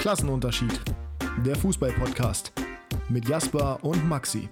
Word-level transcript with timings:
Klassenunterschied. 0.00 0.80
Der 1.44 1.54
Fußball-Podcast 1.56 2.52
mit 3.10 3.28
Jasper 3.28 3.78
und 3.82 4.08
Maxi. 4.08 4.48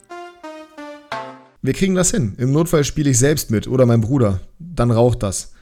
Wir 1.63 1.73
kriegen 1.73 1.95
das 1.95 2.11
hin. 2.11 2.35
Im 2.37 2.53
Notfall 2.53 2.85
spiele 2.85 3.09
ich 3.09 3.19
selbst 3.19 3.51
mit 3.51 3.67
oder 3.67 3.87
mein 3.87 4.03
Bruder. 4.03 4.41
Dann 4.59 4.91
raucht 4.91 5.23
das. 5.23 5.55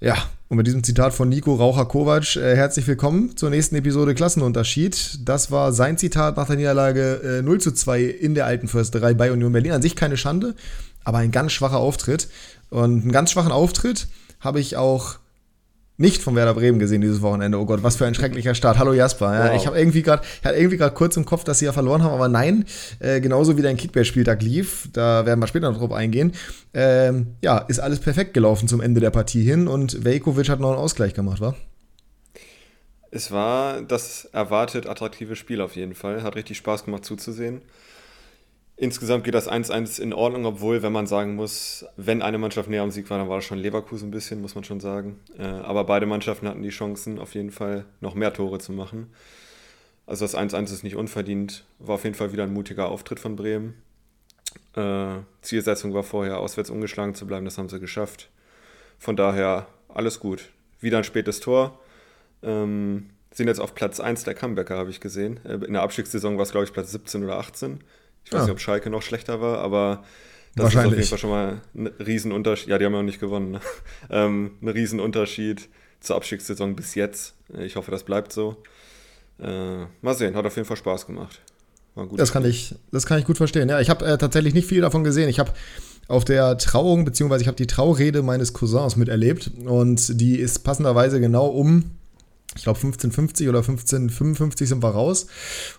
Ja, 0.00 0.16
und 0.48 0.56
mit 0.56 0.66
diesem 0.66 0.82
Zitat 0.82 1.12
von 1.12 1.28
Nico 1.28 1.54
Raucher 1.54 1.84
Kovac, 1.84 2.34
äh, 2.36 2.56
herzlich 2.56 2.86
willkommen 2.86 3.36
zur 3.36 3.50
nächsten 3.50 3.76
Episode 3.76 4.14
Klassenunterschied. 4.14 5.28
Das 5.28 5.50
war 5.50 5.74
sein 5.74 5.98
Zitat 5.98 6.38
nach 6.38 6.46
der 6.46 6.56
Niederlage 6.56 7.40
äh, 7.40 7.42
0 7.42 7.60
zu 7.60 7.72
2 7.72 8.02
in 8.02 8.34
der 8.34 8.46
alten 8.46 8.68
Försterei 8.68 9.12
bei 9.12 9.30
Union 9.32 9.52
Berlin. 9.52 9.72
An 9.72 9.82
sich 9.82 9.96
keine 9.96 10.16
Schande, 10.16 10.54
aber 11.04 11.18
ein 11.18 11.30
ganz 11.30 11.52
schwacher 11.52 11.76
Auftritt. 11.76 12.28
Und 12.70 13.02
einen 13.02 13.12
ganz 13.12 13.32
schwachen 13.32 13.52
Auftritt 13.52 14.08
habe 14.40 14.60
ich 14.60 14.78
auch 14.78 15.19
nicht 16.00 16.22
von 16.22 16.34
Werder 16.34 16.54
Bremen 16.54 16.78
gesehen 16.78 17.02
dieses 17.02 17.20
Wochenende. 17.20 17.58
Oh 17.58 17.66
Gott, 17.66 17.82
was 17.82 17.96
für 17.96 18.06
ein 18.06 18.14
schrecklicher 18.14 18.54
Start. 18.54 18.78
Hallo 18.78 18.94
Jasper. 18.94 19.34
Ja, 19.34 19.50
wow. 19.50 19.56
Ich 19.56 19.66
habe 19.66 19.78
irgendwie 19.78 20.02
gerade, 20.02 20.22
hatte 20.42 20.56
irgendwie 20.56 20.78
gerade 20.78 20.94
kurz 20.94 21.16
im 21.18 21.26
Kopf, 21.26 21.44
dass 21.44 21.58
sie 21.58 21.66
ja 21.66 21.72
verloren 21.72 22.02
haben, 22.02 22.14
aber 22.14 22.28
nein, 22.28 22.64
äh, 23.00 23.20
genauso 23.20 23.58
wie 23.58 23.62
dein 23.62 23.76
Kickbase-Spieltag 23.76 24.42
lief, 24.42 24.88
da 24.94 25.26
werden 25.26 25.40
wir 25.40 25.46
später 25.46 25.70
noch 25.70 25.78
drauf 25.78 25.92
eingehen. 25.92 26.32
Ähm, 26.72 27.36
ja, 27.42 27.58
ist 27.58 27.80
alles 27.80 28.00
perfekt 28.00 28.32
gelaufen 28.32 28.66
zum 28.66 28.80
Ende 28.80 29.00
der 29.00 29.10
Partie 29.10 29.42
hin 29.42 29.68
und 29.68 30.02
Velkovic 30.02 30.48
hat 30.48 30.58
noch 30.58 30.70
einen 30.70 30.78
Ausgleich 30.78 31.12
gemacht, 31.12 31.42
wa? 31.42 31.54
Es 33.10 33.30
war 33.30 33.82
das 33.82 34.24
erwartet 34.32 34.88
attraktive 34.88 35.36
Spiel 35.36 35.60
auf 35.60 35.76
jeden 35.76 35.94
Fall. 35.94 36.22
Hat 36.22 36.34
richtig 36.34 36.56
Spaß 36.56 36.86
gemacht 36.86 37.04
zuzusehen. 37.04 37.60
Insgesamt 38.82 39.24
geht 39.24 39.34
das 39.34 39.46
1-1 39.46 40.00
in 40.00 40.14
Ordnung, 40.14 40.46
obwohl, 40.46 40.82
wenn 40.82 40.92
man 40.94 41.06
sagen 41.06 41.34
muss, 41.34 41.84
wenn 41.98 42.22
eine 42.22 42.38
Mannschaft 42.38 42.70
näher 42.70 42.80
am 42.80 42.90
Sieg 42.90 43.10
war, 43.10 43.18
dann 43.18 43.28
war 43.28 43.36
das 43.36 43.44
schon 43.44 43.58
Leverkusen 43.58 44.08
ein 44.08 44.10
bisschen, 44.10 44.40
muss 44.40 44.54
man 44.54 44.64
schon 44.64 44.80
sagen. 44.80 45.20
Äh, 45.38 45.42
aber 45.42 45.84
beide 45.84 46.06
Mannschaften 46.06 46.48
hatten 46.48 46.62
die 46.62 46.70
Chancen, 46.70 47.18
auf 47.18 47.34
jeden 47.34 47.50
Fall 47.50 47.84
noch 48.00 48.14
mehr 48.14 48.32
Tore 48.32 48.58
zu 48.58 48.72
machen. 48.72 49.12
Also 50.06 50.24
das 50.24 50.34
1-1 50.34 50.72
ist 50.72 50.82
nicht 50.82 50.96
unverdient. 50.96 51.66
War 51.78 51.96
auf 51.96 52.04
jeden 52.04 52.16
Fall 52.16 52.32
wieder 52.32 52.44
ein 52.44 52.54
mutiger 52.54 52.88
Auftritt 52.88 53.20
von 53.20 53.36
Bremen. 53.36 53.74
Äh, 54.74 55.16
Zielsetzung 55.42 55.92
war 55.92 56.02
vorher, 56.02 56.38
auswärts 56.38 56.70
ungeschlagen 56.70 57.14
zu 57.14 57.26
bleiben, 57.26 57.44
das 57.44 57.58
haben 57.58 57.68
sie 57.68 57.80
geschafft. 57.80 58.30
Von 58.98 59.14
daher 59.14 59.66
alles 59.88 60.20
gut. 60.20 60.48
Wieder 60.80 60.96
ein 60.96 61.04
spätes 61.04 61.40
Tor. 61.40 61.78
Ähm, 62.42 63.10
sind 63.30 63.46
jetzt 63.46 63.60
auf 63.60 63.74
Platz 63.74 64.00
1 64.00 64.24
der 64.24 64.34
Comebacker, 64.34 64.78
habe 64.78 64.88
ich 64.88 65.00
gesehen. 65.00 65.38
Äh, 65.44 65.66
in 65.66 65.74
der 65.74 65.82
Abstiegssaison 65.82 66.38
war 66.38 66.44
es, 66.44 66.52
glaube 66.52 66.64
ich, 66.64 66.72
Platz 66.72 66.92
17 66.92 67.22
oder 67.22 67.36
18. 67.36 67.80
Ich 68.24 68.32
weiß 68.32 68.40
ja. 68.40 68.44
nicht, 68.44 68.52
ob 68.52 68.60
Schalke 68.60 68.90
noch 68.90 69.02
schlechter 69.02 69.40
war, 69.40 69.58
aber 69.58 70.04
das 70.56 70.74
ist 70.74 70.76
auf 70.76 70.84
jeden 70.84 71.02
Fall 71.04 71.18
schon 71.18 71.30
mal 71.30 71.60
ein 71.74 71.86
Riesenunterschied. 71.86 72.68
Ja, 72.68 72.78
die 72.78 72.84
haben 72.84 72.92
ja 72.92 73.00
auch 73.00 73.04
nicht 73.04 73.20
gewonnen. 73.20 73.52
Ne? 73.52 73.60
Ähm, 74.10 74.52
ein 74.60 74.68
Riesenunterschied 74.68 75.68
zur 76.00 76.16
Abstiegssaison 76.16 76.74
bis 76.74 76.94
jetzt. 76.94 77.34
Ich 77.58 77.76
hoffe, 77.76 77.90
das 77.90 78.02
bleibt 78.02 78.32
so. 78.32 78.56
Äh, 79.38 79.84
mal 80.02 80.14
sehen, 80.14 80.34
hat 80.34 80.44
auf 80.44 80.56
jeden 80.56 80.66
Fall 80.66 80.76
Spaß 80.76 81.06
gemacht. 81.06 81.40
das, 82.12 82.32
kann 82.32 82.44
ich, 82.44 82.74
das 82.90 83.06
kann 83.06 83.18
ich 83.18 83.24
gut 83.24 83.36
verstehen. 83.36 83.68
Ja, 83.68 83.80
ich 83.80 83.88
habe 83.90 84.04
äh, 84.04 84.18
tatsächlich 84.18 84.54
nicht 84.54 84.66
viel 84.66 84.80
davon 84.80 85.04
gesehen. 85.04 85.28
Ich 85.28 85.38
habe 85.38 85.52
auf 86.08 86.24
der 86.24 86.58
Trauung, 86.58 87.04
beziehungsweise 87.04 87.42
ich 87.42 87.48
habe 87.48 87.56
die 87.56 87.68
Traurede 87.68 88.22
meines 88.22 88.52
Cousins 88.52 88.96
miterlebt 88.96 89.52
und 89.64 90.20
die 90.20 90.36
ist 90.36 90.60
passenderweise 90.60 91.20
genau 91.20 91.46
um 91.46 91.92
ich 92.56 92.64
glaube 92.64 92.78
15.50 92.80 93.48
oder 93.48 93.60
15.55 93.60 94.66
sind 94.66 94.82
wir 94.82 94.90
raus. 94.90 95.26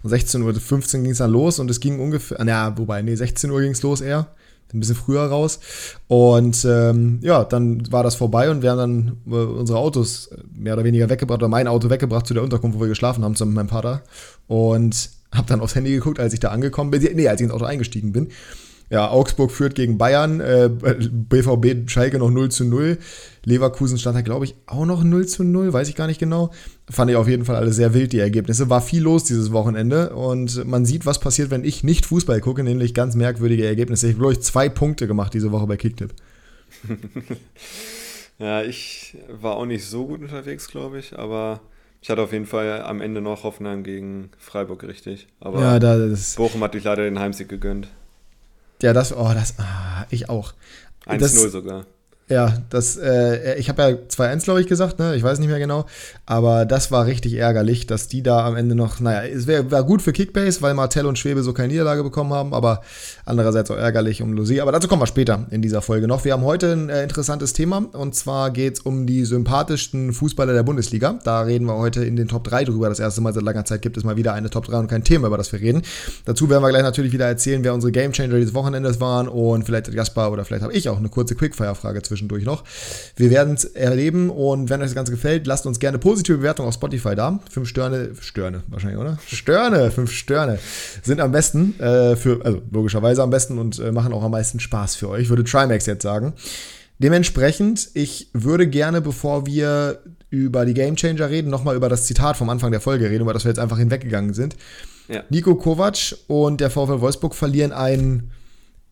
Und 0.03 0.11
16.15 0.11 0.97
Uhr 0.97 1.01
ging 1.03 1.11
es 1.11 1.17
dann 1.17 1.31
los 1.31 1.59
und 1.59 1.69
es 1.69 1.79
ging 1.79 1.99
ungefähr, 1.99 2.43
naja, 2.43 2.77
wobei, 2.77 3.01
nee, 3.01 3.15
16 3.15 3.51
Uhr 3.51 3.61
ging 3.61 3.71
es 3.71 3.81
los 3.81 4.01
eher. 4.01 4.27
Ein 4.73 4.79
bisschen 4.79 4.95
früher 4.95 5.23
raus. 5.23 5.59
Und 6.07 6.63
ähm, 6.63 7.19
ja, 7.21 7.43
dann 7.43 7.91
war 7.91 8.03
das 8.03 8.15
vorbei 8.15 8.49
und 8.49 8.61
wir 8.61 8.71
haben 8.71 8.77
dann 8.77 9.17
äh, 9.27 9.43
unsere 9.43 9.79
Autos 9.79 10.29
mehr 10.55 10.73
oder 10.73 10.85
weniger 10.85 11.09
weggebracht, 11.09 11.39
oder 11.39 11.49
mein 11.49 11.67
Auto 11.67 11.89
weggebracht 11.89 12.25
zu 12.25 12.33
der 12.33 12.43
Unterkunft, 12.43 12.77
wo 12.77 12.81
wir 12.81 12.87
geschlafen 12.87 13.25
haben, 13.25 13.35
zusammen 13.35 13.51
mit 13.51 13.57
meinem 13.57 13.69
Vater. 13.69 14.01
Und 14.47 15.09
habe 15.33 15.47
dann 15.47 15.59
aufs 15.59 15.75
Handy 15.75 15.91
geguckt, 15.91 16.19
als 16.19 16.33
ich 16.33 16.39
da 16.39 16.49
angekommen 16.49 16.91
bin. 16.91 17.01
Nee, 17.01 17.27
als 17.27 17.41
ich 17.41 17.45
ins 17.45 17.53
Auto 17.53 17.65
eingestiegen 17.65 18.13
bin. 18.13 18.29
Ja, 18.91 19.09
Augsburg 19.09 19.51
führt 19.51 19.73
gegen 19.73 19.97
Bayern, 19.97 20.41
äh, 20.41 20.69
BVB 20.69 21.89
Schalke 21.89 22.19
noch 22.19 22.29
0 22.29 22.51
zu 22.51 22.65
0. 22.65 22.97
Leverkusen 23.45 23.97
stand 23.97 24.17
da, 24.17 24.21
glaube 24.21 24.43
ich, 24.43 24.55
auch 24.65 24.85
noch 24.85 25.01
0 25.01 25.25
zu 25.27 25.45
0, 25.45 25.71
weiß 25.71 25.87
ich 25.87 25.95
gar 25.95 26.07
nicht 26.07 26.19
genau. 26.19 26.51
Fand 26.89 27.09
ich 27.09 27.15
auf 27.15 27.29
jeden 27.29 27.45
Fall 27.45 27.55
alle 27.55 27.71
sehr 27.71 27.93
wild, 27.93 28.11
die 28.11 28.19
Ergebnisse. 28.19 28.69
War 28.69 28.81
viel 28.81 29.01
los 29.01 29.23
dieses 29.23 29.53
Wochenende 29.53 30.13
und 30.13 30.65
man 30.65 30.85
sieht, 30.85 31.05
was 31.05 31.21
passiert, 31.21 31.51
wenn 31.51 31.63
ich 31.63 31.85
nicht 31.85 32.05
Fußball 32.05 32.41
gucke, 32.41 32.65
nämlich 32.65 32.93
ganz 32.93 33.15
merkwürdige 33.15 33.65
Ergebnisse. 33.65 34.07
Ich 34.07 34.13
habe, 34.15 34.19
glaube 34.19 34.33
ich, 34.33 34.41
zwei 34.41 34.67
Punkte 34.67 35.07
gemacht 35.07 35.33
diese 35.33 35.53
Woche 35.53 35.67
bei 35.67 35.77
Kicktipp. 35.77 36.13
ja, 38.39 38.61
ich 38.61 39.15
war 39.29 39.55
auch 39.55 39.65
nicht 39.65 39.85
so 39.85 40.05
gut 40.05 40.21
unterwegs, 40.21 40.67
glaube 40.67 40.99
ich, 40.99 41.17
aber 41.17 41.61
ich 42.01 42.09
hatte 42.09 42.21
auf 42.21 42.33
jeden 42.33 42.45
Fall 42.45 42.81
am 42.81 42.99
Ende 42.99 43.21
noch 43.21 43.45
Hoffenheim 43.45 43.83
gegen 43.83 44.31
Freiburg 44.37 44.83
richtig. 44.83 45.29
Aber 45.39 45.61
ja, 45.61 45.79
Bochum 46.35 46.61
hat 46.61 46.73
dich 46.73 46.83
leider 46.83 47.05
den 47.05 47.19
Heimsieg 47.19 47.47
gegönnt. 47.47 47.87
Ja, 48.81 48.93
das, 48.93 49.15
oh, 49.15 49.31
das, 49.33 49.55
ah, 49.59 50.05
ich 50.09 50.29
auch. 50.29 50.53
1-0 51.05 51.49
sogar. 51.49 51.85
Ja, 52.29 52.53
das, 52.69 52.95
äh, 52.95 53.55
ich 53.59 53.67
habe 53.67 53.81
ja 53.81 53.89
2-1, 53.89 54.45
glaube 54.45 54.61
ich, 54.61 54.67
gesagt, 54.67 54.99
ne? 54.99 55.15
Ich 55.15 55.23
weiß 55.23 55.39
nicht 55.39 55.49
mehr 55.49 55.59
genau. 55.59 55.85
Aber 56.25 56.65
das 56.65 56.89
war 56.89 57.05
richtig 57.05 57.33
ärgerlich, 57.33 57.87
dass 57.87 58.07
die 58.07 58.23
da 58.23 58.45
am 58.45 58.55
Ende 58.55 58.73
noch, 58.73 59.01
naja, 59.01 59.27
es 59.27 59.47
wäre 59.47 59.69
wär 59.69 59.83
gut 59.83 60.01
für 60.01 60.13
Kickbase, 60.13 60.61
weil 60.61 60.73
Martell 60.73 61.05
und 61.07 61.19
Schwebe 61.19 61.43
so 61.43 61.51
keine 61.51 61.67
Niederlage 61.73 62.03
bekommen 62.03 62.31
haben, 62.31 62.53
aber 62.53 62.83
andererseits 63.25 63.69
auch 63.69 63.75
ärgerlich 63.75 64.21
um 64.21 64.31
Lucy. 64.31 64.61
Aber 64.61 64.71
dazu 64.71 64.87
kommen 64.87 65.01
wir 65.01 65.07
später 65.07 65.45
in 65.51 65.61
dieser 65.61 65.81
Folge 65.81 66.07
noch. 66.07 66.23
Wir 66.23 66.31
haben 66.31 66.45
heute 66.45 66.71
ein 66.71 66.89
äh, 66.89 67.03
interessantes 67.03 67.51
Thema 67.51 67.85
und 67.91 68.15
zwar 68.15 68.51
geht 68.51 68.75
es 68.75 68.79
um 68.79 69.07
die 69.07 69.25
sympathischsten 69.25 70.13
Fußballer 70.13 70.53
der 70.53 70.63
Bundesliga. 70.63 71.19
Da 71.25 71.41
reden 71.41 71.65
wir 71.65 71.75
heute 71.75 72.05
in 72.05 72.15
den 72.15 72.29
Top 72.29 72.45
3 72.45 72.63
drüber. 72.63 72.87
Das 72.87 73.01
erste 73.01 73.19
Mal 73.19 73.33
seit 73.33 73.43
langer 73.43 73.65
Zeit 73.65 73.81
gibt 73.81 73.97
es 73.97 74.05
mal 74.05 74.15
wieder 74.15 74.33
eine 74.33 74.49
Top 74.49 74.67
3 74.67 74.79
und 74.79 74.87
kein 74.87 75.03
Thema, 75.03 75.27
über 75.27 75.37
das 75.37 75.51
wir 75.51 75.59
reden. 75.59 75.81
Dazu 76.23 76.49
werden 76.49 76.63
wir 76.63 76.69
gleich 76.69 76.83
natürlich 76.83 77.11
wieder 77.11 77.25
erzählen, 77.25 77.61
wer 77.65 77.73
unsere 77.73 77.91
Gamechanger 77.91 78.35
dieses 78.35 78.53
Wochenendes 78.53 79.01
waren 79.01 79.27
und 79.27 79.65
vielleicht 79.65 79.87
hat 79.87 79.93
Jasper 79.93 80.31
oder 80.31 80.45
vielleicht 80.45 80.63
habe 80.63 80.71
ich 80.71 80.87
auch 80.87 80.97
eine 80.97 81.09
kurze 81.09 81.35
Quickfire-Frage 81.35 82.01
zwischen 82.03 82.20
zwischendurch 82.21 82.45
noch. 82.45 82.63
Wir 83.15 83.29
werden 83.29 83.55
es 83.55 83.65
erleben 83.65 84.29
und 84.29 84.69
wenn 84.69 84.81
euch 84.81 84.87
das 84.87 84.95
Ganze 84.95 85.11
gefällt, 85.11 85.47
lasst 85.47 85.65
uns 85.65 85.79
gerne 85.79 85.97
positive 85.97 86.37
Bewertungen 86.37 86.67
auf 86.69 86.75
Spotify 86.75 87.15
da. 87.15 87.39
Fünf 87.49 87.67
Sterne, 87.67 88.11
Sterne 88.19 88.63
wahrscheinlich, 88.67 88.99
oder? 88.99 89.17
Sterne, 89.25 89.91
fünf 89.91 90.11
Sterne 90.11 90.59
sind 91.01 91.19
am 91.19 91.31
besten, 91.31 91.79
äh, 91.79 92.15
für, 92.15 92.43
also 92.45 92.61
logischerweise 92.71 93.23
am 93.23 93.29
besten 93.29 93.57
und 93.57 93.79
äh, 93.79 93.91
machen 93.91 94.13
auch 94.13 94.23
am 94.23 94.31
meisten 94.31 94.59
Spaß 94.59 94.95
für 94.95 95.09
euch, 95.09 95.29
würde 95.29 95.43
Trimax 95.43 95.85
jetzt 95.85 96.03
sagen. 96.03 96.33
Dementsprechend, 96.99 97.89
ich 97.95 98.29
würde 98.33 98.67
gerne, 98.67 99.01
bevor 99.01 99.47
wir 99.47 99.99
über 100.29 100.65
die 100.65 100.75
Game 100.75 100.95
Changer 100.95 101.29
reden, 101.29 101.49
nochmal 101.49 101.75
über 101.75 101.89
das 101.89 102.05
Zitat 102.05 102.37
vom 102.37 102.49
Anfang 102.49 102.71
der 102.71 102.79
Folge 102.79 103.09
reden, 103.09 103.23
über 103.23 103.33
das 103.33 103.43
wir 103.43 103.49
jetzt 103.49 103.59
einfach 103.59 103.79
hinweggegangen 103.79 104.33
sind. 104.35 104.55
Ja. 105.07 105.23
Nico 105.29 105.55
Kovac 105.55 106.15
und 106.27 106.61
der 106.61 106.69
VfL 106.69 107.01
Wolfsburg 107.01 107.33
verlieren 107.33 107.71
ein 107.71 108.31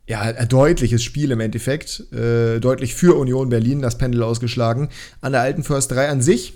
ja, 0.10 0.34
deutliches 0.46 1.04
Spiel 1.04 1.30
im 1.30 1.40
Endeffekt. 1.40 2.12
Äh, 2.12 2.60
deutlich 2.60 2.96
für 2.96 3.16
Union 3.16 3.50
Berlin 3.50 3.82
das 3.82 4.00
Pendel 4.00 4.24
ausgeschlagen. 4.24 4.90
An 5.22 5.34
der 5.34 5.42
alten 5.42 5.64
First 5.64 5.92
3 5.92 6.10
an 6.10 6.22
sich 6.22 6.54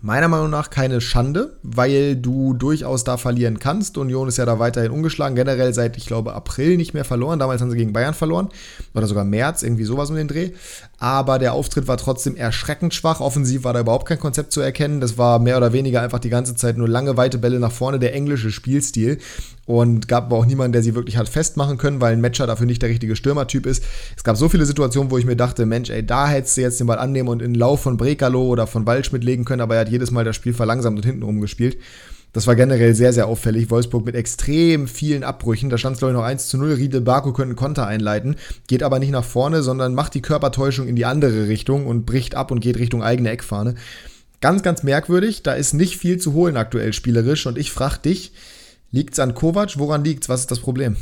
meiner 0.00 0.28
Meinung 0.28 0.50
nach 0.50 0.70
keine 0.70 1.00
Schande, 1.00 1.58
weil 1.62 2.16
du 2.16 2.54
durchaus 2.54 3.04
da 3.04 3.16
verlieren 3.16 3.58
kannst. 3.58 3.98
Union 3.98 4.28
ist 4.28 4.38
ja 4.38 4.46
da 4.46 4.58
weiterhin 4.58 4.92
ungeschlagen, 4.92 5.34
generell 5.34 5.74
seit, 5.74 5.96
ich 5.96 6.06
glaube, 6.06 6.32
April 6.32 6.76
nicht 6.76 6.94
mehr 6.94 7.04
verloren. 7.04 7.38
Damals 7.38 7.60
haben 7.60 7.70
sie 7.70 7.76
gegen 7.76 7.92
Bayern 7.92 8.14
verloren 8.14 8.48
oder 8.94 9.06
sogar 9.06 9.24
März, 9.24 9.62
irgendwie 9.62 9.84
sowas 9.84 10.08
um 10.08 10.16
den 10.16 10.28
Dreh. 10.28 10.52
Aber 11.02 11.38
der 11.38 11.54
Auftritt 11.54 11.88
war 11.88 11.96
trotzdem 11.96 12.36
erschreckend 12.36 12.92
schwach. 12.92 13.20
Offensiv 13.20 13.64
war 13.64 13.72
da 13.72 13.80
überhaupt 13.80 14.06
kein 14.06 14.20
Konzept 14.20 14.52
zu 14.52 14.60
erkennen. 14.60 15.00
Das 15.00 15.16
war 15.16 15.38
mehr 15.38 15.56
oder 15.56 15.72
weniger 15.72 16.02
einfach 16.02 16.18
die 16.18 16.28
ganze 16.28 16.54
Zeit 16.54 16.76
nur 16.76 16.88
lange, 16.88 17.16
weite 17.16 17.38
Bälle 17.38 17.58
nach 17.58 17.72
vorne, 17.72 17.98
der 17.98 18.14
englische 18.14 18.50
Spielstil. 18.50 19.16
Und 19.64 20.08
gab 20.08 20.24
aber 20.24 20.36
auch 20.36 20.44
niemanden, 20.44 20.72
der 20.72 20.82
sie 20.82 20.94
wirklich 20.94 21.16
hat 21.16 21.30
festmachen 21.30 21.78
können, 21.78 22.02
weil 22.02 22.12
ein 22.12 22.20
Matcher 22.20 22.46
dafür 22.46 22.66
nicht 22.66 22.82
der 22.82 22.90
richtige 22.90 23.16
Stürmertyp 23.16 23.64
ist. 23.64 23.82
Es 24.14 24.24
gab 24.24 24.36
so 24.36 24.50
viele 24.50 24.66
Situationen, 24.66 25.10
wo 25.10 25.16
ich 25.16 25.24
mir 25.24 25.36
dachte, 25.36 25.64
Mensch, 25.64 25.88
ey, 25.88 26.04
da 26.04 26.28
hättest 26.28 26.58
du 26.58 26.60
jetzt 26.60 26.80
den 26.80 26.86
Ball 26.86 26.98
annehmen 26.98 27.30
und 27.30 27.40
in 27.40 27.54
den 27.54 27.58
Lauf 27.58 27.80
von 27.80 27.96
Brekalo 27.96 28.42
oder 28.42 28.66
von 28.66 28.84
Waldschmidt 28.84 29.24
legen 29.24 29.46
können, 29.46 29.62
aber 29.62 29.76
er 29.76 29.82
hat 29.82 29.88
jedes 29.88 30.10
Mal 30.10 30.24
das 30.24 30.36
Spiel 30.36 30.52
verlangsamt 30.52 30.98
und 30.98 31.06
hinten 31.06 31.22
rumgespielt. 31.22 31.78
Das 32.32 32.46
war 32.46 32.54
generell 32.54 32.94
sehr, 32.94 33.12
sehr 33.12 33.26
auffällig. 33.26 33.70
Wolfsburg 33.70 34.04
mit 34.04 34.14
extrem 34.14 34.86
vielen 34.86 35.24
Abbrüchen. 35.24 35.68
Da 35.68 35.78
stand 35.78 35.94
es, 35.94 35.98
glaube 35.98 36.12
ich, 36.12 36.16
noch 36.16 36.24
1 36.24 36.48
zu 36.48 36.58
0. 36.58 36.74
Riedel 36.74 37.00
Baku 37.00 37.32
könnten 37.32 37.56
Konter 37.56 37.86
einleiten. 37.86 38.36
Geht 38.68 38.82
aber 38.82 38.98
nicht 38.98 39.10
nach 39.10 39.24
vorne, 39.24 39.62
sondern 39.62 39.94
macht 39.94 40.14
die 40.14 40.22
Körpertäuschung 40.22 40.86
in 40.86 40.96
die 40.96 41.06
andere 41.06 41.48
Richtung 41.48 41.86
und 41.86 42.06
bricht 42.06 42.36
ab 42.36 42.50
und 42.50 42.60
geht 42.60 42.78
Richtung 42.78 43.02
eigene 43.02 43.30
Eckfahne. 43.30 43.74
Ganz, 44.40 44.62
ganz 44.62 44.82
merkwürdig. 44.82 45.42
Da 45.42 45.54
ist 45.54 45.74
nicht 45.74 45.96
viel 45.96 46.18
zu 46.18 46.32
holen 46.32 46.56
aktuell 46.56 46.92
spielerisch. 46.92 47.46
Und 47.46 47.58
ich 47.58 47.72
frage 47.72 47.98
dich, 47.98 48.32
Liegt 48.92 49.14
es 49.14 49.20
an 49.20 49.34
Kovac? 49.34 49.78
Woran 49.78 50.04
liegt 50.04 50.24
es? 50.24 50.28
Was 50.28 50.40
ist 50.40 50.50
das 50.50 50.58
Problem? 50.58 50.96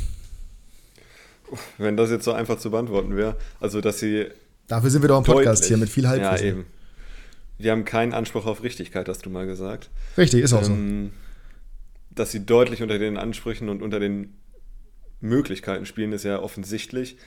Wenn 1.77 1.97
das 1.97 2.11
jetzt 2.11 2.25
so 2.25 2.33
einfach 2.33 2.59
zu 2.59 2.69
beantworten 2.69 3.15
wäre, 3.15 3.35
also 3.59 3.81
dass 3.81 3.99
sie. 3.99 4.27
Dafür 4.67 4.91
sind 4.91 5.01
wir 5.01 5.07
doch 5.07 5.17
im 5.17 5.23
Podcast 5.23 5.65
hier 5.65 5.77
mit 5.77 5.89
viel 5.89 6.07
Halbwissen. 6.07 6.45
Ja, 6.45 6.51
eben. 6.51 6.65
Wir 7.59 7.71
haben 7.71 7.85
keinen 7.85 8.13
Anspruch 8.13 8.45
auf 8.45 8.63
Richtigkeit, 8.63 9.07
hast 9.07 9.25
du 9.25 9.29
mal 9.29 9.45
gesagt. 9.45 9.89
Richtig, 10.17 10.41
ist 10.41 10.53
auch 10.53 10.63
ähm, 10.67 11.11
so. 11.11 12.15
Dass 12.15 12.31
sie 12.31 12.45
deutlich 12.45 12.81
unter 12.81 12.97
den 12.97 13.17
Ansprüchen 13.17 13.69
und 13.69 13.83
unter 13.83 13.99
den 13.99 14.33
Möglichkeiten 15.19 15.85
spielen, 15.85 16.13
ist 16.13 16.23
ja 16.23 16.39
offensichtlich. 16.41 17.17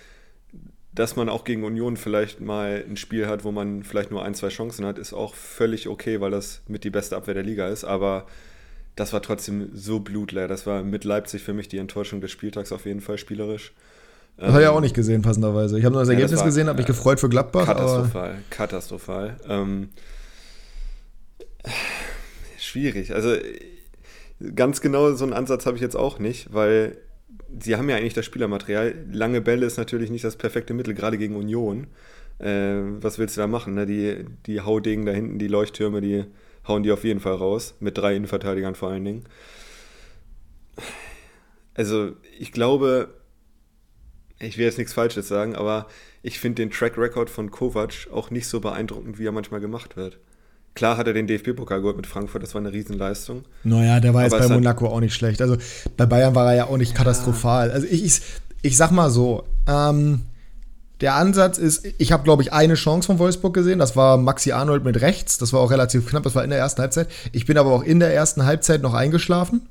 Dass 0.95 1.17
man 1.17 1.29
auch 1.29 1.45
gegen 1.45 1.65
Union 1.65 1.99
vielleicht 1.99 2.41
mal 2.41 2.83
ein 2.89 2.97
Spiel 2.97 3.27
hat, 3.27 3.45
wo 3.45 3.53
man 3.53 3.83
vielleicht 3.83 4.11
nur 4.11 4.25
ein, 4.25 4.35
zwei 4.35 4.49
Chancen 4.49 4.87
hat, 4.87 4.99
ist 4.99 5.13
auch 5.13 5.35
völlig 5.35 5.87
okay, 5.87 6.21
weil 6.21 6.31
das 6.31 6.63
mit 6.67 6.85
die 6.85 6.91
beste 6.91 7.17
Abwehr 7.17 7.35
der 7.35 7.43
Liga 7.43 7.69
ist. 7.69 7.85
Aber 7.85 8.27
das 8.97 9.13
war 9.13 9.21
trotzdem 9.21 9.71
so 9.75 10.01
blutleer. 10.01 10.49
Das 10.49 10.67
war 10.67 10.83
mit 10.83 11.05
Leipzig 11.05 11.43
für 11.43 11.53
mich 11.53 11.69
die 11.69 11.79
Enttäuschung 11.79 12.23
des 12.23 12.31
Spieltags 12.31 12.73
auf 12.73 12.87
jeden 12.87 13.03
Fall 13.03 13.19
spielerisch. 13.19 13.73
Das 14.39 14.49
ähm, 14.49 14.53
habe 14.55 14.63
ich 14.63 14.69
auch 14.69 14.81
nicht 14.81 14.95
gesehen, 14.95 15.21
passenderweise. 15.21 15.79
Ich 15.79 15.85
habe 15.85 15.93
nur 15.93 16.03
das 16.03 16.09
Ergebnis 16.09 16.33
ja, 16.33 16.37
das 16.39 16.47
gesehen, 16.47 16.69
habe 16.69 16.79
mich 16.79 16.87
äh, 16.87 16.93
gefreut 16.93 17.21
für 17.21 17.29
Gladbach. 17.29 17.67
Katastrophal, 17.67 18.39
katastrophal. 18.49 19.37
Ähm, 19.47 19.91
schwierig. 22.59 23.15
Also 23.15 23.37
ganz 24.55 24.81
genau 24.81 25.13
so 25.13 25.25
einen 25.25 25.33
Ansatz 25.33 25.67
habe 25.67 25.77
ich 25.77 25.83
jetzt 25.83 25.97
auch 25.97 26.19
nicht, 26.19 26.53
weil 26.53 26.99
sie 27.61 27.77
haben 27.77 27.89
ja 27.89 27.97
eigentlich 27.97 28.15
das 28.15 28.25
Spielermaterial. 28.25 28.95
Lange 29.11 29.41
Bälle 29.41 29.67
ist 29.67 29.77
natürlich 29.77 30.11
nicht 30.11 30.25
das 30.25 30.37
perfekte 30.37 30.75
Mittel, 30.75 30.95
gerade 30.95 31.19
gegen 31.19 31.37
Union. 31.37 31.89
Äh, 32.39 32.81
was 33.01 33.19
willst 33.19 33.37
du 33.37 33.41
da 33.41 33.47
machen? 33.47 33.75
Ne? 33.75 33.87
Die, 33.87 34.25
die 34.47 34.61
Haudegen 34.61 35.07
da 35.07 35.13
hinten, 35.13 35.39
die 35.39 35.49
Leuchttürme, 35.49 36.01
die 36.01 36.25
hauen 36.67 36.83
die 36.83 36.93
auf 36.93 37.05
jeden 37.05 37.21
Fall 37.21 37.35
raus. 37.35 37.75
Mit 37.81 37.99
drei 37.99 38.17
Innenverteidigern 38.17 38.75
vor 38.75 38.91
allen 38.91 39.05
Dingen. 39.05 39.25
Also, 41.75 42.13
ich 42.39 42.53
glaube, 42.53 43.15
ich 44.39 44.59
will 44.59 44.65
jetzt 44.65 44.79
nichts 44.79 44.93
Falsches 44.93 45.29
sagen, 45.29 45.55
aber 45.55 45.87
ich 46.23 46.39
finde 46.39 46.63
den 46.63 46.71
Track 46.71 46.99
Record 46.99 47.31
von 47.31 47.51
Kovac 47.51 48.09
auch 48.13 48.31
nicht 48.31 48.47
so 48.47 48.61
beeindruckend, 48.61 49.19
wie 49.19 49.27
er 49.27 49.33
manchmal 49.33 49.61
gemacht 49.61 49.97
wird. 49.97 50.19
Klar 50.75 50.97
hat 50.97 51.07
er 51.07 51.13
den 51.13 51.27
DFB-Pokal 51.27 51.81
geholt 51.81 51.97
mit 51.97 52.07
Frankfurt, 52.07 52.43
das 52.43 52.55
war 52.55 52.61
eine 52.61 52.73
Riesenleistung. 52.73 53.45
Naja, 53.63 54.01
der 54.01 54.15
war 54.15 54.23
jetzt 54.23 54.39
bei 54.39 54.49
Monaco 54.49 54.87
auch 54.87 55.01
nicht 55.01 55.15
schlecht. 55.15 55.43
Also 55.43 55.57
bei 55.97 56.07
Bayern 56.07 56.35
war 56.35 56.51
er 56.51 56.57
ja 56.57 56.67
auch 56.67 56.79
nicht 56.79 56.93
ja. 56.93 56.99
katastrophal. 56.99 57.71
Also 57.71 57.87
ich, 57.87 58.05
ich, 58.05 58.21
ich 58.63 58.77
sag 58.77 58.91
mal 58.91 59.11
so, 59.11 59.45
ähm, 59.69 60.23
der 61.03 61.17
Ansatz 61.17 61.59
ist, 61.59 61.85
ich 61.99 62.13
habe, 62.13 62.23
glaube 62.23 62.43
ich, 62.43 62.53
eine 62.53 62.75
Chance 62.75 63.07
von 63.07 63.19
Wolfsburg 63.19 63.53
gesehen. 63.53 63.81
Das 63.81 63.97
war 63.97 64.17
Maxi 64.17 64.53
Arnold 64.53 64.85
mit 64.85 65.01
rechts. 65.01 65.37
Das 65.37 65.53
war 65.53 65.61
auch 65.61 65.73
relativ 65.73 66.07
knapp. 66.07 66.23
Das 66.23 66.37
war 66.37 66.45
in 66.45 66.51
der 66.51 66.61
ersten 66.61 66.81
Halbzeit. 66.81 67.09
Ich 67.33 67.45
bin 67.45 67.59
aber 67.59 67.73
auch 67.73 67.83
in 67.83 67.99
der 67.99 68.15
ersten 68.15 68.47
Halbzeit 68.47 68.83
noch 68.83 68.95
eingeschlafen. 68.95 69.63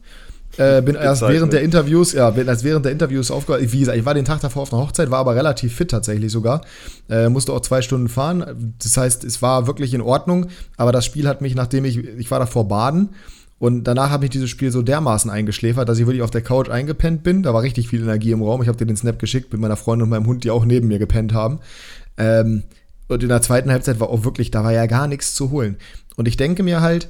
Äh, 0.57 0.81
bin 0.81 0.95
erst 0.95 1.21
während 1.21 1.53
der 1.53 1.61
Interviews, 1.61 2.13
ja, 2.13 2.29
bin 2.29 2.47
erst 2.47 2.63
während 2.63 2.85
der 2.85 2.91
Interviews 2.91 3.31
aufgehört. 3.31 3.71
Wie 3.71 3.79
gesagt, 3.79 3.97
ich 3.97 4.05
war 4.05 4.13
den 4.13 4.25
Tag 4.25 4.41
davor 4.41 4.63
auf 4.63 4.73
einer 4.73 4.81
Hochzeit, 4.81 5.09
war 5.09 5.19
aber 5.19 5.35
relativ 5.35 5.75
fit 5.75 5.91
tatsächlich 5.91 6.31
sogar. 6.31 6.61
Äh, 7.09 7.29
musste 7.29 7.53
auch 7.53 7.61
zwei 7.61 7.81
Stunden 7.81 8.09
fahren. 8.09 8.73
Das 8.79 8.97
heißt, 8.97 9.23
es 9.23 9.41
war 9.41 9.67
wirklich 9.67 9.93
in 9.93 10.01
Ordnung. 10.01 10.47
Aber 10.77 10.91
das 10.91 11.05
Spiel 11.05 11.27
hat 11.27 11.41
mich, 11.41 11.55
nachdem 11.55 11.85
ich, 11.85 11.97
ich 11.97 12.29
war 12.31 12.39
davor 12.39 12.67
baden 12.67 13.09
und 13.61 13.83
danach 13.83 14.09
habe 14.09 14.25
ich 14.25 14.31
dieses 14.31 14.49
Spiel 14.49 14.71
so 14.71 14.81
dermaßen 14.81 15.29
eingeschläfert, 15.29 15.87
dass 15.87 15.99
ich 15.99 16.07
wirklich 16.07 16.23
auf 16.23 16.31
der 16.31 16.41
Couch 16.41 16.67
eingepennt 16.67 17.21
bin. 17.21 17.43
Da 17.43 17.53
war 17.53 17.61
richtig 17.61 17.89
viel 17.89 18.01
Energie 18.01 18.31
im 18.31 18.41
Raum. 18.41 18.63
Ich 18.63 18.67
habe 18.67 18.75
dir 18.75 18.87
den 18.87 18.97
Snap 18.97 19.19
geschickt 19.19 19.51
mit 19.53 19.61
meiner 19.61 19.75
Freundin 19.75 20.05
und 20.05 20.09
meinem 20.09 20.25
Hund, 20.25 20.43
die 20.43 20.49
auch 20.49 20.65
neben 20.65 20.87
mir 20.87 20.97
gepennt 20.97 21.35
haben. 21.35 21.59
Ähm, 22.17 22.63
und 23.07 23.21
in 23.21 23.29
der 23.29 23.43
zweiten 23.43 23.69
Halbzeit 23.69 23.99
war 23.99 24.09
auch 24.09 24.23
wirklich, 24.23 24.49
da 24.49 24.63
war 24.63 24.73
ja 24.73 24.87
gar 24.87 25.05
nichts 25.05 25.35
zu 25.35 25.51
holen. 25.51 25.77
Und 26.15 26.27
ich 26.27 26.37
denke 26.37 26.63
mir 26.63 26.81
halt, 26.81 27.07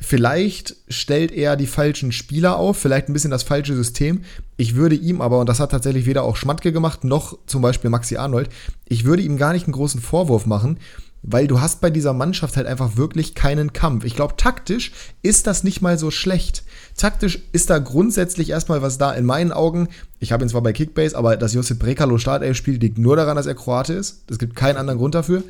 Vielleicht 0.00 0.76
stellt 0.88 1.32
er 1.32 1.56
die 1.56 1.66
falschen 1.66 2.12
Spieler 2.12 2.56
auf, 2.56 2.76
vielleicht 2.76 3.08
ein 3.08 3.12
bisschen 3.12 3.32
das 3.32 3.42
falsche 3.42 3.74
System. 3.74 4.22
Ich 4.56 4.76
würde 4.76 4.94
ihm 4.94 5.20
aber, 5.20 5.40
und 5.40 5.48
das 5.48 5.58
hat 5.58 5.72
tatsächlich 5.72 6.06
weder 6.06 6.22
auch 6.22 6.36
Schmatke 6.36 6.72
gemacht, 6.72 7.02
noch 7.02 7.36
zum 7.46 7.62
Beispiel 7.62 7.90
Maxi 7.90 8.16
Arnold, 8.16 8.48
ich 8.86 9.04
würde 9.04 9.22
ihm 9.22 9.38
gar 9.38 9.52
nicht 9.52 9.66
einen 9.66 9.72
großen 9.72 10.00
Vorwurf 10.00 10.46
machen, 10.46 10.78
weil 11.22 11.48
du 11.48 11.60
hast 11.60 11.80
bei 11.80 11.90
dieser 11.90 12.12
Mannschaft 12.12 12.56
halt 12.56 12.68
einfach 12.68 12.96
wirklich 12.96 13.34
keinen 13.34 13.72
Kampf. 13.72 14.04
Ich 14.04 14.14
glaube, 14.14 14.36
taktisch 14.36 14.92
ist 15.22 15.48
das 15.48 15.64
nicht 15.64 15.82
mal 15.82 15.98
so 15.98 16.12
schlecht. 16.12 16.62
Taktisch 16.96 17.40
ist 17.50 17.68
da 17.68 17.78
grundsätzlich 17.78 18.50
erstmal 18.50 18.82
was 18.82 18.98
da 18.98 19.12
in 19.12 19.24
meinen 19.24 19.50
Augen. 19.50 19.88
Ich 20.20 20.30
habe 20.30 20.44
ihn 20.44 20.48
zwar 20.48 20.62
bei 20.62 20.72
Kickbase, 20.72 21.16
aber 21.18 21.36
dass 21.36 21.54
Josip 21.54 21.80
Brekalo 21.80 22.18
Startelf 22.18 22.56
spielt, 22.56 22.82
liegt 22.82 22.98
nur 22.98 23.16
daran, 23.16 23.36
dass 23.36 23.46
er 23.46 23.56
Kroate 23.56 23.94
ist. 23.94 24.22
Es 24.30 24.38
gibt 24.38 24.54
keinen 24.54 24.76
anderen 24.76 24.98
Grund 24.98 25.16
dafür. 25.16 25.42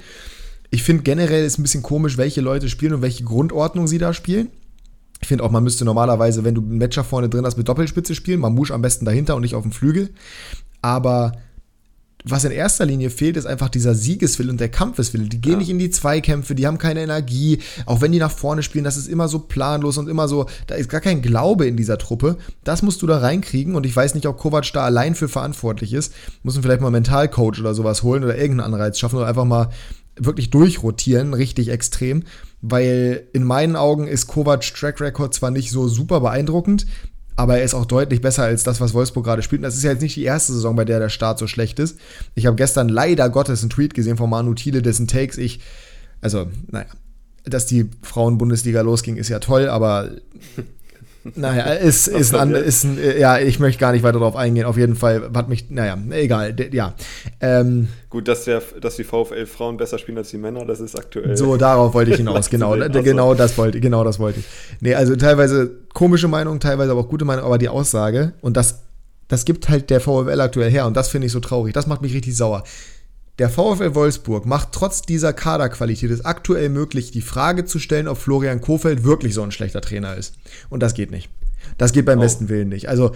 Ich 0.70 0.82
finde 0.82 1.02
generell 1.02 1.44
ist 1.44 1.58
ein 1.58 1.62
bisschen 1.62 1.82
komisch, 1.82 2.18
welche 2.18 2.40
Leute 2.40 2.68
spielen 2.68 2.94
und 2.94 3.02
welche 3.02 3.24
Grundordnung 3.24 3.86
sie 3.86 3.98
da 3.98 4.12
spielen. 4.12 4.50
Ich 5.20 5.28
finde 5.28 5.44
auch, 5.44 5.50
man 5.50 5.64
müsste 5.64 5.84
normalerweise, 5.84 6.44
wenn 6.44 6.54
du 6.54 6.60
einen 6.60 6.78
Matcher 6.78 7.04
vorne 7.04 7.28
drin 7.28 7.44
hast, 7.44 7.56
mit 7.56 7.68
Doppelspitze 7.68 8.14
spielen. 8.14 8.40
Mamouche 8.40 8.74
am 8.74 8.82
besten 8.82 9.04
dahinter 9.04 9.34
und 9.34 9.42
nicht 9.42 9.54
auf 9.54 9.62
dem 9.62 9.72
Flügel. 9.72 10.10
Aber 10.80 11.32
was 12.24 12.44
in 12.44 12.50
erster 12.50 12.84
Linie 12.84 13.10
fehlt, 13.10 13.36
ist 13.36 13.46
einfach 13.46 13.68
dieser 13.68 13.94
Siegeswille 13.94 14.50
und 14.50 14.60
der 14.60 14.68
Kampfeswille. 14.68 15.24
Die 15.24 15.40
gehen 15.40 15.52
ja. 15.52 15.58
nicht 15.58 15.70
in 15.70 15.78
die 15.78 15.90
Zweikämpfe, 15.90 16.54
die 16.54 16.66
haben 16.66 16.78
keine 16.78 17.00
Energie. 17.00 17.60
Auch 17.86 18.00
wenn 18.00 18.12
die 18.12 18.18
nach 18.18 18.30
vorne 18.30 18.62
spielen, 18.62 18.84
das 18.84 18.96
ist 18.96 19.08
immer 19.08 19.28
so 19.28 19.38
planlos 19.40 19.98
und 19.98 20.08
immer 20.08 20.28
so, 20.28 20.46
da 20.66 20.74
ist 20.74 20.88
gar 20.88 21.00
kein 21.00 21.22
Glaube 21.22 21.66
in 21.66 21.76
dieser 21.76 21.96
Truppe. 21.96 22.36
Das 22.64 22.82
musst 22.82 23.02
du 23.02 23.06
da 23.06 23.18
reinkriegen 23.18 23.74
und 23.76 23.86
ich 23.86 23.94
weiß 23.94 24.14
nicht, 24.14 24.26
ob 24.26 24.36
Kovac 24.36 24.72
da 24.72 24.84
allein 24.84 25.14
für 25.14 25.28
verantwortlich 25.28 25.92
ist. 25.92 26.12
Muss 26.42 26.54
man 26.54 26.62
vielleicht 26.62 26.80
mal 26.80 26.88
einen 26.88 26.94
Mentalcoach 26.94 27.60
oder 27.60 27.74
sowas 27.74 28.02
holen 28.02 28.24
oder 28.24 28.36
irgendeinen 28.36 28.74
Anreiz 28.74 28.98
schaffen 28.98 29.16
oder 29.16 29.26
einfach 29.26 29.44
mal 29.44 29.70
wirklich 30.18 30.50
durchrotieren, 30.50 31.34
richtig 31.34 31.68
extrem, 31.68 32.24
weil 32.60 33.28
in 33.32 33.44
meinen 33.44 33.76
Augen 33.76 34.06
ist 34.06 34.26
Kovacs 34.26 34.72
Track 34.72 35.00
Record 35.00 35.34
zwar 35.34 35.50
nicht 35.50 35.70
so 35.70 35.88
super 35.88 36.20
beeindruckend, 36.20 36.86
aber 37.36 37.58
er 37.58 37.64
ist 37.64 37.74
auch 37.74 37.86
deutlich 37.86 38.20
besser 38.20 38.42
als 38.42 38.64
das, 38.64 38.80
was 38.80 38.94
Wolfsburg 38.94 39.24
gerade 39.24 39.42
spielt. 39.42 39.60
Und 39.60 39.64
das 39.64 39.76
ist 39.76 39.84
ja 39.84 39.92
jetzt 39.92 40.02
nicht 40.02 40.16
die 40.16 40.24
erste 40.24 40.52
Saison, 40.52 40.74
bei 40.74 40.84
der 40.84 40.98
der 40.98 41.08
Start 41.08 41.38
so 41.38 41.46
schlecht 41.46 41.78
ist. 41.78 41.98
Ich 42.34 42.46
habe 42.46 42.56
gestern 42.56 42.88
leider 42.88 43.30
Gottes 43.30 43.62
einen 43.62 43.70
Tweet 43.70 43.94
gesehen 43.94 44.16
von 44.16 44.28
Manu 44.28 44.54
Thiele, 44.54 44.82
dessen 44.82 45.06
Takes 45.06 45.38
ich, 45.38 45.60
also, 46.20 46.48
naja, 46.68 46.86
dass 47.44 47.66
die 47.66 47.88
Frauen-Bundesliga 48.02 48.80
losging, 48.80 49.16
ist 49.16 49.28
ja 49.28 49.38
toll, 49.38 49.68
aber 49.68 50.10
naja, 51.36 51.64
ist, 51.64 52.08
ist, 52.08 52.34
ein, 52.34 52.52
ist 52.52 52.84
ein, 52.84 52.98
ja, 53.18 53.38
ich 53.38 53.58
möchte 53.58 53.80
gar 53.80 53.92
nicht 53.92 54.02
weiter 54.02 54.18
darauf 54.18 54.36
eingehen. 54.36 54.64
Auf 54.64 54.76
jeden 54.76 54.94
Fall 54.94 55.30
hat 55.34 55.48
mich, 55.48 55.70
naja, 55.70 55.96
egal, 56.10 56.54
ja. 56.72 56.94
Ähm, 57.40 57.88
Gut, 58.10 58.28
dass, 58.28 58.44
der, 58.44 58.62
dass 58.80 58.96
die 58.96 59.04
VfL 59.04 59.46
Frauen 59.46 59.76
besser 59.76 59.98
spielen 59.98 60.18
als 60.18 60.30
die 60.30 60.38
Männer, 60.38 60.64
das 60.64 60.80
ist 60.80 60.98
aktuell. 60.98 61.36
So, 61.36 61.56
darauf 61.56 61.94
wollte 61.94 62.12
ich 62.12 62.16
hinaus, 62.16 62.48
genau. 62.50 62.72
Also. 62.72 63.02
Genau 63.02 63.34
das 63.34 63.58
wollte, 63.58 63.80
genau 63.80 64.04
das 64.04 64.18
wollte 64.18 64.40
ich. 64.40 64.46
Nee, 64.80 64.94
also 64.94 65.16
teilweise 65.16 65.70
komische 65.92 66.28
Meinung, 66.28 66.60
teilweise 66.60 66.90
aber 66.90 67.00
auch 67.00 67.08
gute 67.08 67.24
Meinung, 67.24 67.44
aber 67.44 67.58
die 67.58 67.68
Aussage, 67.68 68.32
und 68.40 68.56
das, 68.56 68.82
das 69.28 69.44
gibt 69.44 69.68
halt 69.68 69.90
der 69.90 70.00
VfL 70.00 70.40
aktuell 70.40 70.70
her, 70.70 70.86
und 70.86 70.96
das 70.96 71.08
finde 71.08 71.26
ich 71.26 71.32
so 71.32 71.40
traurig, 71.40 71.74
das 71.74 71.86
macht 71.86 72.02
mich 72.02 72.14
richtig 72.14 72.36
sauer. 72.36 72.64
Der 73.38 73.48
VfL 73.48 73.94
Wolfsburg 73.94 74.46
macht 74.46 74.70
trotz 74.72 75.02
dieser 75.02 75.32
Kaderqualität 75.32 76.10
es 76.10 76.24
aktuell 76.24 76.68
möglich, 76.68 77.12
die 77.12 77.20
Frage 77.20 77.64
zu 77.64 77.78
stellen, 77.78 78.08
ob 78.08 78.18
Florian 78.18 78.60
Kofeld 78.60 79.04
wirklich 79.04 79.34
so 79.34 79.42
ein 79.42 79.52
schlechter 79.52 79.80
Trainer 79.80 80.16
ist. 80.16 80.34
Und 80.70 80.82
das 80.82 80.94
geht 80.94 81.12
nicht. 81.12 81.30
Das 81.76 81.92
geht 81.92 82.04
beim 82.04 82.18
oh. 82.18 82.22
besten 82.22 82.48
Willen 82.48 82.68
nicht. 82.68 82.88
Also, 82.88 83.12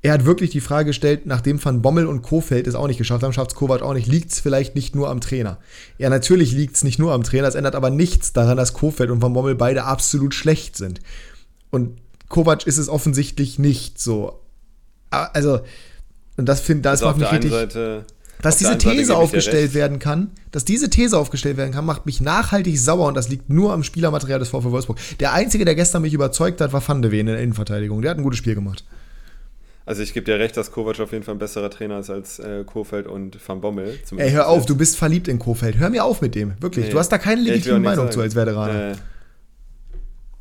er 0.00 0.12
hat 0.12 0.26
wirklich 0.26 0.50
die 0.50 0.60
Frage 0.60 0.88
gestellt, 0.88 1.24
nachdem 1.24 1.64
Van 1.64 1.82
Bommel 1.82 2.06
und 2.06 2.22
Kofeld 2.22 2.66
es 2.66 2.74
auch 2.74 2.86
nicht 2.86 2.98
geschafft 2.98 3.24
haben, 3.24 3.32
schafft 3.32 3.52
es 3.52 3.56
Kovac 3.56 3.82
auch 3.82 3.94
nicht, 3.94 4.06
liegt 4.06 4.30
es 4.30 4.38
vielleicht 4.38 4.74
nicht 4.74 4.94
nur 4.94 5.08
am 5.08 5.20
Trainer? 5.20 5.58
Ja, 5.98 6.10
natürlich 6.10 6.52
liegt 6.52 6.76
es 6.76 6.84
nicht 6.84 6.98
nur 6.98 7.12
am 7.12 7.22
Trainer, 7.22 7.48
es 7.48 7.54
ändert 7.54 7.74
aber 7.74 7.90
nichts 7.90 8.32
daran, 8.32 8.58
dass 8.58 8.74
Kofeld 8.74 9.10
und 9.10 9.22
Van 9.22 9.32
Bommel 9.32 9.54
beide 9.54 9.84
absolut 9.84 10.34
schlecht 10.34 10.76
sind. 10.76 11.00
Und 11.70 11.98
Kovac 12.28 12.66
ist 12.66 12.78
es 12.78 12.88
offensichtlich 12.88 13.58
nicht 13.58 13.98
so. 13.98 14.40
Also, 15.10 15.60
und 16.36 16.48
das 16.48 16.60
finde 16.60 16.82
das 16.82 17.02
also 17.02 17.06
macht 17.06 17.20
mich 17.20 17.32
richtig. 17.32 17.50
Seite 17.50 18.04
dass 18.42 18.56
diese 18.58 18.78
These 18.78 19.16
aufgestellt 19.16 19.74
werden 19.74 19.98
kann, 19.98 20.30
dass 20.50 20.64
diese 20.64 20.90
These 20.90 21.18
aufgestellt 21.18 21.56
werden 21.56 21.72
kann, 21.72 21.84
macht 21.84 22.06
mich 22.06 22.20
nachhaltig 22.20 22.78
sauer 22.78 23.08
und 23.08 23.14
das 23.14 23.28
liegt 23.28 23.48
nur 23.50 23.72
am 23.72 23.82
Spielermaterial 23.82 24.38
des 24.38 24.48
VfL 24.48 24.70
Wolfsburg. 24.70 24.98
Der 25.20 25.32
Einzige, 25.32 25.64
der 25.64 25.74
gestern 25.74 26.02
mich 26.02 26.12
überzeugt 26.12 26.60
hat, 26.60 26.72
war 26.72 26.86
Van 26.86 27.02
de 27.02 27.10
Ven 27.10 27.20
in 27.20 27.26
der 27.26 27.40
Innenverteidigung. 27.40 28.02
Der 28.02 28.10
hat 28.10 28.18
ein 28.18 28.24
gutes 28.24 28.38
Spiel 28.38 28.54
gemacht. 28.54 28.84
Also 29.86 30.02
ich 30.02 30.14
gebe 30.14 30.24
dir 30.24 30.38
recht, 30.38 30.56
dass 30.56 30.70
Kovac 30.72 30.98
auf 31.00 31.12
jeden 31.12 31.24
Fall 31.24 31.34
ein 31.34 31.38
besserer 31.38 31.68
Trainer 31.68 31.98
ist 31.98 32.08
als 32.08 32.38
äh, 32.38 32.64
Kofeld 32.64 33.06
und 33.06 33.38
Van 33.46 33.60
Bommel. 33.60 33.98
Ey, 34.16 34.30
hör 34.30 34.48
auf, 34.48 34.64
du 34.64 34.76
bist 34.76 34.96
verliebt 34.96 35.28
in 35.28 35.38
Kofeld. 35.38 35.78
Hör 35.78 35.90
mir 35.90 36.04
auf 36.04 36.22
mit 36.22 36.34
dem, 36.34 36.54
wirklich. 36.60 36.86
Nee. 36.86 36.92
Du 36.92 36.98
hast 36.98 37.10
da 37.10 37.18
keine 37.18 37.42
legitime 37.42 37.80
Meinung 37.80 38.10
zu 38.10 38.20
als 38.20 38.34
Veteraner. 38.34 38.92
Äh, 38.92 38.94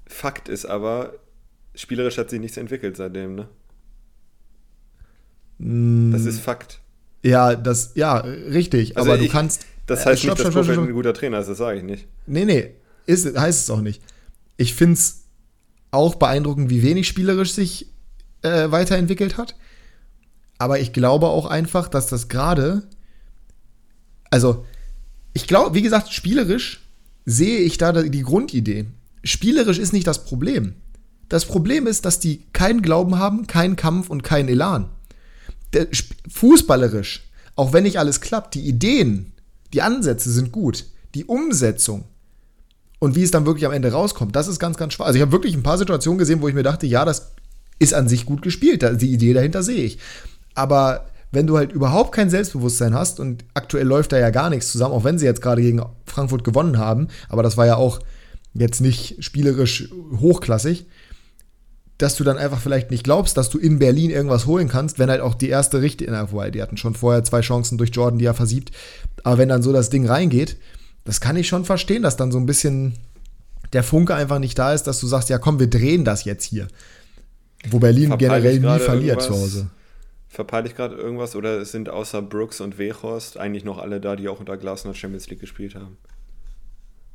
Fakt 0.07 0.47
ist 0.47 0.65
aber, 0.65 1.13
spielerisch 1.75 2.17
hat 2.17 2.29
sich 2.29 2.39
nichts 2.39 2.55
entwickelt 2.55 2.95
seitdem, 2.95 3.35
ne? 3.35 3.49
Mm. 5.57 6.11
Das 6.11 6.25
ist 6.25 6.39
Fakt. 6.39 6.79
Ja, 7.23 7.55
das, 7.55 7.91
ja, 7.95 8.17
richtig. 8.17 8.97
Also 8.97 9.09
aber 9.09 9.19
ich, 9.19 9.27
du 9.27 9.31
kannst. 9.31 9.65
Das 9.87 10.05
heißt 10.05 10.23
äh, 10.23 10.27
stopp, 10.27 10.37
nicht, 10.37 10.47
dass 10.47 10.53
Kofeld 10.53 10.79
ein 10.79 10.93
guter 10.93 11.13
Trainer 11.13 11.39
ist, 11.39 11.47
das 11.47 11.57
sage 11.57 11.79
ich 11.79 11.83
nicht. 11.83 12.07
Nee, 12.27 12.45
nee, 12.45 12.71
ist, 13.05 13.37
heißt 13.37 13.63
es 13.63 13.69
auch 13.69 13.81
nicht. 13.81 14.01
Ich 14.57 14.75
finde 14.75 14.93
es 14.93 15.23
auch 15.91 16.15
beeindruckend, 16.15 16.69
wie 16.69 16.83
wenig 16.83 17.07
spielerisch 17.07 17.53
sich 17.53 17.87
äh, 18.41 18.71
weiterentwickelt 18.71 19.37
hat. 19.37 19.55
Aber 20.57 20.79
ich 20.79 20.93
glaube 20.93 21.27
auch 21.27 21.45
einfach, 21.45 21.87
dass 21.87 22.07
das 22.07 22.27
gerade. 22.27 22.83
Also, 24.29 24.65
ich 25.33 25.47
glaube, 25.47 25.75
wie 25.75 25.81
gesagt, 25.81 26.11
spielerisch 26.11 26.81
sehe 27.25 27.59
ich 27.59 27.77
da 27.77 27.91
die 27.91 28.23
Grundidee. 28.23 28.85
Spielerisch 29.23 29.79
ist 29.79 29.93
nicht 29.93 30.07
das 30.07 30.25
Problem. 30.25 30.75
Das 31.29 31.45
Problem 31.45 31.87
ist, 31.87 32.05
dass 32.05 32.19
die 32.19 32.43
keinen 32.51 32.81
Glauben 32.81 33.17
haben, 33.17 33.47
keinen 33.47 33.75
Kampf 33.75 34.09
und 34.09 34.23
keinen 34.23 34.49
Elan 34.49 34.89
der, 35.73 35.87
fußballerisch, 36.29 37.29
auch 37.55 37.73
wenn 37.73 37.83
nicht 37.83 37.99
alles 37.99 38.21
klappt, 38.21 38.55
die 38.55 38.67
Ideen, 38.67 39.33
die 39.73 39.81
Ansätze 39.81 40.31
sind 40.31 40.51
gut. 40.51 40.85
Die 41.15 41.25
Umsetzung 41.25 42.05
und 43.03 43.15
wie 43.15 43.23
es 43.23 43.31
dann 43.31 43.45
wirklich 43.45 43.65
am 43.65 43.73
Ende 43.73 43.91
rauskommt, 43.91 44.33
das 44.33 44.47
ist 44.47 44.59
ganz, 44.59 44.77
ganz 44.77 44.93
schwer. 44.93 45.05
Also 45.05 45.17
ich 45.17 45.21
habe 45.21 45.33
wirklich 45.33 45.53
ein 45.55 45.61
paar 45.61 45.77
Situationen 45.77 46.17
gesehen, 46.17 46.41
wo 46.41 46.47
ich 46.47 46.55
mir 46.55 46.63
dachte, 46.63 46.87
ja, 46.87 47.03
das 47.03 47.33
ist 47.77 47.93
an 47.93 48.07
sich 48.07 48.25
gut 48.25 48.41
gespielt. 48.41 48.81
Die 49.01 49.11
Idee 49.11 49.33
dahinter 49.33 49.61
sehe 49.61 49.83
ich. 49.83 49.99
Aber 50.55 51.07
wenn 51.29 51.45
du 51.45 51.57
halt 51.57 51.73
überhaupt 51.73 52.13
kein 52.13 52.29
Selbstbewusstsein 52.29 52.93
hast 52.93 53.19
und 53.19 53.43
aktuell 53.55 53.85
läuft 53.85 54.13
da 54.13 54.19
ja 54.19 54.29
gar 54.29 54.49
nichts 54.49 54.71
zusammen, 54.71 54.93
auch 54.93 55.03
wenn 55.03 55.19
sie 55.19 55.25
jetzt 55.25 55.41
gerade 55.41 55.61
gegen 55.61 55.83
Frankfurt 56.05 56.45
gewonnen 56.45 56.77
haben, 56.77 57.09
aber 57.27 57.43
das 57.43 57.57
war 57.57 57.65
ja 57.65 57.75
auch 57.75 57.99
jetzt 58.53 58.79
nicht 58.79 59.21
spielerisch 59.21 59.89
hochklassig, 60.21 60.85
dass 62.03 62.15
du 62.15 62.25
dann 62.25 62.37
einfach 62.37 62.59
vielleicht 62.59 62.91
nicht 62.91 63.05
glaubst, 63.05 63.37
dass 63.37 63.49
du 63.49 63.57
in 63.57 63.79
Berlin 63.79 64.09
irgendwas 64.09 64.45
holen 64.45 64.67
kannst, 64.67 64.99
wenn 64.99 65.09
halt 65.09 65.21
auch 65.21 65.35
die 65.35 65.47
erste 65.47 65.81
richtige, 65.81 66.11
na, 66.11 66.29
wobei, 66.31 66.51
die 66.51 66.61
hatten 66.61 66.75
schon 66.75 66.95
vorher 66.95 67.23
zwei 67.23 67.39
Chancen 67.39 67.77
durch 67.77 67.91
Jordan, 67.91 68.19
die 68.19 68.25
er 68.25 68.33
versiebt, 68.33 68.71
aber 69.23 69.37
wenn 69.37 69.47
dann 69.47 69.63
so 69.63 69.71
das 69.71 69.89
Ding 69.89 70.05
reingeht, 70.05 70.57
das 71.05 71.21
kann 71.21 71.37
ich 71.37 71.47
schon 71.47 71.63
verstehen, 71.63 72.03
dass 72.03 72.17
dann 72.17 72.31
so 72.31 72.37
ein 72.37 72.45
bisschen 72.45 72.95
der 73.71 73.83
Funke 73.83 74.15
einfach 74.15 74.39
nicht 74.39 74.59
da 74.59 74.73
ist, 74.73 74.83
dass 74.83 74.99
du 74.99 75.07
sagst, 75.07 75.29
ja 75.29 75.37
komm, 75.37 75.61
wir 75.61 75.69
drehen 75.69 76.03
das 76.03 76.25
jetzt 76.25 76.43
hier. 76.43 76.67
Wo 77.69 77.79
Berlin 77.79 78.09
Verpeil 78.09 78.41
generell 78.41 78.59
nie 78.59 78.79
verliert 78.79 79.21
zu 79.21 79.33
Hause. 79.33 79.69
Verpeile 80.27 80.67
ich 80.67 80.75
gerade 80.75 80.95
irgendwas 80.95 81.37
oder 81.37 81.63
sind 81.63 81.87
außer 81.87 82.21
Brooks 82.21 82.59
und 82.59 82.77
Wehorst 82.77 83.37
eigentlich 83.37 83.63
noch 83.63 83.77
alle 83.77 84.01
da, 84.01 84.17
die 84.17 84.27
auch 84.27 84.41
unter 84.41 84.57
Glasner 84.57 84.93
Champions 84.93 85.29
League 85.29 85.39
gespielt 85.39 85.75
haben? 85.75 85.97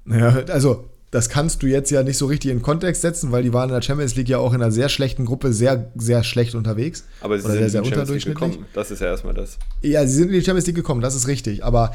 Ja, 0.07 0.28
also, 0.49 0.88
das 1.11 1.29
kannst 1.29 1.62
du 1.62 1.67
jetzt 1.67 1.91
ja 1.91 2.03
nicht 2.03 2.19
so 2.19 2.27
richtig 2.27 2.50
in 2.50 2.61
Kontext 2.61 3.03
setzen, 3.03 3.33
weil 3.33 3.43
die 3.43 3.53
waren 3.53 3.71
in 3.71 3.75
der 3.75 3.83
Champions 3.83 4.15
League 4.17 4.29
ja 4.29 4.38
auch 4.38 4.53
in 4.53 4.61
einer 4.61 4.71
sehr 4.71 4.88
schlechten 4.88 5.25
Gruppe 5.25 5.53
sehr, 5.53 5.91
sehr 5.95 6.23
schlecht 6.23 6.55
unterwegs. 6.55 7.05
Aber 7.21 7.38
sie 7.38 7.45
Oder 7.45 7.55
sind 7.55 7.62
sehr, 7.62 7.71
sehr 7.71 7.79
in 7.81 7.85
die 7.85 7.91
Champions 7.91 8.25
League 8.25 8.35
gekommen. 8.35 8.67
Das 8.75 8.91
ist 8.91 9.00
ja 9.00 9.07
erstmal 9.07 9.35
das. 9.35 9.59
Ja, 9.81 10.07
sie 10.07 10.15
sind 10.15 10.29
in 10.29 10.35
die 10.35 10.45
Champions 10.45 10.67
League 10.67 10.77
gekommen, 10.77 11.00
das 11.00 11.15
ist 11.15 11.27
richtig. 11.27 11.65
Aber 11.65 11.93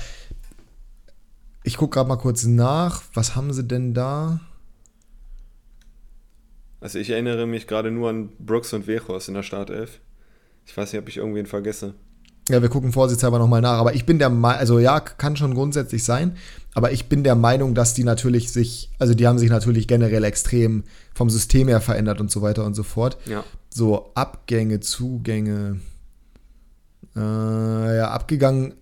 ich 1.63 1.77
gucke 1.77 1.93
gerade 1.95 2.09
mal 2.09 2.17
kurz 2.17 2.43
nach. 2.45 3.03
Was 3.13 3.35
haben 3.35 3.53
sie 3.53 3.63
denn 3.63 3.93
da? 3.93 4.39
Also 6.81 6.99
ich 6.99 7.11
erinnere 7.11 7.45
mich 7.45 7.67
gerade 7.67 7.91
nur 7.91 8.09
an 8.09 8.29
Brooks 8.39 8.73
und 8.73 8.87
Wehorst 8.87 9.29
in 9.29 9.35
der 9.35 9.43
Startelf. 9.43 9.99
Ich 10.65 10.75
weiß 10.75 10.91
nicht, 10.91 11.01
ob 11.01 11.07
ich 11.07 11.17
irgendwen 11.17 11.45
vergesse. 11.45 11.93
Ja, 12.49 12.61
wir 12.61 12.67
gucken 12.67 12.91
vorsichtshalber 12.91 13.39
nochmal 13.39 13.61
nach. 13.61 13.77
Aber 13.77 13.95
ich 13.95 14.05
bin 14.05 14.19
der 14.19 14.29
Meinung, 14.29 14.59
also 14.59 14.79
ja, 14.79 14.99
kann 14.99 15.37
schon 15.37 15.53
grundsätzlich 15.53 16.03
sein. 16.03 16.35
Aber 16.75 16.91
ich 16.91 17.07
bin 17.07 17.23
der 17.23 17.35
Meinung, 17.35 17.75
dass 17.75 17.93
die 17.93 18.03
natürlich 18.03 18.51
sich, 18.51 18.89
also 18.97 19.13
die 19.13 19.27
haben 19.27 19.37
sich 19.37 19.49
natürlich 19.49 19.87
generell 19.87 20.23
extrem 20.23 20.83
vom 21.13 21.29
System 21.29 21.67
her 21.67 21.81
verändert 21.81 22.19
und 22.19 22.31
so 22.31 22.41
weiter 22.41 22.65
und 22.65 22.73
so 22.73 22.83
fort. 22.83 23.17
Ja. 23.25 23.43
So 23.69 24.11
Abgänge, 24.15 24.79
Zugänge. 24.79 25.79
Äh, 27.15 27.19
ja, 27.97 28.09
abgegangen. 28.09 28.73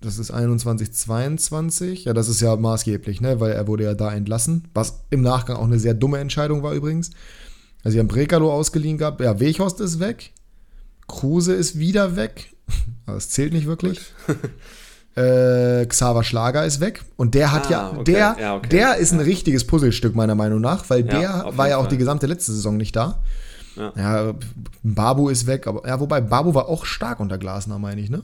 Das 0.00 0.18
ist 0.18 0.30
21, 0.30 0.92
22. 0.92 2.04
Ja, 2.04 2.12
das 2.12 2.28
ist 2.28 2.40
ja 2.40 2.54
maßgeblich, 2.54 3.20
ne? 3.20 3.40
Weil 3.40 3.52
er 3.52 3.66
wurde 3.66 3.84
ja 3.84 3.94
da 3.94 4.12
entlassen. 4.12 4.68
Was 4.74 5.00
im 5.10 5.22
Nachgang 5.22 5.56
auch 5.56 5.64
eine 5.64 5.78
sehr 5.78 5.94
dumme 5.94 6.18
Entscheidung 6.18 6.62
war 6.62 6.72
übrigens. 6.72 7.10
Also 7.82 7.94
sie 7.94 8.00
haben 8.00 8.08
Brekalo 8.08 8.52
ausgeliehen 8.52 8.98
gehabt. 8.98 9.20
Ja, 9.20 9.38
Weghorst 9.40 9.80
ist 9.80 10.00
weg. 10.00 10.32
Kruse 11.06 11.54
ist 11.54 11.78
wieder 11.78 12.16
weg. 12.16 12.54
Aber 13.06 13.14
das 13.14 13.30
zählt 13.30 13.52
nicht 13.52 13.66
wirklich. 13.66 14.00
äh, 15.18 15.86
Xaver 15.86 16.22
Schlager 16.24 16.64
ist 16.64 16.80
weg. 16.80 17.02
Und 17.16 17.34
der 17.34 17.52
hat 17.52 17.66
Ah, 17.66 17.70
ja, 17.70 17.90
okay. 17.92 18.04
der, 18.04 18.36
Ja, 18.40 18.56
okay. 18.56 18.68
der 18.68 18.96
ist 18.96 19.12
ein 19.12 19.20
richtiges 19.20 19.66
Puzzlestück, 19.66 20.14
meiner 20.14 20.34
Meinung 20.34 20.60
nach, 20.60 20.88
weil 20.88 21.00
Ja, 21.06 21.42
der 21.44 21.56
war 21.56 21.68
ja 21.68 21.76
auch 21.76 21.82
Fall. 21.82 21.90
die 21.90 21.98
gesamte 21.98 22.26
letzte 22.26 22.52
Saison 22.52 22.76
nicht 22.76 22.94
da. 22.96 23.18
Ja. 23.76 23.92
Ja, 23.96 24.34
Babu 24.82 25.28
ist 25.28 25.46
weg, 25.46 25.66
aber 25.66 25.86
ja, 25.86 26.00
wobei 26.00 26.20
Babu 26.20 26.54
war 26.54 26.68
auch 26.68 26.84
stark 26.84 27.20
unter 27.20 27.38
Glasner, 27.38 27.78
meine 27.78 28.00
ich, 28.00 28.10
ne? 28.10 28.22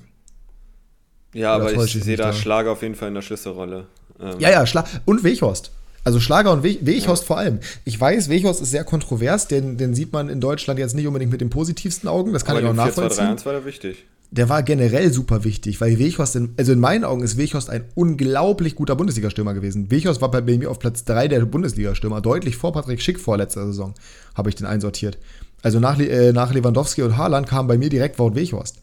Ja, 1.33 1.57
Oder 1.57 1.65
aber 1.71 1.85
ich 1.85 1.97
ich 1.97 2.05
sehe 2.05 2.17
da 2.17 2.27
da? 2.27 2.33
Schlager 2.33 2.71
auf 2.73 2.83
jeden 2.83 2.95
Fall 2.95 3.09
in 3.09 3.15
der 3.15 3.23
Schlüsselrolle. 3.23 3.87
Ähm, 4.21 4.37
Ja, 4.39 4.51
ja, 4.51 4.67
Schla 4.67 4.85
und 5.05 5.25
Weghorst. 5.25 5.71
Also 6.05 6.21
Schlager 6.21 6.53
und 6.53 6.63
We 6.63 6.77
Weghorst 6.83 7.25
vor 7.25 7.39
allem. 7.39 7.61
Ich 7.85 7.99
weiß, 8.01 8.29
Weghorst 8.29 8.61
ist 8.61 8.71
sehr 8.71 8.85
kontrovers, 8.85 9.49
den, 9.49 9.77
den 9.79 9.95
sieht 9.95 10.13
man 10.13 10.29
in 10.29 10.41
Deutschland 10.41 10.79
jetzt 10.79 10.95
nicht 10.95 11.07
unbedingt 11.07 11.33
mit 11.33 11.41
den 11.41 11.51
positivsten 11.51 12.09
Augen, 12.09 12.33
das 12.33 12.45
kann 12.45 12.57
aber 12.57 12.61
ich 12.63 12.67
auch 12.69 12.71
im 12.73 12.77
4 12.77 12.85
2 12.93 13.01
3 13.01 13.01
nachvollziehen. 13.03 13.27
1 13.31 13.47
war 13.47 13.53
der 13.55 13.65
wichtig. 13.65 14.05
Der 14.35 14.49
war 14.49 14.64
generell 14.64 15.12
super 15.12 15.45
wichtig, 15.45 15.81
weil 15.81 15.97
Weghorst, 15.97 16.35
in, 16.35 16.55
also 16.57 16.73
in 16.73 16.81
meinen 16.81 17.05
Augen 17.05 17.23
ist 17.23 17.37
Weghorst 17.37 17.71
ein 17.71 17.85
unglaublich 17.95 18.75
guter 18.75 18.97
Bundesliga-Stürmer 18.97 19.55
gewesen. 19.55 19.93
Weghorst 19.93 20.21
war 20.21 20.31
bei 20.31 20.43
mir 20.43 20.71
auf 20.73 20.81
Platz 20.81 21.05
3 21.05 21.29
der 21.29 21.45
Bundesliga-Stürmer, 21.45 22.21
deutlich 22.21 22.57
vor 22.57 22.73
Patrick 22.73 23.00
Schick 23.00 23.21
vor 23.21 23.37
letzter 23.37 23.64
Saison, 23.67 23.95
habe 24.35 24.49
ich 24.49 24.57
den 24.57 24.67
einsortiert. 24.67 25.19
Also 25.62 25.79
nach, 25.79 26.00
äh, 26.00 26.33
nach 26.33 26.53
Lewandowski 26.53 27.03
und 27.03 27.17
Haaland 27.17 27.47
kam 27.47 27.69
bei 27.69 27.79
mir 27.79 27.91
direkt 27.91 28.19
Wout 28.19 28.35
Weghorst. 28.35 28.81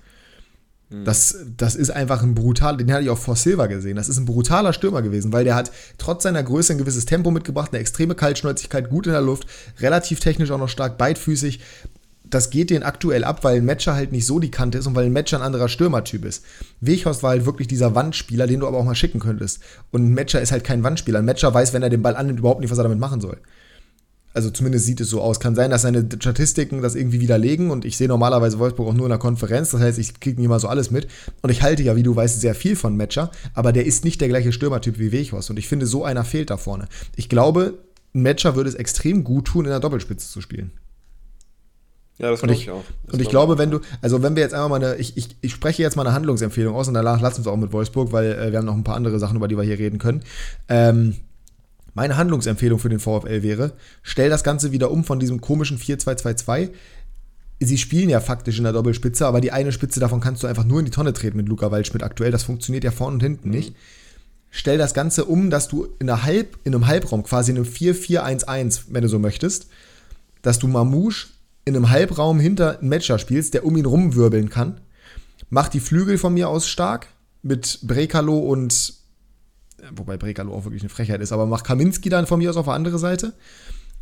Das, 1.05 1.37
das 1.55 1.75
ist 1.75 1.89
einfach 1.89 2.21
ein 2.21 2.35
brutal, 2.35 2.75
den 2.75 2.91
hatte 2.91 3.03
ich 3.03 3.09
auch 3.09 3.17
vor 3.17 3.37
Silva 3.37 3.67
gesehen. 3.67 3.95
Das 3.95 4.09
ist 4.09 4.17
ein 4.17 4.25
brutaler 4.25 4.73
Stürmer 4.73 5.01
gewesen, 5.01 5.31
weil 5.31 5.45
der 5.45 5.55
hat 5.55 5.71
trotz 5.97 6.23
seiner 6.23 6.43
Größe 6.43 6.73
ein 6.73 6.79
gewisses 6.79 7.05
Tempo 7.05 7.31
mitgebracht, 7.31 7.71
eine 7.71 7.79
extreme 7.79 8.13
Kaltschnäuzigkeit, 8.13 8.89
gut 8.89 9.05
in 9.07 9.13
der 9.13 9.21
Luft, 9.21 9.45
relativ 9.79 10.19
technisch 10.19 10.51
auch 10.51 10.57
noch 10.57 10.67
stark, 10.67 10.97
beidfüßig. 10.97 11.61
Das 12.31 12.49
geht 12.49 12.69
den 12.69 12.81
aktuell 12.81 13.23
ab, 13.23 13.43
weil 13.43 13.57
ein 13.57 13.65
Matcher 13.65 13.93
halt 13.93 14.11
nicht 14.11 14.25
so 14.25 14.39
die 14.39 14.49
Kante 14.49 14.79
ist 14.79 14.87
und 14.87 14.95
weil 14.95 15.05
ein 15.05 15.13
Matcher 15.13 15.37
ein 15.37 15.43
anderer 15.43 15.67
Stürmertyp 15.67 16.25
ist. 16.25 16.43
Weghorst 16.79 17.21
war 17.21 17.31
halt 17.31 17.45
wirklich 17.45 17.67
dieser 17.67 17.93
Wandspieler, 17.93 18.47
den 18.47 18.61
du 18.61 18.67
aber 18.67 18.77
auch 18.77 18.85
mal 18.85 18.95
schicken 18.95 19.19
könntest. 19.19 19.59
Und 19.91 20.05
ein 20.05 20.13
Matcher 20.13 20.41
ist 20.41 20.51
halt 20.51 20.63
kein 20.63 20.83
Wandspieler. 20.83 21.19
Ein 21.19 21.25
Matcher 21.25 21.53
weiß, 21.53 21.73
wenn 21.73 21.83
er 21.83 21.89
den 21.89 22.01
Ball 22.01 22.15
annimmt, 22.15 22.39
überhaupt 22.39 22.61
nicht, 22.61 22.71
was 22.71 22.77
er 22.79 22.83
damit 22.83 22.99
machen 22.99 23.21
soll. 23.21 23.37
Also 24.33 24.49
zumindest 24.49 24.85
sieht 24.85 25.01
es 25.01 25.09
so 25.09 25.21
aus. 25.21 25.39
Kann 25.39 25.55
sein, 25.55 25.71
dass 25.71 25.81
seine 25.81 26.07
Statistiken 26.19 26.81
das 26.81 26.95
irgendwie 26.95 27.19
widerlegen 27.19 27.69
und 27.69 27.83
ich 27.83 27.97
sehe 27.97 28.07
normalerweise 28.07 28.59
Wolfsburg 28.59 28.87
auch 28.87 28.93
nur 28.93 29.05
in 29.05 29.11
der 29.11 29.19
Konferenz. 29.19 29.71
Das 29.71 29.81
heißt, 29.81 29.99
ich 29.99 30.19
kriege 30.19 30.39
nicht 30.39 30.49
mal 30.49 30.59
so 30.59 30.69
alles 30.69 30.89
mit. 30.89 31.07
Und 31.41 31.49
ich 31.49 31.61
halte 31.61 31.83
ja, 31.83 31.95
wie 31.95 32.03
du 32.03 32.15
weißt, 32.15 32.39
sehr 32.39 32.55
viel 32.55 32.75
von 32.75 32.95
Matcher, 32.95 33.31
aber 33.53 33.73
der 33.73 33.85
ist 33.85 34.05
nicht 34.05 34.21
der 34.21 34.29
gleiche 34.29 34.53
Stürmertyp 34.53 34.99
wie 34.99 35.11
Weghorst. 35.11 35.49
Und 35.49 35.59
ich 35.59 35.67
finde, 35.67 35.85
so 35.85 36.05
einer 36.05 36.23
fehlt 36.23 36.49
da 36.49 36.57
vorne. 36.57 36.87
Ich 37.15 37.27
glaube, 37.27 37.79
ein 38.15 38.21
Matcher 38.21 38.55
würde 38.55 38.69
es 38.69 38.75
extrem 38.75 39.23
gut 39.23 39.47
tun, 39.47 39.65
in 39.65 39.71
der 39.71 39.79
Doppelspitze 39.79 40.29
zu 40.29 40.39
spielen. 40.39 40.71
Ja, 42.17 42.29
das 42.29 42.41
Und 42.41 42.47
glaube 42.47 42.53
ich, 42.53 42.67
ich, 42.67 42.71
auch. 42.71 42.83
Das 43.05 43.13
und 43.13 43.21
ich 43.21 43.29
glaub 43.29 43.47
glaube, 43.47 43.57
wenn 43.57 43.71
du, 43.71 43.79
also 44.01 44.21
wenn 44.21 44.35
wir 44.35 44.43
jetzt 44.43 44.53
einmal 44.53 44.69
mal 44.69 44.83
eine, 44.83 44.95
ich, 44.97 45.17
ich, 45.17 45.35
ich 45.41 45.51
spreche 45.51 45.81
jetzt 45.81 45.95
mal 45.95 46.05
eine 46.05 46.13
Handlungsempfehlung 46.13 46.75
aus 46.75 46.87
und 46.87 46.93
danach 46.93 47.19
lassen 47.19 47.37
wir 47.37 47.41
es 47.41 47.47
auch 47.47 47.57
mit 47.57 47.71
Wolfsburg, 47.73 48.11
weil 48.11 48.33
äh, 48.33 48.51
wir 48.51 48.59
haben 48.59 48.65
noch 48.65 48.75
ein 48.75 48.83
paar 48.83 48.95
andere 48.95 49.17
Sachen, 49.19 49.37
über 49.37 49.47
die 49.47 49.57
wir 49.57 49.63
hier 49.63 49.79
reden 49.79 49.97
können. 49.97 50.21
Ähm, 50.69 51.15
meine 51.93 52.17
Handlungsempfehlung 52.17 52.79
für 52.79 52.89
den 52.89 52.99
VfL 52.99 53.43
wäre, 53.43 53.73
stell 54.01 54.29
das 54.29 54.43
Ganze 54.43 54.71
wieder 54.71 54.91
um 54.91 55.03
von 55.03 55.19
diesem 55.19 55.41
komischen 55.41 55.77
4-2-2-2. 55.77 56.69
Sie 57.59 57.77
spielen 57.77 58.09
ja 58.09 58.19
faktisch 58.19 58.57
in 58.57 58.63
der 58.63 58.73
Doppelspitze, 58.73 59.27
aber 59.27 59.41
die 59.41 59.51
eine 59.51 59.71
Spitze 59.71 59.99
davon 59.99 60.19
kannst 60.19 60.41
du 60.41 60.47
einfach 60.47 60.63
nur 60.63 60.79
in 60.79 60.85
die 60.85 60.91
Tonne 60.91 61.13
treten 61.13 61.37
mit 61.37 61.49
Luca 61.49 61.69
Waldschmidt 61.69 62.03
aktuell. 62.03 62.31
Das 62.31 62.43
funktioniert 62.43 62.83
ja 62.83 62.91
vorne 62.91 63.15
und 63.15 63.23
hinten 63.23 63.49
nicht. 63.49 63.75
Stell 64.49 64.77
das 64.77 64.93
Ganze 64.93 65.25
um, 65.25 65.49
dass 65.49 65.67
du 65.67 65.87
in, 65.99 66.09
einer 66.09 66.23
Halb, 66.23 66.57
in 66.63 66.73
einem 66.73 66.87
Halbraum, 66.87 67.23
quasi 67.23 67.51
in 67.51 67.57
einem 67.57 67.65
4-4-1-1, 67.65 68.85
wenn 68.89 69.01
du 69.01 69.09
so 69.09 69.19
möchtest, 69.19 69.67
dass 70.41 70.59
du 70.59 70.67
Mamouche 70.67 71.27
in 71.65 71.75
einem 71.75 71.89
Halbraum 71.89 72.39
hinter 72.39 72.79
einen 72.79 72.89
Matcher 72.89 73.19
spielst, 73.19 73.53
der 73.53 73.65
um 73.65 73.75
ihn 73.77 73.85
rumwirbeln 73.85 74.49
kann. 74.49 74.81
Mach 75.49 75.67
die 75.67 75.79
Flügel 75.79 76.17
von 76.17 76.33
mir 76.33 76.49
aus 76.49 76.67
stark 76.67 77.07
mit 77.43 77.79
Brekalo 77.83 78.37
und 78.37 78.93
wobei 79.95 80.17
Brekalo 80.17 80.53
auch 80.53 80.65
wirklich 80.65 80.83
eine 80.83 80.89
Frechheit 80.89 81.21
ist, 81.21 81.31
aber 81.31 81.45
mach 81.45 81.63
Kaminski 81.63 82.09
dann 82.09 82.27
von 82.27 82.39
mir 82.39 82.49
aus 82.49 82.57
auf 82.57 82.65
der 82.65 82.73
andere 82.73 82.99
Seite 82.99 83.33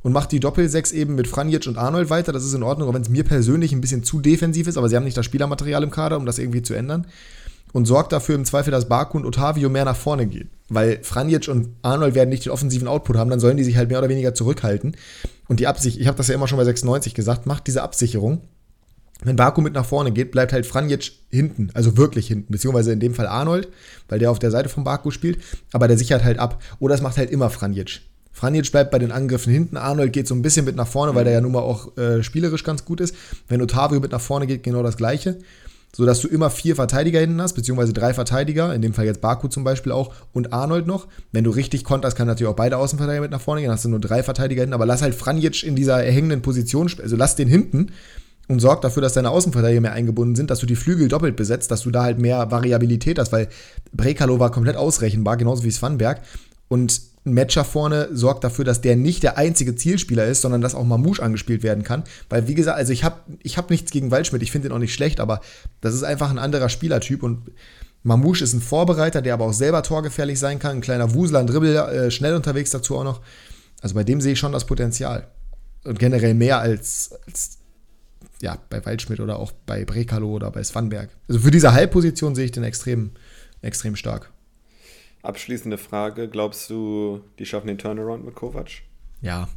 und 0.02 0.14
mach 0.14 0.26
die 0.26 0.40
Doppelsechs 0.40 0.92
eben 0.92 1.16
mit 1.16 1.28
Franjic 1.28 1.68
und 1.68 1.78
Arnold 1.78 2.10
weiter. 2.10 2.32
Das 2.32 2.46
ist 2.46 2.54
in 2.54 2.64
Ordnung, 2.64 2.90
auch 2.90 2.94
wenn 2.94 3.02
es 3.02 3.10
mir 3.10 3.24
persönlich 3.24 3.72
ein 3.72 3.82
bisschen 3.82 4.04
zu 4.04 4.20
defensiv 4.22 4.68
ist, 4.68 4.78
aber 4.78 4.90
sie 4.90 4.96
haben 4.96 5.04
nicht 5.04 5.18
das 5.18 5.26
Spielermaterial 5.26 5.84
im 5.84 5.92
Kader, 5.92 6.18
um 6.18 6.26
das 6.26 6.40
irgendwie 6.40 6.62
zu 6.62 6.74
ändern. 6.74 7.08
Und 7.72 7.86
sorgt 7.86 8.12
dafür 8.14 8.34
im 8.34 8.46
Zweifel, 8.46 8.72
dass 8.72 8.90
Baku 8.90 9.18
und 9.18 9.26
Otavio 9.26 9.70
mehr 9.70 9.86
nach 9.86 9.96
vorne 9.96 10.26
gehen. 10.26 10.50
Weil 10.70 11.00
Franjic 11.04 11.50
und 11.50 11.70
Arnold 11.84 12.16
werden 12.16 12.30
nicht 12.30 12.46
den 12.46 12.52
offensiven 12.52 12.88
Output 12.88 13.16
haben, 13.16 13.30
dann 13.30 13.40
sollen 13.40 13.58
die 13.58 13.64
sich 13.64 13.78
halt 13.78 13.90
mehr 13.90 14.00
oder 14.00 14.10
weniger 14.10 14.34
zurückhalten. 14.34 14.96
Und 15.50 15.60
die 15.60 15.68
Absicht, 15.68 16.00
ich 16.00 16.08
habe 16.08 16.16
das 16.16 16.28
ja 16.28 16.36
immer 16.36 16.48
schon 16.48 16.60
bei 16.60 16.64
96 16.64 17.14
gesagt, 17.14 17.46
macht 17.48 17.68
diese 17.68 17.82
Absicherung. 17.82 18.42
Wenn 19.22 19.36
Baku 19.36 19.60
mit 19.60 19.74
nach 19.74 19.86
vorne 19.86 20.12
geht, 20.14 20.32
bleibt 20.32 20.54
halt 20.54 20.66
Franjic 20.66 21.12
hinten, 21.30 21.72
also 21.74 21.98
wirklich 21.98 22.28
hinten, 22.28 22.54
beziehungsweise 22.54 22.94
in 22.94 23.02
dem 23.02 23.14
Fall 23.14 23.28
Arnold, 23.28 23.68
weil 24.08 24.20
der 24.20 24.32
auf 24.32 24.40
der 24.40 24.52
Seite 24.52 24.70
von 24.70 24.86
Baku 24.86 25.12
spielt, 25.12 25.40
aber 25.74 25.90
der 25.90 25.98
sichert 25.98 26.24
halt 26.24 26.40
ab. 26.40 26.62
Oder 26.80 26.96
es 26.96 27.02
macht 27.02 27.18
halt 27.18 27.32
immer 27.32 27.50
Franjic. 27.50 28.02
Franjic 28.32 28.72
bleibt 28.72 28.92
bei 28.92 29.00
den 29.00 29.12
Angriffen 29.12 29.52
hinten, 29.52 29.76
Arnold 29.76 30.14
geht 30.14 30.28
so 30.28 30.36
ein 30.36 30.42
bisschen 30.42 30.66
mit 30.66 30.76
nach 30.76 30.88
vorne, 30.88 31.16
weil 31.16 31.26
der 31.26 31.34
ja 31.34 31.42
nun 31.42 31.52
mal 31.52 31.60
auch 31.60 31.98
äh, 31.98 32.24
spielerisch 32.24 32.64
ganz 32.64 32.86
gut 32.86 33.02
ist. 33.02 33.16
Wenn 33.48 33.62
Otavio 33.62 34.00
mit 34.00 34.12
nach 34.12 34.22
vorne 34.22 34.48
geht, 34.48 34.64
genau 34.64 34.84
das 34.84 34.96
gleiche. 34.96 35.40
Sodass 35.96 36.22
du 36.22 36.28
immer 36.28 36.50
vier 36.50 36.76
Verteidiger 36.76 37.20
hinten 37.20 37.42
hast, 37.42 37.54
beziehungsweise 37.54 37.94
drei 37.94 38.14
Verteidiger, 38.14 38.74
in 38.74 38.82
dem 38.82 38.94
Fall 38.94 39.06
jetzt 39.06 39.22
Baku 39.22 39.48
zum 39.48 39.64
Beispiel 39.64 39.92
auch 39.92 40.14
und 40.34 40.54
Arnold 40.54 40.86
noch. 40.86 41.08
Wenn 41.32 41.44
du 41.44 41.50
richtig 41.50 41.84
konterst, 41.84 42.16
kann 42.16 42.28
natürlich 42.28 42.52
auch 42.52 42.56
beide 42.56 42.78
Außenverteidiger 42.78 43.22
mit 43.22 43.32
nach 43.32 43.42
vorne 43.42 43.62
gehen, 43.62 43.70
dann 43.70 43.76
hast 43.76 43.86
du 43.86 43.90
nur 43.90 44.00
drei 44.00 44.22
Verteidiger 44.22 44.62
hinten, 44.62 44.74
aber 44.74 44.86
lass 44.86 45.02
halt 45.02 45.16
Franjic 45.16 45.64
in 45.64 45.76
dieser 45.76 46.00
hängenden 46.00 46.42
Position, 46.42 46.92
also 47.02 47.16
lass 47.16 47.36
den 47.36 47.48
hinten 47.48 47.92
und 48.50 48.60
sorg 48.60 48.82
dafür, 48.82 49.02
dass 49.02 49.14
deine 49.14 49.30
Außenverteidiger 49.30 49.82
mehr 49.82 49.94
eingebunden 49.94 50.36
sind, 50.36 50.50
dass 50.50 50.60
du 50.60 50.66
die 50.66 50.76
Flügel 50.76 51.08
doppelt 51.08 51.36
besetzt, 51.36 51.70
dass 51.72 51.82
du 51.82 51.92
da 51.92 52.04
halt 52.04 52.20
mehr 52.20 52.52
Variabilität 52.52 53.20
hast, 53.20 53.32
weil 53.32 53.48
Brekalo 53.94 54.40
war 54.40 54.52
komplett 54.52 54.76
ausrechenbar, 54.76 55.38
genauso 55.38 55.64
wie 55.64 55.72
Svanberg. 55.72 56.22
Und 56.68 57.02
ein 57.30 57.34
Matcher 57.34 57.64
vorne 57.64 58.10
sorgt 58.12 58.44
dafür, 58.44 58.66
dass 58.66 58.82
der 58.82 58.96
nicht 58.96 59.24
der 59.24 59.38
einzige 59.38 59.76
Zielspieler 59.76 60.26
ist, 60.26 60.42
sondern 60.42 60.62
dass 60.62 60.76
auch 60.76 60.84
Mamouche 60.84 61.24
angespielt 61.24 61.64
werden 61.64 61.84
kann. 61.84 62.04
Weil, 62.30 62.48
wie 62.48 62.56
gesagt, 62.56 62.78
also 62.78 62.92
ich 62.92 63.04
habe 63.04 63.22
ich 63.42 63.58
hab 63.58 63.70
nichts 63.70 63.92
gegen 63.92 64.12
Waldschmidt, 64.12 64.42
ich 64.42 64.52
finde 64.52 64.68
ihn 64.68 64.74
auch 64.74 64.80
nicht 64.80 64.94
schlecht, 64.94 65.20
aber 65.20 65.42
das 65.82 65.94
ist 65.94 66.04
einfach 66.04 66.30
ein 66.30 66.40
anderer 66.40 66.70
Spielertyp 66.70 67.24
und 67.24 67.52
Mamouche 68.04 68.44
ist 68.44 68.54
ein 68.54 68.62
Vorbereiter, 68.62 69.22
der 69.22 69.34
aber 69.34 69.46
auch 69.46 69.54
selber 69.54 69.84
torgefährlich 69.84 70.40
sein 70.40 70.60
kann. 70.60 70.78
Ein 70.78 70.82
kleiner 70.82 71.14
Wusel, 71.14 71.36
ein 71.36 71.48
Dribbel, 71.48 71.76
äh, 71.76 72.12
schnell 72.12 72.36
unterwegs 72.36 72.72
dazu 72.72 72.98
auch 72.98 73.04
noch. 73.04 73.22
Also 73.82 73.96
bei 73.96 74.04
dem 74.04 74.22
sehe 74.22 74.34
ich 74.34 74.40
schon 74.40 74.52
das 74.52 74.66
Potenzial. 74.66 75.28
Und 75.84 76.00
generell 76.00 76.34
mehr 76.34 76.60
als, 76.60 77.12
als 77.26 77.58
ja, 78.42 78.58
bei 78.70 78.86
Waldschmidt 78.86 79.20
oder 79.20 79.38
auch 79.40 79.52
bei 79.66 79.86
Brekalo 79.86 80.30
oder 80.30 80.52
bei 80.52 80.64
Svanberg. 80.64 81.10
Also 81.28 81.42
für 81.42 81.52
diese 81.52 81.74
Halbposition 81.74 82.36
sehe 82.36 82.46
ich 82.46 82.52
den 82.52 82.64
extrem, 82.64 83.12
extrem 83.62 83.96
stark. 83.96 84.32
Abschließende 85.22 85.78
Frage: 85.78 86.30
Glaubst 86.30 86.70
du, 86.70 87.22
die 87.40 87.46
schaffen 87.46 87.68
den 87.68 87.78
Turnaround 87.78 88.26
mit 88.26 88.36
Kovac? 88.36 88.70
Ja. 89.22 89.50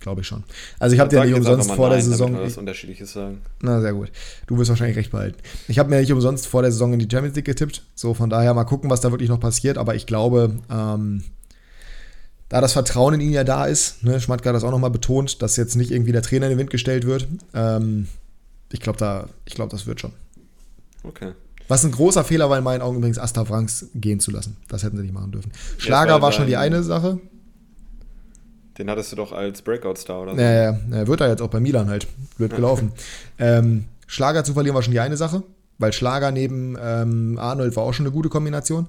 Glaube 0.00 0.22
ich 0.22 0.26
schon. 0.26 0.44
Also 0.78 0.94
ich 0.94 1.00
habe 1.00 1.10
dir 1.10 1.22
nicht 1.22 1.34
umsonst 1.34 1.70
vor 1.72 1.88
nein, 1.88 1.98
der 1.98 2.02
Saison. 2.02 2.38
Was 2.38 2.56
unterschiedliches 2.56 3.12
sagen. 3.12 3.42
Na, 3.60 3.82
sehr 3.82 3.92
gut. 3.92 4.10
Du 4.46 4.56
wirst 4.56 4.70
wahrscheinlich 4.70 4.96
recht 4.96 5.10
behalten. 5.10 5.38
Ich 5.68 5.78
habe 5.78 5.90
mir 5.90 6.00
nicht 6.00 6.10
umsonst 6.10 6.46
vor 6.46 6.62
der 6.62 6.72
Saison 6.72 6.94
in 6.94 6.98
die 7.00 7.08
Champions 7.10 7.36
League 7.36 7.44
getippt. 7.44 7.84
So, 7.94 8.14
von 8.14 8.30
daher 8.30 8.54
mal 8.54 8.64
gucken, 8.64 8.88
was 8.88 9.02
da 9.02 9.10
wirklich 9.10 9.28
noch 9.28 9.40
passiert. 9.40 9.76
Aber 9.76 9.94
ich 9.94 10.06
glaube, 10.06 10.56
ähm, 10.70 11.22
da 12.48 12.62
das 12.62 12.72
Vertrauen 12.72 13.14
in 13.14 13.20
ihn 13.20 13.32
ja 13.32 13.44
da 13.44 13.66
ist, 13.66 14.02
ne, 14.02 14.20
Schmatke 14.20 14.48
hat 14.48 14.56
das 14.56 14.64
auch 14.64 14.70
nochmal 14.70 14.90
betont, 14.90 15.42
dass 15.42 15.56
jetzt 15.56 15.76
nicht 15.76 15.90
irgendwie 15.90 16.12
der 16.12 16.22
Trainer 16.22 16.46
in 16.46 16.52
den 16.52 16.58
Wind 16.58 16.70
gestellt 16.70 17.06
wird. 17.06 17.28
Ähm, 17.52 18.08
ich 18.72 18.80
glaube, 18.80 18.98
da, 18.98 19.28
ich 19.44 19.54
glaube, 19.54 19.70
das 19.70 19.86
wird 19.86 20.00
schon. 20.00 20.12
Okay. 21.02 21.32
Was 21.70 21.84
ein 21.84 21.92
großer 21.92 22.24
Fehler 22.24 22.50
war 22.50 22.58
in 22.58 22.64
meinen 22.64 22.82
Augen 22.82 22.96
übrigens, 22.96 23.16
Asta 23.16 23.44
Franks 23.44 23.86
gehen 23.94 24.18
zu 24.18 24.32
lassen. 24.32 24.56
Das 24.66 24.82
hätten 24.82 24.96
sie 24.96 25.04
nicht 25.04 25.14
machen 25.14 25.30
dürfen. 25.30 25.52
Schlager 25.78 26.14
war, 26.14 26.22
war 26.22 26.32
schon 26.32 26.48
die 26.48 26.56
eine 26.56 26.82
Sache. 26.82 27.20
Den 28.76 28.90
hattest 28.90 29.12
du 29.12 29.16
doch 29.16 29.30
als 29.30 29.62
Breakout-Star, 29.62 30.22
oder 30.22 30.34
so? 30.34 30.40
Ja, 30.40 30.50
ja, 30.50 30.78
ja, 30.90 31.06
wird 31.06 31.20
er 31.20 31.28
jetzt 31.28 31.40
auch 31.40 31.48
bei 31.48 31.60
Milan 31.60 31.88
halt. 31.88 32.08
Blöd 32.36 32.56
gelaufen. 32.56 32.90
ähm, 33.38 33.84
Schlager 34.08 34.42
zu 34.42 34.52
verlieren 34.52 34.74
war 34.74 34.82
schon 34.82 34.90
die 34.94 34.98
eine 34.98 35.16
Sache, 35.16 35.44
weil 35.78 35.92
Schlager 35.92 36.32
neben 36.32 36.76
ähm, 36.82 37.38
Arnold 37.38 37.76
war 37.76 37.84
auch 37.84 37.94
schon 37.94 38.04
eine 38.04 38.12
gute 38.12 38.30
Kombination. 38.30 38.88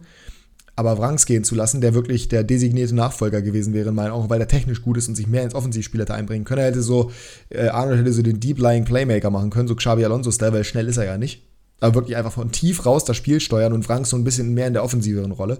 Aber 0.76 0.98
Wrangs 0.98 1.28
gehen 1.28 1.44
zu 1.44 1.54
lassen, 1.54 1.82
der 1.82 1.94
wirklich 1.94 2.30
der 2.30 2.44
designierte 2.44 2.96
Nachfolger 2.96 3.44
gewesen 3.44 3.76
wäre, 3.76 3.90
in 3.90 3.96
meinen 3.96 4.10
Augen, 4.10 4.32
weil 4.32 4.42
er 4.42 4.48
technisch 4.48 4.82
gut 4.82 4.98
ist 4.98 5.08
und 5.08 5.14
sich 5.14 5.28
mehr 5.28 5.44
ins 5.44 5.54
Offensivspiel 5.54 6.02
hätte 6.02 6.16
einbringen 6.16 6.46
können. 6.46 6.62
Er 6.62 6.68
hätte 6.70 6.82
so, 6.82 7.12
äh, 7.50 7.68
Arnold 7.68 8.00
hätte 8.00 8.12
so 8.12 8.24
den 8.24 8.40
Deep-Lying 8.40 8.86
Playmaker 8.86 9.30
machen 9.30 9.52
können, 9.52 9.68
so 9.68 9.76
Xabi 9.76 10.04
Alonso-Style, 10.04 10.54
weil 10.54 10.64
schnell 10.64 10.88
ist 10.88 10.98
er 10.98 11.06
ja 11.06 11.20
nicht. 11.20 11.44
Aber 11.82 11.96
wirklich 11.96 12.16
einfach 12.16 12.32
von 12.32 12.52
tief 12.52 12.86
raus 12.86 13.04
das 13.04 13.18
Spiel 13.18 13.42
steuern 13.42 13.74
und 13.74 13.90
Wrangs 13.90 14.10
so 14.10 14.16
ein 14.16 14.24
bisschen 14.24 14.54
mehr 14.54 14.68
in 14.68 14.74
der 14.74 14.84
offensiveren 14.84 15.32
Rolle. 15.32 15.60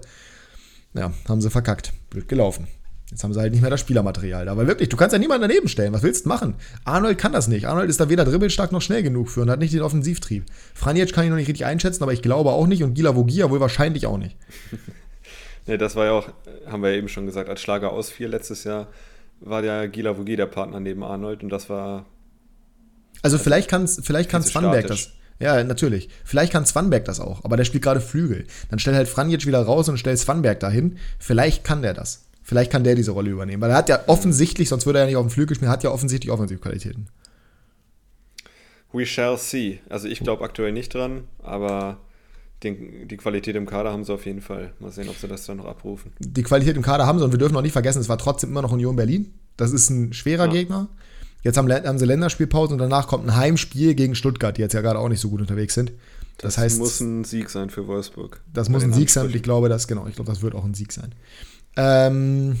Ja, 0.94 1.12
haben 1.28 1.40
sie 1.40 1.50
verkackt. 1.50 1.92
Blöd 2.10 2.28
gelaufen. 2.28 2.66
Jetzt 3.12 3.24
haben 3.24 3.34
sie 3.34 3.40
halt 3.40 3.52
nicht 3.52 3.60
mehr 3.60 3.70
das 3.70 3.80
Spielermaterial 3.80 4.46
da. 4.46 4.56
Weil 4.56 4.66
wirklich, 4.66 4.88
du 4.88 4.96
kannst 4.96 5.12
ja 5.12 5.18
niemanden 5.18 5.46
daneben 5.46 5.68
stellen. 5.68 5.92
Was 5.92 6.02
willst 6.02 6.24
du 6.24 6.30
machen? 6.30 6.54
Arnold 6.84 7.18
kann 7.18 7.32
das 7.32 7.46
nicht. 7.46 7.66
Arnold 7.66 7.90
ist 7.90 8.00
da 8.00 8.08
weder 8.08 8.24
dribbelstark 8.24 8.72
noch 8.72 8.80
schnell 8.80 9.02
genug 9.02 9.28
für 9.28 9.42
und 9.42 9.50
hat 9.50 9.58
nicht 9.58 9.74
den 9.74 9.82
Offensivtrieb. 9.82 10.46
Franic 10.72 11.12
kann 11.12 11.24
ich 11.24 11.30
noch 11.30 11.36
nicht 11.36 11.48
richtig 11.48 11.66
einschätzen, 11.66 12.02
aber 12.02 12.14
ich 12.14 12.22
glaube 12.22 12.52
auch 12.52 12.66
nicht. 12.66 12.82
Und 12.82 12.94
Gila 12.94 13.14
Vogia 13.14 13.50
wohl 13.50 13.60
wahrscheinlich 13.60 14.06
auch 14.06 14.16
nicht. 14.16 14.34
ne, 15.66 15.76
das 15.76 15.94
war 15.94 16.06
ja 16.06 16.12
auch, 16.12 16.28
haben 16.66 16.82
wir 16.82 16.90
ja 16.90 16.96
eben 16.96 17.08
schon 17.08 17.26
gesagt, 17.26 17.50
als 17.50 17.60
Schlager 17.60 17.92
ausfiel 17.92 18.28
letztes 18.28 18.64
Jahr, 18.64 18.88
war 19.40 19.60
der 19.60 19.88
Gila 19.88 20.16
Vogia 20.16 20.36
der 20.36 20.46
Partner 20.46 20.80
neben 20.80 21.02
Arnold 21.02 21.42
und 21.42 21.50
das 21.50 21.68
war. 21.68 22.06
Also 23.20 23.36
vielleicht 23.36 23.68
kann 23.68 23.86
vielleicht 23.88 24.30
kann 24.30 24.42
Svanberg 24.42 24.86
das. 24.86 25.10
Ja, 25.42 25.62
natürlich. 25.64 26.08
Vielleicht 26.24 26.52
kann 26.52 26.64
Svanberg 26.64 27.04
das 27.04 27.18
auch, 27.18 27.44
aber 27.44 27.56
der 27.56 27.64
spielt 27.64 27.82
gerade 27.82 28.00
Flügel. 28.00 28.46
Dann 28.70 28.78
stell 28.78 28.94
halt 28.94 29.08
Franjic 29.08 29.44
wieder 29.44 29.60
raus 29.60 29.88
und 29.88 29.98
stell 29.98 30.16
Svanberg 30.16 30.60
dahin. 30.60 30.98
Vielleicht 31.18 31.64
kann 31.64 31.82
der 31.82 31.94
das. 31.94 32.26
Vielleicht 32.44 32.70
kann 32.70 32.84
der 32.84 32.94
diese 32.94 33.10
Rolle 33.10 33.30
übernehmen. 33.30 33.60
Weil 33.60 33.70
er 33.70 33.76
hat 33.76 33.88
ja 33.88 34.00
offensichtlich, 34.06 34.68
sonst 34.68 34.86
würde 34.86 35.00
er 35.00 35.04
ja 35.04 35.06
nicht 35.08 35.16
auf 35.16 35.26
dem 35.26 35.30
Flügel 35.30 35.56
spielen, 35.56 35.70
hat 35.70 35.82
ja 35.82 35.90
offensichtlich 35.90 36.30
Offensivqualitäten. 36.30 37.08
We 38.92 39.04
shall 39.04 39.36
see. 39.36 39.80
Also 39.88 40.06
ich 40.06 40.20
glaube 40.20 40.44
aktuell 40.44 40.70
nicht 40.70 40.94
dran, 40.94 41.24
aber 41.42 41.98
den, 42.62 43.08
die 43.08 43.16
Qualität 43.16 43.56
im 43.56 43.66
Kader 43.66 43.90
haben 43.90 44.04
sie 44.04 44.12
auf 44.12 44.26
jeden 44.26 44.42
Fall. 44.42 44.72
Mal 44.78 44.92
sehen, 44.92 45.08
ob 45.08 45.16
sie 45.16 45.26
das 45.26 45.44
dann 45.44 45.56
noch 45.56 45.66
abrufen. 45.66 46.12
Die 46.20 46.42
Qualität 46.44 46.76
im 46.76 46.82
Kader 46.82 47.06
haben 47.06 47.18
sie 47.18 47.24
und 47.24 47.32
wir 47.32 47.38
dürfen 47.38 47.56
auch 47.56 47.62
nicht 47.62 47.72
vergessen, 47.72 48.00
es 48.00 48.08
war 48.08 48.18
trotzdem 48.18 48.50
immer 48.50 48.62
noch 48.62 48.70
Union 48.70 48.94
Berlin. 48.94 49.34
Das 49.56 49.72
ist 49.72 49.90
ein 49.90 50.12
schwerer 50.12 50.46
ja. 50.46 50.52
Gegner. 50.52 50.88
Jetzt 51.42 51.56
haben, 51.56 51.70
haben, 51.70 51.98
sie 51.98 52.06
Länderspielpause 52.06 52.72
und 52.72 52.78
danach 52.78 53.08
kommt 53.08 53.26
ein 53.26 53.36
Heimspiel 53.36 53.94
gegen 53.94 54.14
Stuttgart, 54.14 54.56
die 54.56 54.60
jetzt 54.60 54.74
ja 54.74 54.80
gerade 54.80 54.98
auch 54.98 55.08
nicht 55.08 55.20
so 55.20 55.28
gut 55.28 55.40
unterwegs 55.40 55.74
sind. 55.74 55.90
Das, 56.38 56.54
das 56.54 56.58
heißt, 56.58 56.78
muss 56.78 57.00
ein 57.00 57.24
Sieg 57.24 57.50
sein 57.50 57.70
für 57.70 57.86
Wolfsburg. 57.86 58.40
Das 58.52 58.68
muss 58.68 58.82
ein 58.82 58.92
Sieg 58.92 59.10
sein 59.10 59.26
und 59.26 59.34
ich 59.34 59.42
glaube, 59.42 59.68
das, 59.68 59.86
genau, 59.86 60.06
ich 60.06 60.14
glaube, 60.14 60.30
das 60.30 60.42
wird 60.42 60.54
auch 60.54 60.64
ein 60.64 60.74
Sieg 60.74 60.92
sein. 60.92 61.14
Ähm, 61.76 62.56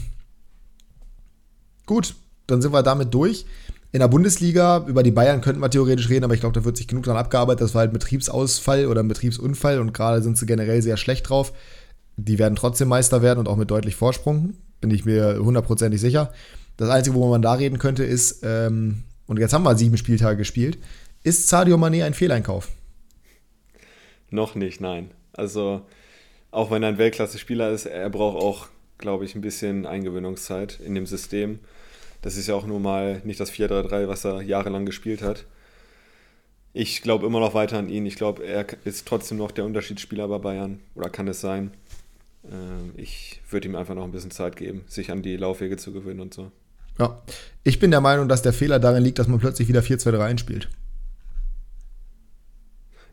gut, 1.86 2.14
dann 2.46 2.60
sind 2.60 2.72
wir 2.72 2.82
damit 2.82 3.14
durch. 3.14 3.46
In 3.92 4.00
der 4.00 4.08
Bundesliga, 4.08 4.84
über 4.86 5.02
die 5.02 5.10
Bayern 5.10 5.42
könnten 5.42 5.60
wir 5.60 5.70
theoretisch 5.70 6.08
reden, 6.08 6.24
aber 6.24 6.34
ich 6.34 6.40
glaube, 6.40 6.58
da 6.58 6.64
wird 6.64 6.76
sich 6.76 6.88
genug 6.88 7.04
dran 7.04 7.16
abgearbeitet. 7.16 7.60
Das 7.60 7.74
war 7.74 7.80
halt 7.80 7.90
ein 7.90 7.94
Betriebsausfall 7.94 8.86
oder 8.86 9.02
ein 9.02 9.08
Betriebsunfall 9.08 9.80
und 9.80 9.92
gerade 9.92 10.22
sind 10.22 10.38
sie 10.38 10.46
generell 10.46 10.80
sehr 10.80 10.96
schlecht 10.96 11.28
drauf. 11.28 11.52
Die 12.16 12.38
werden 12.38 12.56
trotzdem 12.56 12.88
Meister 12.88 13.20
werden 13.22 13.40
und 13.40 13.48
auch 13.48 13.56
mit 13.56 13.70
deutlich 13.70 13.96
Vorsprung, 13.96 14.54
bin 14.80 14.90
ich 14.90 15.04
mir 15.04 15.38
hundertprozentig 15.40 16.00
sicher. 16.00 16.32
Das 16.82 16.90
Einzige, 16.90 17.16
wo 17.16 17.28
man 17.28 17.42
da 17.42 17.54
reden 17.54 17.78
könnte, 17.78 18.04
ist, 18.04 18.42
ähm, 18.42 19.04
und 19.26 19.38
jetzt 19.38 19.52
haben 19.52 19.64
wir 19.64 19.76
sieben 19.76 19.96
Spieltage 19.96 20.36
gespielt, 20.36 20.78
ist 21.22 21.48
Sadio 21.48 21.76
Mané 21.76 22.04
ein 22.04 22.14
Fehleinkauf? 22.14 22.68
Noch 24.30 24.54
nicht, 24.54 24.80
nein. 24.80 25.10
Also, 25.32 25.82
auch 26.50 26.70
wenn 26.70 26.82
er 26.82 26.90
ein 26.90 26.98
Weltklasse-Spieler 26.98 27.70
ist, 27.70 27.86
er 27.86 28.10
braucht 28.10 28.42
auch 28.42 28.68
glaube 29.02 29.26
ich, 29.26 29.34
ein 29.34 29.42
bisschen 29.42 29.84
Eingewöhnungszeit 29.84 30.80
in 30.80 30.94
dem 30.94 31.04
System. 31.04 31.58
Das 32.22 32.38
ist 32.38 32.46
ja 32.46 32.54
auch 32.54 32.66
nur 32.66 32.80
mal 32.80 33.20
nicht 33.24 33.38
das 33.38 33.52
4-3-3, 33.52 34.08
was 34.08 34.24
er 34.24 34.40
jahrelang 34.40 34.86
gespielt 34.86 35.20
hat. 35.20 35.44
Ich 36.72 37.02
glaube 37.02 37.26
immer 37.26 37.40
noch 37.40 37.52
weiter 37.52 37.78
an 37.78 37.90
ihn. 37.90 38.06
Ich 38.06 38.16
glaube, 38.16 38.46
er 38.46 38.64
ist 38.86 39.06
trotzdem 39.06 39.36
noch 39.36 39.50
der 39.50 39.66
Unterschiedsspieler 39.66 40.26
bei 40.28 40.38
Bayern. 40.38 40.80
Oder 40.94 41.10
kann 41.10 41.28
es 41.28 41.42
sein? 41.42 41.72
Ähm, 42.50 42.92
ich 42.96 43.42
würde 43.50 43.68
ihm 43.68 43.76
einfach 43.76 43.94
noch 43.94 44.04
ein 44.04 44.12
bisschen 44.12 44.30
Zeit 44.30 44.56
geben, 44.56 44.84
sich 44.86 45.10
an 45.10 45.20
die 45.20 45.36
Laufwege 45.36 45.76
zu 45.76 45.92
gewöhnen 45.92 46.20
und 46.20 46.32
so. 46.32 46.50
Ja, 46.98 47.22
ich 47.64 47.78
bin 47.78 47.90
der 47.90 48.00
Meinung, 48.00 48.28
dass 48.28 48.42
der 48.42 48.52
Fehler 48.52 48.78
darin 48.78 49.02
liegt, 49.02 49.18
dass 49.18 49.28
man 49.28 49.38
plötzlich 49.38 49.68
wieder 49.68 49.80
4-2-3 49.80 50.24
einspielt. 50.24 50.68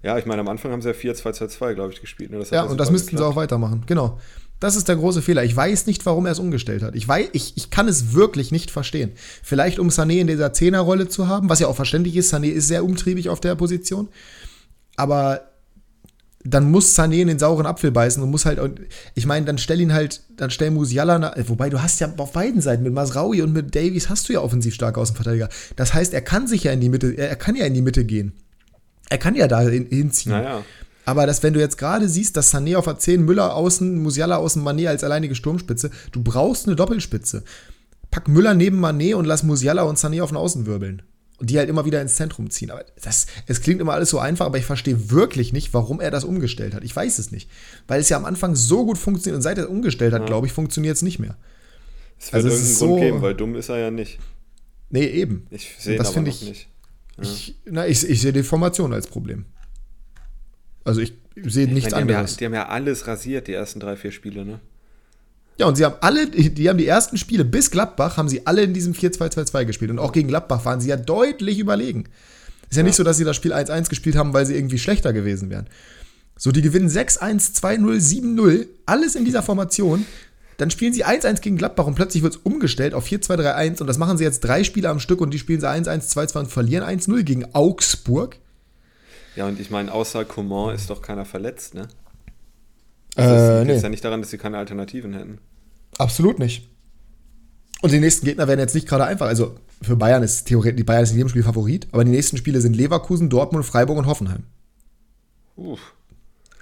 Ja, 0.01 0.17
ich 0.17 0.25
meine, 0.25 0.41
am 0.41 0.47
Anfang 0.47 0.71
haben 0.71 0.81
sie 0.81 0.89
ja 0.89 0.95
4-2-2-2, 0.95 1.73
glaube 1.73 1.93
ich, 1.93 2.01
gespielt. 2.01 2.31
Ne? 2.31 2.41
ja, 2.51 2.63
und 2.63 2.79
das 2.79 2.89
müssten 2.89 3.11
geklappt. 3.11 3.27
sie 3.27 3.33
auch 3.33 3.35
weitermachen. 3.35 3.83
Genau. 3.85 4.19
Das 4.59 4.75
ist 4.75 4.89
der 4.89 4.97
große 4.97 5.21
Fehler. 5.21 5.43
Ich 5.43 5.55
weiß 5.55 5.87
nicht, 5.87 6.05
warum 6.05 6.25
er 6.25 6.33
es 6.33 6.39
umgestellt 6.39 6.83
hat. 6.83 6.95
Ich, 6.95 7.07
weiß, 7.07 7.29
ich, 7.31 7.55
ich 7.55 7.69
kann 7.69 7.87
es 7.87 8.13
wirklich 8.13 8.51
nicht 8.51 8.71
verstehen. 8.71 9.11
Vielleicht, 9.41 9.79
um 9.79 9.87
Sané 9.89 10.19
in 10.19 10.27
dieser 10.27 10.51
Zehnerrolle 10.51 11.07
zu 11.07 11.27
haben, 11.27 11.49
was 11.49 11.59
ja 11.59 11.67
auch 11.67 11.75
verständlich 11.75 12.15
ist. 12.17 12.33
Sané 12.33 12.47
ist 12.47 12.67
sehr 12.67 12.83
umtriebig 12.83 13.29
auf 13.29 13.39
der 13.39 13.55
Position. 13.55 14.09
Aber 14.97 15.48
dann 16.43 16.71
muss 16.71 16.97
Sané 16.97 17.21
in 17.21 17.27
den 17.27 17.39
sauren 17.39 17.65
Apfel 17.65 17.91
beißen 17.91 18.23
und 18.23 18.31
muss 18.31 18.45
halt, 18.45 18.59
ich 19.13 19.25
meine, 19.25 19.45
dann 19.45 19.57
stell 19.57 19.81
ihn 19.81 19.93
halt, 19.93 20.21
dann 20.37 20.49
stell 20.49 20.71
Musiala, 20.71 21.33
wobei 21.47 21.69
du 21.69 21.81
hast 21.81 21.99
ja 21.99 22.13
auf 22.17 22.31
beiden 22.31 22.61
Seiten, 22.61 22.83
mit 22.83 22.93
Masraui 22.93 23.41
und 23.41 23.51
mit 23.51 23.75
Davies 23.75 24.09
hast 24.09 24.29
du 24.29 24.33
ja 24.33 24.41
offensiv 24.41 24.73
starke 24.73 25.01
Außenverteidiger. 25.01 25.49
Das 25.75 25.93
heißt, 25.93 26.13
er 26.13 26.21
kann 26.21 26.47
sich 26.47 26.63
ja 26.63 26.71
in 26.71 26.79
die 26.79 26.89
Mitte, 26.89 27.17
er 27.17 27.35
kann 27.35 27.55
ja 27.55 27.65
in 27.65 27.73
die 27.73 27.81
Mitte 27.81 28.05
gehen. 28.05 28.33
Er 29.09 29.17
kann 29.17 29.35
ja 29.35 29.47
da 29.47 29.61
hinziehen. 29.61 30.31
Naja. 30.31 30.63
Aber 31.05 31.25
dass, 31.25 31.41
wenn 31.43 31.53
du 31.53 31.59
jetzt 31.59 31.77
gerade 31.77 32.07
siehst, 32.07 32.37
dass 32.37 32.53
Sané 32.53 32.77
auf 32.77 32.87
A10, 32.87 33.17
Müller 33.17 33.55
außen, 33.55 33.99
Musiala 34.01 34.37
außen, 34.37 34.63
Mané 34.63 34.87
als 34.87 35.03
alleinige 35.03 35.33
Sturmspitze, 35.35 35.89
du 36.11 36.21
brauchst 36.21 36.67
eine 36.67 36.75
Doppelspitze. 36.75 37.43
Pack 38.11 38.27
Müller 38.27 38.53
neben 38.53 38.83
Mané 38.83 39.15
und 39.15 39.25
lass 39.25 39.43
Musiala 39.43 39.83
und 39.83 39.97
Sané 39.97 40.21
auf 40.21 40.29
den 40.29 40.37
Außen 40.37 40.67
wirbeln. 40.67 41.01
Und 41.39 41.49
die 41.49 41.57
halt 41.57 41.69
immer 41.69 41.85
wieder 41.85 42.01
ins 42.01 42.15
Zentrum 42.15 42.49
ziehen. 42.49 42.69
Aber 42.69 42.83
das, 43.01 43.27
es 43.47 43.61
klingt 43.61 43.79
immer 43.79 43.93
alles 43.93 44.09
so 44.09 44.19
einfach, 44.19 44.45
aber 44.45 44.57
ich 44.57 44.65
verstehe 44.65 45.09
wirklich 45.09 45.53
nicht, 45.53 45.73
warum 45.73 46.01
er 46.01 46.11
das 46.11 46.25
umgestellt 46.25 46.73
hat. 46.73 46.83
Ich 46.83 46.93
weiß 46.93 47.17
es 47.17 47.31
nicht. 47.31 47.49
Weil 47.87 48.01
es 48.01 48.09
ja 48.09 48.17
am 48.17 48.25
Anfang 48.25 48.55
so 48.55 48.85
gut 48.85 48.97
funktioniert 48.97 49.37
und 49.37 49.41
seit 49.41 49.57
er 49.57 49.65
es 49.65 49.69
umgestellt 49.69 50.13
hat, 50.13 50.21
ja. 50.21 50.27
glaube 50.27 50.47
ich, 50.47 50.53
funktioniert 50.53 50.97
es 50.97 51.01
nicht 51.01 51.17
mehr. 51.17 51.37
Es 52.19 52.33
wird 52.33 52.43
also 52.43 52.47
irgendeinen 52.49 52.77
Grund 52.77 52.89
so, 52.89 52.95
geben, 52.97 53.21
weil 53.21 53.35
dumm 53.35 53.55
ist 53.55 53.69
er 53.69 53.77
ja 53.77 53.91
nicht. 53.91 54.19
Nee, 54.89 55.05
eben. 55.05 55.47
Ich 55.49 55.75
sehe 55.79 55.97
das 55.97 56.15
noch 56.15 56.25
ich, 56.25 56.41
nicht. 56.41 56.67
Ja. 57.17 57.23
Ich, 57.23 57.55
na, 57.65 57.87
ich, 57.87 58.07
ich 58.07 58.21
sehe 58.21 58.33
die 58.33 58.43
Formation 58.43 58.93
als 58.93 59.07
Problem. 59.07 59.45
Also 60.83 61.01
ich 61.01 61.13
sehe 61.41 61.67
ich 61.67 61.71
nichts 61.71 61.91
meine, 61.91 62.07
die 62.07 62.13
anderes. 62.13 62.31
Ja, 62.31 62.37
die 62.37 62.45
haben 62.45 62.53
ja 62.53 62.67
alles 62.67 63.07
rasiert, 63.07 63.47
die 63.47 63.53
ersten 63.53 63.79
drei, 63.79 63.95
vier 63.95 64.11
Spiele, 64.11 64.45
ne? 64.45 64.59
Ja, 65.59 65.67
und 65.67 65.75
sie 65.75 65.83
haben 65.83 65.95
alle, 65.99 66.27
die 66.27 66.69
haben 66.69 66.77
die 66.77 66.87
ersten 66.87 67.17
Spiele 67.17 67.43
bis 67.43 67.69
Gladbach, 67.69 68.15
haben 68.15 68.29
sie 68.29 68.47
alle 68.47 68.61
in 68.61 68.73
diesem 68.73 68.93
4-2-2-2 68.93 69.65
gespielt. 69.65 69.91
Und 69.91 69.99
auch 69.99 70.13
gegen 70.13 70.29
Gladbach 70.29 70.63
waren 70.63 70.79
sie 70.79 70.87
ja 70.87 70.95
deutlich 70.95 71.59
überlegen. 71.59 72.05
Ist 72.69 72.77
ja, 72.77 72.77
ja. 72.77 72.83
nicht 72.83 72.95
so, 72.95 73.03
dass 73.03 73.17
sie 73.17 73.25
das 73.25 73.35
Spiel 73.35 73.53
1-1 73.53 73.89
gespielt 73.89 74.15
haben, 74.15 74.33
weil 74.33 74.45
sie 74.45 74.55
irgendwie 74.55 74.79
schlechter 74.79 75.11
gewesen 75.11 75.49
wären. 75.49 75.67
So, 76.37 76.53
die 76.53 76.61
gewinnen 76.61 76.87
6-1, 76.87 77.59
2-0, 77.61 78.37
7-0, 78.37 78.67
alles 78.85 79.15
in 79.15 79.25
dieser 79.25 79.43
Formation. 79.43 80.05
Dann 80.55 80.71
spielen 80.71 80.93
sie 80.93 81.05
1-1 81.05 81.41
gegen 81.41 81.57
Gladbach 81.57 81.87
und 81.87 81.95
plötzlich 81.95 82.23
wird 82.23 82.35
es 82.35 82.39
umgestellt 82.41 82.93
auf 82.93 83.05
4-2-3-1 83.05 83.81
und 83.81 83.87
das 83.87 83.97
machen 83.97 84.17
sie 84.17 84.23
jetzt 84.23 84.39
drei 84.41 84.63
Spiele 84.63 84.87
am 84.87 85.01
Stück 85.01 85.19
und 85.19 85.33
die 85.33 85.39
spielen 85.39 85.59
sie 85.59 85.67
1-1, 85.67 86.13
2-2 86.13 86.39
und 86.39 86.47
verlieren 86.47 86.85
1-0 86.85 87.23
gegen 87.23 87.53
Augsburg. 87.53 88.37
Ja, 89.35 89.45
und 89.45 89.59
ich 89.59 89.69
meine, 89.71 89.91
außer 89.93 90.23
Coman 90.23 90.73
ist 90.73 90.89
doch 90.89 91.01
keiner 91.01 91.25
verletzt, 91.25 91.73
ne? 91.73 91.89
Also 93.15 93.33
das 93.33 93.41
äh, 93.41 93.63
liegt 93.63 93.75
nee. 93.75 93.81
ja 93.81 93.89
nicht 93.89 94.05
daran, 94.05 94.21
dass 94.21 94.29
sie 94.29 94.37
keine 94.37 94.57
Alternativen 94.57 95.13
hätten. 95.13 95.39
Absolut 95.99 96.39
nicht. 96.39 96.67
Und 97.81 97.91
die 97.91 97.99
nächsten 97.99 98.25
Gegner 98.25 98.47
werden 98.47 98.59
jetzt 98.59 98.73
nicht 98.73 98.87
gerade 98.87 99.05
einfach. 99.05 99.27
Also 99.27 99.55
für 99.81 99.95
Bayern 99.95 100.23
ist 100.23 100.45
theoretisch, 100.45 100.77
die 100.77 100.83
Bayern 100.83 101.03
ist 101.03 101.11
in 101.11 101.17
jedem 101.17 101.29
Spiel 101.29 101.43
Favorit, 101.43 101.87
aber 101.91 102.03
die 102.03 102.11
nächsten 102.11 102.37
Spiele 102.37 102.61
sind 102.61 102.75
Leverkusen, 102.75 103.29
Dortmund, 103.29 103.65
Freiburg 103.65 103.97
und 103.97 104.07
Hoffenheim. 104.07 104.43
Uff. 105.55 105.93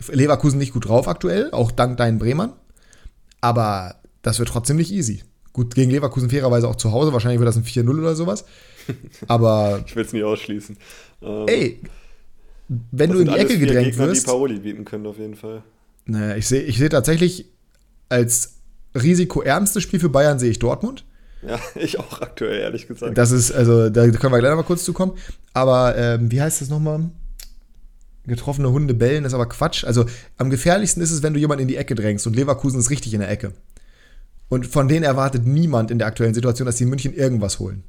Leverkusen 0.09 0.57
nicht 0.59 0.73
gut 0.73 0.87
drauf 0.87 1.07
aktuell, 1.07 1.51
auch 1.51 1.71
dank 1.71 1.97
deinen 1.97 2.19
Bremern. 2.19 2.53
Aber 3.41 3.95
das 4.21 4.39
wird 4.39 4.49
trotzdem 4.49 4.77
nicht 4.77 4.91
easy. 4.91 5.23
Gut, 5.53 5.73
gegen 5.73 5.91
Leverkusen 5.91 6.29
fairerweise 6.29 6.67
auch 6.67 6.75
zu 6.75 6.91
Hause, 6.91 7.13
wahrscheinlich 7.13 7.39
wird 7.39 7.47
das 7.47 7.57
ein 7.57 7.63
4-0 7.63 7.89
oder 7.99 8.15
sowas. 8.15 8.45
Aber. 9.27 9.83
ich 9.85 9.95
will 9.95 10.05
es 10.05 10.13
nie 10.13 10.23
ausschließen. 10.23 10.77
Ähm, 11.21 11.45
ey, 11.47 11.81
wenn 12.67 13.11
du 13.11 13.19
in 13.19 13.27
die 13.27 13.35
Ecke 13.35 13.57
gedrängt 13.57 13.91
Gegner, 13.91 14.07
wirst. 14.07 14.23
die 14.23 14.29
Paoli 14.29 14.59
bieten 14.59 14.85
können, 14.85 15.05
auf 15.05 15.17
jeden 15.17 15.35
Fall. 15.35 15.63
Naja, 16.05 16.35
ich 16.35 16.47
sehe 16.47 16.61
ich 16.61 16.77
seh 16.77 16.89
tatsächlich 16.89 17.45
als 18.09 18.56
risikoärmstes 18.97 19.83
Spiel 19.83 19.99
für 19.99 20.09
Bayern 20.09 20.39
sehe 20.39 20.51
ich 20.51 20.59
Dortmund. 20.59 21.05
Ja, 21.47 21.59
ich 21.75 21.99
auch 21.99 22.21
aktuell, 22.21 22.59
ehrlich 22.59 22.87
gesagt. 22.87 23.17
Das 23.17 23.31
ist, 23.31 23.51
also, 23.51 23.89
da 23.89 24.07
können 24.09 24.33
wir 24.33 24.39
gleich 24.39 24.51
noch 24.51 24.57
mal 24.57 24.63
kurz 24.63 24.83
zukommen. 24.83 25.13
Aber 25.53 25.95
ähm, 25.97 26.31
wie 26.31 26.41
heißt 26.41 26.61
das 26.61 26.69
nochmal? 26.69 27.09
Getroffene 28.25 28.69
Hunde 28.69 28.93
bellen, 28.93 29.23
ist 29.23 29.33
aber 29.33 29.47
Quatsch. 29.47 29.85
Also 29.85 30.05
am 30.37 30.49
gefährlichsten 30.49 31.01
ist 31.01 31.11
es, 31.11 31.23
wenn 31.23 31.33
du 31.33 31.39
jemanden 31.39 31.61
in 31.61 31.67
die 31.69 31.77
Ecke 31.77 31.95
drängst 31.95 32.27
und 32.27 32.35
Leverkusen 32.35 32.79
ist 32.79 32.89
richtig 32.89 33.13
in 33.13 33.21
der 33.21 33.29
Ecke. 33.29 33.53
Und 34.49 34.67
von 34.67 34.89
denen 34.89 35.03
erwartet 35.03 35.45
niemand 35.45 35.91
in 35.91 35.97
der 35.97 36.07
aktuellen 36.07 36.33
Situation, 36.33 36.65
dass 36.65 36.77
sie 36.77 36.83
in 36.83 36.89
München 36.89 37.13
irgendwas 37.13 37.59
holen. 37.59 37.83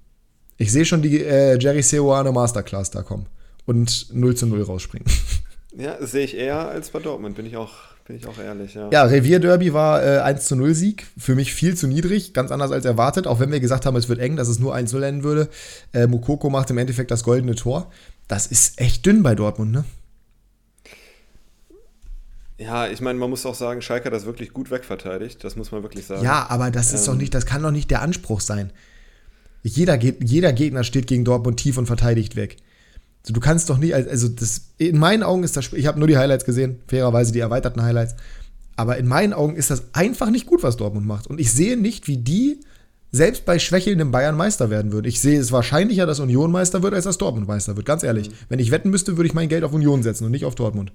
Ich 0.56 0.72
sehe 0.72 0.84
schon 0.84 1.02
die 1.02 1.22
äh, 1.22 1.58
Jerry 1.58 1.82
Seoane 1.82 2.32
Masterclass 2.32 2.90
da 2.90 3.02
kommen 3.02 3.26
und 3.66 4.08
0 4.12 4.36
zu 4.36 4.46
0 4.46 4.62
rausspringen. 4.62 5.08
Ja, 5.76 6.04
sehe 6.04 6.24
ich 6.24 6.36
eher 6.36 6.68
als 6.68 6.90
bei 6.90 6.98
Dortmund, 6.98 7.36
bin 7.36 7.46
ich 7.46 7.56
auch, 7.56 7.72
bin 8.06 8.16
ich 8.16 8.26
auch 8.26 8.38
ehrlich. 8.38 8.74
Ja, 8.74 8.88
ja 8.90 9.02
Revierderby 9.04 9.72
war 9.72 10.02
äh, 10.02 10.18
1 10.20 10.46
zu 10.46 10.56
0 10.56 10.74
Sieg. 10.74 11.06
Für 11.18 11.34
mich 11.34 11.52
viel 11.52 11.76
zu 11.76 11.86
niedrig, 11.86 12.32
ganz 12.32 12.50
anders 12.50 12.72
als 12.72 12.84
erwartet. 12.84 13.26
Auch 13.26 13.38
wenn 13.38 13.52
wir 13.52 13.60
gesagt 13.60 13.84
haben, 13.84 13.96
es 13.96 14.08
wird 14.08 14.18
eng, 14.18 14.36
dass 14.36 14.48
es 14.48 14.58
nur 14.58 14.74
1 14.74 14.92
0 14.92 15.02
enden 15.02 15.24
würde. 15.24 15.48
Äh, 15.92 16.06
Mukoko 16.06 16.48
macht 16.48 16.70
im 16.70 16.78
Endeffekt 16.78 17.10
das 17.10 17.22
goldene 17.22 17.54
Tor. 17.54 17.90
Das 18.28 18.46
ist 18.46 18.80
echt 18.80 19.04
dünn 19.04 19.22
bei 19.22 19.34
Dortmund, 19.34 19.72
ne? 19.72 19.84
Ja, 22.58 22.88
ich 22.88 23.00
meine, 23.00 23.18
man 23.18 23.30
muss 23.30 23.46
auch 23.46 23.54
sagen, 23.54 23.82
Schalke 23.82 24.06
hat 24.06 24.12
das 24.12 24.26
wirklich 24.26 24.52
gut 24.52 24.70
wegverteidigt. 24.70 25.44
Das 25.44 25.54
muss 25.54 25.70
man 25.70 25.82
wirklich 25.82 26.06
sagen. 26.06 26.24
Ja, 26.24 26.46
aber 26.48 26.70
das 26.70 26.92
ist 26.92 27.06
ähm, 27.06 27.14
doch 27.14 27.20
nicht, 27.20 27.34
das 27.34 27.46
kann 27.46 27.62
doch 27.62 27.70
nicht 27.70 27.90
der 27.90 28.02
Anspruch 28.02 28.40
sein. 28.40 28.72
Jeder, 29.62 29.96
jeder 29.96 30.52
Gegner 30.52 30.82
steht 30.82 31.06
gegen 31.06 31.24
Dortmund 31.24 31.60
tief 31.60 31.78
und 31.78 31.86
verteidigt 31.86 32.36
weg. 32.36 32.56
Also 33.28 33.34
du 33.34 33.40
kannst 33.40 33.68
doch 33.68 33.76
nicht, 33.76 33.92
also 33.92 34.26
das, 34.26 34.62
in 34.78 34.96
meinen 34.96 35.22
Augen 35.22 35.42
ist 35.42 35.54
das, 35.54 35.70
ich 35.74 35.86
habe 35.86 35.98
nur 35.98 36.08
die 36.08 36.16
Highlights 36.16 36.46
gesehen, 36.46 36.80
fairerweise 36.86 37.30
die 37.30 37.40
erweiterten 37.40 37.82
Highlights, 37.82 38.16
aber 38.74 38.96
in 38.96 39.06
meinen 39.06 39.34
Augen 39.34 39.54
ist 39.54 39.70
das 39.70 39.82
einfach 39.92 40.30
nicht 40.30 40.46
gut, 40.46 40.62
was 40.62 40.78
Dortmund 40.78 41.04
macht. 41.04 41.26
Und 41.26 41.38
ich 41.38 41.52
sehe 41.52 41.76
nicht, 41.76 42.08
wie 42.08 42.16
die 42.16 42.58
selbst 43.12 43.44
bei 43.44 43.58
schwächelndem 43.58 44.12
Bayern 44.12 44.34
Meister 44.34 44.70
werden 44.70 44.92
würden. 44.92 45.06
Ich 45.06 45.20
sehe 45.20 45.38
es 45.38 45.52
wahrscheinlicher, 45.52 46.06
dass 46.06 46.20
Union 46.20 46.50
Meister 46.50 46.82
wird, 46.82 46.94
als 46.94 47.04
dass 47.04 47.18
Dortmund 47.18 47.46
Meister 47.46 47.76
wird, 47.76 47.84
ganz 47.84 48.02
ehrlich. 48.02 48.30
Mhm. 48.30 48.34
Wenn 48.48 48.60
ich 48.60 48.70
wetten 48.70 48.88
müsste, 48.88 49.18
würde 49.18 49.26
ich 49.26 49.34
mein 49.34 49.50
Geld 49.50 49.62
auf 49.62 49.74
Union 49.74 50.02
setzen 50.02 50.24
und 50.24 50.30
nicht 50.30 50.46
auf 50.46 50.54
Dortmund. 50.54 50.90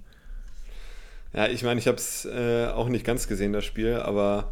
Ja, 1.35 1.47
ich 1.47 1.61
meine, 1.61 1.79
ich 1.79 1.85
habe 1.85 1.97
es 1.97 2.25
äh, 2.25 2.65
auch 2.65 2.89
nicht 2.89 3.05
ganz 3.05 3.27
gesehen, 3.27 3.53
das 3.53 3.63
Spiel, 3.63 3.93
aber 3.93 4.51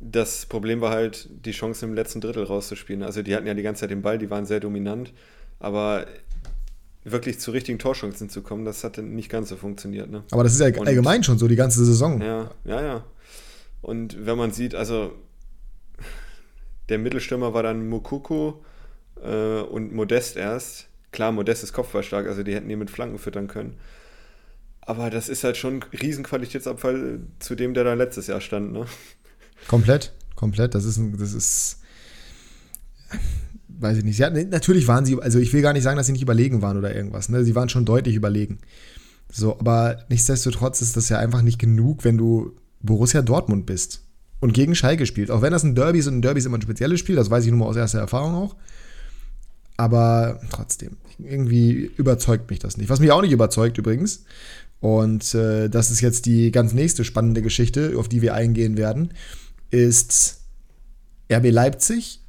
das 0.00 0.44
Problem 0.44 0.80
war 0.80 0.90
halt, 0.90 1.28
die 1.46 1.52
Chance 1.52 1.86
im 1.86 1.94
letzten 1.94 2.20
Drittel 2.20 2.42
rauszuspielen. 2.42 3.04
Also 3.04 3.22
die 3.22 3.36
hatten 3.36 3.46
ja 3.46 3.54
die 3.54 3.62
ganze 3.62 3.82
Zeit 3.82 3.90
den 3.90 4.02
Ball, 4.02 4.18
die 4.18 4.30
waren 4.30 4.44
sehr 4.44 4.58
dominant, 4.58 5.12
aber 5.60 6.06
wirklich 7.04 7.40
zu 7.40 7.50
richtigen 7.50 7.78
Torchancen 7.78 8.28
zu 8.28 8.42
kommen, 8.42 8.64
das 8.64 8.84
hat 8.84 8.98
nicht 8.98 9.30
ganz 9.30 9.48
so 9.48 9.56
funktioniert. 9.56 10.10
Ne? 10.10 10.24
Aber 10.30 10.44
das 10.44 10.54
ist 10.54 10.60
ja 10.60 10.68
und, 10.78 10.86
allgemein 10.86 11.24
schon 11.24 11.38
so 11.38 11.48
die 11.48 11.56
ganze 11.56 11.84
Saison. 11.84 12.20
Ja, 12.20 12.50
ja, 12.64 12.82
ja. 12.82 13.04
Und 13.80 14.26
wenn 14.26 14.36
man 14.36 14.52
sieht, 14.52 14.74
also 14.74 15.12
der 16.88 16.98
Mittelstürmer 16.98 17.54
war 17.54 17.62
dann 17.62 17.88
Mukoko 17.88 18.62
äh, 19.22 19.60
und 19.60 19.94
Modest 19.94 20.36
erst. 20.36 20.88
Klar, 21.12 21.32
Modest 21.32 21.64
ist 21.64 21.72
kopfballstark, 21.72 22.26
also 22.26 22.42
die 22.42 22.54
hätten 22.54 22.68
ihn 22.68 22.78
mit 22.78 22.90
Flanken 22.90 23.18
füttern 23.18 23.48
können. 23.48 23.78
Aber 24.82 25.10
das 25.10 25.28
ist 25.28 25.44
halt 25.44 25.56
schon 25.56 25.76
ein 25.76 25.82
Riesenqualitätsabfall 25.82 27.20
zu 27.38 27.54
dem, 27.54 27.74
der 27.74 27.84
da 27.84 27.94
letztes 27.94 28.26
Jahr 28.26 28.40
stand, 28.40 28.72
ne? 28.72 28.86
Komplett, 29.68 30.12
komplett. 30.36 30.74
Das 30.74 30.84
ist, 30.84 31.00
das 31.18 31.32
ist, 31.32 31.80
weiß 33.80 33.98
ich 33.98 34.04
nicht. 34.04 34.18
Ja, 34.18 34.30
natürlich 34.30 34.88
waren 34.88 35.04
sie, 35.04 35.20
also 35.20 35.38
ich 35.38 35.52
will 35.52 35.62
gar 35.62 35.72
nicht 35.72 35.82
sagen, 35.82 35.96
dass 35.96 36.06
sie 36.06 36.12
nicht 36.12 36.22
überlegen 36.22 36.62
waren 36.62 36.76
oder 36.76 36.94
irgendwas. 36.94 37.28
Ne? 37.28 37.44
Sie 37.44 37.54
waren 37.54 37.68
schon 37.68 37.84
deutlich 37.84 38.14
überlegen. 38.14 38.58
So, 39.32 39.58
aber 39.58 40.04
nichtsdestotrotz 40.08 40.82
ist 40.82 40.96
das 40.96 41.08
ja 41.08 41.18
einfach 41.18 41.42
nicht 41.42 41.58
genug, 41.58 42.04
wenn 42.04 42.18
du 42.18 42.52
Borussia 42.82 43.22
Dortmund 43.22 43.66
bist 43.66 44.02
und 44.40 44.52
gegen 44.52 44.74
Schalke 44.74 45.06
spielst. 45.06 45.30
Auch 45.30 45.42
wenn 45.42 45.52
das 45.52 45.62
ein 45.62 45.74
Derby 45.74 45.98
ist 45.98 46.06
und 46.06 46.18
ein 46.18 46.22
Derby 46.22 46.38
ist 46.38 46.46
immer 46.46 46.58
ein 46.58 46.62
spezielles 46.62 46.98
Spiel, 46.98 47.16
das 47.16 47.30
weiß 47.30 47.44
ich 47.44 47.50
nur 47.50 47.60
mal 47.60 47.66
aus 47.66 47.76
erster 47.76 48.00
Erfahrung 48.00 48.34
auch. 48.34 48.56
Aber 49.76 50.40
trotzdem, 50.50 50.96
irgendwie 51.18 51.90
überzeugt 51.96 52.50
mich 52.50 52.58
das 52.58 52.76
nicht. 52.76 52.90
Was 52.90 53.00
mich 53.00 53.12
auch 53.12 53.22
nicht 53.22 53.32
überzeugt 53.32 53.78
übrigens, 53.78 54.24
und 54.80 55.34
äh, 55.34 55.68
das 55.68 55.90
ist 55.90 56.00
jetzt 56.00 56.26
die 56.26 56.50
ganz 56.50 56.72
nächste 56.72 57.04
spannende 57.04 57.42
Geschichte, 57.42 57.94
auf 57.96 58.08
die 58.08 58.22
wir 58.22 58.34
eingehen 58.34 58.76
werden, 58.76 59.12
ist 59.70 60.40
RB 61.30 61.50
Leipzig 61.50 62.19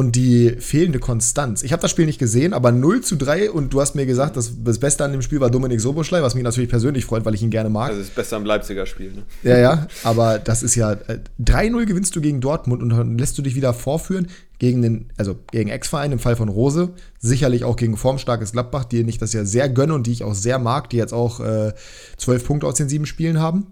und 0.00 0.16
die 0.16 0.56
fehlende 0.60 0.98
Konstanz. 0.98 1.62
Ich 1.62 1.72
habe 1.72 1.82
das 1.82 1.90
Spiel 1.90 2.06
nicht 2.06 2.18
gesehen, 2.18 2.54
aber 2.54 2.72
0 2.72 3.02
zu 3.02 3.16
3 3.16 3.50
und 3.50 3.74
du 3.74 3.82
hast 3.82 3.94
mir 3.94 4.06
gesagt, 4.06 4.34
dass 4.34 4.52
das 4.64 4.78
Beste 4.78 5.04
an 5.04 5.12
dem 5.12 5.20
Spiel 5.20 5.40
war 5.40 5.50
Dominik 5.50 5.78
Soboschlei, 5.78 6.22
was 6.22 6.34
mich 6.34 6.42
natürlich 6.42 6.70
persönlich 6.70 7.04
freut, 7.04 7.26
weil 7.26 7.34
ich 7.34 7.42
ihn 7.42 7.50
gerne 7.50 7.68
mag. 7.68 7.90
Also 7.90 8.00
das 8.00 8.08
Beste 8.08 8.34
am 8.36 8.46
Leipziger 8.46 8.86
Spiel, 8.86 9.12
ne? 9.12 9.24
Ja, 9.42 9.58
ja, 9.58 9.86
aber 10.02 10.38
das 10.38 10.62
ist 10.62 10.74
ja 10.74 10.92
äh, 10.92 11.18
3-0 11.38 11.84
gewinnst 11.84 12.16
du 12.16 12.22
gegen 12.22 12.40
Dortmund 12.40 12.82
und 12.82 12.88
dann 12.88 13.18
lässt 13.18 13.36
du 13.36 13.42
dich 13.42 13.54
wieder 13.54 13.74
vorführen 13.74 14.28
gegen 14.58 14.80
den, 14.80 15.10
also 15.18 15.36
gegen 15.52 15.68
Ex-Verein 15.68 16.12
im 16.12 16.18
Fall 16.18 16.34
von 16.34 16.48
Rose, 16.48 16.94
sicherlich 17.18 17.64
auch 17.64 17.76
gegen 17.76 17.98
formstarkes 17.98 18.52
Gladbach, 18.52 18.86
die 18.86 19.02
ich 19.02 19.18
das 19.18 19.34
ja 19.34 19.44
sehr 19.44 19.68
gönne 19.68 19.92
und 19.92 20.06
die 20.06 20.12
ich 20.12 20.24
auch 20.24 20.34
sehr 20.34 20.58
mag, 20.58 20.88
die 20.88 20.96
jetzt 20.96 21.12
auch 21.12 21.40
äh, 21.40 21.74
12 22.16 22.46
Punkte 22.46 22.66
aus 22.66 22.76
den 22.76 22.88
sieben 22.88 23.04
Spielen 23.04 23.38
haben. 23.38 23.66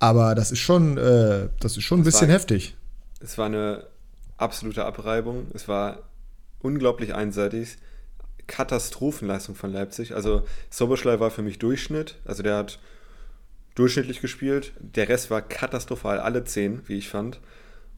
Aber 0.00 0.34
das 0.34 0.52
ist 0.52 0.58
schon, 0.58 0.98
äh, 0.98 1.48
das 1.60 1.78
ist 1.78 1.84
schon 1.84 2.00
ein 2.00 2.04
bisschen 2.04 2.28
war, 2.28 2.34
heftig. 2.34 2.76
Es 3.20 3.38
war 3.38 3.46
eine 3.46 3.84
absolute 4.40 4.84
Abreibung. 4.84 5.46
Es 5.54 5.68
war 5.68 6.10
unglaublich 6.60 7.14
einseitig. 7.14 7.76
Katastrophenleistung 8.46 9.54
von 9.54 9.72
Leipzig. 9.72 10.14
Also 10.14 10.44
Soboschlei 10.70 11.20
war 11.20 11.30
für 11.30 11.42
mich 11.42 11.58
Durchschnitt. 11.58 12.16
Also 12.24 12.42
der 12.42 12.56
hat 12.56 12.78
durchschnittlich 13.74 14.20
gespielt. 14.20 14.72
Der 14.80 15.08
Rest 15.08 15.30
war 15.30 15.42
katastrophal, 15.42 16.18
alle 16.18 16.44
zehn, 16.44 16.82
wie 16.86 16.98
ich 16.98 17.08
fand. 17.08 17.40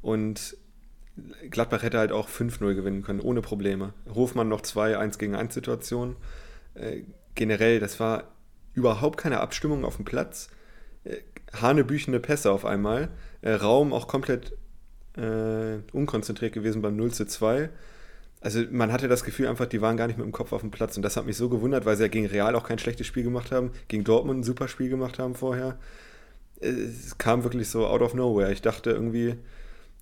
Und 0.02 0.56
Gladbach 1.50 1.82
hätte 1.82 1.98
halt 1.98 2.12
auch 2.12 2.28
5-0 2.28 2.74
gewinnen 2.74 3.02
können, 3.02 3.20
ohne 3.20 3.42
Probleme. 3.42 3.92
Hofmann 4.14 4.48
noch 4.48 4.62
zwei 4.62 4.98
1 4.98 5.18
gegen 5.18 5.34
1 5.34 5.54
Situationen. 5.54 6.16
Äh, 6.74 7.02
generell, 7.34 7.80
das 7.80 8.00
war 8.00 8.24
überhaupt 8.74 9.18
keine 9.18 9.40
Abstimmung 9.40 9.84
auf 9.84 9.96
dem 9.96 10.04
Platz. 10.04 10.48
Äh, 11.04 11.18
hanebüchende 11.52 12.20
Pässe 12.20 12.50
auf 12.50 12.64
einmal. 12.64 13.08
Äh, 13.42 13.52
Raum 13.52 13.92
auch 13.92 14.08
komplett 14.08 14.56
äh, 15.16 15.78
unkonzentriert 15.92 16.52
gewesen 16.52 16.82
beim 16.82 16.96
0 16.96 17.12
zu 17.12 17.26
2. 17.26 17.70
Also 18.40 18.64
man 18.70 18.90
hatte 18.90 19.06
das 19.06 19.22
Gefühl 19.22 19.46
einfach, 19.46 19.66
die 19.66 19.80
waren 19.80 19.96
gar 19.96 20.08
nicht 20.08 20.18
mit 20.18 20.26
dem 20.26 20.32
Kopf 20.32 20.52
auf 20.52 20.62
dem 20.62 20.70
Platz. 20.70 20.96
Und 20.96 21.02
das 21.02 21.16
hat 21.16 21.26
mich 21.26 21.36
so 21.36 21.48
gewundert, 21.48 21.84
weil 21.84 21.96
sie 21.96 22.02
ja 22.02 22.08
gegen 22.08 22.26
Real 22.26 22.56
auch 22.56 22.66
kein 22.66 22.78
schlechtes 22.78 23.06
Spiel 23.06 23.22
gemacht 23.22 23.52
haben, 23.52 23.70
gegen 23.88 24.04
Dortmund 24.04 24.40
ein 24.40 24.44
super 24.44 24.68
Spiel 24.68 24.88
gemacht 24.88 25.18
haben 25.18 25.34
vorher. 25.34 25.78
Es 26.60 27.18
kam 27.18 27.44
wirklich 27.44 27.68
so 27.68 27.86
out 27.86 28.02
of 28.02 28.14
nowhere. 28.14 28.52
Ich 28.52 28.62
dachte 28.62 28.90
irgendwie, 28.90 29.36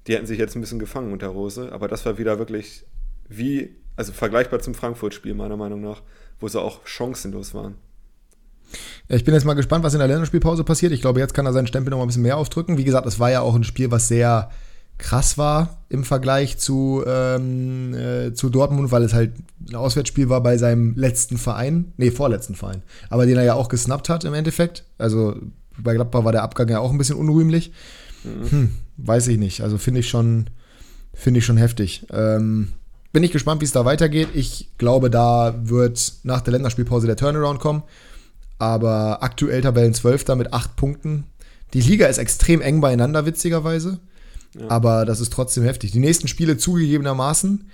die 0.06 0.14
hätten 0.14 0.26
sich 0.26 0.38
jetzt 0.38 0.56
ein 0.56 0.60
bisschen 0.60 0.78
gefangen 0.78 1.12
unter 1.12 1.28
Rose, 1.28 1.70
aber 1.72 1.88
das 1.88 2.06
war 2.06 2.18
wieder 2.18 2.38
wirklich 2.38 2.84
wie, 3.28 3.76
also 3.96 4.12
vergleichbar 4.12 4.60
zum 4.60 4.74
Frankfurt-Spiel 4.74 5.34
meiner 5.34 5.56
Meinung 5.56 5.82
nach, 5.82 6.02
wo 6.40 6.48
sie 6.48 6.60
auch 6.60 6.86
chancenlos 6.86 7.54
waren. 7.54 7.76
Ich 9.08 9.24
bin 9.24 9.34
jetzt 9.34 9.44
mal 9.44 9.54
gespannt, 9.54 9.84
was 9.84 9.94
in 9.94 9.98
der 9.98 10.08
Länderspielpause 10.08 10.64
passiert. 10.64 10.92
Ich 10.92 11.00
glaube, 11.00 11.20
jetzt 11.20 11.34
kann 11.34 11.44
er 11.44 11.52
seinen 11.52 11.66
Stempel 11.66 11.90
noch 11.90 11.98
mal 11.98 12.04
ein 12.04 12.08
bisschen 12.08 12.22
mehr 12.22 12.36
aufdrücken. 12.36 12.78
Wie 12.78 12.84
gesagt, 12.84 13.06
es 13.06 13.18
war 13.18 13.30
ja 13.30 13.40
auch 13.40 13.54
ein 13.54 13.64
Spiel, 13.64 13.90
was 13.90 14.08
sehr 14.08 14.50
krass 15.00 15.38
war 15.38 15.78
im 15.88 16.04
Vergleich 16.04 16.58
zu, 16.58 17.02
ähm, 17.06 17.94
äh, 17.94 18.32
zu 18.32 18.48
Dortmund, 18.48 18.92
weil 18.92 19.02
es 19.02 19.12
halt 19.12 19.32
ein 19.68 19.74
Auswärtsspiel 19.74 20.28
war 20.28 20.42
bei 20.42 20.56
seinem 20.56 20.94
letzten 20.94 21.36
Verein, 21.36 21.92
nee, 21.96 22.10
vorletzten 22.10 22.54
Verein, 22.54 22.82
aber 23.08 23.26
den 23.26 23.36
er 23.36 23.44
ja 23.44 23.54
auch 23.54 23.68
gesnappt 23.68 24.08
hat 24.08 24.24
im 24.24 24.34
Endeffekt. 24.34 24.84
Also 24.98 25.34
bei 25.76 25.94
Gladbach 25.94 26.24
war 26.24 26.32
der 26.32 26.42
Abgang 26.42 26.68
ja 26.68 26.78
auch 26.78 26.92
ein 26.92 26.98
bisschen 26.98 27.16
unrühmlich. 27.16 27.72
Mhm. 28.24 28.50
Hm, 28.50 28.70
weiß 28.98 29.28
ich 29.28 29.38
nicht. 29.38 29.62
Also 29.62 29.78
finde 29.78 30.00
ich 30.00 30.08
schon, 30.08 30.50
finde 31.14 31.38
ich 31.38 31.46
schon 31.46 31.56
heftig. 31.56 32.06
Ähm, 32.12 32.68
bin 33.12 33.24
ich 33.24 33.32
gespannt, 33.32 33.60
wie 33.60 33.64
es 33.64 33.72
da 33.72 33.84
weitergeht. 33.84 34.28
Ich 34.34 34.68
glaube, 34.78 35.10
da 35.10 35.54
wird 35.64 36.12
nach 36.22 36.40
der 36.42 36.52
Länderspielpause 36.52 37.06
der 37.06 37.16
Turnaround 37.16 37.58
kommen. 37.60 37.82
Aber 38.58 39.22
aktuell 39.22 39.62
Tabellen 39.62 39.94
12. 39.94 40.28
mit 40.36 40.52
8 40.52 40.76
Punkten. 40.76 41.24
Die 41.72 41.80
Liga 41.80 42.06
ist 42.06 42.18
extrem 42.18 42.60
eng 42.60 42.80
beieinander, 42.80 43.24
witzigerweise. 43.26 44.00
Aber 44.68 45.04
das 45.04 45.20
ist 45.20 45.32
trotzdem 45.32 45.64
heftig. 45.64 45.92
Die 45.92 46.00
nächsten 46.00 46.28
Spiele 46.28 46.56
zugegebenermaßen, 46.56 47.70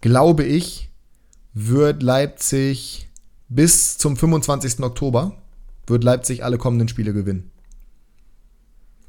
glaube 0.00 0.44
ich, 0.44 0.90
wird 1.54 2.02
Leipzig 2.02 3.08
bis 3.48 3.98
zum 3.98 4.16
25. 4.16 4.80
Oktober, 4.80 5.36
wird 5.86 6.04
Leipzig 6.04 6.44
alle 6.44 6.58
kommenden 6.58 6.88
Spiele 6.88 7.12
gewinnen. 7.12 7.50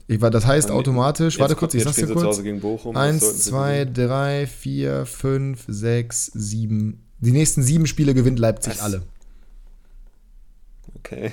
Ich 0.07 0.19
war, 0.19 0.29
das 0.29 0.45
heißt 0.45 0.71
automatisch, 0.71 1.39
warte 1.39 1.55
kurz, 1.55 1.73
ich 1.73 1.83
sag's 1.83 1.95
dir 1.95 2.07
kurz. 2.07 2.41
Bochum, 2.59 2.97
Eins, 2.97 3.45
zwei, 3.45 3.85
drei, 3.85 4.45
vier, 4.45 5.05
fünf, 5.05 5.63
sechs, 5.67 6.25
sieben. 6.25 7.05
Die 7.19 7.31
nächsten 7.31 7.63
sieben 7.63 7.87
Spiele 7.87 8.13
gewinnt 8.13 8.37
Leipzig 8.39 8.73
Was? 8.73 8.81
alle. 8.81 9.03
Okay. 10.97 11.31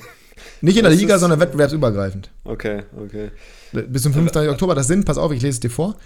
Nicht 0.61 0.77
in 0.77 0.83
der 0.83 0.92
das 0.92 1.01
Liga, 1.01 1.18
sondern 1.18 1.40
wettbewerbsübergreifend. 1.40 2.31
Okay, 2.44 2.83
okay. 2.97 3.31
Bis 3.73 4.03
zum 4.03 4.12
25. 4.12 4.51
Oktober. 4.51 4.75
Das 4.75 4.87
sind, 4.87 5.05
pass 5.05 5.18
auf, 5.18 5.33
ich 5.33 5.42
lese 5.42 5.57
es 5.57 5.61
dir 5.61 5.71
vor. 5.71 5.97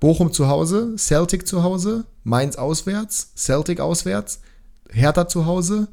Bochum 0.00 0.32
zu 0.32 0.48
Hause, 0.48 0.94
Celtic 0.96 1.46
zu 1.46 1.62
Hause, 1.62 2.04
Mainz 2.24 2.56
auswärts, 2.56 3.32
Celtic 3.36 3.80
auswärts, 3.80 4.40
Hertha 4.90 5.28
zu 5.28 5.46
Hause, 5.46 5.88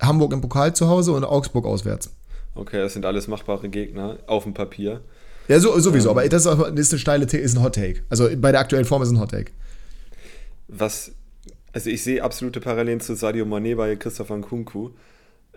Hamburg 0.00 0.32
im 0.32 0.40
Pokal 0.40 0.74
zu 0.74 0.88
Hause 0.88 1.12
und 1.12 1.24
Augsburg 1.24 1.66
auswärts. 1.66 2.10
Okay, 2.54 2.78
das 2.78 2.94
sind 2.94 3.04
alles 3.04 3.28
machbare 3.28 3.68
Gegner 3.68 4.18
auf 4.26 4.44
dem 4.44 4.54
Papier. 4.54 5.02
Ja, 5.46 5.60
so, 5.60 5.78
sowieso, 5.78 6.10
ähm. 6.10 6.18
aber 6.18 6.28
das 6.28 6.46
ist, 6.46 6.92
eine 6.92 6.98
steile 6.98 7.24
ist 7.24 7.56
ein 7.56 7.62
Hot 7.62 7.74
Take. 7.74 8.02
Also 8.08 8.28
bei 8.36 8.50
der 8.50 8.60
aktuellen 8.60 8.84
Form 8.84 9.02
ist 9.02 9.10
ein 9.10 9.20
Hot 9.20 9.30
Take. 9.30 9.52
was, 10.68 11.12
also 11.72 11.90
ich 11.90 12.02
sehe 12.02 12.22
absolute 12.22 12.60
Parallelen 12.60 13.00
zu 13.00 13.14
Sadio 13.14 13.44
Mané 13.44 13.76
bei 13.76 13.96
Christopher 13.96 14.36
Nkunku, 14.36 14.90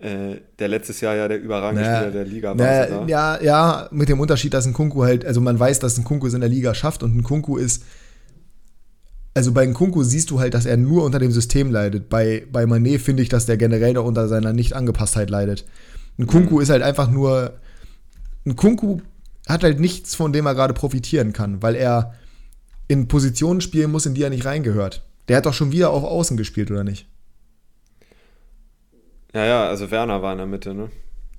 äh, 0.02 0.40
der 0.58 0.68
letztes 0.68 1.00
Jahr 1.00 1.14
ja 1.14 1.28
der 1.28 1.40
überragende 1.40 1.82
naja, 1.82 1.96
Spieler 1.96 2.12
der 2.12 2.24
Liga 2.24 2.48
war. 2.48 2.56
Naja, 2.56 3.06
ja, 3.06 3.42
ja, 3.42 3.88
mit 3.92 4.08
dem 4.08 4.20
Unterschied, 4.20 4.52
dass 4.52 4.66
ein 4.66 4.72
Kunku 4.72 5.04
halt, 5.04 5.24
also 5.24 5.40
man 5.40 5.58
weiß, 5.58 5.78
dass 5.78 5.96
ein 5.96 6.04
Kunku 6.04 6.26
es 6.26 6.34
in 6.34 6.40
der 6.40 6.50
Liga 6.50 6.74
schafft 6.74 7.02
und 7.02 7.16
ein 7.16 7.22
Kunku 7.22 7.56
ist, 7.56 7.84
also 9.34 9.52
bei 9.52 9.66
Nkunku 9.66 10.02
siehst 10.02 10.30
du 10.30 10.40
halt, 10.40 10.54
dass 10.54 10.66
er 10.66 10.76
nur 10.76 11.04
unter 11.04 11.18
dem 11.18 11.32
System 11.32 11.70
leidet. 11.70 12.08
Bei, 12.08 12.46
bei 12.52 12.64
Mané 12.64 12.98
finde 12.98 13.22
ich, 13.22 13.28
dass 13.28 13.46
der 13.46 13.56
generell 13.56 13.94
noch 13.94 14.04
unter 14.04 14.28
seiner 14.28 14.52
Nicht-Angepasstheit 14.52 15.30
leidet. 15.30 15.64
Nkunku 16.18 16.56
mhm. 16.56 16.60
ist 16.60 16.70
halt 16.70 16.82
einfach 16.82 17.10
nur. 17.10 17.54
Nkunku 18.46 18.98
hat 19.48 19.62
halt 19.62 19.80
nichts, 19.80 20.14
von 20.14 20.32
dem 20.32 20.46
er 20.46 20.54
gerade 20.54 20.74
profitieren 20.74 21.32
kann, 21.32 21.62
weil 21.62 21.76
er 21.76 22.14
in 22.88 23.08
Positionen 23.08 23.60
spielen 23.60 23.90
muss, 23.90 24.04
in 24.04 24.14
die 24.14 24.22
er 24.22 24.30
nicht 24.30 24.44
reingehört. 24.44 25.02
Der 25.28 25.38
hat 25.38 25.46
doch 25.46 25.54
schon 25.54 25.72
wieder 25.72 25.90
auf 25.90 26.04
Außen 26.04 26.36
gespielt, 26.36 26.70
oder 26.70 26.84
nicht? 26.84 27.06
Ja, 29.34 29.44
ja, 29.44 29.68
also 29.68 29.90
Werner 29.90 30.20
war 30.20 30.32
in 30.32 30.38
der 30.38 30.46
Mitte, 30.46 30.74
ne? 30.74 30.90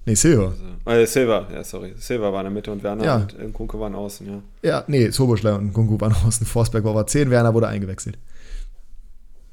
Nee, 0.06 0.16
Silva. 0.16 0.54
Also, 0.86 1.02
äh, 1.02 1.08
Silva, 1.08 1.48
ja, 1.54 1.64
sorry. 1.64 1.94
Silva 1.98 2.34
war 2.34 2.42
in 2.42 2.46
der 2.46 2.52
Mitte 2.52 2.72
und 2.72 2.84
Werner 2.84 3.06
ja. 3.06 3.16
und 3.18 3.40
Nkunku 3.40 3.80
waren 3.80 3.96
außen, 3.96 4.28
ja. 4.28 4.42
Ja, 4.62 4.84
nee, 4.88 5.10
Soboschlei 5.10 5.54
und 5.54 5.68
Nkunku 5.68 6.00
waren 6.02 6.14
außen. 6.26 6.46
Forsberg 6.46 6.84
war 6.84 6.92
aber 6.92 7.08
10, 7.08 7.30
Werner 7.30 7.54
wurde 7.54 7.68
eingewechselt. 7.68 8.18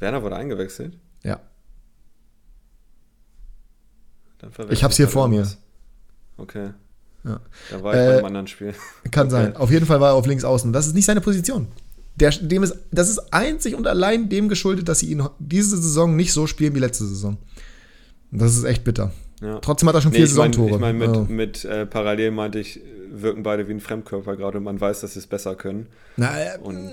Werner 0.01 0.23
wurde 0.23 0.37
eingewechselt? 0.37 0.97
Ja. 1.23 1.39
ich 4.71 4.83
hab's 4.83 4.97
hier 4.97 5.09
vor 5.09 5.29
mir. 5.29 5.47
Okay. 6.39 6.71
Ja. 7.25 7.41
Da 7.71 7.83
war 7.83 7.93
ich 7.93 8.01
äh, 8.01 8.07
bei 8.07 8.17
einem 8.17 8.25
anderen 8.25 8.47
Spiel. 8.47 8.75
Kann 9.11 9.27
okay. 9.27 9.31
sein. 9.31 9.57
Auf 9.57 9.71
jeden 9.71 9.87
Fall 9.87 10.01
war 10.01 10.11
er 10.11 10.15
auf 10.15 10.27
links 10.27 10.45
außen. 10.45 10.73
Das 10.73 10.87
ist 10.87 10.95
nicht 10.95 11.05
seine 11.05 11.21
Position. 11.21 11.69
Der, 12.17 12.31
dem 12.31 12.63
ist, 12.63 12.75
das 12.91 13.09
ist 13.09 13.33
einzig 13.33 13.75
und 13.75 13.87
allein 13.87 14.29
dem 14.29 14.49
geschuldet, 14.49 14.89
dass 14.89 15.01
sie 15.01 15.11
ihn 15.11 15.23
diese 15.39 15.77
Saison 15.77 16.17
nicht 16.17 16.33
so 16.33 16.47
spielen 16.47 16.75
wie 16.75 16.81
letzte 16.81 17.05
Saison. 17.07 17.37
Das 18.31 18.57
ist 18.57 18.65
echt 18.65 18.85
bitter. 18.85 19.13
Ja. 19.41 19.59
Trotzdem 19.61 19.89
hat 19.89 19.95
er 19.95 20.03
schon 20.03 20.13
nee, 20.13 20.19
vier 20.19 20.27
ich 20.27 20.35
mein, 20.35 20.53
Saisontore. 20.53 20.75
Ich 20.75 20.81
meine, 20.81 20.99
mit, 20.99 21.17
ja. 21.17 21.23
mit 21.29 21.65
äh, 21.65 21.87
parallel 21.87 22.31
meinte 22.31 22.59
ich, 22.59 22.81
wirken 23.11 23.43
beide 23.43 23.67
wie 23.69 23.73
ein 23.73 23.81
Fremdkörper 23.81 24.37
gerade. 24.37 24.61
Man 24.61 24.81
weiß, 24.81 25.01
dass 25.01 25.15
sie 25.15 25.19
es 25.19 25.27
besser 25.27 25.55
können. 25.55 25.87
Na, 26.17 26.39
äh, 26.39 26.59
und 26.59 26.93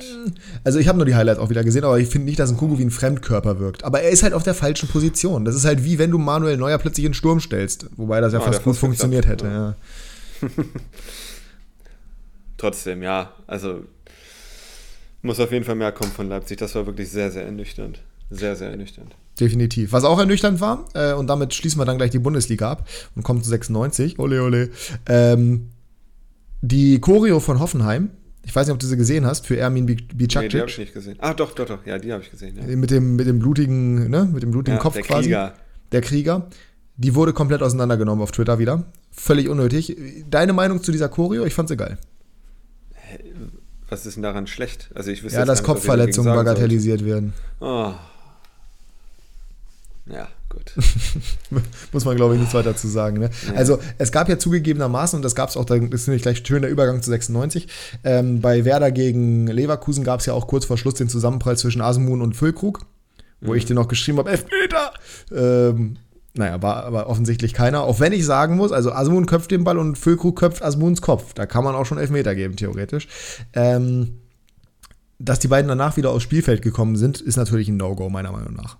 also 0.63 0.79
ich 0.79 0.87
habe 0.87 0.97
nur 0.97 1.05
die 1.05 1.15
Highlights 1.15 1.39
auch 1.39 1.49
wieder 1.49 1.63
gesehen, 1.63 1.83
aber 1.83 1.99
ich 1.99 2.07
finde 2.07 2.25
nicht, 2.25 2.39
dass 2.39 2.49
ein 2.49 2.57
Kugu 2.57 2.79
wie 2.79 2.85
ein 2.85 2.91
Fremdkörper 2.91 3.59
wirkt. 3.59 3.83
Aber 3.83 4.01
er 4.01 4.09
ist 4.09 4.23
halt 4.23 4.33
auf 4.33 4.43
der 4.43 4.53
falschen 4.53 4.89
Position. 4.89 5.45
Das 5.45 5.55
ist 5.55 5.65
halt 5.65 5.83
wie 5.83 5.99
wenn 5.99 6.11
du 6.11 6.17
Manuel 6.17 6.57
Neuer 6.57 6.77
plötzlich 6.77 7.05
in 7.05 7.11
den 7.11 7.15
Sturm 7.15 7.39
stellst. 7.39 7.87
Wobei 7.97 8.21
das 8.21 8.33
ja 8.33 8.39
ah, 8.39 8.43
fast 8.43 8.63
gut 8.63 8.77
funktioniert 8.77 9.25
klappt, 9.25 9.43
hätte. 9.43 9.53
Ja. 9.53 9.75
Trotzdem, 12.57 13.03
ja. 13.03 13.33
Also 13.45 13.83
muss 15.21 15.39
auf 15.39 15.51
jeden 15.51 15.65
Fall 15.65 15.75
mehr 15.75 15.91
kommen 15.91 16.11
von 16.11 16.29
Leipzig. 16.29 16.57
Das 16.57 16.73
war 16.75 16.85
wirklich 16.85 17.09
sehr, 17.09 17.31
sehr 17.31 17.45
ernüchternd. 17.45 17.99
Sehr, 18.29 18.55
sehr 18.55 18.71
ernüchternd. 18.71 19.15
Definitiv. 19.39 19.91
Was 19.91 20.03
auch 20.03 20.19
ernüchternd 20.19 20.59
war, 20.59 20.85
äh, 20.93 21.13
und 21.13 21.27
damit 21.27 21.53
schließen 21.53 21.79
wir 21.79 21.85
dann 21.85 21.97
gleich 21.97 22.11
die 22.11 22.19
Bundesliga 22.19 22.71
ab 22.71 22.87
und 23.15 23.23
kommen 23.23 23.43
zu 23.43 23.49
96. 23.49 24.19
Ole, 24.19 24.41
ole. 24.43 24.69
Ähm, 25.07 25.69
die 26.61 26.99
Choreo 26.99 27.39
von 27.39 27.59
Hoffenheim. 27.59 28.09
Ich 28.43 28.55
weiß 28.55 28.67
nicht, 28.67 28.73
ob 28.73 28.79
du 28.79 28.87
sie 28.87 28.97
gesehen 28.97 29.25
hast, 29.25 29.45
für 29.45 29.57
Ermin 29.57 29.85
Bicakcic. 29.85 30.41
Nee, 30.41 30.47
die 30.47 30.59
habe 30.59 30.69
ich 30.69 30.77
nicht 30.77 30.93
gesehen. 30.93 31.17
Ah, 31.19 31.33
doch, 31.33 31.53
doch, 31.53 31.65
doch. 31.65 31.85
Ja, 31.85 31.99
die 31.99 32.11
habe 32.11 32.23
ich 32.23 32.31
gesehen. 32.31 32.55
Ja. 32.57 32.75
Mit, 32.75 32.91
dem, 32.91 33.15
mit 33.15 33.27
dem 33.27 33.39
blutigen, 33.39 34.09
ne, 34.09 34.25
mit 34.25 34.41
dem 34.41 34.51
blutigen 34.51 34.77
ja, 34.77 34.81
Kopf 34.81 34.93
der 34.93 35.03
quasi. 35.03 35.23
Krieger. 35.23 35.53
Der 35.91 36.01
Krieger. 36.01 36.47
Die 36.95 37.13
wurde 37.13 37.33
komplett 37.33 37.61
auseinandergenommen 37.61 38.23
auf 38.23 38.31
Twitter 38.31 38.57
wieder. 38.57 38.85
Völlig 39.11 39.49
unnötig. 39.49 39.95
Deine 40.29 40.53
Meinung 40.53 40.81
zu 40.81 40.91
dieser 40.91 41.09
Choreo? 41.09 41.45
Ich 41.45 41.53
fand 41.53 41.69
sie 41.69 41.77
geil. 41.77 41.97
Was 43.89 44.05
ist 44.05 44.15
denn 44.15 44.23
daran 44.23 44.47
schlecht? 44.47 44.89
Also 44.95 45.11
ich 45.11 45.21
ja, 45.23 45.45
dass 45.45 45.61
Kopfverletzungen 45.61 46.33
bagatellisiert 46.33 46.99
sollte. 46.99 47.13
werden. 47.13 47.33
Oh. 47.59 47.93
Ja, 50.09 50.27
gut. 50.49 50.73
Muss 51.91 52.05
man, 52.05 52.15
glaube 52.15 52.35
ich, 52.35 52.39
nichts 52.39 52.53
weiter 52.53 52.75
zu 52.75 52.87
sagen. 52.87 53.19
Ne? 53.19 53.29
Ja. 53.47 53.53
Also, 53.55 53.79
es 53.97 54.11
gab 54.11 54.29
ja 54.29 54.37
zugegebenermaßen, 54.37 55.17
und 55.17 55.23
das 55.23 55.35
gab 55.35 55.49
es 55.49 55.57
auch, 55.57 55.65
das 55.65 55.79
ist 55.79 56.07
nämlich 56.07 56.23
gleich 56.23 56.43
schön 56.45 56.61
der 56.61 56.71
Übergang 56.71 57.01
zu 57.01 57.09
96, 57.09 57.67
ähm, 58.03 58.41
bei 58.41 58.65
Werder 58.65 58.91
gegen 58.91 59.47
Leverkusen 59.47 60.03
gab 60.03 60.21
es 60.21 60.25
ja 60.25 60.33
auch 60.33 60.47
kurz 60.47 60.65
vor 60.65 60.77
Schluss 60.77 60.95
den 60.95 61.09
Zusammenprall 61.09 61.57
zwischen 61.57 61.81
Asmun 61.81 62.21
und 62.21 62.35
Füllkrug, 62.35 62.85
wo 63.41 63.51
mhm. 63.51 63.57
ich 63.57 63.65
dir 63.65 63.73
noch 63.73 63.87
geschrieben 63.87 64.19
habe, 64.19 64.31
Elfmeter! 64.31 64.93
Ähm, 65.35 65.97
naja, 66.37 66.61
war 66.61 66.83
aber 66.85 67.07
offensichtlich 67.07 67.53
keiner. 67.53 67.81
Auch 67.81 67.99
wenn 67.99 68.13
ich 68.13 68.25
sagen 68.25 68.55
muss, 68.55 68.71
also 68.71 68.91
Asmun 68.91 69.25
köpft 69.25 69.51
den 69.51 69.63
Ball 69.63 69.77
und 69.77 69.97
Füllkrug 69.97 70.37
köpft 70.37 70.63
Asmuns 70.63 71.01
Kopf. 71.01 71.33
Da 71.33 71.45
kann 71.45 71.63
man 71.63 71.75
auch 71.75 71.85
schon 71.85 71.97
Elfmeter 71.97 72.35
geben, 72.35 72.55
theoretisch. 72.55 73.07
Ähm, 73.53 74.19
dass 75.19 75.39
die 75.39 75.47
beiden 75.47 75.67
danach 75.67 75.97
wieder 75.97 76.11
aufs 76.11 76.23
Spielfeld 76.23 76.61
gekommen 76.61 76.95
sind, 76.95 77.21
ist 77.21 77.37
natürlich 77.37 77.69
ein 77.69 77.77
No-Go, 77.77 78.09
meiner 78.09 78.31
Meinung 78.31 78.53
nach. 78.53 78.77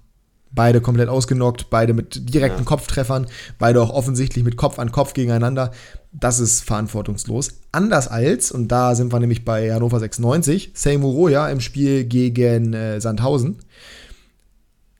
Beide 0.51 0.81
komplett 0.81 1.09
ausgenockt, 1.09 1.69
beide 1.69 1.93
mit 1.93 2.33
direkten 2.33 2.59
ja. 2.59 2.65
Kopftreffern, 2.65 3.27
beide 3.59 3.81
auch 3.81 3.89
offensichtlich 3.89 4.43
mit 4.43 4.57
Kopf 4.57 4.79
an 4.79 4.91
Kopf 4.91 5.13
gegeneinander. 5.13 5.71
Das 6.13 6.39
ist 6.39 6.61
verantwortungslos. 6.61 7.59
Anders 7.71 8.07
als, 8.07 8.51
und 8.51 8.69
da 8.69 8.95
sind 8.95 9.11
wir 9.11 9.19
nämlich 9.19 9.45
bei 9.45 9.73
Hannover 9.73 9.99
96, 9.99 10.71
Seymour 10.73 11.13
Roya 11.13 11.49
im 11.49 11.59
Spiel 11.59 12.05
gegen 12.05 12.73
äh, 12.73 12.99
Sandhausen. 13.01 13.57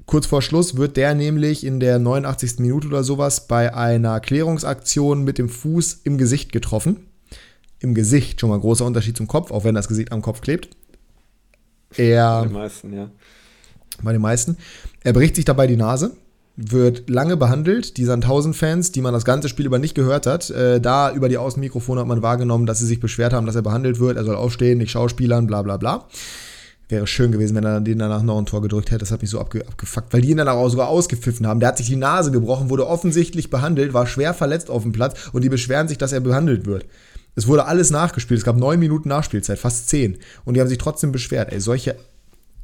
Kurz 0.08 0.26
vor 0.26 0.42
Schluss 0.42 0.78
wird 0.78 0.96
der 0.96 1.16
nämlich 1.16 1.66
in 1.66 1.82
der 1.82 2.00
89. 2.00 2.60
Minute 2.60 2.88
oder 2.88 3.04
sowas 3.04 3.48
bei 3.48 3.74
einer 3.74 4.22
Klärungsaktion 4.22 5.24
mit 5.24 5.38
dem 5.38 5.50
Fuß 5.50 6.02
im 6.06 6.18
Gesicht 6.18 6.54
getroffen. 6.54 7.08
Im 7.80 7.94
Gesicht, 7.94 8.40
schon 8.40 8.50
mal 8.50 8.60
großer 8.60 8.86
Unterschied 8.86 9.18
zum 9.18 9.28
Kopf, 9.28 9.52
auch 9.52 9.66
wenn 9.66 9.76
das 9.76 9.90
Gesicht 9.90 10.14
am 10.14 10.22
Kopf 10.22 10.40
klebt. 10.40 10.70
Er, 11.96 12.44
den 12.44 12.54
meisten, 12.54 12.94
ja. 12.94 13.12
Bei 14.04 14.12
den 14.12 14.22
meisten. 14.22 14.58
Er 15.04 15.14
bricht 15.14 15.36
sich 15.36 15.46
dabei 15.46 15.68
die 15.68 15.78
Nase, 15.78 16.12
wird 16.56 17.10
lange 17.10 17.38
behandelt. 17.38 17.98
Die 17.98 18.06
Sandhausen-Fans, 18.06 18.92
die 18.92 19.02
man 19.02 19.14
das 19.14 19.26
ganze 19.26 19.50
Spiel 19.50 19.66
über 19.66 19.80
nicht 19.80 19.96
gehört 19.96 20.26
hat, 20.26 20.50
äh, 20.50 20.82
da 20.82 21.12
über 21.14 21.30
die 21.30 21.38
Außenmikrofone 21.38 22.02
hat 22.02 22.08
man 22.08 22.22
wahrgenommen, 22.22 22.66
dass 22.66 22.80
sie 22.80 22.86
sich 22.86 23.00
beschwert 23.00 23.34
haben, 23.34 23.46
dass 23.46 23.56
er 23.56 23.62
behandelt 23.62 24.00
wird. 24.00 24.18
Er 24.18 24.26
soll 24.26 24.36
aufstehen, 24.36 24.80
nicht 24.80 24.92
Schauspielern, 24.92 25.48
bla 25.48 25.62
bla 25.62 25.78
bla. 25.78 26.08
Wäre 26.90 27.06
schön 27.06 27.34
gewesen, 27.34 27.56
wenn 27.56 27.66
er 27.66 27.82
den 27.82 28.00
danach 28.00 28.24
noch 28.24 28.38
ein 28.38 28.46
Tor 28.46 28.62
gedrückt 28.62 28.92
hätte. 28.92 29.00
Das 29.00 29.12
hat 29.12 29.22
mich 29.22 29.30
so 29.30 29.42
abge 29.42 29.68
abgefuckt, 29.68 30.14
weil 30.14 30.22
die 30.22 30.32
ihn 30.32 30.38
danach 30.38 30.54
auch 30.54 30.70
sogar 30.70 30.88
ausgepfiffen 30.88 31.46
haben. 31.46 31.60
Der 31.60 31.70
hat 31.70 31.78
sich 31.78 31.88
die 31.88 31.98
Nase 31.98 32.32
gebrochen, 32.32 32.70
wurde 32.70 32.88
offensichtlich 32.88 33.50
behandelt, 33.50 33.94
war 33.94 34.08
schwer 34.08 34.34
verletzt 34.34 34.70
auf 34.70 34.84
dem 34.84 34.94
Platz 34.94 35.30
und 35.34 35.44
die 35.44 35.50
beschweren 35.50 35.88
sich, 35.88 35.98
dass 35.98 36.14
er 36.14 36.22
behandelt 36.22 36.66
wird. 36.66 36.86
Es 37.36 37.46
wurde 37.46 37.66
alles 37.66 37.92
nachgespielt. 37.92 38.40
Es 38.40 38.46
gab 38.46 38.58
neun 38.58 38.80
Minuten 38.80 39.10
Nachspielzeit, 39.10 39.60
fast 39.60 39.90
zehn. 39.90 40.18
Und 40.44 40.56
die 40.56 40.62
haben 40.62 40.70
sich 40.70 40.80
trotzdem 40.80 41.12
beschwert. 41.12 41.52
Ey, 41.52 41.60
solche 41.60 41.96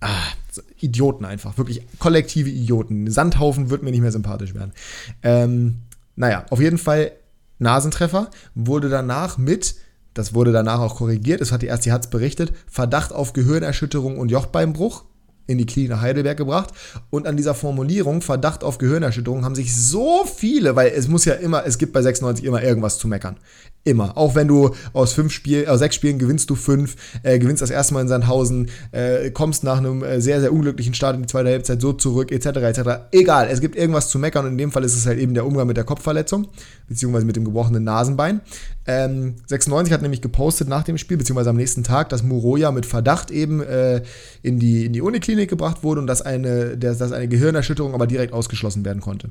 ah, 0.04 0.62
Idioten 0.80 1.26
einfach. 1.26 1.58
Wirklich 1.58 1.82
kollektive 2.00 2.50
Idioten. 2.50 3.10
Sandhaufen 3.10 3.70
wird 3.70 3.84
mir 3.84 3.92
nicht 3.92 4.02
mehr 4.02 4.12
sympathisch 4.12 4.54
werden. 4.54 4.74
Ähm, 5.22 5.80
naja, 6.16 6.46
auf 6.50 6.60
jeden 6.60 6.78
Fall 6.78 7.12
Nasentreffer. 7.60 8.30
Wurde 8.56 8.89
danach 8.89 9.38
mit 9.38 9.76
das 10.13 10.34
wurde 10.34 10.52
danach 10.52 10.80
auch 10.80 10.96
korrigiert, 10.96 11.42
das 11.42 11.52
hat 11.52 11.62
die 11.62 11.68
Ärzte 11.68 11.92
Hatz 11.92 12.08
berichtet, 12.08 12.54
Verdacht 12.68 13.12
auf 13.12 13.34
Gehirnerschütterung 13.34 14.20
und 14.20 14.30
Jochbeinbruch 14.30 15.06
in 15.48 15.58
die 15.58 15.66
Klinik 15.66 16.00
Heidelberg 16.00 16.38
gebracht. 16.38 16.70
Und 17.10 17.28
an 17.28 17.36
dieser 17.36 17.54
Formulierung 17.54 18.22
Verdacht 18.22 18.63
auf 18.63 18.78
Gehirnerschütterung 18.78 19.44
haben 19.44 19.56
sich 19.56 19.76
so 19.76 20.26
viele, 20.26 20.76
weil 20.76 20.92
es 20.92 21.08
muss 21.08 21.26
ja 21.26 21.34
immer, 21.34 21.66
es 21.66 21.78
gibt 21.78 21.94
bei 21.94 22.02
96 22.02 22.46
immer 22.46 22.63
irgendwas 22.63 22.98
zu 22.98 23.08
meckern. 23.08 23.38
Immer. 23.86 24.17
Auch 24.17 24.34
wenn 24.34 24.48
du 24.48 24.74
aus 24.93 25.12
fünf 25.12 25.34
Spielen, 25.34 25.67
aus 25.67 25.80
sechs 25.80 25.96
Spielen 25.96 26.17
gewinnst 26.17 26.50
du 26.50 26.56
fünf, 26.56 26.96
äh, 27.22 27.38
gewinnst 27.38 27.62
das 27.62 27.69
erste 27.69 27.93
Mal 27.93 28.02
in 28.02 28.08
Sandhausen, 28.08 28.69
äh, 28.91 29.30
kommst 29.32 29.65
nach 29.65 29.78
einem 29.78 30.04
äh, 30.04 30.22
sehr, 30.22 30.39
sehr 30.39 30.54
unglücklichen 30.54 30.93
Start 30.93 31.17
in 31.17 31.24
die 31.24 31.28
zweite 31.28 31.50
Halbzeit 31.50 31.82
so 31.82 31.91
zurück, 31.91 32.32
etc., 32.32 32.46
etc. 32.46 32.82
Egal, 33.12 33.50
es 33.52 33.60
gibt 33.60 33.76
irgendwas 33.76 34.08
zu 34.08 34.19
meckern 34.19 34.46
und 34.46 34.54
in 34.54 34.58
dem 34.58 34.72
Fall 34.72 34.86
ist 34.86 34.96
es 34.96 35.06
halt 35.06 35.19
eben 35.19 35.34
der 35.34 35.46
Umgang 35.46 35.67
mit 35.67 35.76
der 35.76 35.84
Kopfverletzung, 35.84 36.48
beziehungsweise 36.88 37.26
mit 37.26 37.36
dem 37.36 37.43
gebrochenen 37.43 37.84
Nasenbein. 37.84 38.39
Ähm, 38.88 39.36
96 39.48 39.93
hat 39.93 40.02
nämlich 40.02 40.22
gepostet 40.22 40.69
nach 40.69 40.84
dem 40.84 40.98
Spiel, 40.98 41.17
beziehungsweise 41.17 41.50
am 41.50 41.58
nächsten 41.58 41.84
Tag, 41.84 42.08
dass 42.08 42.24
Muroya 42.24 42.72
mit 42.72 42.86
Verdacht 42.86 43.32
eben 43.32 43.62
äh, 43.62 44.02
in 44.43 44.60
die, 44.60 44.86
in 44.86 44.93
die 44.93 45.02
Uniklinik 45.02 45.50
gebracht 45.50 45.84
wurde 45.84 46.00
und 46.00 46.08
dass 46.08 46.22
eine, 46.22 46.78
dass 46.78 47.02
eine 47.12 47.28
Gehirnerschütterung 47.28 47.93
aber 47.93 48.08
direkt 48.08 48.32
ausgeschlossen 48.32 48.86
werden 48.86 49.02
konnte. 49.02 49.28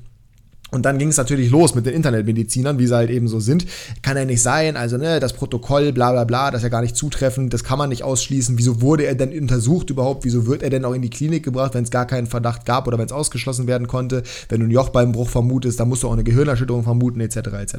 Und 0.72 0.86
dann 0.86 0.96
ging 0.96 1.08
es 1.08 1.18
natürlich 1.18 1.50
los 1.50 1.74
mit 1.74 1.84
den 1.84 1.92
Internetmedizinern, 1.92 2.78
wie 2.78 2.86
sie 2.86 2.96
halt 2.96 3.10
eben 3.10 3.28
so 3.28 3.40
sind. 3.40 3.66
Kann 4.00 4.16
ja 4.16 4.24
nicht 4.24 4.40
sein, 4.40 4.78
also 4.78 4.96
ne, 4.96 5.20
das 5.20 5.34
Protokoll, 5.34 5.92
bla 5.92 6.12
bla 6.12 6.24
bla, 6.24 6.50
das 6.50 6.60
ist 6.60 6.62
ja 6.62 6.70
gar 6.70 6.80
nicht 6.80 6.96
zutreffend, 6.96 7.52
das 7.52 7.62
kann 7.62 7.76
man 7.76 7.90
nicht 7.90 8.04
ausschließen. 8.04 8.56
Wieso 8.56 8.80
wurde 8.80 9.04
er 9.04 9.14
denn 9.14 9.38
untersucht 9.38 9.90
überhaupt? 9.90 10.24
Wieso 10.24 10.46
wird 10.46 10.62
er 10.62 10.70
denn 10.70 10.86
auch 10.86 10.94
in 10.94 11.02
die 11.02 11.10
Klinik 11.10 11.44
gebracht, 11.44 11.74
wenn 11.74 11.84
es 11.84 11.90
gar 11.90 12.06
keinen 12.06 12.26
Verdacht 12.26 12.64
gab 12.64 12.88
oder 12.88 12.96
wenn 12.96 13.04
es 13.04 13.12
ausgeschlossen 13.12 13.66
werden 13.66 13.86
konnte? 13.86 14.22
Wenn 14.48 14.60
du 14.60 14.64
einen 14.64 14.72
Jochbeinbruch 14.72 15.28
vermutest, 15.28 15.78
dann 15.78 15.90
musst 15.90 16.04
du 16.04 16.08
auch 16.08 16.14
eine 16.14 16.24
Gehirnerschütterung 16.24 16.84
vermuten, 16.84 17.20
etc. 17.20 17.36
etc. 17.36 17.74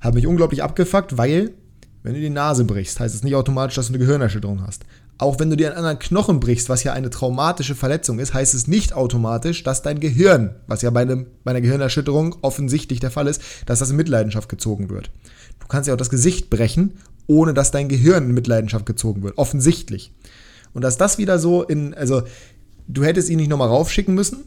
Hat 0.00 0.12
mich 0.12 0.26
unglaublich 0.26 0.62
abgefuckt, 0.62 1.16
weil, 1.16 1.52
wenn 2.02 2.12
du 2.12 2.20
die 2.20 2.28
Nase 2.28 2.64
brichst, 2.64 3.00
heißt 3.00 3.14
es 3.14 3.24
nicht 3.24 3.36
automatisch, 3.36 3.76
dass 3.76 3.86
du 3.86 3.94
eine 3.94 4.04
Gehirnerschütterung 4.04 4.66
hast. 4.66 4.84
Auch 5.18 5.38
wenn 5.38 5.50
du 5.50 5.56
dir 5.56 5.68
einen 5.68 5.76
anderen 5.76 5.98
Knochen 5.98 6.40
brichst, 6.40 6.68
was 6.68 6.82
ja 6.82 6.92
eine 6.92 7.10
traumatische 7.10 7.74
Verletzung 7.74 8.18
ist, 8.18 8.34
heißt 8.34 8.54
es 8.54 8.66
nicht 8.66 8.92
automatisch, 8.92 9.62
dass 9.62 9.82
dein 9.82 10.00
Gehirn, 10.00 10.56
was 10.66 10.82
ja 10.82 10.90
bei, 10.90 11.02
einem, 11.02 11.26
bei 11.44 11.52
einer 11.52 11.60
Gehirnerschütterung 11.60 12.36
offensichtlich 12.42 13.00
der 13.00 13.10
Fall 13.10 13.28
ist, 13.28 13.40
dass 13.66 13.78
das 13.78 13.90
in 13.90 13.96
Mitleidenschaft 13.96 14.48
gezogen 14.48 14.90
wird. 14.90 15.10
Du 15.60 15.68
kannst 15.68 15.86
ja 15.86 15.94
auch 15.94 15.98
das 15.98 16.10
Gesicht 16.10 16.50
brechen, 16.50 16.94
ohne 17.26 17.54
dass 17.54 17.70
dein 17.70 17.88
Gehirn 17.88 18.24
in 18.24 18.34
Mitleidenschaft 18.34 18.86
gezogen 18.86 19.22
wird. 19.22 19.38
Offensichtlich. 19.38 20.12
Und 20.74 20.82
dass 20.82 20.96
das 20.96 21.18
wieder 21.18 21.38
so 21.38 21.62
in, 21.62 21.94
also 21.94 22.22
du 22.88 23.04
hättest 23.04 23.28
ihn 23.30 23.36
nicht 23.36 23.50
nochmal 23.50 23.68
raufschicken 23.68 24.14
müssen. 24.14 24.44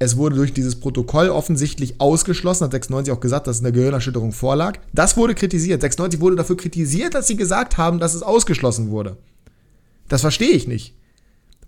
Es 0.00 0.16
wurde 0.16 0.36
durch 0.36 0.52
dieses 0.52 0.78
Protokoll 0.78 1.28
offensichtlich 1.28 2.00
ausgeschlossen, 2.00 2.64
hat 2.64 2.70
96 2.70 3.12
auch 3.12 3.18
gesagt, 3.18 3.48
dass 3.48 3.60
eine 3.60 3.72
Gehirnerschütterung 3.72 4.30
vorlag. 4.30 4.78
Das 4.92 5.16
wurde 5.16 5.34
kritisiert. 5.34 5.80
96 5.80 6.20
wurde 6.20 6.36
dafür 6.36 6.56
kritisiert, 6.56 7.14
dass 7.14 7.26
sie 7.26 7.36
gesagt 7.36 7.78
haben, 7.78 7.98
dass 7.98 8.14
es 8.14 8.22
ausgeschlossen 8.22 8.90
wurde. 8.90 9.16
Das 10.08 10.22
verstehe 10.22 10.50
ich 10.50 10.66
nicht. 10.66 10.94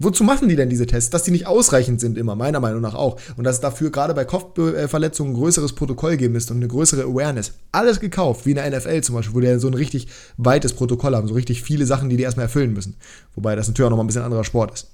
Wozu 0.02 0.24
machen 0.24 0.48
die 0.48 0.56
denn 0.56 0.70
diese 0.70 0.86
Tests? 0.86 1.10
Dass 1.10 1.24
die 1.24 1.30
nicht 1.30 1.46
ausreichend 1.46 2.00
sind 2.00 2.16
immer, 2.16 2.34
meiner 2.34 2.58
Meinung 2.58 2.80
nach 2.80 2.94
auch. 2.94 3.20
Und 3.36 3.44
dass 3.44 3.56
es 3.56 3.60
dafür 3.60 3.90
gerade 3.90 4.14
bei 4.14 4.24
Kopfverletzungen 4.24 5.34
ein 5.34 5.36
größeres 5.36 5.74
Protokoll 5.74 6.16
geben 6.16 6.32
müsste 6.32 6.54
und 6.54 6.60
eine 6.60 6.68
größere 6.68 7.02
Awareness. 7.02 7.52
Alles 7.70 8.00
gekauft, 8.00 8.46
wie 8.46 8.52
in 8.52 8.56
der 8.56 8.70
NFL 8.70 9.02
zum 9.02 9.16
Beispiel, 9.16 9.34
wo 9.34 9.40
die 9.40 9.46
ja 9.46 9.58
so 9.58 9.68
ein 9.68 9.74
richtig 9.74 10.08
weites 10.38 10.72
Protokoll 10.72 11.14
haben, 11.14 11.28
so 11.28 11.34
richtig 11.34 11.62
viele 11.62 11.84
Sachen, 11.84 12.08
die 12.08 12.16
die 12.16 12.22
erstmal 12.22 12.46
erfüllen 12.46 12.72
müssen. 12.72 12.96
Wobei 13.34 13.56
das 13.56 13.68
natürlich 13.68 13.86
auch 13.86 13.90
nochmal 13.90 14.04
ein 14.04 14.06
bisschen 14.06 14.22
anderer 14.22 14.44
Sport 14.44 14.72
ist. 14.72 14.90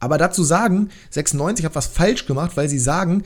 Aber 0.00 0.16
dazu 0.16 0.42
sagen, 0.44 0.88
96 1.10 1.66
hat 1.66 1.74
was 1.74 1.86
falsch 1.86 2.24
gemacht, 2.24 2.56
weil 2.56 2.70
sie 2.70 2.78
sagen, 2.78 3.22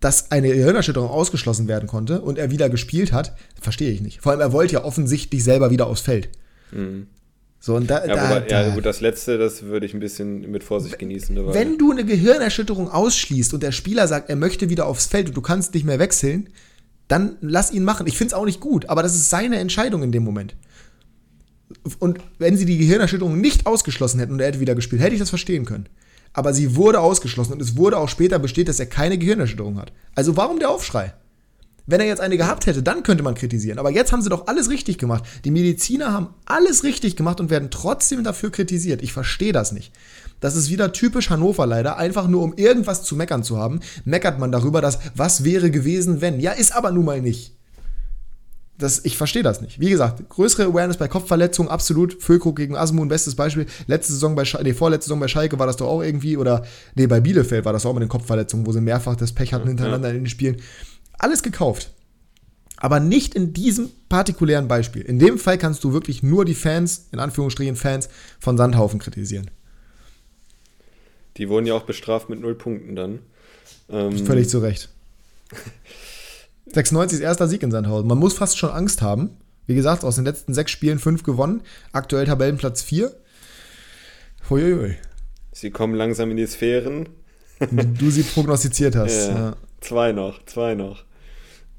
dass 0.00 0.30
eine 0.30 0.48
Hirnerschütterung 0.48 1.08
ausgeschlossen 1.08 1.68
werden 1.68 1.88
konnte 1.88 2.20
und 2.20 2.36
er 2.36 2.50
wieder 2.50 2.68
gespielt 2.68 3.14
hat, 3.14 3.34
verstehe 3.58 3.90
ich 3.90 4.02
nicht. 4.02 4.20
Vor 4.20 4.32
allem, 4.32 4.42
er 4.42 4.52
wollte 4.52 4.74
ja 4.74 4.84
offensichtlich 4.84 5.42
selber 5.42 5.70
wieder 5.70 5.86
aufs 5.86 6.02
Feld. 6.02 6.28
Mhm. 6.70 7.06
So, 7.64 7.76
und 7.76 7.88
da, 7.88 8.04
ja, 8.04 8.14
da, 8.14 8.28
wobei, 8.28 8.40
da, 8.40 8.66
ja, 8.66 8.74
gut, 8.74 8.84
das 8.84 9.00
letzte, 9.00 9.38
das 9.38 9.62
würde 9.62 9.86
ich 9.86 9.94
ein 9.94 10.00
bisschen 10.00 10.50
mit 10.50 10.62
Vorsicht 10.62 10.98
genießen. 10.98 11.34
Dabei. 11.34 11.54
Wenn 11.54 11.78
du 11.78 11.92
eine 11.92 12.04
Gehirnerschütterung 12.04 12.90
ausschließt 12.90 13.54
und 13.54 13.62
der 13.62 13.72
Spieler 13.72 14.06
sagt, 14.06 14.28
er 14.28 14.36
möchte 14.36 14.68
wieder 14.68 14.84
aufs 14.84 15.06
Feld 15.06 15.28
und 15.28 15.34
du 15.34 15.40
kannst 15.40 15.72
nicht 15.72 15.86
mehr 15.86 15.98
wechseln, 15.98 16.50
dann 17.08 17.38
lass 17.40 17.72
ihn 17.72 17.82
machen. 17.82 18.06
Ich 18.06 18.18
finde 18.18 18.32
es 18.32 18.34
auch 18.34 18.44
nicht 18.44 18.60
gut, 18.60 18.90
aber 18.90 19.02
das 19.02 19.14
ist 19.14 19.30
seine 19.30 19.56
Entscheidung 19.56 20.02
in 20.02 20.12
dem 20.12 20.24
Moment. 20.24 20.56
Und 22.00 22.18
wenn 22.38 22.58
sie 22.58 22.66
die 22.66 22.76
Gehirnerschütterung 22.76 23.40
nicht 23.40 23.64
ausgeschlossen 23.64 24.20
hätten 24.20 24.32
und 24.32 24.40
er 24.40 24.48
hätte 24.48 24.60
wieder 24.60 24.74
gespielt, 24.74 25.00
hätte 25.00 25.14
ich 25.14 25.20
das 25.20 25.30
verstehen 25.30 25.64
können. 25.64 25.88
Aber 26.34 26.52
sie 26.52 26.76
wurde 26.76 27.00
ausgeschlossen 27.00 27.54
und 27.54 27.62
es 27.62 27.78
wurde 27.78 27.96
auch 27.96 28.10
später 28.10 28.38
bestätigt, 28.38 28.68
dass 28.68 28.80
er 28.80 28.86
keine 28.86 29.16
Gehirnerschütterung 29.16 29.78
hat. 29.78 29.90
Also 30.14 30.36
warum 30.36 30.58
der 30.58 30.68
Aufschrei? 30.68 31.14
Wenn 31.86 32.00
er 32.00 32.06
jetzt 32.06 32.20
eine 32.20 32.38
gehabt 32.38 32.66
hätte, 32.66 32.82
dann 32.82 33.02
könnte 33.02 33.22
man 33.22 33.34
kritisieren. 33.34 33.78
Aber 33.78 33.90
jetzt 33.90 34.10
haben 34.12 34.22
sie 34.22 34.30
doch 34.30 34.46
alles 34.46 34.70
richtig 34.70 34.96
gemacht. 34.96 35.24
Die 35.44 35.50
Mediziner 35.50 36.12
haben 36.12 36.28
alles 36.46 36.82
richtig 36.82 37.14
gemacht 37.16 37.40
und 37.40 37.50
werden 37.50 37.70
trotzdem 37.70 38.24
dafür 38.24 38.50
kritisiert. 38.50 39.02
Ich 39.02 39.12
verstehe 39.12 39.52
das 39.52 39.72
nicht. 39.72 39.92
Das 40.40 40.56
ist 40.56 40.70
wieder 40.70 40.92
typisch 40.92 41.30
Hannover 41.30 41.66
leider. 41.66 41.98
Einfach 41.98 42.26
nur 42.26 42.42
um 42.42 42.54
irgendwas 42.54 43.02
zu 43.02 43.16
meckern 43.16 43.42
zu 43.42 43.58
haben, 43.58 43.80
meckert 44.04 44.38
man 44.38 44.50
darüber, 44.50 44.80
dass 44.80 44.98
was 45.14 45.44
wäre 45.44 45.70
gewesen, 45.70 46.20
wenn. 46.20 46.40
Ja, 46.40 46.52
ist 46.52 46.74
aber 46.74 46.90
nun 46.90 47.04
mal 47.04 47.20
nicht. 47.20 47.54
Das, 48.76 49.04
ich 49.04 49.16
verstehe 49.16 49.44
das 49.44 49.60
nicht. 49.60 49.78
Wie 49.78 49.88
gesagt, 49.88 50.28
größere 50.28 50.64
Awareness 50.64 50.96
bei 50.96 51.06
Kopfverletzungen, 51.06 51.70
absolut. 51.70 52.20
Füllkrug 52.20 52.56
gegen 52.56 52.76
Asmun, 52.76 53.06
bestes 53.06 53.36
Beispiel. 53.36 53.66
Letzte 53.86 54.14
Saison 54.14 54.34
bei 54.34 54.44
Schalke, 54.44 54.66
nee, 54.66 54.74
vorletzte 54.74 55.08
Saison 55.08 55.20
bei 55.20 55.28
Schalke 55.28 55.58
war 55.60 55.68
das 55.68 55.76
doch 55.76 55.86
auch 55.86 56.02
irgendwie, 56.02 56.36
oder, 56.36 56.64
nee, 56.96 57.06
bei 57.06 57.20
Bielefeld 57.20 57.64
war 57.64 57.72
das 57.72 57.86
auch 57.86 57.92
mit 57.92 58.02
den 58.02 58.08
Kopfverletzungen, 58.08 58.66
wo 58.66 58.72
sie 58.72 58.80
mehrfach 58.80 59.14
das 59.14 59.32
Pech 59.32 59.52
hatten 59.52 59.68
hintereinander 59.68 60.08
ja. 60.08 60.14
in 60.14 60.22
den 60.22 60.28
Spielen. 60.28 60.56
Alles 61.18 61.42
gekauft. 61.42 61.90
Aber 62.76 63.00
nicht 63.00 63.34
in 63.34 63.52
diesem 63.52 63.90
partikulären 64.08 64.68
Beispiel. 64.68 65.02
In 65.02 65.18
dem 65.18 65.38
Fall 65.38 65.58
kannst 65.58 65.84
du 65.84 65.92
wirklich 65.92 66.22
nur 66.22 66.44
die 66.44 66.54
Fans, 66.54 67.08
in 67.12 67.18
Anführungsstrichen 67.18 67.76
Fans, 67.76 68.08
von 68.38 68.56
Sandhaufen 68.58 68.98
kritisieren. 68.98 69.50
Die 71.36 71.48
wurden 71.48 71.66
ja 71.66 71.74
auch 71.74 71.84
bestraft 71.84 72.28
mit 72.28 72.40
null 72.40 72.54
Punkten 72.54 72.94
dann. 72.94 73.20
Ähm 73.88 74.24
Völlig 74.26 74.48
zu 74.48 74.58
Recht. 74.58 74.88
96 76.66 77.18
ist 77.18 77.24
erster 77.24 77.48
Sieg 77.48 77.62
in 77.62 77.70
Sandhausen. 77.70 78.08
Man 78.08 78.18
muss 78.18 78.34
fast 78.34 78.58
schon 78.58 78.70
Angst 78.70 79.02
haben. 79.02 79.36
Wie 79.66 79.74
gesagt, 79.74 80.04
aus 80.04 80.16
den 80.16 80.24
letzten 80.24 80.52
sechs 80.54 80.70
Spielen 80.70 80.98
fünf 80.98 81.22
gewonnen. 81.22 81.62
Aktuell 81.92 82.26
Tabellenplatz 82.26 82.82
4. 82.82 83.14
Huiuiui. 84.50 84.96
Sie 85.52 85.70
kommen 85.70 85.94
langsam 85.94 86.30
in 86.30 86.36
die 86.36 86.46
Sphären. 86.46 87.08
Wie 87.70 87.86
du 87.86 88.10
sie 88.10 88.22
prognostiziert 88.34 88.96
hast. 88.96 89.28
Ja. 89.28 89.34
Ja. 89.34 89.56
Zwei 89.84 90.12
noch, 90.12 90.42
zwei 90.46 90.74
noch. 90.74 91.04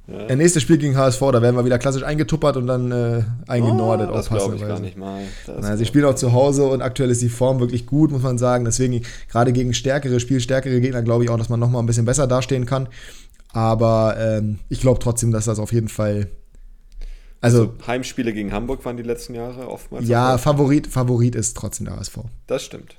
Ja. 0.08 0.28
Der 0.28 0.36
nächste 0.36 0.62
Spiel 0.62 0.78
gegen 0.78 0.96
HSV, 0.96 1.20
da 1.20 1.42
werden 1.42 1.56
wir 1.56 1.66
wieder 1.66 1.80
klassisch 1.80 2.04
eingetuppert 2.04 2.56
und 2.58 2.68
dann 2.68 2.92
äh, 2.92 3.24
eingenordet. 3.48 4.10
Oh, 4.12 4.14
das 4.14 4.30
glaube 4.30 4.56
ich 4.56 4.62
gar 4.62 4.80
nicht 4.80 4.96
mal. 4.96 5.24
Na, 5.48 5.76
sie 5.76 5.86
spielen 5.88 6.06
auch 6.06 6.14
zu 6.14 6.32
Hause 6.32 6.68
und 6.68 6.84
aktuell 6.84 7.10
ist 7.10 7.24
die 7.24 7.30
Form 7.30 7.60
wirklich 7.60 7.88
gut, 7.88 8.12
muss 8.12 8.22
man 8.22 8.38
sagen. 8.38 8.66
Deswegen 8.66 9.02
gerade 9.32 9.52
gegen 9.52 9.74
stärkere, 9.74 10.20
spielstärkere 10.20 10.80
Gegner 10.80 11.02
glaube 11.02 11.24
ich 11.24 11.32
auch, 11.32 11.38
dass 11.38 11.50
man 11.50 11.60
nochmal 11.60 11.82
ein 11.82 11.88
bisschen 11.88 12.06
besser 12.06 12.28
dastehen 12.28 12.68
kann. 12.68 12.88
Aber 13.54 14.16
ähm, 14.20 14.60
ich 14.70 14.82
glaube 14.82 15.00
trotzdem, 15.00 15.32
dass 15.32 15.46
das 15.46 15.58
auf 15.58 15.74
jeden 15.74 15.88
Fall 15.88 16.28
also, 17.42 17.62
also, 17.62 17.74
Heimspiele 17.88 18.34
gegen 18.34 18.52
Hamburg 18.52 18.86
waren 18.86 18.98
die 18.98 19.04
letzten 19.04 19.34
Jahre 19.34 19.68
oftmals. 19.68 20.08
Ja, 20.08 20.38
Favorit, 20.38 20.86
Favorit 20.86 21.34
ist 21.34 21.58
trotzdem 21.58 21.88
der 21.88 21.96
HSV. 21.96 22.20
Das 22.46 22.64
stimmt. 22.64 22.96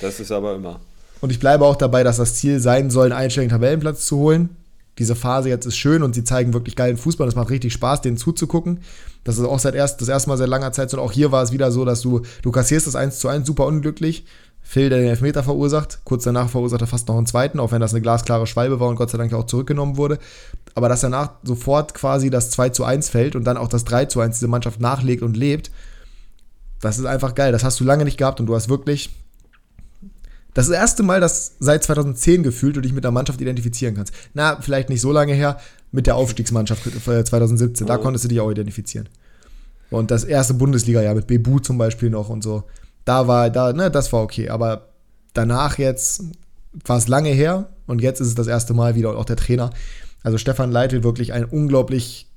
Das 0.00 0.20
ist 0.20 0.32
aber 0.32 0.54
immer. 0.54 0.80
Und 1.20 1.30
ich 1.30 1.38
bleibe 1.38 1.64
auch 1.64 1.76
dabei, 1.76 2.02
dass 2.02 2.16
das 2.16 2.34
Ziel 2.34 2.60
sein 2.60 2.90
soll, 2.90 3.06
einen 3.06 3.20
einstelligen 3.20 3.50
Tabellenplatz 3.50 4.06
zu 4.06 4.16
holen. 4.16 4.56
Diese 4.98 5.14
Phase 5.14 5.48
jetzt 5.48 5.66
ist 5.66 5.76
schön 5.76 6.02
und 6.02 6.14
sie 6.14 6.24
zeigen 6.24 6.52
wirklich 6.52 6.76
geilen 6.76 6.96
Fußball. 6.96 7.28
Es 7.28 7.34
macht 7.34 7.50
richtig 7.50 7.72
Spaß, 7.72 8.02
denen 8.02 8.16
zuzugucken. 8.16 8.80
Das 9.24 9.38
ist 9.38 9.44
auch 9.44 9.58
seit 9.58 9.74
erst, 9.74 10.00
das 10.00 10.08
erste 10.08 10.28
Mal 10.28 10.36
seit 10.36 10.48
langer 10.48 10.72
Zeit 10.72 10.90
so. 10.90 10.96
Und 10.96 11.02
auch 11.02 11.12
hier 11.12 11.32
war 11.32 11.42
es 11.42 11.52
wieder 11.52 11.72
so, 11.72 11.84
dass 11.84 12.00
du, 12.00 12.22
du 12.42 12.50
kassierst 12.50 12.86
das 12.86 12.96
1 12.96 13.18
zu 13.18 13.28
1 13.28 13.46
super 13.46 13.66
unglücklich. 13.66 14.24
Phil, 14.62 14.88
der 14.88 14.98
den 14.98 15.08
Elfmeter 15.08 15.42
verursacht. 15.42 16.00
Kurz 16.04 16.24
danach 16.24 16.48
verursacht 16.48 16.82
er 16.82 16.86
fast 16.86 17.08
noch 17.08 17.16
einen 17.16 17.26
zweiten, 17.26 17.60
auch 17.60 17.72
wenn 17.72 17.80
das 17.80 17.92
eine 17.92 18.02
glasklare 18.02 18.46
Schwalbe 18.46 18.78
war 18.78 18.88
und 18.88 18.96
Gott 18.96 19.10
sei 19.10 19.18
Dank 19.18 19.32
auch 19.32 19.46
zurückgenommen 19.46 19.96
wurde. 19.96 20.18
Aber 20.74 20.88
dass 20.88 21.00
danach 21.00 21.32
sofort 21.42 21.94
quasi 21.94 22.30
das 22.30 22.50
2 22.50 22.68
zu 22.70 22.84
1 22.84 23.08
fällt 23.08 23.36
und 23.36 23.44
dann 23.44 23.56
auch 23.56 23.68
das 23.68 23.84
3 23.84 24.06
zu 24.06 24.20
1 24.20 24.36
diese 24.36 24.48
Mannschaft 24.48 24.80
nachlegt 24.80 25.22
und 25.22 25.36
lebt, 25.36 25.70
das 26.80 26.98
ist 26.98 27.06
einfach 27.06 27.34
geil. 27.34 27.52
Das 27.52 27.64
hast 27.64 27.80
du 27.80 27.84
lange 27.84 28.04
nicht 28.04 28.16
gehabt 28.16 28.38
und 28.38 28.46
du 28.46 28.54
hast 28.54 28.68
wirklich 28.68 29.10
das 30.54 30.66
ist 30.66 30.72
das 30.72 30.80
erste 30.80 31.02
Mal, 31.02 31.20
dass 31.20 31.56
seit 31.60 31.84
2010 31.84 32.42
gefühlt 32.42 32.76
du 32.76 32.80
dich 32.80 32.92
mit 32.92 33.04
der 33.04 33.10
Mannschaft 33.10 33.40
identifizieren 33.40 33.94
kannst. 33.94 34.12
Na, 34.34 34.60
vielleicht 34.60 34.88
nicht 34.88 35.00
so 35.00 35.12
lange 35.12 35.32
her, 35.32 35.58
mit 35.92 36.06
der 36.06 36.16
Aufstiegsmannschaft 36.16 36.82
2017. 37.04 37.86
Da 37.86 37.98
konntest 37.98 38.24
du 38.24 38.28
dich 38.28 38.40
auch 38.40 38.50
identifizieren. 38.50 39.08
Und 39.90 40.10
das 40.10 40.24
erste 40.24 40.54
Bundesliga-Jahr 40.54 41.14
mit 41.14 41.26
Bebu 41.26 41.58
zum 41.58 41.78
Beispiel 41.78 42.10
noch 42.10 42.28
und 42.28 42.42
so. 42.42 42.64
Da 43.04 43.26
war, 43.26 43.50
da, 43.50 43.72
ne, 43.72 43.90
das 43.90 44.12
war 44.12 44.22
okay. 44.22 44.48
Aber 44.48 44.88
danach 45.34 45.78
jetzt 45.78 46.24
war 46.84 46.98
es 46.98 47.08
lange 47.08 47.30
her 47.30 47.68
und 47.86 48.00
jetzt 48.00 48.20
ist 48.20 48.28
es 48.28 48.34
das 48.36 48.46
erste 48.46 48.72
Mal 48.72 48.94
wieder 48.94 49.10
und 49.10 49.16
auch 49.16 49.24
der 49.24 49.36
Trainer. 49.36 49.70
Also 50.22 50.38
Stefan 50.38 50.70
Leitl 50.70 51.02
wirklich 51.02 51.32
ein 51.32 51.44
unglaublich 51.44 52.28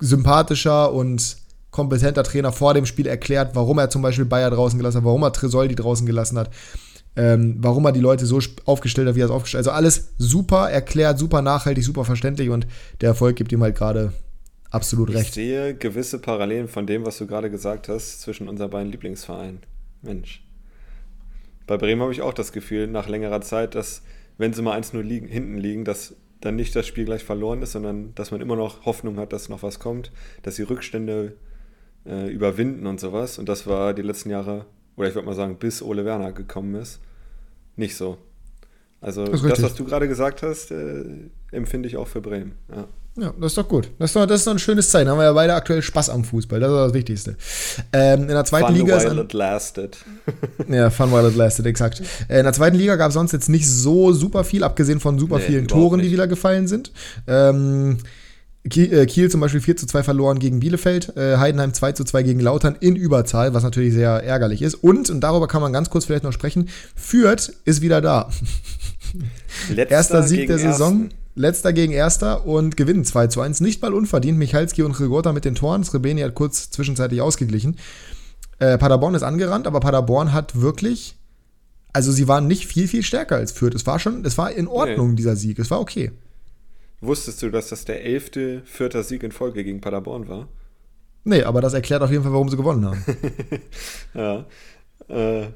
sympathischer 0.00 0.92
und 0.92 1.38
kompetenter 1.70 2.24
Trainer 2.24 2.52
vor 2.52 2.74
dem 2.74 2.84
Spiel 2.84 3.06
erklärt, 3.06 3.54
warum 3.54 3.78
er 3.78 3.88
zum 3.88 4.02
Beispiel 4.02 4.26
Bayer 4.26 4.50
draußen 4.50 4.78
gelassen 4.78 4.98
hat, 4.98 5.04
warum 5.04 5.22
er 5.22 5.32
Tresoldi 5.32 5.74
draußen 5.74 6.04
gelassen 6.04 6.38
hat 6.38 6.50
ähm, 7.16 7.56
warum 7.58 7.84
er 7.84 7.92
die 7.92 8.00
Leute 8.00 8.26
so 8.26 8.40
aufgestellt 8.64 9.08
hat, 9.08 9.14
wie 9.16 9.20
er 9.20 9.26
es 9.26 9.30
aufgestellt 9.30 9.66
hat. 9.66 9.72
Also 9.72 9.76
alles 9.76 10.14
super 10.18 10.70
erklärt, 10.70 11.18
super 11.18 11.42
nachhaltig, 11.42 11.84
super 11.84 12.04
verständlich 12.04 12.50
und 12.50 12.66
der 13.00 13.10
Erfolg 13.10 13.36
gibt 13.36 13.52
ihm 13.52 13.62
halt 13.62 13.76
gerade 13.76 14.12
absolut 14.70 15.10
recht. 15.10 15.28
Ich 15.28 15.34
sehe 15.34 15.74
gewisse 15.74 16.18
Parallelen 16.18 16.68
von 16.68 16.86
dem, 16.86 17.04
was 17.04 17.18
du 17.18 17.26
gerade 17.26 17.50
gesagt 17.50 17.88
hast, 17.88 18.22
zwischen 18.22 18.48
unseren 18.48 18.70
beiden 18.70 18.90
Lieblingsvereinen. 18.90 19.60
Mensch. 20.00 20.42
Bei 21.66 21.76
Bremen 21.76 22.02
habe 22.02 22.12
ich 22.12 22.22
auch 22.22 22.34
das 22.34 22.52
Gefühl, 22.52 22.86
nach 22.88 23.08
längerer 23.08 23.40
Zeit, 23.40 23.74
dass, 23.74 24.02
wenn 24.38 24.52
sie 24.52 24.62
mal 24.62 24.78
1-0 24.78 25.00
liegen, 25.00 25.28
hinten 25.28 25.58
liegen, 25.58 25.84
dass 25.84 26.16
dann 26.40 26.56
nicht 26.56 26.74
das 26.74 26.86
Spiel 26.86 27.04
gleich 27.04 27.22
verloren 27.22 27.62
ist, 27.62 27.72
sondern 27.72 28.14
dass 28.16 28.32
man 28.32 28.40
immer 28.40 28.56
noch 28.56 28.84
Hoffnung 28.84 29.16
hat, 29.18 29.32
dass 29.32 29.48
noch 29.48 29.62
was 29.62 29.78
kommt, 29.78 30.10
dass 30.42 30.56
die 30.56 30.62
Rückstände 30.62 31.36
äh, 32.04 32.28
überwinden 32.30 32.86
und 32.86 32.98
sowas. 32.98 33.38
Und 33.38 33.48
das 33.48 33.66
war 33.66 33.94
die 33.94 34.02
letzten 34.02 34.30
Jahre 34.30 34.66
oder 34.96 35.08
ich 35.08 35.14
würde 35.14 35.26
mal 35.26 35.34
sagen, 35.34 35.56
bis 35.58 35.82
Ole 35.82 36.04
Werner 36.04 36.32
gekommen 36.32 36.74
ist, 36.74 37.00
nicht 37.76 37.96
so. 37.96 38.18
Also 39.00 39.26
das, 39.26 39.42
das 39.42 39.62
was 39.62 39.74
du 39.74 39.84
gerade 39.84 40.06
gesagt 40.06 40.42
hast, 40.42 40.70
äh, 40.70 41.04
empfinde 41.50 41.88
ich 41.88 41.96
auch 41.96 42.06
für 42.06 42.20
Bremen. 42.20 42.52
Ja. 42.74 42.86
Ja, 43.14 43.34
das 43.38 43.52
ist 43.52 43.58
doch 43.58 43.68
gut. 43.68 43.90
Das 43.98 44.08
ist 44.08 44.16
doch, 44.16 44.24
das 44.24 44.40
ist 44.40 44.46
doch 44.46 44.52
ein 44.52 44.58
schönes 44.58 44.88
Zeichen. 44.88 45.10
Haben 45.10 45.18
wir 45.18 45.24
ja 45.24 45.32
beide 45.34 45.52
aktuell 45.52 45.82
Spaß 45.82 46.08
am 46.08 46.24
Fußball. 46.24 46.60
Das 46.60 46.70
ist 46.70 46.76
das 46.76 46.94
Wichtigste. 46.94 47.36
Ähm, 47.92 48.22
in 48.22 48.28
der 48.28 48.44
zweiten 48.46 48.68
fun 48.68 48.74
Liga. 48.74 48.98
While 49.02 49.20
it 49.20 49.34
lasted. 49.34 49.98
ja, 50.68 50.88
fun 50.88 51.12
while 51.12 51.28
it 51.28 51.36
lasted, 51.36 51.66
exakt. 51.66 52.00
Äh, 52.28 52.38
in 52.38 52.44
der 52.44 52.54
zweiten 52.54 52.76
Liga 52.76 52.96
gab 52.96 53.08
es 53.08 53.14
sonst 53.14 53.32
jetzt 53.32 53.50
nicht 53.50 53.68
so 53.68 54.14
super 54.14 54.44
viel, 54.44 54.64
abgesehen 54.64 54.98
von 54.98 55.18
super 55.18 55.36
nee, 55.38 55.44
vielen 55.44 55.68
Toren, 55.68 55.98
nicht. 55.98 56.08
die 56.08 56.12
wieder 56.12 56.26
gefallen 56.26 56.66
sind. 56.66 56.90
Ähm, 57.26 57.98
äh, 57.98 58.04
Kiel 58.68 59.28
zum 59.28 59.40
Beispiel 59.40 59.60
4 59.60 59.76
zu 59.76 59.86
2 59.86 60.04
verloren 60.04 60.38
gegen 60.38 60.60
Bielefeld, 60.60 61.16
äh, 61.16 61.36
Heidenheim 61.38 61.74
2 61.74 61.92
zu 61.92 62.04
2 62.04 62.22
gegen 62.22 62.38
Lautern 62.38 62.76
in 62.78 62.94
Überzahl, 62.94 63.54
was 63.54 63.64
natürlich 63.64 63.92
sehr 63.92 64.10
ärgerlich 64.22 64.62
ist. 64.62 64.74
Und, 64.74 65.10
und 65.10 65.20
darüber 65.20 65.48
kann 65.48 65.62
man 65.62 65.72
ganz 65.72 65.90
kurz 65.90 66.04
vielleicht 66.04 66.22
noch 66.22 66.32
sprechen, 66.32 66.68
Fürth 66.94 67.52
ist 67.64 67.82
wieder 67.82 68.00
da. 68.00 68.30
Erster 69.76 70.22
Sieg 70.22 70.46
der 70.46 70.58
Saison. 70.58 71.04
Ersten. 71.04 71.22
Letzter 71.34 71.72
gegen 71.72 71.92
Erster 71.92 72.46
und 72.46 72.76
gewinnen 72.76 73.04
2 73.04 73.28
zu 73.28 73.40
1. 73.40 73.60
Nicht 73.60 73.80
mal 73.82 73.94
unverdient. 73.94 74.38
Michalski 74.38 74.82
und 74.82 74.98
Rigota 75.00 75.32
mit 75.32 75.44
den 75.44 75.54
Toren. 75.54 75.82
Srebeni 75.82 76.20
hat 76.20 76.34
kurz 76.34 76.70
zwischenzeitlich 76.70 77.22
ausgeglichen. 77.22 77.78
Äh, 78.58 78.76
Paderborn 78.76 79.14
ist 79.14 79.22
angerannt, 79.22 79.66
aber 79.66 79.80
Paderborn 79.80 80.32
hat 80.32 80.60
wirklich. 80.60 81.16
Also 81.92 82.12
sie 82.12 82.28
waren 82.28 82.46
nicht 82.46 82.66
viel, 82.66 82.86
viel 82.86 83.02
stärker 83.02 83.36
als 83.36 83.52
Fürth. 83.52 83.74
Es 83.74 83.86
war 83.86 83.98
schon, 83.98 84.24
es 84.24 84.36
war 84.36 84.52
in 84.52 84.68
Ordnung, 84.68 85.10
nee. 85.10 85.16
dieser 85.16 85.36
Sieg. 85.36 85.58
Es 85.58 85.70
war 85.70 85.80
okay. 85.80 86.12
Wusstest 87.02 87.42
du, 87.42 87.50
dass 87.50 87.68
das 87.68 87.84
der 87.84 88.04
elfte 88.04 88.62
vierter 88.64 89.02
Sieg 89.02 89.24
in 89.24 89.32
Folge 89.32 89.64
gegen 89.64 89.80
Paderborn 89.80 90.28
war? 90.28 90.48
Nee, 91.24 91.42
aber 91.42 91.60
das 91.60 91.74
erklärt 91.74 92.00
auf 92.00 92.12
jeden 92.12 92.22
Fall, 92.22 92.32
warum 92.32 92.48
sie 92.48 92.56
gewonnen 92.56 92.86
haben. 92.86 93.04
ja. 94.14 94.46
Äh, 95.08 95.48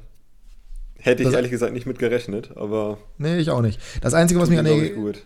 Hätte 0.99 1.21
ich 1.21 1.27
das, 1.27 1.35
ehrlich 1.35 1.51
gesagt 1.51 1.73
nicht 1.73 1.85
mit 1.85 1.99
gerechnet, 1.99 2.51
aber. 2.55 2.97
Nee, 3.17 3.37
ich 3.37 3.51
auch 3.51 3.61
nicht. 3.61 3.79
Das 4.01 4.13
Einzige, 4.13 4.39
was 4.39 4.49
mich 4.49 4.57
an, 4.57 4.65
der, 4.65 4.75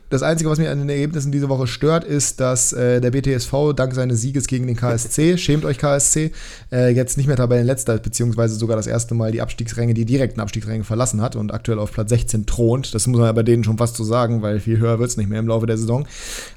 das 0.10 0.22
Einzige, 0.22 0.50
was 0.50 0.60
mich 0.60 0.68
an 0.68 0.80
den 0.80 0.90
Ergebnissen 0.90 1.32
diese 1.32 1.48
Woche 1.48 1.66
stört, 1.66 2.04
ist, 2.04 2.40
dass 2.42 2.74
äh, 2.74 3.00
der 3.00 3.12
BTSV 3.12 3.74
dank 3.76 3.94
seines 3.94 4.22
Sieges 4.22 4.48
gegen 4.48 4.68
den 4.68 4.76
KSC, 4.76 5.38
schämt 5.40 5.64
euch 5.64 5.78
KSC, 5.78 6.32
äh, 6.72 6.90
jetzt 6.90 7.18
nicht 7.18 7.28
mehr 7.28 7.38
Tabellenletzter 7.38 7.96
ist, 7.96 8.04
beziehungsweise 8.04 8.56
sogar 8.56 8.76
das 8.76 8.88
erste 8.88 9.16
Mal 9.16 9.32
die 9.32 9.42
Abstiegsränge, 9.42 9.94
die 9.94 10.06
direkten 10.06 10.42
Abstiegsränge 10.42 10.84
verlassen 10.84 11.22
hat 11.22 11.36
und 11.38 11.54
aktuell 11.54 11.80
auf 11.80 11.94
Platz 11.94 12.10
16 12.10 12.46
thront. 12.46 12.94
Das 12.94 13.08
muss 13.08 13.18
man 13.18 13.28
ja 13.28 13.32
bei 13.32 13.44
denen 13.44 13.64
schon 13.64 13.78
fast 13.78 13.96
so 13.96 14.04
sagen, 14.04 14.42
weil 14.42 14.60
viel 14.60 14.78
höher 14.78 15.00
wird 15.00 15.10
es 15.10 15.18
nicht 15.18 15.30
mehr 15.30 15.40
im 15.40 15.48
Laufe 15.48 15.68
der 15.68 15.78
Saison. 15.78 16.06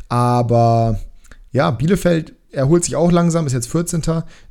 Aber 0.09 0.99
ja, 1.53 1.71
Bielefeld 1.71 2.35
erholt 2.55 2.85
sich 2.85 2.97
auch 2.97 3.13
langsam, 3.13 3.47
ist 3.47 3.53
jetzt 3.53 3.71
14. 3.71 4.03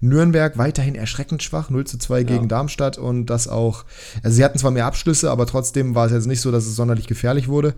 Nürnberg 0.02 0.58
weiterhin 0.58 0.96
erschreckend 0.96 1.44
schwach, 1.44 1.70
0 1.70 1.86
zu 1.86 1.98
2 1.98 2.20
ja. 2.20 2.24
gegen 2.24 2.48
Darmstadt 2.48 2.98
und 2.98 3.28
das 3.28 3.48
auch, 3.48 3.86
also 4.24 4.36
sie 4.36 4.44
hatten 4.44 4.60
zwar 4.60 4.72
mehr 4.72 4.86
Abschlüsse, 4.86 5.32
aber 5.32 5.46
trotzdem 5.46 5.96
war 5.96 6.06
es 6.08 6.12
jetzt 6.12 6.28
nicht 6.28 6.42
so, 6.42 6.52
dass 6.52 6.66
es 6.66 6.76
sonderlich 6.76 7.08
gefährlich 7.08 7.48
wurde. 7.48 7.74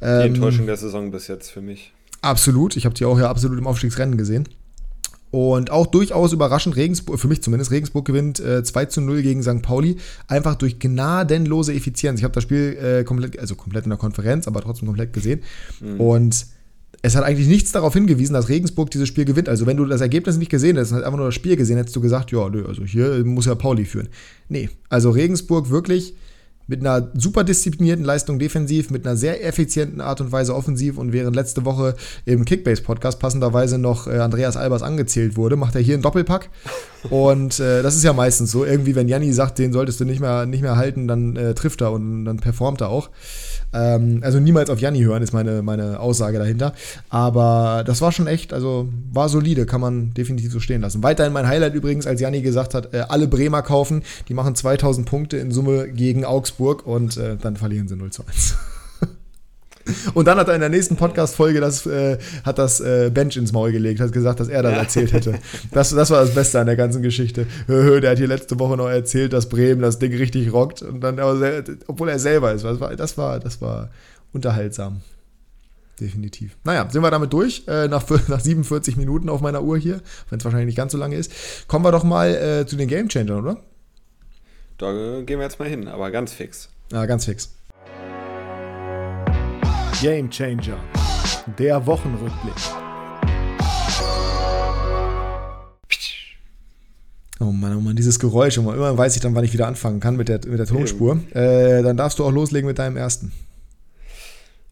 Die 0.00 0.04
ähm, 0.04 0.34
Enttäuschung 0.34 0.66
der 0.66 0.76
Saison 0.76 1.10
bis 1.10 1.28
jetzt 1.28 1.50
für 1.50 1.60
mich. 1.60 1.92
Absolut, 2.22 2.76
ich 2.76 2.86
habe 2.86 2.94
die 2.94 3.04
auch 3.04 3.18
ja 3.18 3.28
absolut 3.28 3.58
im 3.58 3.66
Aufstiegsrennen 3.66 4.16
gesehen. 4.16 4.48
Und 5.34 5.72
auch 5.72 5.88
durchaus 5.88 6.32
überraschend, 6.32 6.76
Regensburg, 6.76 7.18
für 7.18 7.26
mich 7.26 7.42
zumindest, 7.42 7.72
Regensburg 7.72 8.04
gewinnt 8.04 8.38
äh, 8.38 8.62
2 8.62 8.84
zu 8.84 9.00
0 9.00 9.20
gegen 9.22 9.42
St. 9.42 9.62
Pauli, 9.62 9.96
einfach 10.28 10.54
durch 10.54 10.78
gnadenlose 10.78 11.74
Effizienz. 11.74 12.20
Ich 12.20 12.24
habe 12.24 12.32
das 12.32 12.44
Spiel 12.44 12.78
äh, 12.80 13.02
komplett, 13.02 13.36
also 13.40 13.56
komplett 13.56 13.82
in 13.82 13.90
der 13.90 13.98
Konferenz, 13.98 14.46
aber 14.46 14.60
trotzdem 14.60 14.86
komplett 14.86 15.12
gesehen. 15.12 15.42
Mhm. 15.80 16.00
Und 16.00 16.46
es 17.04 17.14
hat 17.14 17.22
eigentlich 17.22 17.48
nichts 17.48 17.70
darauf 17.70 17.92
hingewiesen, 17.92 18.32
dass 18.32 18.48
Regensburg 18.48 18.90
dieses 18.90 19.08
Spiel 19.08 19.26
gewinnt. 19.26 19.50
Also 19.50 19.66
wenn 19.66 19.76
du 19.76 19.84
das 19.84 20.00
Ergebnis 20.00 20.38
nicht 20.38 20.50
gesehen 20.50 20.76
hättest, 20.76 20.94
einfach 20.94 21.18
nur 21.18 21.26
das 21.26 21.34
Spiel 21.34 21.54
gesehen, 21.54 21.76
hättest 21.76 21.94
du 21.94 22.00
gesagt, 22.00 22.32
ja, 22.32 22.48
nö, 22.48 22.64
also 22.66 22.82
hier 22.82 23.22
muss 23.26 23.44
ja 23.44 23.54
Pauli 23.54 23.84
führen. 23.84 24.08
Nee, 24.48 24.70
also 24.88 25.10
Regensburg 25.10 25.68
wirklich 25.68 26.14
mit 26.66 26.80
einer 26.80 27.10
super 27.12 27.44
disziplinierten 27.44 28.06
Leistung 28.06 28.38
defensiv, 28.38 28.88
mit 28.88 29.06
einer 29.06 29.18
sehr 29.18 29.44
effizienten 29.44 30.00
Art 30.00 30.22
und 30.22 30.32
Weise 30.32 30.54
offensiv 30.54 30.96
und 30.96 31.12
während 31.12 31.36
letzte 31.36 31.66
Woche 31.66 31.94
im 32.24 32.46
Kickbase-Podcast 32.46 33.18
passenderweise 33.18 33.76
noch 33.76 34.06
äh, 34.06 34.16
Andreas 34.16 34.56
Albers 34.56 34.82
angezählt 34.82 35.36
wurde, 35.36 35.56
macht 35.56 35.74
er 35.74 35.82
hier 35.82 35.94
einen 35.94 36.02
Doppelpack. 36.02 36.48
Und 37.10 37.60
äh, 37.60 37.82
das 37.82 37.96
ist 37.96 38.04
ja 38.04 38.14
meistens 38.14 38.50
so. 38.50 38.64
Irgendwie, 38.64 38.94
wenn 38.94 39.08
Janni 39.08 39.30
sagt, 39.34 39.58
den 39.58 39.74
solltest 39.74 40.00
du 40.00 40.06
nicht 40.06 40.20
mehr, 40.20 40.46
nicht 40.46 40.62
mehr 40.62 40.76
halten, 40.76 41.06
dann 41.06 41.36
äh, 41.36 41.52
trifft 41.52 41.82
er 41.82 41.92
und 41.92 42.24
dann 42.24 42.38
performt 42.38 42.80
er 42.80 42.88
auch. 42.88 43.10
Ähm, 43.74 44.20
also 44.22 44.38
niemals 44.40 44.70
auf 44.70 44.80
Janni 44.80 45.00
hören, 45.00 45.22
ist 45.22 45.32
meine, 45.32 45.62
meine 45.62 46.00
Aussage 46.00 46.38
dahinter. 46.38 46.72
Aber 47.10 47.82
das 47.84 48.00
war 48.00 48.12
schon 48.12 48.26
echt, 48.26 48.52
also 48.52 48.88
war 49.12 49.28
solide, 49.28 49.66
kann 49.66 49.80
man 49.80 50.14
definitiv 50.14 50.52
so 50.52 50.60
stehen 50.60 50.80
lassen. 50.80 51.02
Weiterhin 51.02 51.32
mein 51.32 51.46
Highlight 51.46 51.74
übrigens, 51.74 52.06
als 52.06 52.20
Janni 52.20 52.40
gesagt 52.40 52.74
hat, 52.74 52.94
äh, 52.94 53.04
alle 53.08 53.28
Bremer 53.28 53.62
kaufen, 53.62 54.02
die 54.28 54.34
machen 54.34 54.54
2000 54.54 55.06
Punkte 55.06 55.36
in 55.36 55.50
Summe 55.50 55.88
gegen 55.88 56.24
Augsburg 56.24 56.86
und 56.86 57.16
äh, 57.16 57.36
dann 57.36 57.56
verlieren 57.56 57.88
sie 57.88 57.96
0 57.96 58.10
zu 58.10 58.24
1. 58.26 58.54
Und 60.14 60.26
dann 60.26 60.38
hat 60.38 60.48
er 60.48 60.54
in 60.54 60.60
der 60.60 60.70
nächsten 60.70 60.96
Podcast-Folge 60.96 61.60
das, 61.60 61.86
äh, 61.86 62.18
hat 62.44 62.58
das 62.58 62.80
äh, 62.80 63.10
Bench 63.12 63.36
ins 63.36 63.52
Maul 63.52 63.72
gelegt, 63.72 64.00
hat 64.00 64.12
gesagt, 64.12 64.40
dass 64.40 64.48
er 64.48 64.62
das 64.62 64.72
erzählt 64.74 65.12
hätte. 65.12 65.38
Das, 65.72 65.90
das 65.90 66.10
war 66.10 66.20
das 66.20 66.34
Beste 66.34 66.60
an 66.60 66.66
der 66.66 66.76
ganzen 66.76 67.02
Geschichte. 67.02 67.46
Der 67.68 68.10
hat 68.10 68.18
hier 68.18 68.28
letzte 68.28 68.58
Woche 68.58 68.76
noch 68.76 68.88
erzählt, 68.88 69.32
dass 69.32 69.48
Bremen 69.48 69.82
das 69.82 69.98
Ding 69.98 70.14
richtig 70.14 70.52
rockt. 70.52 70.82
Und 70.82 71.00
dann, 71.00 71.18
obwohl 71.86 72.08
er 72.08 72.18
selber 72.18 72.52
ist. 72.52 72.64
Das 72.64 72.80
war, 72.80 72.96
das 72.96 73.18
war, 73.18 73.40
das 73.40 73.60
war 73.60 73.90
unterhaltsam. 74.32 75.02
Definitiv. 76.00 76.56
Naja, 76.64 76.88
sind 76.90 77.02
wir 77.02 77.10
damit 77.10 77.32
durch. 77.32 77.64
Äh, 77.68 77.88
nach, 77.88 78.08
nach 78.28 78.40
47 78.40 78.96
Minuten 78.96 79.28
auf 79.28 79.40
meiner 79.40 79.62
Uhr 79.62 79.78
hier, 79.78 80.00
wenn 80.28 80.38
es 80.38 80.44
wahrscheinlich 80.44 80.66
nicht 80.66 80.76
ganz 80.76 80.92
so 80.92 80.98
lange 80.98 81.16
ist. 81.16 81.32
Kommen 81.68 81.84
wir 81.84 81.92
doch 81.92 82.04
mal 82.04 82.34
äh, 82.34 82.66
zu 82.66 82.76
den 82.76 82.88
Game 82.88 83.08
Changern, 83.08 83.40
oder? 83.40 83.56
Da 84.78 84.92
gehen 85.22 85.38
wir 85.38 85.44
jetzt 85.44 85.60
mal 85.60 85.68
hin, 85.68 85.86
aber 85.86 86.10
ganz 86.10 86.32
fix. 86.32 86.68
Ja, 86.90 87.06
ganz 87.06 87.26
fix. 87.26 87.54
Game 90.00 90.28
Changer, 90.28 90.78
der 91.58 91.86
Wochenrückblick. 91.86 92.54
Oh 97.40 97.44
Mann, 97.44 97.76
oh 97.76 97.80
Mann, 97.80 97.96
dieses 97.96 98.18
Geräusch. 98.18 98.58
Immer 98.58 98.98
weiß 98.98 99.16
ich 99.16 99.22
dann, 99.22 99.34
wann 99.34 99.44
ich 99.44 99.52
wieder 99.52 99.66
anfangen 99.66 100.00
kann 100.00 100.16
mit 100.16 100.28
der, 100.28 100.40
mit 100.46 100.58
der 100.58 100.66
Tonspur. 100.66 101.20
Äh, 101.32 101.82
dann 101.82 101.96
darfst 101.96 102.18
du 102.18 102.24
auch 102.24 102.32
loslegen 102.32 102.66
mit 102.66 102.78
deinem 102.78 102.96
ersten. 102.96 103.32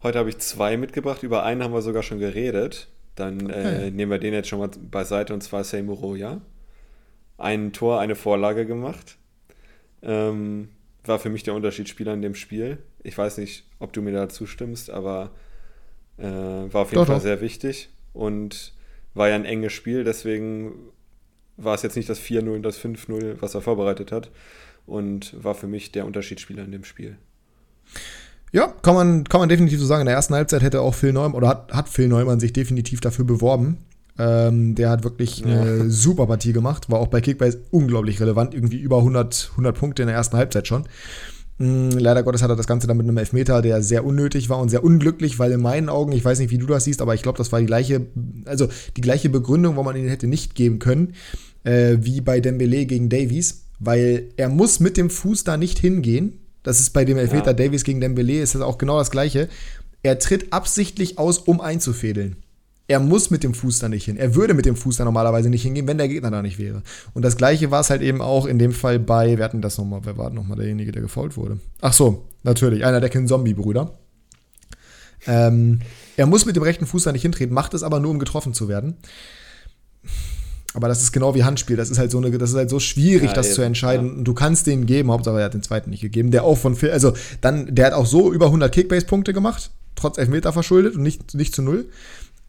Heute 0.01 0.19
habe 0.19 0.29
ich 0.29 0.39
zwei 0.39 0.75
mitgebracht. 0.77 1.23
Über 1.23 1.43
einen 1.43 1.63
haben 1.63 1.73
wir 1.73 1.81
sogar 1.81 2.03
schon 2.03 2.19
geredet. 2.19 2.89
Dann 3.15 3.49
äh, 3.49 3.91
nehmen 3.91 4.11
wir 4.11 4.19
den 4.19 4.33
jetzt 4.33 4.49
schon 4.49 4.59
mal 4.59 4.69
beiseite 4.91 5.33
und 5.33 5.41
zwar 5.41 5.63
Seymour 5.63 6.17
ja. 6.17 6.41
Ein 7.37 7.71
Tor, 7.71 7.99
eine 7.99 8.15
Vorlage 8.15 8.65
gemacht. 8.65 9.17
Ähm, 10.01 10.69
war 11.05 11.19
für 11.19 11.29
mich 11.29 11.43
der 11.43 11.53
Unterschiedsspieler 11.53 12.13
in 12.13 12.21
dem 12.21 12.35
Spiel. 12.35 12.79
Ich 13.03 13.17
weiß 13.17 13.37
nicht, 13.37 13.65
ob 13.79 13.93
du 13.93 14.01
mir 14.01 14.13
da 14.13 14.29
zustimmst, 14.29 14.89
aber 14.89 15.31
äh, 16.17 16.23
war 16.23 16.81
auf 16.81 16.91
jeden 16.91 17.01
doch, 17.01 17.07
Fall 17.07 17.17
doch. 17.17 17.21
sehr 17.21 17.41
wichtig 17.41 17.89
und 18.13 18.73
war 19.13 19.29
ja 19.29 19.35
ein 19.35 19.45
enges 19.45 19.73
Spiel, 19.73 20.03
deswegen 20.03 20.73
war 21.57 21.75
es 21.75 21.83
jetzt 21.83 21.95
nicht 21.95 22.09
das 22.09 22.19
4-0 22.19 22.55
und 22.55 22.63
das 22.63 22.79
5-0, 22.79 23.37
was 23.39 23.53
er 23.53 23.61
vorbereitet 23.61 24.11
hat 24.11 24.31
und 24.85 25.35
war 25.43 25.55
für 25.55 25.67
mich 25.67 25.91
der 25.91 26.05
Unterschiedsspieler 26.05 26.63
in 26.63 26.71
dem 26.71 26.83
Spiel. 26.83 27.17
Ja, 28.51 28.67
kann 28.83 28.93
man, 28.95 29.23
kann 29.23 29.39
man 29.39 29.49
definitiv 29.49 29.79
so 29.79 29.85
sagen. 29.85 30.01
In 30.01 30.07
der 30.07 30.15
ersten 30.15 30.35
Halbzeit 30.35 30.61
hätte 30.61 30.81
auch 30.81 30.93
Phil 30.93 31.11
Neumann 31.11 31.33
oder 31.33 31.47
hat, 31.47 31.73
hat 31.73 31.89
Phil 31.89 32.07
Neumann 32.07 32.39
sich 32.39 32.53
definitiv 32.53 33.01
dafür 33.01 33.25
beworben. 33.25 33.79
Ähm, 34.19 34.75
der 34.75 34.91
hat 34.91 35.03
wirklich 35.03 35.43
eine 35.43 35.77
ja. 35.77 35.83
super 35.89 36.27
Partie 36.27 36.53
gemacht, 36.53 36.91
war 36.91 36.99
auch 36.99 37.07
bei 37.07 37.19
Kickbase 37.19 37.63
unglaublich 37.71 38.21
relevant, 38.21 38.53
irgendwie 38.53 38.77
über 38.77 38.99
100, 38.99 39.49
100 39.51 39.75
Punkte 39.75 40.03
in 40.03 40.07
der 40.07 40.15
ersten 40.15 40.37
Halbzeit 40.37 40.67
schon. 40.67 40.83
Mm, 41.57 41.89
leider 41.89 42.23
Gottes 42.23 42.41
hat 42.41 42.49
er 42.49 42.55
das 42.55 42.67
Ganze 42.67 42.87
dann 42.87 42.97
mit 42.97 43.07
einem 43.07 43.17
Elfmeter, 43.17 43.61
der 43.61 43.81
sehr 43.81 44.05
unnötig 44.05 44.49
war 44.49 44.59
und 44.59 44.69
sehr 44.69 44.83
unglücklich, 44.83 45.39
weil 45.39 45.51
in 45.51 45.61
meinen 45.61 45.89
Augen, 45.89 46.11
ich 46.11 46.25
weiß 46.25 46.39
nicht, 46.39 46.51
wie 46.51 46.57
du 46.57 46.65
das 46.65 46.85
siehst, 46.85 47.01
aber 47.01 47.13
ich 47.13 47.21
glaube, 47.21 47.37
das 47.37 47.51
war 47.51 47.59
die 47.59 47.65
gleiche, 47.65 48.05
also 48.45 48.67
die 48.97 49.01
gleiche 49.01 49.29
Begründung, 49.29 49.75
wo 49.75 49.83
man 49.83 49.95
ihn 49.95 50.07
hätte 50.07 50.27
nicht 50.27 50.55
geben 50.55 50.79
können, 50.79 51.13
äh, 51.63 51.97
wie 52.01 52.21
bei 52.21 52.39
Dembele 52.39 52.85
gegen 52.85 53.09
Davies, 53.09 53.65
weil 53.79 54.29
er 54.37 54.49
muss 54.49 54.79
mit 54.79 54.97
dem 54.97 55.09
Fuß 55.09 55.43
da 55.43 55.57
nicht 55.57 55.79
hingehen. 55.79 56.39
Das 56.63 56.79
ist 56.79 56.91
bei 56.91 57.05
dem 57.05 57.17
Elfmeter 57.17 57.47
ja. 57.47 57.53
Davies 57.53 57.83
gegen 57.83 58.01
Dembele, 58.01 58.41
ist 58.41 58.55
das 58.55 58.61
auch 58.61 58.77
genau 58.77 58.97
das 58.97 59.11
Gleiche. 59.11 59.49
Er 60.01 60.19
tritt 60.19 60.51
absichtlich 60.53 61.17
aus, 61.17 61.37
um 61.37 61.61
einzufädeln 61.61 62.37
er 62.87 62.99
muss 62.99 63.29
mit 63.29 63.43
dem 63.43 63.53
Fuß 63.53 63.79
da 63.79 63.89
nicht 63.89 64.05
hin. 64.05 64.17
Er 64.17 64.35
würde 64.35 64.53
mit 64.53 64.65
dem 64.65 64.75
Fuß 64.75 64.97
da 64.97 65.05
normalerweise 65.05 65.49
nicht 65.49 65.63
hingehen, 65.63 65.87
wenn 65.87 65.97
der 65.97 66.09
Gegner 66.09 66.31
da 66.31 66.41
nicht 66.41 66.59
wäre. 66.59 66.83
Und 67.13 67.23
das 67.23 67.37
gleiche 67.37 67.71
war 67.71 67.81
es 67.81 67.89
halt 67.89 68.01
eben 68.01 68.21
auch 68.21 68.45
in 68.45 68.59
dem 68.59 68.73
Fall 68.73 68.99
bei, 68.99 69.37
wir 69.37 69.43
hatten 69.45 69.61
das 69.61 69.77
nochmal, 69.77 70.01
wer 70.03 70.17
war 70.17 70.29
nochmal 70.29 70.57
derjenige, 70.57 70.91
der 70.91 71.01
gefault 71.01 71.37
wurde? 71.37 71.59
Ach 71.81 71.93
so, 71.93 72.25
natürlich, 72.43 72.83
einer 72.83 72.99
der 72.99 73.09
Ken-Zombie-Brüder. 73.09 73.97
Ähm, 75.25 75.79
er 76.17 76.25
muss 76.25 76.45
mit 76.45 76.57
dem 76.57 76.63
rechten 76.63 76.85
Fuß 76.85 77.03
da 77.03 77.13
nicht 77.13 77.21
hintreten, 77.21 77.53
macht 77.53 77.73
es 77.73 77.83
aber 77.83 78.01
nur, 78.01 78.11
um 78.11 78.19
getroffen 78.19 78.53
zu 78.53 78.67
werden. 78.67 78.97
Aber 80.73 80.89
das 80.89 81.01
ist 81.01 81.13
genau 81.13 81.35
wie 81.35 81.43
Handspiel. 81.43 81.77
Das 81.77 81.89
ist 81.89 81.99
halt 81.99 82.11
so 82.11 82.17
eine, 82.17 82.31
das 82.37 82.49
ist 82.49 82.55
halt 82.55 82.69
so 82.69 82.79
schwierig, 82.79 83.29
ja, 83.29 83.33
das 83.33 83.47
eben, 83.47 83.55
zu 83.55 83.61
entscheiden. 83.61 84.17
Ja. 84.17 84.23
Du 84.23 84.33
kannst 84.33 84.67
den 84.67 84.85
geben, 84.85 85.11
Hauptsache 85.11 85.37
er 85.37 85.45
hat 85.45 85.53
den 85.53 85.63
zweiten 85.63 85.91
nicht 85.91 86.01
gegeben. 86.01 86.31
Der 86.31 86.43
auch 86.43 86.57
von, 86.57 86.75
also 86.91 87.13
dann, 87.39 87.73
der 87.73 87.85
hat 87.85 87.93
auch 87.93 88.07
so 88.07 88.33
über 88.33 88.47
100 88.47 88.73
Kickbase-Punkte 88.73 89.33
gemacht, 89.33 89.71
trotz 89.95 90.17
Elfmeter 90.17 90.51
verschuldet 90.51 90.95
und 90.95 91.03
nicht, 91.03 91.35
nicht 91.35 91.55
zu 91.55 91.61
null 91.61 91.85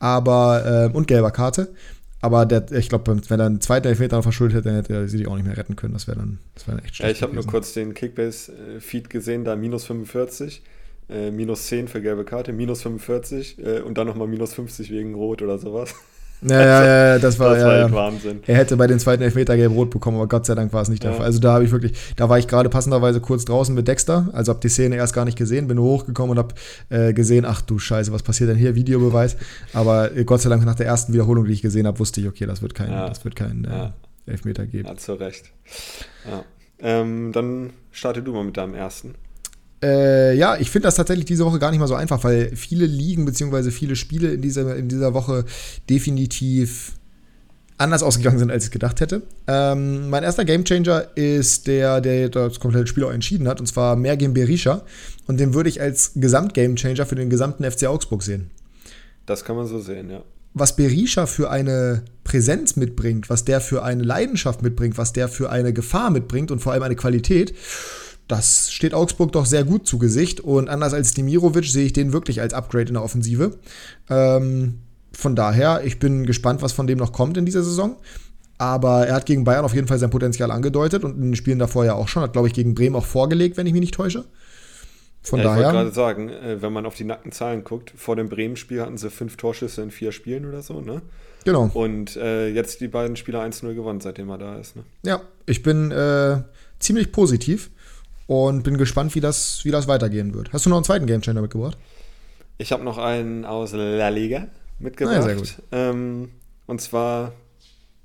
aber 0.05 0.91
äh, 0.93 0.95
und 0.95 1.09
gelber 1.09 1.31
Karte. 1.31 1.73
Aber 2.21 2.45
der, 2.45 2.71
ich 2.73 2.91
glaube, 2.91 3.19
wenn 3.29 3.41
er 3.41 3.47
einen 3.47 3.61
zweiten 3.63 3.89
Elfmeter 3.89 4.17
noch 4.17 4.23
verschuldet 4.23 4.59
hätte, 4.59 4.69
dann 4.69 4.77
hätte 4.77 4.93
er 4.93 5.09
sie 5.09 5.27
auch 5.27 5.35
nicht 5.35 5.47
mehr 5.47 5.57
retten 5.57 5.77
können. 5.77 5.95
Das 5.95 6.07
wäre 6.07 6.19
dann, 6.19 6.39
das 6.55 6.69
wär 6.69 6.77
echt 6.77 6.97
schlecht. 6.97 7.01
Ja, 7.01 7.09
ich 7.09 7.23
habe 7.23 7.35
nur 7.35 7.47
kurz 7.47 7.73
den 7.73 7.95
Kickbase-Feed 7.95 9.09
gesehen, 9.09 9.45
da 9.45 9.57
minus 9.57 9.85
45, 9.85 10.63
äh, 11.09 11.31
minus 11.31 11.67
10 11.67 11.89
für 11.89 12.03
gelbe 12.03 12.25
Karte, 12.25 12.53
minus 12.53 12.83
45 12.83 13.59
äh, 13.59 13.81
und 13.81 13.97
dann 13.97 14.07
nochmal 14.07 14.29
minus 14.29 14.53
50 14.53 14.91
wegen 14.91 15.15
Rot 15.15 15.41
oder 15.41 15.59
sowas. 15.59 15.95
Ja, 16.47 16.61
ja, 16.61 16.87
ja, 16.87 17.19
das 17.19 17.39
war, 17.39 17.55
das 17.55 17.65
war 17.65 17.77
ja, 17.79 17.93
Wahnsinn. 17.93 18.41
Er 18.47 18.57
hätte 18.57 18.77
bei 18.77 18.87
den 18.87 18.99
zweiten 18.99 19.23
Elfmeter 19.23 19.57
gelb-rot 19.57 19.91
bekommen, 19.91 20.19
aber 20.19 20.29
Gott 20.29 20.45
sei 20.45 20.55
Dank 20.55 20.73
war 20.73 20.83
es 20.83 20.89
nicht 20.89 21.03
der 21.03 21.15
Fall. 21.15 21.25
Also 21.25 21.41
da 21.41 21.55
habe 21.55 21.65
ich 21.65 21.73
wirklich, 21.73 21.93
da 22.17 22.29
war 22.29 22.39
ich 22.39 22.47
gerade 22.47 22.69
passenderweise 22.69 23.21
kurz 23.21 23.47
draußen 23.47 23.75
mit 23.75 23.89
Dexter, 23.89 24.29
also 24.33 24.51
habe 24.51 24.61
die 24.61 24.69
Szene 24.69 24.97
erst 24.97 25.15
gar 25.15 25.25
nicht 25.25 25.39
gesehen, 25.39 25.69
bin 25.69 25.79
hochgekommen 25.79 26.37
und 26.37 26.39
habe 26.39 26.55
äh, 26.91 27.15
gesehen, 27.15 27.47
ach 27.47 27.63
du 27.63 27.79
Scheiße, 27.79 28.13
was 28.13 28.23
passiert 28.23 28.51
denn 28.51 28.57
hier? 28.57 28.75
Videobeweis. 28.75 29.37
Aber 29.73 30.15
äh, 30.15 30.25
Gott 30.25 30.43
sei 30.43 30.51
Dank 30.51 30.65
nach 30.65 30.75
der 30.75 30.87
ersten 30.87 31.15
Wiederholung, 31.15 31.47
die 31.47 31.53
ich 31.53 31.63
gesehen 31.63 31.87
habe, 31.87 31.99
wusste 31.99 32.21
ich, 32.21 32.29
okay, 32.29 32.45
das 32.45 32.61
wird 32.61 32.75
kein, 32.75 32.91
ja. 32.91 33.09
das 33.09 33.25
wird 33.25 33.37
kein 33.37 33.65
äh, 33.65 34.31
Elfmeter 34.31 34.67
geben. 34.67 34.89
Ja, 34.89 34.97
zu 34.97 35.15
Recht. 35.15 35.51
Ja. 36.31 36.45
Ähm, 36.81 37.33
dann 37.33 37.71
starte 37.91 38.23
du 38.23 38.33
mal 38.33 38.45
mit 38.45 38.57
deinem 38.57 38.75
ersten. 38.75 39.15
Äh, 39.85 40.35
ja, 40.37 40.57
ich 40.57 40.71
finde 40.71 40.87
das 40.87 40.95
tatsächlich 40.95 41.27
diese 41.27 41.45
Woche 41.45 41.59
gar 41.59 41.71
nicht 41.71 41.79
mal 41.79 41.87
so 41.87 41.95
einfach, 41.95 42.25
weil 42.25 42.57
viele 42.57 42.87
Ligen 42.87 43.27
bzw. 43.27 43.71
viele 43.71 43.97
Spiele 43.97 44.33
in 44.33 44.41
dieser, 44.41 44.77
in 44.77 44.89
dieser 44.89 45.13
Woche 45.13 45.45
definitiv 45.91 46.93
anders 47.77 48.03
ausgegangen 48.03 48.39
sind, 48.39 48.51
als 48.51 48.65
ich 48.65 48.71
gedacht 48.71 49.03
hätte. 49.03 49.23
Ähm, 49.47 50.09
mein 50.09 50.23
erster 50.23 50.47
Gamechanger 50.47 51.09
ist 51.17 51.67
der, 51.67 52.01
der 52.01 52.31
das 52.31 52.61
komplette 52.61 52.87
Spiel 52.87 53.05
auch 53.05 53.13
entschieden 53.13 53.47
hat, 53.47 53.61
und 53.61 53.67
zwar 53.67 53.95
Mergim 53.97 54.33
Berisha. 54.33 54.83
Und 55.27 55.39
den 55.39 55.53
würde 55.53 55.69
ich 55.69 55.83
als 55.83 56.13
Gesamtgamechanger 56.15 57.05
für 57.05 57.17
den 57.17 57.29
gesamten 57.29 57.71
FC 57.71 57.85
Augsburg 57.87 58.23
sehen. 58.23 58.51
Das 59.27 59.45
kann 59.45 59.57
man 59.57 59.67
so 59.67 59.81
sehen, 59.81 60.09
ja. 60.09 60.23
Was 60.57 60.77
Berisha 60.77 61.27
für 61.27 61.51
eine 61.51 62.05
Präsenz 62.23 62.77
mitbringt, 62.77 63.29
was 63.29 63.45
der 63.45 63.61
für 63.61 63.83
eine 63.83 64.05
Leidenschaft 64.05 64.63
mitbringt, 64.63 64.97
was 64.97 65.13
der 65.13 65.29
für 65.29 65.51
eine 65.51 65.73
Gefahr 65.73 66.11
mitbringt 66.11 66.53
und 66.53 66.61
vor 66.61 66.73
allem 66.73 66.85
eine 66.85 66.95
Qualität, 66.95 67.53
das 68.29 68.73
steht 68.73 68.95
Augsburg 68.95 69.33
doch 69.33 69.47
sehr 69.47 69.65
gut 69.65 69.87
zu 69.87 69.99
Gesicht. 69.99 70.41
Und 70.41 70.69
anders 70.69 70.95
als 70.95 71.13
Dimirovic 71.15 71.67
sehe 71.67 71.87
ich 71.87 71.93
den 71.93 72.13
wirklich 72.13 72.41
als 72.41 72.55
Upgrade 72.55 72.89
in 72.89 72.95
der 72.95 73.03
Offensive. 73.03 73.59
Ähm, 74.09 74.81
von 75.13 75.37
daher, 75.37 75.83
ich 75.85 75.99
bin 75.99 76.27
gespannt, 76.27 76.63
was 76.63 76.73
von 76.73 76.87
dem 76.87 76.99
noch 76.99 77.13
kommt 77.13 77.37
in 77.37 77.47
dieser 77.47 77.63
Saison. 77.63 77.97
Aber 78.57 79.07
er 79.07 79.15
hat 79.15 79.27
gegen 79.27 79.45
Bayern 79.45 79.65
auf 79.65 79.75
jeden 79.75 79.89
Fall 79.89 79.99
sein 79.99 80.11
Potenzial 80.11 80.51
angedeutet 80.51 81.05
und 81.05 81.17
in 81.17 81.23
den 81.23 81.37
Spielen 81.37 81.59
davor 81.59 81.85
ja 81.85 81.95
auch 81.95 82.09
schon. 82.09 82.23
Hat, 82.23 82.33
glaube 82.33 82.49
ich, 82.49 82.55
gegen 82.55 82.75
Bremen 82.75 82.97
auch 82.97 83.05
vorgelegt, 83.05 83.57
wenn 83.57 83.67
ich 83.67 83.73
mich 83.73 83.81
nicht 83.81 83.95
täusche. 83.95 84.25
Von 85.23 85.41
ja, 85.41 85.47
daher. 85.47 85.61
Ich 85.61 85.65
wollte 85.67 85.79
gerade 85.79 85.95
sagen, 85.95 86.29
äh, 86.29 86.63
wenn 86.63 86.73
man 86.73 86.87
auf 86.87 86.95
die 86.95 87.05
nackten 87.05 87.33
Zahlen 87.33 87.65
guckt, 87.65 87.93
vor 87.97 88.15
dem 88.15 88.29
Bremen-Spiel 88.29 88.81
hatten 88.81 88.99
sie 88.99 89.11
fünf 89.11 89.37
Torschüsse 89.37 89.83
in 89.83 89.91
vier 89.91 90.13
Spielen 90.13 90.47
oder 90.47 90.63
so, 90.63 90.81
ne? 90.81 91.03
Genau. 91.45 91.71
Und 91.75 92.17
äh, 92.17 92.49
jetzt 92.49 92.81
die 92.81 92.89
beiden 92.89 93.17
Spieler 93.17 93.43
1-0 93.43 93.75
gewonnen, 93.75 94.01
seitdem 94.01 94.31
er 94.31 94.39
da 94.39 94.57
ist, 94.57 94.77
ne? 94.77 94.85
Ja, 95.03 95.21
ich 95.47 95.63
bin 95.63 95.91
äh, 95.91 96.43
ziemlich 96.79 97.11
positiv 97.11 97.71
und 98.27 98.63
bin 98.63 98.79
gespannt, 98.79 99.15
wie 99.15 99.21
das, 99.21 99.65
wie 99.65 99.71
das 99.71 99.89
weitergehen 99.89 100.35
wird. 100.35 100.53
Hast 100.53 100.67
du 100.67 100.71
noch 100.71 100.77
einen 100.77 100.85
zweiten 100.85 101.07
Gamechanger 101.07 101.43
mitgebracht? 101.43 101.77
Ich 102.59 102.73
habe 102.73 102.85
noch 102.85 102.99
einen 102.99 103.45
aus 103.45 103.73
La 103.73 104.09
Liga 104.09 104.49
mitgebracht. 104.79 105.17
Ah, 105.17 105.21
ja, 105.21 105.23
sehr 105.23 105.37
gut. 105.37 105.55
Ähm, 105.73 106.31
und 106.67 106.81
zwar, 106.81 107.33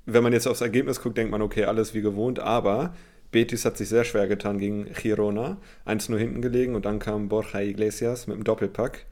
wenn 0.06 0.22
man 0.22 0.32
jetzt 0.32 0.46
aufs 0.46 0.60
Ergebnis 0.60 1.00
guckt, 1.00 1.16
denkt 1.16 1.30
man, 1.30 1.42
okay, 1.42 1.64
alles 1.64 1.94
wie 1.94 2.02
gewohnt, 2.02 2.38
aber 2.38 2.94
Betis 3.30 3.64
hat 3.64 3.76
sich 3.76 3.88
sehr 3.88 4.04
schwer 4.04 4.26
getan 4.26 4.58
gegen 4.58 4.86
Girona. 4.92 5.58
1-0 5.86 6.16
hinten 6.18 6.42
gelegen 6.42 6.74
und 6.74 6.84
dann 6.84 6.98
kam 6.98 7.28
Borja 7.28 7.60
Iglesias 7.60 8.26
mit 8.26 8.36
dem 8.36 8.44
Doppelpack 8.44 9.06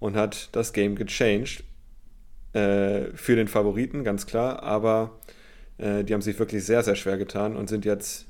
und 0.00 0.16
hat 0.16 0.50
das 0.52 0.72
Game 0.72 0.96
gechanged. 0.96 1.64
Äh, 2.52 3.06
für 3.14 3.34
den 3.34 3.48
Favoriten, 3.48 4.04
ganz 4.04 4.26
klar, 4.26 4.62
aber 4.62 5.18
äh, 5.78 6.04
die 6.04 6.14
haben 6.14 6.22
sich 6.22 6.38
wirklich 6.38 6.64
sehr, 6.64 6.84
sehr 6.84 6.94
schwer 6.94 7.16
getan 7.16 7.56
und 7.56 7.68
sind 7.68 7.84
jetzt 7.84 8.26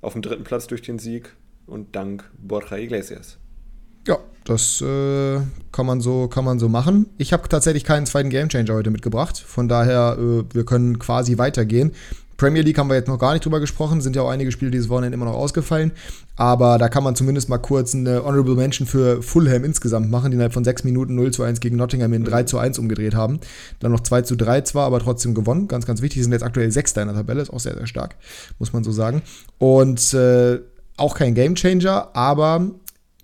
auf 0.00 0.14
dem 0.14 0.22
dritten 0.22 0.44
Platz 0.44 0.66
durch 0.66 0.80
den 0.82 0.98
Sieg 0.98 1.34
und 1.66 1.94
dank 1.94 2.24
Borja 2.38 2.76
Iglesias. 2.76 3.38
Ja, 4.06 4.18
das 4.44 4.80
äh, 4.80 5.40
kann, 5.72 5.86
man 5.86 6.00
so, 6.00 6.28
kann 6.28 6.44
man 6.44 6.58
so 6.58 6.68
machen. 6.68 7.06
Ich 7.18 7.32
habe 7.32 7.48
tatsächlich 7.48 7.84
keinen 7.84 8.06
zweiten 8.06 8.30
Gamechanger 8.30 8.74
heute 8.74 8.90
mitgebracht. 8.90 9.38
Von 9.38 9.68
daher, 9.68 10.16
äh, 10.18 10.44
wir 10.54 10.64
können 10.64 10.98
quasi 10.98 11.38
weitergehen. 11.38 11.92
Premier 12.36 12.62
League 12.62 12.78
haben 12.78 12.88
wir 12.88 12.96
jetzt 12.96 13.08
noch 13.08 13.18
gar 13.18 13.32
nicht 13.32 13.44
drüber 13.44 13.60
gesprochen, 13.60 14.00
sind 14.00 14.14
ja 14.14 14.22
auch 14.22 14.28
einige 14.28 14.52
Spiele 14.52 14.70
dieses 14.70 14.88
Wochenende 14.90 15.14
immer 15.14 15.24
noch 15.24 15.34
ausgefallen. 15.34 15.92
Aber 16.36 16.76
da 16.76 16.88
kann 16.88 17.02
man 17.02 17.16
zumindest 17.16 17.48
mal 17.48 17.58
kurz 17.58 17.94
eine 17.94 18.24
Honorable 18.24 18.56
Mention 18.56 18.86
für 18.86 19.22
Fulham 19.22 19.64
insgesamt 19.64 20.10
machen, 20.10 20.30
die 20.30 20.34
innerhalb 20.34 20.52
von 20.52 20.64
sechs 20.64 20.84
Minuten 20.84 21.14
0 21.14 21.30
zu 21.32 21.42
1 21.42 21.60
gegen 21.60 21.76
Nottingham 21.76 22.12
in 22.12 22.24
3 22.24 22.42
zu 22.42 22.58
1 22.58 22.78
umgedreht 22.78 23.14
haben. 23.14 23.40
Dann 23.80 23.90
noch 23.90 24.00
2 24.00 24.22
zu 24.22 24.36
3 24.36 24.60
zwar, 24.62 24.84
aber 24.84 25.00
trotzdem 25.00 25.34
gewonnen. 25.34 25.66
Ganz, 25.66 25.86
ganz 25.86 26.02
wichtig, 26.02 26.22
sind 26.22 26.32
jetzt 26.32 26.44
aktuell 26.44 26.70
Sechster 26.70 27.00
in 27.00 27.08
der 27.08 27.16
Tabelle, 27.16 27.40
ist 27.40 27.50
auch 27.50 27.60
sehr, 27.60 27.74
sehr 27.74 27.86
stark, 27.86 28.16
muss 28.58 28.72
man 28.72 28.84
so 28.84 28.92
sagen. 28.92 29.22
Und 29.58 30.12
äh, 30.12 30.60
auch 30.96 31.14
kein 31.14 31.34
Gamechanger, 31.34 32.10
aber 32.14 32.70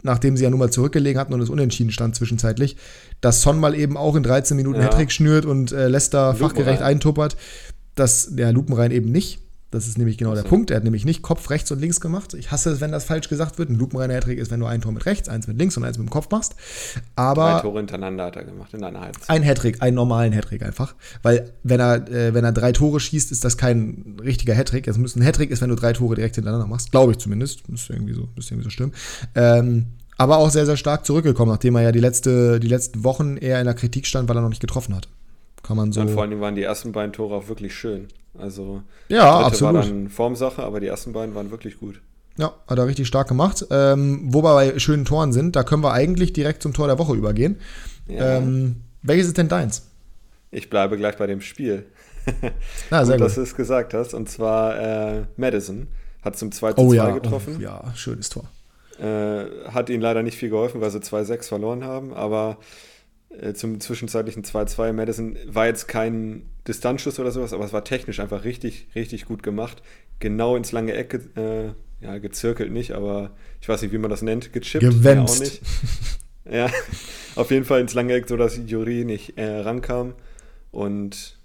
nachdem 0.02 0.36
sie 0.36 0.44
ja 0.44 0.50
nun 0.50 0.58
mal 0.58 0.70
zurückgelegen 0.70 1.20
hatten 1.20 1.32
und 1.32 1.40
es 1.40 1.50
unentschieden 1.50 1.92
stand 1.92 2.16
zwischenzeitlich, 2.16 2.76
dass 3.20 3.42
Son 3.42 3.60
mal 3.60 3.74
eben 3.74 3.96
auch 3.96 4.16
in 4.16 4.22
13 4.22 4.56
Minuten 4.56 4.80
ja. 4.80 4.86
Hattrick 4.86 5.12
schnürt 5.12 5.44
und 5.46 5.72
äh, 5.72 5.88
Leicester 5.88 6.34
fachgerecht 6.34 6.82
eintuppert 6.82 7.36
dass 7.94 8.34
der 8.34 8.52
Lupenrein 8.52 8.90
eben 8.90 9.10
nicht. 9.10 9.40
Das 9.72 9.88
ist 9.88 9.96
nämlich 9.96 10.18
genau 10.18 10.34
der 10.34 10.42
Punkt. 10.42 10.70
Er 10.70 10.76
hat 10.76 10.84
nämlich 10.84 11.06
nicht 11.06 11.22
Kopf 11.22 11.48
rechts 11.48 11.72
und 11.72 11.80
links 11.80 11.98
gemacht. 11.98 12.34
Ich 12.34 12.50
hasse 12.50 12.70
es, 12.70 12.82
wenn 12.82 12.92
das 12.92 13.04
falsch 13.04 13.30
gesagt 13.30 13.58
wird. 13.58 13.70
Ein 13.70 13.76
lupenreiner 13.76 14.12
Hattrick 14.12 14.38
ist, 14.38 14.50
wenn 14.50 14.60
du 14.60 14.66
ein 14.66 14.82
Tor 14.82 14.92
mit 14.92 15.06
rechts, 15.06 15.30
eins 15.30 15.46
mit 15.46 15.58
links 15.58 15.78
und 15.78 15.84
eins 15.84 15.96
mit 15.96 16.06
dem 16.06 16.10
Kopf 16.10 16.28
machst. 16.30 16.54
Aber 17.16 17.52
Drei 17.52 17.60
Tore 17.60 17.78
hintereinander 17.78 18.26
hat 18.26 18.36
er 18.36 18.44
gemacht 18.44 18.74
in 18.74 18.84
einer 18.84 19.00
Halbzeit. 19.00 19.30
Ein 19.30 19.42
Hattrick, 19.42 19.80
einen 19.80 19.96
normalen 19.96 20.34
Hattrick 20.34 20.62
einfach. 20.62 20.94
Weil 21.22 21.54
wenn 21.62 21.80
er, 21.80 22.06
äh, 22.10 22.34
wenn 22.34 22.44
er 22.44 22.52
drei 22.52 22.72
Tore 22.72 23.00
schießt, 23.00 23.32
ist 23.32 23.44
das 23.44 23.56
kein 23.56 24.16
richtiger 24.22 24.54
Hattrick. 24.54 24.86
Es 24.86 24.98
muss 24.98 25.16
ein 25.16 25.22
Hattrick 25.22 25.50
ist, 25.50 25.62
wenn 25.62 25.70
du 25.70 25.76
drei 25.76 25.94
Tore 25.94 26.16
direkt 26.16 26.34
hintereinander 26.34 26.66
machst. 26.66 26.90
Glaube 26.90 27.12
ich 27.12 27.18
zumindest. 27.18 27.66
Müsste 27.70 27.94
irgendwie 27.94 28.12
so, 28.12 28.28
müsste 28.36 28.52
irgendwie 28.52 28.64
so 28.64 28.70
stimmen. 28.70 28.92
Ähm, 29.34 29.86
aber 30.18 30.36
auch 30.36 30.50
sehr, 30.50 30.66
sehr 30.66 30.76
stark 30.76 31.06
zurückgekommen, 31.06 31.50
nachdem 31.50 31.76
er 31.76 31.82
ja 31.82 31.92
die, 31.92 31.98
letzte, 31.98 32.60
die 32.60 32.68
letzten 32.68 33.04
Wochen 33.04 33.38
eher 33.38 33.58
in 33.58 33.64
der 33.64 33.74
Kritik 33.74 34.06
stand, 34.06 34.28
weil 34.28 34.36
er 34.36 34.42
noch 34.42 34.50
nicht 34.50 34.60
getroffen 34.60 34.94
hat. 34.94 35.08
Kann 35.62 35.76
man 35.76 35.92
so. 35.92 36.00
Und 36.00 36.10
vor 36.10 36.22
allem 36.22 36.40
waren 36.40 36.54
die 36.54 36.62
ersten 36.62 36.92
beiden 36.92 37.12
Tore 37.12 37.36
auch 37.36 37.48
wirklich 37.48 37.74
schön. 37.74 38.08
Also, 38.38 38.82
ja, 39.08 39.38
die 39.38 39.44
absolut. 39.44 39.74
war 39.74 39.82
dann 39.82 40.08
Formsache, 40.08 40.62
aber 40.62 40.80
die 40.80 40.86
ersten 40.86 41.12
beiden 41.12 41.34
waren 41.34 41.50
wirklich 41.50 41.78
gut. 41.78 42.00
Ja, 42.38 42.54
hat 42.66 42.78
er 42.78 42.86
richtig 42.86 43.06
stark 43.06 43.28
gemacht. 43.28 43.66
Ähm, 43.70 44.22
wo 44.24 44.42
wir 44.42 44.54
bei 44.54 44.78
schönen 44.78 45.04
Toren 45.04 45.32
sind, 45.32 45.54
da 45.54 45.64
können 45.64 45.82
wir 45.82 45.92
eigentlich 45.92 46.32
direkt 46.32 46.62
zum 46.62 46.72
Tor 46.72 46.86
der 46.86 46.98
Woche 46.98 47.14
übergehen. 47.14 47.60
Ja. 48.06 48.38
Ähm, 48.38 48.76
welches 49.02 49.26
ist 49.28 49.38
denn 49.38 49.48
deins? 49.48 49.86
Ich 50.50 50.70
bleibe 50.70 50.96
gleich 50.96 51.16
bei 51.16 51.26
dem 51.26 51.40
Spiel. 51.40 51.86
Ah, 52.90 53.04
sehr 53.04 53.16
gut. 53.16 53.26
Dass 53.26 53.34
du 53.34 53.40
es 53.40 53.56
gesagt 53.56 53.94
hast. 53.94 54.14
Und 54.14 54.28
zwar 54.28 54.78
äh, 54.78 55.24
Madison 55.36 55.88
hat 56.22 56.36
zum 56.36 56.52
2 56.52 56.74
zu 56.74 56.88
2 56.88 56.94
ja, 56.94 57.10
getroffen. 57.10 57.56
Oh, 57.58 57.60
ja, 57.60 57.92
schönes 57.96 58.28
Tor. 58.28 58.44
Äh, 59.00 59.46
hat 59.70 59.90
ihnen 59.90 60.02
leider 60.02 60.22
nicht 60.22 60.38
viel 60.38 60.50
geholfen, 60.50 60.80
weil 60.80 60.90
sie 60.90 61.00
2-6 61.00 61.48
verloren 61.48 61.82
haben, 61.82 62.14
aber 62.14 62.58
äh, 63.40 63.54
zum 63.54 63.80
zwischenzeitlichen 63.80 64.44
2-2. 64.44 64.92
Madison 64.92 65.36
war 65.46 65.66
jetzt 65.66 65.88
kein 65.88 66.46
Distanzschuss 66.66 67.18
oder 67.18 67.30
sowas, 67.30 67.52
aber 67.52 67.64
es 67.64 67.72
war 67.72 67.84
technisch 67.84 68.20
einfach 68.20 68.44
richtig, 68.44 68.88
richtig 68.94 69.24
gut 69.24 69.42
gemacht. 69.42 69.82
Genau 70.18 70.56
ins 70.56 70.72
lange 70.72 70.94
Eck, 70.94 71.18
äh, 71.36 71.72
ja, 72.00 72.18
gezirkelt 72.18 72.72
nicht, 72.72 72.92
aber 72.92 73.30
ich 73.60 73.68
weiß 73.68 73.82
nicht, 73.82 73.92
wie 73.92 73.98
man 73.98 74.10
das 74.10 74.22
nennt, 74.22 74.52
gechippt. 74.52 74.84
Gewämst. 74.84 75.04
Ja, 75.04 75.22
auch 75.22 75.40
nicht. 75.40 75.62
ja, 76.50 76.70
auf 77.36 77.50
jeden 77.50 77.64
Fall 77.64 77.80
ins 77.80 77.94
lange 77.94 78.14
Eck, 78.14 78.28
sodass 78.28 78.58
Juri 78.66 79.04
nicht 79.04 79.38
äh, 79.38 79.60
rankam 79.60 80.14
und 80.70 81.36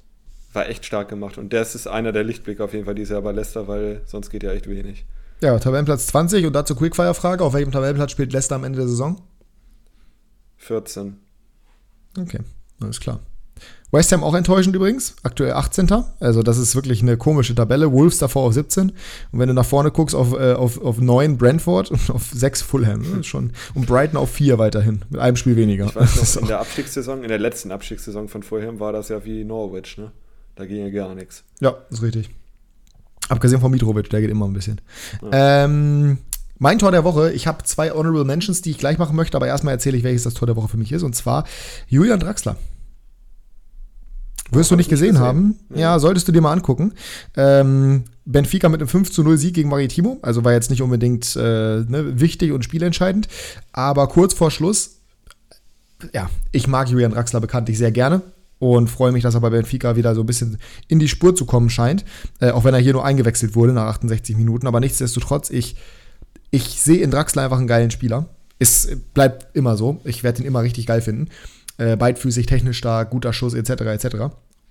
war 0.54 0.68
echt 0.70 0.86
stark 0.86 1.10
gemacht. 1.10 1.38
Und 1.38 1.54
das 1.54 1.76
ist 1.76 1.88
einer 1.88 2.12
der 2.12 2.24
Lichtblicke 2.24 2.64
auf 2.64 2.74
jeden 2.74 2.86
Fall 2.86 2.96
dieses 2.96 3.12
Jahr 3.12 3.22
bei 3.22 3.32
Leicester, 3.32 3.68
weil 3.68 4.02
sonst 4.06 4.30
geht 4.30 4.44
ja 4.44 4.52
echt 4.52 4.68
wenig. 4.68 5.06
Ja, 5.42 5.58
Tabellenplatz 5.60 6.08
20 6.08 6.46
und 6.48 6.54
dazu 6.54 6.76
Quickfire-Frage. 6.76 7.44
Auf 7.44 7.54
welchem 7.54 7.72
Tabellenplatz 7.72 8.12
spielt 8.12 8.34
Leicester 8.34 8.56
am 8.56 8.64
Ende 8.64 8.80
der 8.80 8.88
Saison? 8.88 9.22
14. 10.58 11.18
Okay, 12.18 12.40
alles 12.82 13.00
klar. 13.00 13.20
West 13.92 14.12
Ham 14.12 14.24
auch 14.24 14.36
enttäuschend 14.36 14.76
übrigens, 14.76 15.16
aktuell 15.24 15.54
18. 15.54 15.88
Also 16.20 16.44
das 16.44 16.58
ist 16.58 16.76
wirklich 16.76 17.02
eine 17.02 17.16
komische 17.16 17.56
Tabelle. 17.56 17.92
Wolves 17.92 18.18
davor 18.18 18.44
auf 18.44 18.54
17. 18.54 18.90
Und 19.32 19.40
wenn 19.40 19.48
du 19.48 19.54
nach 19.54 19.66
vorne 19.66 19.92
guckst, 19.92 20.14
auf, 20.14 20.34
äh, 20.34 20.54
auf, 20.54 20.82
auf 20.82 21.00
9 21.00 21.38
Brentford 21.38 21.92
und 21.92 22.10
auf 22.10 22.30
6 22.34 22.62
Fulham. 22.62 23.00
Ne? 23.00 23.24
Schon. 23.24 23.54
Und 23.76 23.88
Brighton 23.88 24.18
auf 24.18 24.30
4 24.32 24.58
weiterhin, 24.58 25.06
mit 25.10 25.22
einem 25.22 25.38
Spiel 25.38 25.56
weniger. 25.56 25.86
Ich 25.86 25.96
weiß 25.96 26.36
noch, 26.36 26.42
in 26.42 26.48
der 26.50 26.60
Abstiegssaison, 26.60 27.24
in 27.24 27.30
der 27.30 27.40
letzten 27.40 27.72
Abstiegssaison 27.72 28.28
von 28.28 28.44
Fulham 28.44 28.82
war 28.82 28.92
das 28.92 29.08
ja 29.08 29.24
wie 29.24 29.46
Norwich, 29.46 29.98
ne? 29.98 30.12
Da 30.56 30.66
ging 30.66 30.84
ja 30.84 30.90
gar 30.90 31.16
nichts. 31.16 31.44
Ja, 31.62 31.78
ist 31.90 32.02
richtig. 32.02 32.30
Abgesehen 33.30 33.62
von 33.62 33.72
Mitrovic, 33.72 34.10
der 34.10 34.22
geht 34.22 34.32
immer 34.32 34.48
ein 34.48 34.54
bisschen. 34.54 34.82
Ja. 35.22 35.66
Ähm, 35.66 36.18
mein 36.60 36.80
Tor 36.80 36.92
der 36.92 37.04
Woche, 37.04 37.32
ich 37.32 37.48
habe 37.48 37.64
zwei 37.64 37.92
Honorable 37.92 38.26
Mentions, 38.26 38.62
die 38.62 38.72
ich 38.72 38.78
gleich 38.78 38.98
machen 38.98 39.16
möchte, 39.16 39.38
aber 39.38 39.48
erstmal 39.48 39.74
erzähle 39.74 39.98
ich, 39.98 40.04
welches 40.04 40.24
das 40.24 40.34
Tor 40.34 40.46
der 40.46 40.56
Woche 40.56 40.68
für 40.68 40.78
mich 40.78 40.92
ist. 40.92 41.04
Und 41.04 41.16
zwar 41.16 41.46
Julian 41.88 42.20
Draxler. 42.20 42.58
Wirst 44.52 44.72
du 44.72 44.76
nicht 44.76 44.90
gesehen, 44.90 45.14
gesehen, 45.14 45.26
haben? 45.26 45.60
Ja. 45.70 45.80
ja. 45.80 46.00
solltest 46.00 46.28
du 46.28 46.32
dir 46.32 46.42
mal 46.42 46.54
angucken. 46.54 46.94
Ähm, 47.36 48.06
Benfica 48.26 48.70
mit 48.70 48.82
einem 48.82 48.88
5 48.88 49.12
zu 49.12 49.24
0 49.24 49.38
Sieg 49.38 49.54
gegen 49.54 49.70
Maritimo, 49.70 50.20
also 50.22 50.44
war 50.44 50.54
jetzt 50.54 50.70
nicht 50.70 50.82
unbedingt 50.82 51.36
äh, 51.36 51.40
ne, 51.88 52.20
wichtig 52.20 52.52
und 52.52 52.64
spielentscheidend, 52.64 53.28
aber 53.72 54.08
kurz 54.08 54.34
vor 54.34 54.52
Schluss, 54.52 54.98
ja, 56.14 56.30
ich 56.52 56.68
mag 56.68 56.90
Julian 56.90 57.12
Draxler 57.12 57.40
bekanntlich 57.40 57.78
sehr 57.78 57.92
gerne 57.92 58.22
und 58.60 58.90
freue 58.90 59.12
mich, 59.12 59.24
dass 59.24 59.34
er 59.34 59.42
bei 59.42 59.50
Benfica 59.50 59.96
wieder 59.96 60.14
so 60.14 60.22
ein 60.22 60.26
bisschen 60.26 60.58
in 60.88 61.00
die 61.00 61.08
Spur 61.08 61.36
zu 61.36 61.46
kommen 61.46 61.70
scheint, 61.70 62.06
äh, 62.40 62.52
auch 62.52 62.64
wenn 62.64 62.74
er 62.74 62.80
hier 62.80 62.94
nur 62.94 63.06
eingewechselt 63.06 63.56
wurde 63.56 63.74
nach 63.74 63.88
68 63.88 64.36
Minuten, 64.36 64.68
aber 64.68 64.80
nichtsdestotrotz, 64.80 65.50
ich 65.50 65.76
ich 66.52 66.82
sehe 66.82 67.02
in 67.02 67.12
Draxler 67.12 67.44
einfach 67.44 67.58
einen 67.58 67.68
geilen 67.68 67.92
Spieler. 67.92 68.26
Es 68.60 68.90
bleibt 69.14 69.56
immer 69.56 69.78
so. 69.78 70.02
Ich 70.04 70.24
werde 70.24 70.42
ihn 70.42 70.48
immer 70.48 70.64
richtig 70.64 70.88
geil 70.88 71.02
finden. 71.02 71.30
Äh, 71.78 71.96
beidfüßig, 71.96 72.46
technisch 72.46 72.78
stark, 72.78 73.12
guter 73.12 73.34
Schuss, 73.34 73.54
etc. 73.54 73.82
etc. 73.82 74.16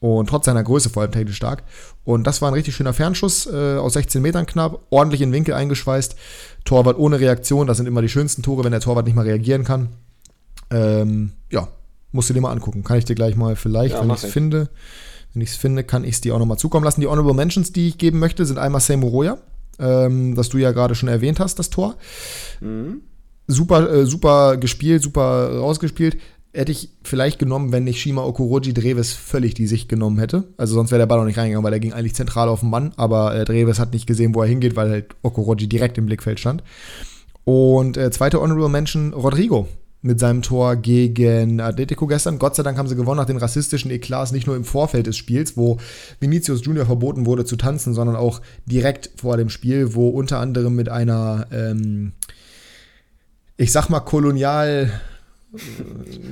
Und 0.00 0.28
trotz 0.28 0.46
seiner 0.46 0.62
Größe 0.62 0.90
vor 0.90 1.02
allem 1.02 1.12
technisch 1.12 1.36
stark. 1.36 1.62
Und 2.04 2.26
das 2.26 2.42
war 2.42 2.50
ein 2.50 2.54
richtig 2.54 2.74
schöner 2.74 2.92
Fernschuss 2.92 3.46
äh, 3.46 3.76
aus 3.76 3.92
16 3.94 4.20
Metern 4.20 4.46
knapp, 4.46 4.80
ordentlich 4.90 5.20
in 5.20 5.28
den 5.28 5.34
Winkel 5.34 5.54
eingeschweißt. 5.54 6.16
Torwart 6.64 6.98
ohne 6.98 7.20
Reaktion, 7.20 7.66
das 7.66 7.76
sind 7.76 7.86
immer 7.86 8.02
die 8.02 8.08
schönsten 8.08 8.42
Tore, 8.42 8.64
wenn 8.64 8.72
der 8.72 8.80
Torwart 8.80 9.06
nicht 9.06 9.14
mal 9.14 9.24
reagieren 9.24 9.64
kann. 9.64 9.90
Ähm, 10.70 11.32
ja, 11.50 11.68
musst 12.12 12.28
du 12.28 12.34
dir 12.34 12.40
mal 12.40 12.50
angucken. 12.50 12.82
Kann 12.82 12.98
ich 12.98 13.04
dir 13.04 13.14
gleich 13.14 13.36
mal 13.36 13.54
vielleicht, 13.54 13.94
ja, 13.94 14.02
wenn 14.02 14.10
ich 14.10 14.24
es 14.24 14.32
finde, 14.32 14.68
wenn 15.32 15.42
ich 15.42 15.50
es 15.50 15.56
finde, 15.56 15.84
kann 15.84 16.02
ich 16.02 16.16
es 16.16 16.20
dir 16.20 16.34
auch 16.34 16.38
nochmal 16.40 16.58
zukommen 16.58 16.84
lassen. 16.84 17.00
Die 17.00 17.06
Honorable 17.06 17.34
Mentions, 17.34 17.72
die 17.72 17.88
ich 17.88 17.98
geben 17.98 18.18
möchte, 18.18 18.44
sind 18.44 18.58
einmal 18.58 18.80
Seymour 18.80 19.10
Roya 19.10 19.38
ähm, 19.78 20.34
das 20.34 20.48
du 20.48 20.58
ja 20.58 20.72
gerade 20.72 20.94
schon 20.94 21.08
erwähnt 21.08 21.40
hast, 21.40 21.58
das 21.58 21.70
Tor. 21.70 21.96
Mhm. 22.60 23.02
Super, 23.46 23.90
äh, 23.92 24.06
super 24.06 24.56
gespielt, 24.56 25.02
super 25.02 25.58
rausgespielt. 25.58 26.18
Hätte 26.52 26.72
ich 26.72 26.90
vielleicht 27.04 27.38
genommen, 27.38 27.70
wenn 27.70 27.84
nicht 27.84 28.00
Shima 28.00 28.22
Okoroji 28.22 28.72
Dreves 28.72 29.12
völlig 29.12 29.54
die 29.54 29.66
Sicht 29.66 29.88
genommen 29.88 30.18
hätte. 30.18 30.44
Also 30.56 30.74
sonst 30.74 30.90
wäre 30.90 31.00
der 31.00 31.06
Ball 31.06 31.20
auch 31.20 31.24
nicht 31.24 31.36
reingegangen, 31.36 31.64
weil 31.64 31.74
er 31.74 31.80
ging 31.80 31.92
eigentlich 31.92 32.14
zentral 32.14 32.48
auf 32.48 32.60
den 32.60 32.70
Mann, 32.70 32.92
aber 32.96 33.34
äh, 33.34 33.44
Dreves 33.44 33.78
hat 33.78 33.92
nicht 33.92 34.06
gesehen, 34.06 34.34
wo 34.34 34.42
er 34.42 34.48
hingeht, 34.48 34.74
weil 34.74 34.90
halt 34.90 35.06
Okoroji 35.22 35.68
direkt 35.68 35.98
im 35.98 36.06
Blickfeld 36.06 36.40
stand. 36.40 36.62
Und 37.44 37.96
äh, 37.96 38.10
zweite 38.10 38.40
Honorable 38.40 38.70
Mention, 38.70 39.12
Rodrigo 39.12 39.68
mit 40.06 40.20
seinem 40.20 40.42
Tor 40.42 40.76
gegen 40.76 41.60
Atletico 41.60 42.06
gestern. 42.06 42.38
Gott 42.38 42.56
sei 42.56 42.62
Dank 42.62 42.78
haben 42.78 42.88
sie 42.88 42.96
gewonnen 42.96 43.18
nach 43.18 43.26
den 43.26 43.36
rassistischen 43.36 43.90
Eklats, 43.90 44.32
nicht 44.32 44.46
nur 44.46 44.56
im 44.56 44.64
Vorfeld 44.64 45.06
des 45.06 45.16
Spiels, 45.16 45.56
wo 45.56 45.78
Vinicius 46.20 46.64
Junior 46.64 46.86
verboten 46.86 47.26
wurde 47.26 47.44
zu 47.44 47.56
tanzen, 47.56 47.92
sondern 47.92 48.16
auch 48.16 48.40
direkt 48.64 49.10
vor 49.16 49.36
dem 49.36 49.50
Spiel, 49.50 49.94
wo 49.94 50.08
unter 50.08 50.38
anderem 50.38 50.74
mit 50.74 50.88
einer, 50.88 51.46
ähm, 51.52 52.12
ich 53.56 53.72
sag 53.72 53.88
mal, 53.88 54.00
kolonial 54.00 54.90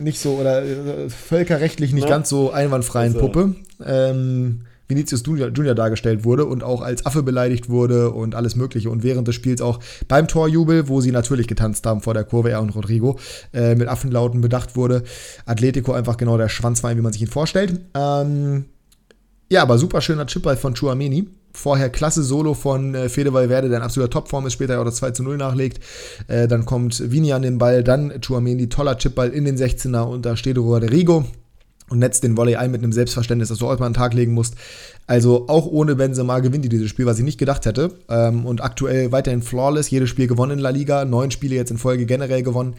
nicht 0.00 0.20
so 0.20 0.34
oder 0.34 0.62
äh, 0.64 1.08
völkerrechtlich 1.08 1.92
nicht 1.92 2.04
ja. 2.04 2.10
ganz 2.10 2.28
so 2.28 2.50
einwandfreien 2.52 3.14
also. 3.14 3.26
Puppe. 3.26 3.54
Ähm, 3.84 4.62
Vinicius 4.88 5.22
Junior, 5.26 5.74
dargestellt 5.74 6.24
wurde 6.24 6.44
und 6.44 6.62
auch 6.62 6.82
als 6.82 7.06
Affe 7.06 7.22
beleidigt 7.22 7.68
wurde 7.68 8.10
und 8.10 8.34
alles 8.34 8.56
Mögliche. 8.56 8.90
Und 8.90 9.02
während 9.02 9.26
des 9.26 9.34
Spiels 9.34 9.60
auch 9.60 9.80
beim 10.08 10.28
Torjubel, 10.28 10.88
wo 10.88 11.00
sie 11.00 11.10
natürlich 11.10 11.48
getanzt 11.48 11.86
haben 11.86 12.00
vor 12.00 12.14
der 12.14 12.24
Kurve, 12.24 12.50
er 12.50 12.60
und 12.60 12.74
Rodrigo, 12.74 13.18
äh, 13.52 13.74
mit 13.74 13.88
Affenlauten 13.88 14.40
bedacht 14.40 14.76
wurde. 14.76 15.02
Atletico 15.46 15.92
einfach 15.92 16.16
genau 16.16 16.36
der 16.36 16.48
Schwanzwein, 16.48 16.96
wie 16.98 17.02
man 17.02 17.12
sich 17.12 17.22
ihn 17.22 17.28
vorstellt. 17.28 17.80
Ähm, 17.94 18.66
ja, 19.50 19.62
aber 19.62 19.78
super 19.78 20.00
schöner 20.00 20.26
Chipball 20.26 20.56
von 20.56 20.74
Chuameni. 20.74 21.28
Vorher 21.52 21.88
klasse 21.88 22.24
Solo 22.24 22.54
von 22.54 22.94
äh, 22.94 23.08
Fede 23.08 23.32
Valverde, 23.32 23.68
der 23.68 23.78
in 23.78 23.84
absoluter 23.84 24.10
Topform 24.10 24.46
ist, 24.46 24.54
später 24.54 24.80
auch 24.80 24.84
das 24.84 24.96
2 24.96 25.12
zu 25.12 25.22
0 25.22 25.36
nachlegt. 25.36 25.78
Äh, 26.26 26.48
dann 26.48 26.64
kommt 26.64 27.12
Vini 27.12 27.32
an 27.32 27.42
den 27.42 27.58
Ball, 27.58 27.84
dann 27.84 28.20
Chuameni, 28.20 28.68
toller 28.68 28.98
Chipball 28.98 29.30
in 29.30 29.44
den 29.44 29.56
16er 29.56 30.02
und 30.02 30.26
da 30.26 30.36
steht 30.36 30.58
Rodrigo 30.58 31.24
und 31.90 31.98
netzt 31.98 32.24
den 32.24 32.36
Volley 32.36 32.56
ein 32.56 32.70
mit 32.70 32.82
einem 32.82 32.92
Selbstverständnis, 32.92 33.48
dass 33.48 33.58
du 33.58 33.66
auch 33.66 33.78
mal 33.78 33.86
an 33.86 33.92
den 33.92 33.96
Tag 33.96 34.14
legen 34.14 34.32
musst. 34.32 34.54
Also 35.06 35.48
auch 35.48 35.66
ohne 35.66 35.96
Benzema 35.96 36.38
gewinnt 36.40 36.64
die 36.64 36.70
dieses 36.70 36.88
Spiel, 36.88 37.06
was 37.06 37.18
ich 37.18 37.24
nicht 37.24 37.38
gedacht 37.38 37.66
hätte. 37.66 37.92
Ähm, 38.08 38.46
und 38.46 38.62
aktuell 38.62 39.12
weiterhin 39.12 39.42
flawless, 39.42 39.90
jedes 39.90 40.08
Spiel 40.08 40.26
gewonnen 40.26 40.52
in 40.52 40.58
La 40.58 40.70
Liga, 40.70 41.04
neun 41.04 41.30
Spiele 41.30 41.54
jetzt 41.54 41.70
in 41.70 41.78
Folge 41.78 42.06
generell 42.06 42.42
gewonnen. 42.42 42.74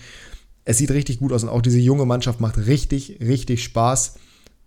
Es 0.63 0.79
sieht 0.79 0.91
richtig 0.91 1.19
gut 1.19 1.31
aus 1.31 1.43
und 1.43 1.49
auch 1.49 1.61
diese 1.61 1.79
junge 1.79 2.05
Mannschaft 2.05 2.41
macht 2.41 2.57
richtig, 2.57 3.19
richtig 3.21 3.63
Spaß. 3.63 4.15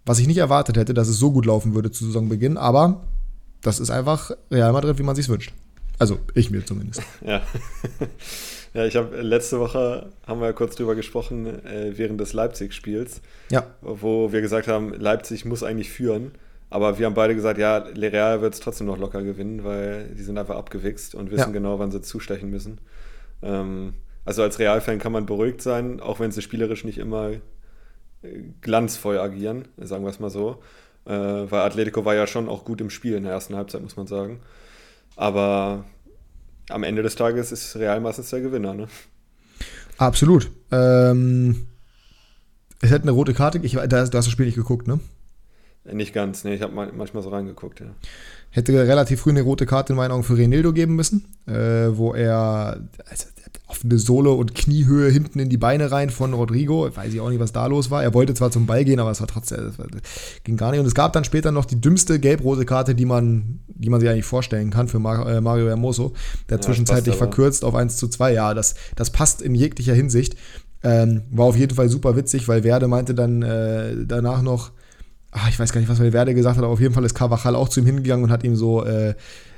Was 0.06 0.20
ich 0.20 0.28
nicht 0.28 0.38
erwartet 0.38 0.76
hätte, 0.76 0.94
dass 0.94 1.08
es 1.08 1.18
so 1.18 1.32
gut 1.32 1.44
laufen 1.44 1.74
würde 1.74 1.90
zu 1.90 2.06
Saisonbeginn, 2.06 2.56
aber 2.56 3.04
das 3.60 3.80
ist 3.80 3.90
einfach 3.90 4.30
Real 4.50 4.72
Madrid, 4.72 4.98
wie 4.98 5.02
man 5.02 5.16
sich 5.16 5.28
wünscht. 5.28 5.52
Also 5.98 6.18
ich 6.34 6.50
mir 6.50 6.64
zumindest. 6.64 7.02
Ja. 7.24 7.42
Ja, 8.74 8.84
ich 8.84 8.96
habe 8.96 9.22
letzte 9.22 9.58
Woche 9.58 10.10
haben 10.26 10.40
wir 10.40 10.46
ja 10.46 10.52
kurz 10.52 10.76
drüber 10.76 10.94
gesprochen 10.94 11.64
äh, 11.64 11.96
während 11.96 12.20
des 12.20 12.34
Leipzig-Spiels, 12.34 13.22
ja. 13.50 13.66
wo 13.80 14.30
wir 14.30 14.42
gesagt 14.42 14.68
haben, 14.68 14.92
Leipzig 14.92 15.46
muss 15.46 15.62
eigentlich 15.62 15.90
führen. 15.90 16.32
Aber 16.70 16.98
wir 16.98 17.06
haben 17.06 17.14
beide 17.14 17.34
gesagt, 17.34 17.58
ja, 17.58 17.78
Real 17.78 18.42
wird 18.42 18.54
es 18.54 18.60
trotzdem 18.60 18.86
noch 18.86 18.98
locker 18.98 19.22
gewinnen, 19.22 19.64
weil 19.64 20.08
die 20.14 20.22
sind 20.22 20.36
einfach 20.36 20.56
abgewichst 20.56 21.14
und 21.14 21.30
wissen 21.30 21.48
ja. 21.48 21.52
genau, 21.52 21.78
wann 21.78 21.90
sie 21.90 22.02
zustechen 22.02 22.50
müssen. 22.50 22.78
Ähm, 23.42 23.94
also 24.26 24.42
als 24.42 24.58
Real-Fan 24.58 24.98
kann 24.98 25.12
man 25.12 25.24
beruhigt 25.24 25.62
sein, 25.62 26.00
auch 26.00 26.20
wenn 26.20 26.30
sie 26.30 26.42
spielerisch 26.42 26.84
nicht 26.84 26.98
immer 26.98 27.30
äh, 27.30 27.40
glanzvoll 28.60 29.18
agieren, 29.18 29.66
sagen 29.78 30.04
wir 30.04 30.10
es 30.10 30.20
mal 30.20 30.30
so. 30.30 30.62
Äh, 31.06 31.10
weil 31.12 31.62
Atletico 31.62 32.04
war 32.04 32.14
ja 32.14 32.26
schon 32.26 32.50
auch 32.50 32.66
gut 32.66 32.82
im 32.82 32.90
Spiel 32.90 33.14
in 33.14 33.22
der 33.22 33.32
ersten 33.32 33.56
Halbzeit, 33.56 33.82
muss 33.82 33.96
man 33.96 34.06
sagen. 34.06 34.40
Aber 35.18 35.84
am 36.70 36.84
Ende 36.84 37.02
des 37.02 37.16
Tages 37.16 37.50
ist 37.50 37.74
Real 37.74 38.00
meistens 38.00 38.30
der 38.30 38.40
Gewinner, 38.40 38.72
ne? 38.72 38.86
Absolut. 39.96 40.48
Ähm, 40.70 41.66
es 42.80 42.90
hätte 42.90 43.02
eine 43.02 43.10
rote 43.10 43.34
Karte, 43.34 43.58
ich, 43.58 43.72
da, 43.72 43.86
du 43.86 43.96
hast 43.96 44.12
das 44.12 44.30
Spiel 44.30 44.46
nicht 44.46 44.54
geguckt, 44.54 44.86
ne? 44.86 45.00
Nicht 45.90 46.12
ganz, 46.12 46.44
ne, 46.44 46.54
ich 46.54 46.62
habe 46.62 46.72
manchmal 46.72 47.24
so 47.24 47.30
reingeguckt, 47.30 47.80
ja. 47.80 47.86
Hätte 48.50 48.72
relativ 48.74 49.22
früh 49.22 49.30
eine 49.30 49.42
rote 49.42 49.66
Karte 49.66 49.92
in 49.92 49.96
meinen 49.96 50.12
Augen 50.12 50.22
für 50.22 50.38
Renildo 50.38 50.72
geben 50.72 50.94
müssen, 50.94 51.24
äh, 51.46 51.88
wo 51.96 52.14
er, 52.14 52.80
also 53.10 53.26
offene 53.66 53.98
Sohle 53.98 54.30
und 54.30 54.54
Kniehöhe 54.54 55.10
hinten 55.10 55.38
in 55.38 55.48
die 55.48 55.56
Beine 55.56 55.90
rein 55.90 56.10
von 56.10 56.32
Rodrigo. 56.32 56.88
Weiß 56.94 57.12
ich 57.12 57.20
auch 57.20 57.28
nicht, 57.28 57.40
was 57.40 57.52
da 57.52 57.66
los 57.66 57.90
war. 57.90 58.02
Er 58.02 58.14
wollte 58.14 58.34
zwar 58.34 58.50
zum 58.50 58.66
Ball 58.66 58.84
gehen, 58.84 58.98
aber 58.98 59.10
es 59.10 59.20
war 59.20 59.26
trotzdem, 59.26 59.72
ging 60.44 60.56
gar 60.56 60.70
nicht. 60.70 60.80
Und 60.80 60.86
es 60.86 60.94
gab 60.94 61.12
dann 61.12 61.24
später 61.24 61.52
noch 61.52 61.64
die 61.64 61.80
dümmste 61.80 62.18
gelb-rote 62.18 62.64
Karte, 62.64 62.94
die 62.94 63.04
man, 63.04 63.60
die 63.68 63.90
man 63.90 64.00
sich 64.00 64.08
eigentlich 64.08 64.24
vorstellen 64.24 64.70
kann 64.70 64.88
für 64.88 64.98
äh, 64.98 65.40
Mario 65.40 65.68
Hermoso, 65.68 66.14
der 66.48 66.58
ja, 66.58 66.62
zwischenzeitlich 66.62 67.14
verkürzt 67.14 67.64
auf 67.64 67.74
1 67.74 67.96
zu 67.96 68.08
2. 68.08 68.32
Ja, 68.32 68.54
das, 68.54 68.74
das 68.96 69.10
passt 69.10 69.42
in 69.42 69.54
jeglicher 69.54 69.94
Hinsicht. 69.94 70.36
Ähm, 70.82 71.22
war 71.30 71.46
auf 71.46 71.56
jeden 71.56 71.74
Fall 71.74 71.88
super 71.88 72.16
witzig, 72.16 72.48
weil 72.48 72.64
Werde 72.64 72.86
meinte 72.88 73.14
dann 73.14 73.42
äh, 73.42 73.94
danach 74.06 74.42
noch, 74.42 74.70
ach, 75.32 75.48
ich 75.48 75.58
weiß 75.58 75.72
gar 75.72 75.80
nicht, 75.80 75.90
was 75.90 76.00
Werde 76.00 76.34
gesagt 76.34 76.56
hat, 76.56 76.64
aber 76.64 76.72
auf 76.72 76.80
jeden 76.80 76.94
Fall 76.94 77.04
ist 77.04 77.14
Carvajal 77.14 77.56
auch 77.56 77.68
zu 77.68 77.80
ihm 77.80 77.86
hingegangen 77.86 78.24
und 78.24 78.30
hat 78.30 78.44
ihm 78.44 78.54
so 78.54 78.84
äh, 78.84 79.14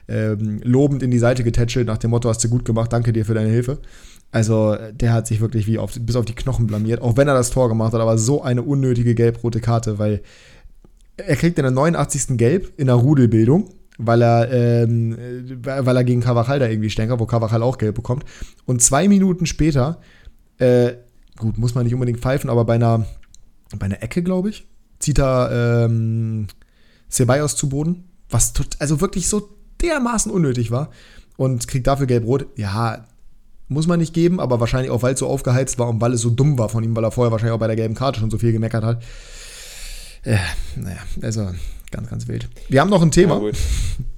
ähm, 0.09 0.61
lobend 0.63 1.03
in 1.03 1.11
die 1.11 1.19
Seite 1.19 1.45
getätschelt, 1.45 1.87
nach 1.87 1.99
dem 1.99 2.11
Motto, 2.11 2.29
hast 2.29 2.43
du 2.45 2.49
gut 2.49 2.65
gemacht, 2.65 2.93
danke 2.93 3.13
dir 3.13 3.25
für 3.25 3.35
deine 3.35 3.51
Hilfe. 3.51 3.79
Also 4.33 4.77
der 4.93 5.13
hat 5.13 5.27
sich 5.27 5.41
wirklich 5.41 5.67
wie 5.67 5.79
auf, 5.79 5.93
bis 5.99 6.17
auf 6.17 6.25
die 6.25 6.35
Knochen 6.35 6.67
blamiert, 6.67 7.03
auch 7.03 7.17
wenn 7.17 7.27
er 7.27 7.35
das 7.35 7.51
Tor 7.51 7.69
gemacht 7.69 7.93
hat, 7.93 8.01
aber 8.01 8.17
so 8.17 8.43
eine 8.43 8.63
unnötige 8.63 9.15
gelb-rote 9.15 9.61
Karte, 9.61 9.99
weil 9.99 10.23
er 11.17 11.37
kriegt 11.37 11.59
in 11.59 11.65
der 11.65 11.73
89. 11.73 12.39
Gelb 12.39 12.73
in 12.77 12.87
der 12.87 12.97
Rudelbildung, 12.97 13.71
weil 13.99 14.23
er, 14.23 14.51
ähm, 14.51 15.17
weil 15.63 15.97
er 15.97 16.05
gegen 16.05 16.21
Carvajal 16.21 16.61
da 16.61 16.69
irgendwie 16.69 16.91
stänkert, 16.91 17.19
wo 17.19 17.27
Carvajal 17.27 17.63
auch 17.63 17.77
gelb 17.77 17.97
bekommt. 17.97 18.25
Und 18.67 18.83
zwei 18.83 19.09
Minuten 19.09 19.47
später, 19.47 20.01
äh, 20.59 20.93
gut, 21.37 21.59
muss 21.59 21.75
man 21.75 21.85
nicht 21.85 21.95
unbedingt 21.95 22.21
pfeifen, 22.21 22.51
aber 22.51 22.65
bei 22.65 22.75
einer, 22.75 23.07
bei 23.79 23.87
einer 23.87 24.03
Ecke, 24.03 24.23
glaube 24.23 24.51
ich, 24.51 24.67
zieht 25.01 25.19
er 25.19 25.87
ähm, 25.87 26.47
Ceballos 27.11 27.57
zu 27.57 27.69
Boden, 27.69 28.05
was 28.29 28.53
tot, 28.53 28.77
also 28.79 29.01
wirklich 29.01 29.29
so 29.29 29.49
dermaßen 29.83 30.31
unnötig 30.31 30.71
war 30.71 30.91
und 31.37 31.69
kriegt 31.69 31.87
dafür 31.87 32.07
gelb-rot. 32.07 32.47
Ja, 32.57 33.05
muss 33.69 33.87
man 33.87 34.01
nicht 34.01 34.13
geben, 34.13 34.41
aber 34.41 34.61
wahrscheinlich 34.61 34.91
auch, 34.91 35.03
weil 35.03 35.15
es 35.15 35.21
so 35.21 35.27
aufgeheizt 35.27 35.79
war 35.79 35.89
und 35.89 36.01
weil 36.01 36.13
es 36.13 36.21
so 36.21 36.31
dumm 36.31 36.59
war 36.59 36.69
von 36.69 36.83
ihm, 36.83 36.95
weil 36.97 37.05
er 37.05 37.13
vorher 37.13 37.31
wahrscheinlich 37.31 37.55
auch 37.55 37.61
bei 37.61 37.69
der 37.69 37.77
gelben 37.77 37.95
Karte 37.95 38.21
schon 38.21 38.31
so 38.31 38.39
viel 38.39 38.53
gemeckert 38.53 38.85
hat. 38.85 39.03
Äh, 40.25 40.37
naja, 40.77 40.99
also 41.23 41.49
ganz, 41.91 42.11
ganz 42.11 42.29
wild. 42.29 42.49
Wir 42.69 42.81
haben 42.81 42.91
noch 42.91 43.01
ein 43.01 43.11
Thema. 43.11 43.41
Ja, 43.41 43.53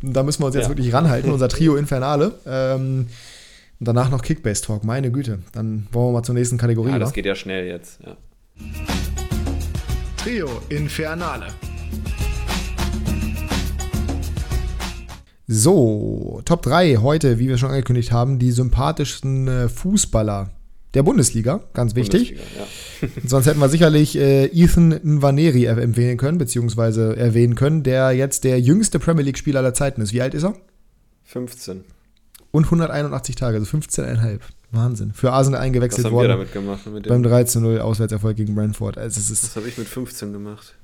da 0.02 0.22
müssen 0.22 0.42
wir 0.42 0.46
uns 0.46 0.54
jetzt 0.54 0.64
ja. 0.64 0.70
wirklich 0.70 0.92
ranhalten, 0.92 1.30
unser 1.30 1.48
Trio 1.48 1.76
Infernale. 1.76 2.34
Ähm, 2.46 3.06
und 3.78 3.88
danach 3.88 4.10
noch 4.10 4.22
Kickbase 4.22 4.62
Talk, 4.62 4.84
meine 4.84 5.10
Güte. 5.10 5.40
Dann 5.52 5.86
wollen 5.92 6.08
wir 6.08 6.12
mal 6.12 6.22
zur 6.22 6.34
nächsten 6.34 6.56
Kategorie. 6.56 6.90
Ja, 6.90 6.98
das 6.98 7.10
wa? 7.10 7.14
geht 7.14 7.26
ja 7.26 7.34
schnell 7.34 7.66
jetzt. 7.66 8.00
Ja. 8.04 8.16
Trio 10.16 10.48
Infernale. 10.68 11.48
So, 15.54 16.40
Top 16.46 16.62
3 16.62 16.96
heute, 16.96 17.38
wie 17.38 17.46
wir 17.46 17.58
schon 17.58 17.68
angekündigt 17.68 18.10
haben, 18.10 18.38
die 18.38 18.52
sympathischsten 18.52 19.48
äh, 19.48 19.68
Fußballer 19.68 20.50
der 20.94 21.02
Bundesliga, 21.02 21.60
ganz 21.74 21.94
wichtig. 21.94 22.38
Bundesliga, 22.38 22.66
ja. 23.02 23.08
Sonst 23.28 23.44
hätten 23.44 23.60
wir 23.60 23.68
sicherlich 23.68 24.16
äh, 24.16 24.46
Ethan 24.46 24.92
Nvaneri 24.92 25.66
empfehlen 25.66 26.16
können, 26.16 26.38
beziehungsweise 26.38 27.16
erwähnen 27.16 27.54
können, 27.54 27.82
der 27.82 28.12
jetzt 28.12 28.44
der 28.44 28.60
jüngste 28.60 28.98
Premier 28.98 29.24
League-Spieler 29.24 29.58
aller 29.60 29.74
Zeiten 29.74 30.00
ist. 30.00 30.14
Wie 30.14 30.22
alt 30.22 30.32
ist 30.32 30.44
er? 30.44 30.54
15. 31.24 31.84
Und 32.50 32.64
181 32.64 33.34
Tage, 33.34 33.58
also 33.58 33.76
15,5. 33.76 34.40
Wahnsinn. 34.70 35.12
Für 35.12 35.32
Arsenal 35.32 35.60
eingewechselt 35.60 36.10
worden. 36.10 36.30
Was 36.30 36.32
haben 36.32 36.38
wir 36.38 36.44
damit 36.46 36.52
gemacht? 36.54 36.86
Mit 36.86 37.08
beim 37.08 37.22
13-0 37.22 37.78
Auswärtserfolg 37.78 38.38
gegen 38.38 38.54
Brentford. 38.54 38.96
Also 38.96 39.20
es 39.20 39.30
ist 39.30 39.44
Was 39.44 39.56
habe 39.56 39.68
ich 39.68 39.76
mit 39.76 39.86
15 39.86 40.32
gemacht? 40.32 40.74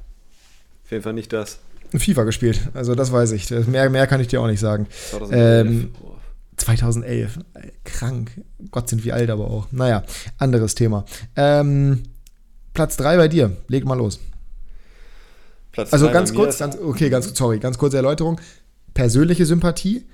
Auf 0.84 0.90
jeden 0.90 1.04
Fall 1.04 1.14
nicht 1.14 1.32
das. 1.32 1.58
FIFA 1.96 2.24
gespielt, 2.24 2.60
also 2.74 2.94
das 2.94 3.12
weiß 3.12 3.32
ich. 3.32 3.50
Mehr, 3.66 3.88
mehr 3.90 4.06
kann 4.06 4.20
ich 4.20 4.28
dir 4.28 4.40
auch 4.40 4.46
nicht 4.46 4.60
sagen. 4.60 4.86
2011. 5.10 5.66
Ähm, 5.66 5.92
2011. 6.56 7.38
Krank. 7.84 8.30
Gott, 8.70 8.88
sind 8.88 9.04
wir 9.04 9.14
alt 9.14 9.30
aber 9.30 9.50
auch. 9.50 9.68
Naja, 9.70 10.02
anderes 10.38 10.74
Thema. 10.74 11.04
Ähm, 11.36 12.02
Platz 12.74 12.96
3 12.96 13.16
bei 13.16 13.28
dir. 13.28 13.56
Leg 13.68 13.84
mal 13.84 13.96
los. 13.96 14.20
Platz 15.72 15.92
also 15.92 16.10
ganz 16.10 16.34
kurz, 16.34 16.58
ganz, 16.58 16.76
okay, 16.76 17.08
ganz, 17.08 17.36
sorry, 17.36 17.58
ganz 17.58 17.78
kurze 17.78 17.96
Erläuterung. 17.96 18.40
Persönliche 18.94 19.46
Sympathie, 19.46 20.04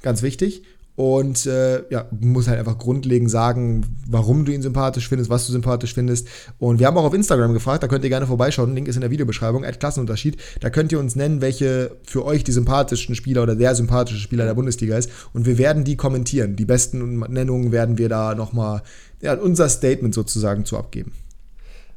ganz 0.00 0.22
wichtig. 0.22 0.62
Und 0.94 1.46
äh, 1.46 1.88
ja, 1.88 2.06
muss 2.20 2.48
halt 2.48 2.58
einfach 2.58 2.76
grundlegend 2.76 3.30
sagen, 3.30 3.86
warum 4.06 4.44
du 4.44 4.52
ihn 4.52 4.60
sympathisch 4.60 5.08
findest, 5.08 5.30
was 5.30 5.46
du 5.46 5.52
sympathisch 5.52 5.94
findest. 5.94 6.28
Und 6.58 6.80
wir 6.80 6.86
haben 6.86 6.98
auch 6.98 7.04
auf 7.04 7.14
Instagram 7.14 7.54
gefragt, 7.54 7.82
da 7.82 7.88
könnt 7.88 8.04
ihr 8.04 8.10
gerne 8.10 8.26
vorbeischauen. 8.26 8.74
Link 8.74 8.88
ist 8.88 8.96
in 8.96 9.00
der 9.00 9.10
Videobeschreibung, 9.10 9.64
at 9.64 9.80
Klassenunterschied. 9.80 10.36
Da 10.60 10.68
könnt 10.68 10.92
ihr 10.92 10.98
uns 10.98 11.16
nennen, 11.16 11.40
welche 11.40 11.96
für 12.04 12.26
euch 12.26 12.44
die 12.44 12.52
sympathischen 12.52 13.14
Spieler 13.14 13.42
oder 13.42 13.56
der 13.56 13.74
sympathische 13.74 14.20
Spieler 14.20 14.44
der 14.44 14.54
Bundesliga 14.54 14.98
ist. 14.98 15.10
Und 15.32 15.46
wir 15.46 15.56
werden 15.56 15.84
die 15.84 15.96
kommentieren. 15.96 16.56
Die 16.56 16.66
besten 16.66 17.20
Nennungen 17.20 17.72
werden 17.72 17.96
wir 17.96 18.10
da 18.10 18.34
nochmal, 18.34 18.82
ja, 19.22 19.34
unser 19.34 19.70
Statement 19.70 20.12
sozusagen 20.12 20.66
zu 20.66 20.76
abgeben. 20.76 21.12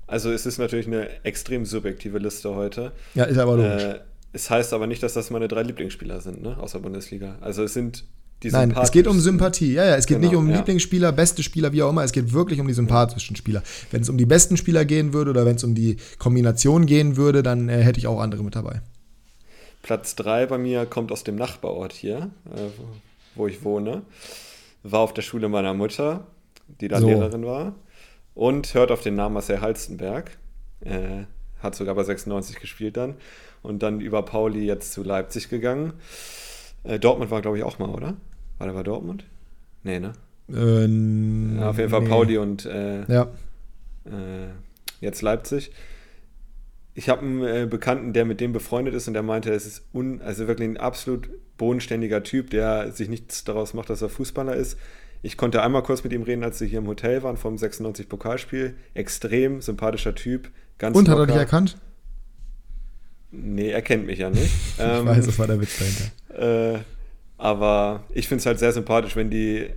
Also 0.07 0.31
es 0.31 0.45
ist 0.45 0.57
natürlich 0.57 0.87
eine 0.87 1.09
extrem 1.25 1.65
subjektive 1.65 2.19
Liste 2.19 2.55
heute. 2.55 2.93
Ja, 3.13 3.25
ist 3.25 3.39
aber 3.39 3.57
logisch. 3.57 3.83
Äh, 3.83 3.99
es 4.31 4.49
heißt 4.49 4.73
aber 4.73 4.87
nicht, 4.87 5.01
dass 5.03 5.13
das 5.13 5.31
meine 5.31 5.47
drei 5.47 5.63
Lieblingsspieler 5.63 6.21
sind, 6.21 6.41
ne, 6.41 6.57
aus 6.57 6.73
der 6.73 6.79
Bundesliga. 6.79 7.37
Also 7.41 7.63
es 7.63 7.73
sind 7.73 8.05
Nein, 8.43 8.75
es 8.79 8.91
geht 8.91 9.07
um 9.07 9.19
Sympathie. 9.19 9.73
Ja, 9.73 9.85
ja, 9.85 9.95
es 9.95 10.05
geht 10.05 10.19
genau, 10.19 10.29
nicht 10.29 10.37
um 10.37 10.49
ja. 10.49 10.57
Lieblingsspieler, 10.57 11.11
beste 11.11 11.41
Spieler, 11.41 11.71
wie 11.73 11.81
auch 11.81 11.89
immer. 11.89 12.03
Es 12.03 12.11
geht 12.11 12.33
wirklich 12.33 12.59
um 12.59 12.67
die 12.67 12.73
sympathischen 12.73 13.35
Spieler. 13.35 13.63
Wenn 13.91 14.01
es 14.01 14.09
um 14.09 14.17
die 14.17 14.25
besten 14.25 14.57
Spieler 14.57 14.85
gehen 14.85 15.13
würde 15.13 15.31
oder 15.31 15.45
wenn 15.45 15.55
es 15.55 15.63
um 15.63 15.73
die 15.73 15.97
Kombination 16.19 16.85
gehen 16.85 17.17
würde, 17.17 17.41
dann 17.41 17.69
äh, 17.69 17.81
hätte 17.81 17.99
ich 17.99 18.07
auch 18.07 18.19
andere 18.19 18.43
mit 18.43 18.55
dabei. 18.55 18.81
Platz 19.81 20.15
3 20.15 20.47
bei 20.47 20.57
mir 20.57 20.85
kommt 20.85 21.11
aus 21.11 21.23
dem 21.23 21.35
Nachbarort 21.35 21.93
hier, 21.93 22.29
äh, 22.45 22.59
wo 23.35 23.47
ich 23.47 23.63
wohne. 23.63 24.03
War 24.83 24.99
auf 24.99 25.13
der 25.13 25.21
Schule 25.21 25.49
meiner 25.49 25.73
Mutter, 25.73 26.27
die 26.81 26.87
da 26.87 26.99
so. 26.99 27.07
Lehrerin 27.07 27.45
war. 27.45 27.75
Und 28.33 28.73
hört 28.73 28.91
auf 28.91 29.01
den 29.01 29.15
Namen 29.15 29.33
Marcel 29.33 29.61
Halstenberg. 29.61 30.37
Äh, 30.81 31.23
hat 31.61 31.75
sogar 31.75 31.95
bei 31.95 32.03
96 32.03 32.59
gespielt 32.59 32.97
dann. 32.97 33.15
Und 33.61 33.81
dann 33.81 34.01
über 34.01 34.23
Pauli 34.23 34.65
jetzt 34.65 34.93
zu 34.93 35.03
Leipzig 35.03 35.49
gegangen. 35.49 35.93
Äh, 36.85 36.99
Dortmund 36.99 37.31
war, 37.31 37.41
glaube 37.41 37.57
ich, 37.57 37.63
auch 37.63 37.79
mal, 37.79 37.89
oder? 37.89 38.15
War 38.57 38.67
der 38.67 38.73
bei 38.73 38.83
Dortmund? 38.83 39.25
Nee, 39.83 39.99
ne? 39.99 40.13
Äh, 40.49 41.57
ja, 41.59 41.69
auf 41.69 41.77
jeden 41.77 41.89
Fall 41.89 42.01
nee. 42.01 42.07
Pauli 42.09 42.37
und 42.37 42.65
äh, 42.65 43.03
Ja. 43.11 43.23
äh, 44.05 44.47
jetzt 45.01 45.21
Leipzig. 45.21 45.71
Ich 46.93 47.09
habe 47.09 47.21
einen 47.21 47.43
äh, 47.43 47.67
Bekannten, 47.69 48.13
der 48.13 48.23
mit 48.25 48.39
dem 48.39 48.53
befreundet 48.53 48.93
ist 48.93 49.07
und 49.07 49.15
der 49.15 49.23
meinte, 49.23 49.51
es 49.53 49.65
ist 49.65 49.83
un, 49.93 50.21
also 50.21 50.47
wirklich 50.47 50.69
ein 50.69 50.77
absolut 50.77 51.29
bodenständiger 51.57 52.23
Typ, 52.23 52.49
der 52.51 52.91
sich 52.91 53.09
nichts 53.09 53.43
daraus 53.43 53.73
macht, 53.73 53.89
dass 53.89 54.01
er 54.01 54.09
Fußballer 54.09 54.55
ist. 54.55 54.77
Ich 55.21 55.35
konnte 55.37 55.61
einmal 55.63 55.81
kurz 55.83 56.03
mit 56.03 56.13
ihm 56.13 56.21
reden, 56.21 56.43
als 56.43 56.61
wir 56.61 56.67
hier 56.67 56.79
im 56.79 56.87
Hotel 56.87 57.23
waren 57.23 57.35
vom 57.35 57.57
96 57.57 58.07
Pokalspiel. 58.07 58.75
Extrem 58.93 59.59
sympathischer 59.61 60.13
Typ, 60.15 60.49
ganz 60.77 60.95
Und 60.95 61.09
hat 61.09 61.15
er 61.15 61.19
locker. 61.21 61.31
dich 61.33 61.39
erkannt? 61.41 61.77
Nee, 63.31 63.71
er 63.71 63.81
kennt 63.81 64.05
mich 64.05 64.19
ja 64.19 64.29
nicht. 64.29 64.43
Ich 64.77 64.79
Ähm, 64.79 65.05
weiß, 65.05 65.25
das 65.25 65.39
war 65.39 65.47
der 65.47 65.59
Witz 65.59 65.77
dahinter. 65.79 66.11
Äh, 66.37 66.79
aber 67.37 68.03
ich 68.13 68.27
finde 68.27 68.39
es 68.39 68.45
halt 68.45 68.59
sehr 68.59 68.71
sympathisch, 68.71 69.15
wenn 69.15 69.29
die, 69.29 69.69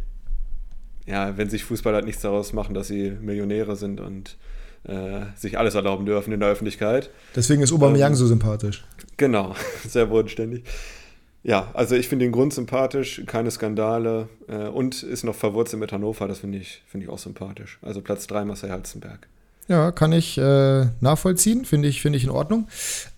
ja, 1.06 1.36
wenn 1.36 1.50
sich 1.50 1.64
Fußballer 1.64 1.96
halt 1.96 2.06
nichts 2.06 2.22
daraus 2.22 2.52
machen, 2.52 2.74
dass 2.74 2.88
sie 2.88 3.10
Millionäre 3.10 3.76
sind 3.76 4.00
und 4.00 4.36
äh, 4.84 5.20
sich 5.34 5.58
alles 5.58 5.74
erlauben 5.74 6.06
dürfen 6.06 6.32
in 6.32 6.40
der 6.40 6.48
Öffentlichkeit. 6.48 7.10
Deswegen 7.34 7.62
ist 7.62 7.72
Aubameyang 7.72 8.12
ähm, 8.12 8.16
so 8.16 8.26
sympathisch. 8.26 8.84
Genau, 9.16 9.54
sehr 9.88 10.06
bodenständig. 10.06 10.64
Ja, 11.42 11.70
also 11.72 11.94
ich 11.94 12.08
finde 12.08 12.24
den 12.24 12.32
Grund 12.32 12.52
sympathisch, 12.52 13.22
keine 13.26 13.50
Skandale 13.50 14.28
äh, 14.48 14.66
und 14.66 15.02
ist 15.02 15.24
noch 15.24 15.34
verwurzelt 15.34 15.80
mit 15.80 15.92
Hannover, 15.92 16.28
das 16.28 16.40
finde 16.40 16.58
ich, 16.58 16.82
finde 16.86 17.06
ich 17.06 17.12
auch 17.12 17.18
sympathisch. 17.18 17.78
Also 17.82 18.00
Platz 18.00 18.26
3 18.26 18.44
Marcel 18.44 18.70
Halzenberg. 18.70 19.28
Ja, 19.68 19.92
kann 19.92 20.12
ich 20.12 20.38
äh, 20.38 20.86
nachvollziehen, 21.00 21.64
finde 21.64 21.88
ich, 21.88 22.02
finde 22.02 22.16
ich 22.16 22.24
in 22.24 22.30
Ordnung. 22.30 22.68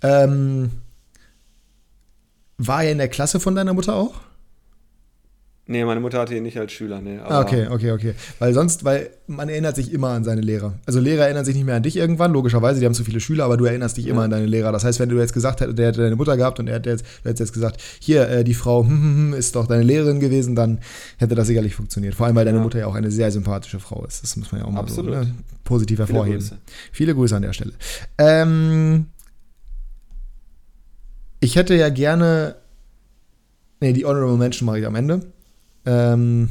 Ähm, 0.03 0.70
war 2.66 2.84
er 2.84 2.92
in 2.92 2.98
der 2.98 3.08
Klasse 3.08 3.40
von 3.40 3.54
deiner 3.54 3.74
Mutter 3.74 3.94
auch? 3.94 4.14
Nee, 5.66 5.84
meine 5.84 6.00
Mutter 6.00 6.18
hatte 6.18 6.34
ihn 6.34 6.42
nicht 6.42 6.58
als 6.58 6.72
Schüler, 6.72 7.00
nee. 7.00 7.20
Ah, 7.24 7.42
okay, 7.42 7.68
okay, 7.70 7.92
okay. 7.92 8.14
Weil 8.40 8.52
sonst, 8.54 8.82
weil 8.84 9.11
man 9.28 9.48
erinnert 9.48 9.76
sich 9.76 9.92
immer 9.92 10.08
an 10.08 10.24
seine 10.24 10.40
Lehrer. 10.40 10.74
Also 10.84 10.98
Lehrer 10.98 11.26
erinnern 11.26 11.44
sich 11.44 11.54
nicht 11.54 11.64
mehr 11.64 11.76
an 11.76 11.84
dich 11.84 11.96
irgendwann, 11.96 12.32
logischerweise, 12.32 12.80
die 12.80 12.86
haben 12.86 12.94
zu 12.94 13.04
viele 13.04 13.20
Schüler, 13.20 13.44
aber 13.44 13.56
du 13.56 13.66
erinnerst 13.66 13.96
dich 13.96 14.08
immer 14.08 14.18
Ja. 14.22 14.24
an 14.24 14.30
deine 14.32 14.46
Lehrer. 14.46 14.72
Das 14.72 14.82
heißt, 14.82 14.98
wenn 14.98 15.08
du 15.11 15.16
jetzt 15.18 15.32
gesagt 15.32 15.61
hättest, 15.61 15.78
der 15.78 15.86
hätte 15.88 16.02
deine 16.02 16.16
Mutter 16.16 16.36
gehabt 16.36 16.58
und 16.58 16.66
er 16.66 16.74
hätte 16.74 16.90
jetzt, 16.90 17.04
du 17.22 17.28
hättest 17.28 17.38
jetzt 17.40 17.52
gesagt, 17.52 17.80
hier, 18.00 18.28
äh, 18.28 18.42
die 18.42 18.54
Frau 18.54 18.82
hm, 18.82 18.90
hm, 18.90 19.14
hm, 19.30 19.34
ist 19.34 19.54
doch 19.54 19.68
deine 19.68 19.84
Lehrerin 19.84 20.18
gewesen, 20.18 20.56
dann 20.56 20.80
hätte 21.18 21.36
das 21.36 21.46
sicherlich 21.46 21.76
funktioniert. 21.76 22.16
Vor 22.16 22.26
allem, 22.26 22.34
weil 22.34 22.44
deine 22.46 22.58
Ja. 22.58 22.64
Mutter 22.64 22.80
ja 22.80 22.86
auch 22.86 22.96
eine 22.96 23.12
sehr 23.12 23.30
sympathische 23.30 23.78
Frau 23.78 24.04
ist. 24.04 24.24
Das 24.24 24.36
muss 24.36 24.50
man 24.50 24.62
ja 24.62 24.66
auch 24.66 24.72
mal 24.72 24.80
Absolut. 24.80 25.14
so 25.14 25.20
ne, 25.20 25.34
positiv 25.62 25.98
Viele 25.98 26.08
hervorheben. 26.08 26.40
Grüße. 26.40 26.56
Viele 26.90 27.14
Grüße 27.14 27.36
an 27.36 27.42
der 27.42 27.52
Stelle. 27.52 27.74
Ähm, 28.18 29.06
ich 31.41 31.57
hätte 31.57 31.74
ja 31.74 31.88
gerne. 31.88 32.57
Nee, 33.80 33.93
die 33.93 34.05
Honorable 34.05 34.36
Mention 34.36 34.66
mache 34.66 34.78
ich 34.80 34.86
am 34.86 34.95
Ende. 34.95 35.20
Ähm, 35.86 36.51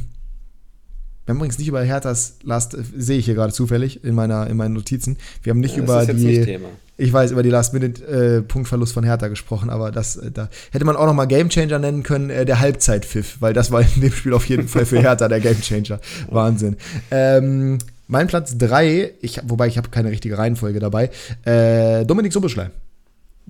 wir 1.24 1.32
haben 1.32 1.38
übrigens 1.38 1.58
nicht 1.58 1.68
über 1.68 1.82
Herthas 1.82 2.38
Last, 2.42 2.76
sehe 2.96 3.18
ich 3.18 3.24
hier 3.26 3.34
gerade 3.34 3.52
zufällig 3.52 4.02
in, 4.04 4.14
meiner, 4.16 4.48
in 4.48 4.56
meinen 4.56 4.74
Notizen. 4.74 5.16
Wir 5.42 5.50
haben 5.50 5.60
nicht 5.60 5.76
Ja, 5.76 5.84
über 5.84 6.04
die. 6.06 6.12
nicht 6.14 6.44
Thema. 6.44 6.68
Ich 6.96 7.12
weiß, 7.12 7.30
über 7.30 7.42
die 7.42 7.48
Last-Minute-Punktverlust 7.50 8.92
von 8.92 9.04
Hertha 9.04 9.28
gesprochen, 9.28 9.70
aber 9.70 9.90
das, 9.90 10.16
äh, 10.16 10.30
da 10.30 10.50
hätte 10.70 10.84
man 10.84 10.96
auch 10.96 11.06
noch 11.06 11.14
mal 11.14 11.26
Gamechanger 11.26 11.78
nennen 11.78 12.02
können, 12.02 12.28
äh, 12.30 12.44
der 12.44 12.60
Halbzeitpfiff, 12.60 13.36
weil 13.40 13.54
das 13.54 13.70
war 13.70 13.80
in 13.80 14.00
dem 14.02 14.12
Spiel 14.12 14.34
auf 14.34 14.44
jeden 14.46 14.68
Fall 14.68 14.84
für 14.84 14.98
Hertha 15.00 15.28
der 15.28 15.40
Gamechanger. 15.40 16.00
Wahnsinn. 16.30 16.76
Ähm, 17.10 17.78
mein 18.06 18.26
Platz 18.26 18.58
3, 18.58 19.12
ich, 19.22 19.40
wobei 19.44 19.68
ich 19.68 19.78
habe 19.78 19.88
keine 19.88 20.10
richtige 20.10 20.36
Reihenfolge 20.36 20.80
dabei, 20.80 21.10
äh, 21.44 22.04
Dominik 22.04 22.32
Soboschlei. 22.32 22.70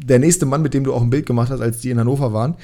Der 0.02 0.18
nächste 0.18 0.46
Mann, 0.46 0.62
mit 0.62 0.74
dem 0.74 0.84
du 0.84 0.92
auch 0.94 1.02
ein 1.02 1.10
Bild 1.10 1.26
gemacht 1.26 1.50
hast, 1.50 1.60
als 1.60 1.78
die 1.80 1.90
in 1.90 1.98
Hannover 1.98 2.32
waren. 2.32 2.56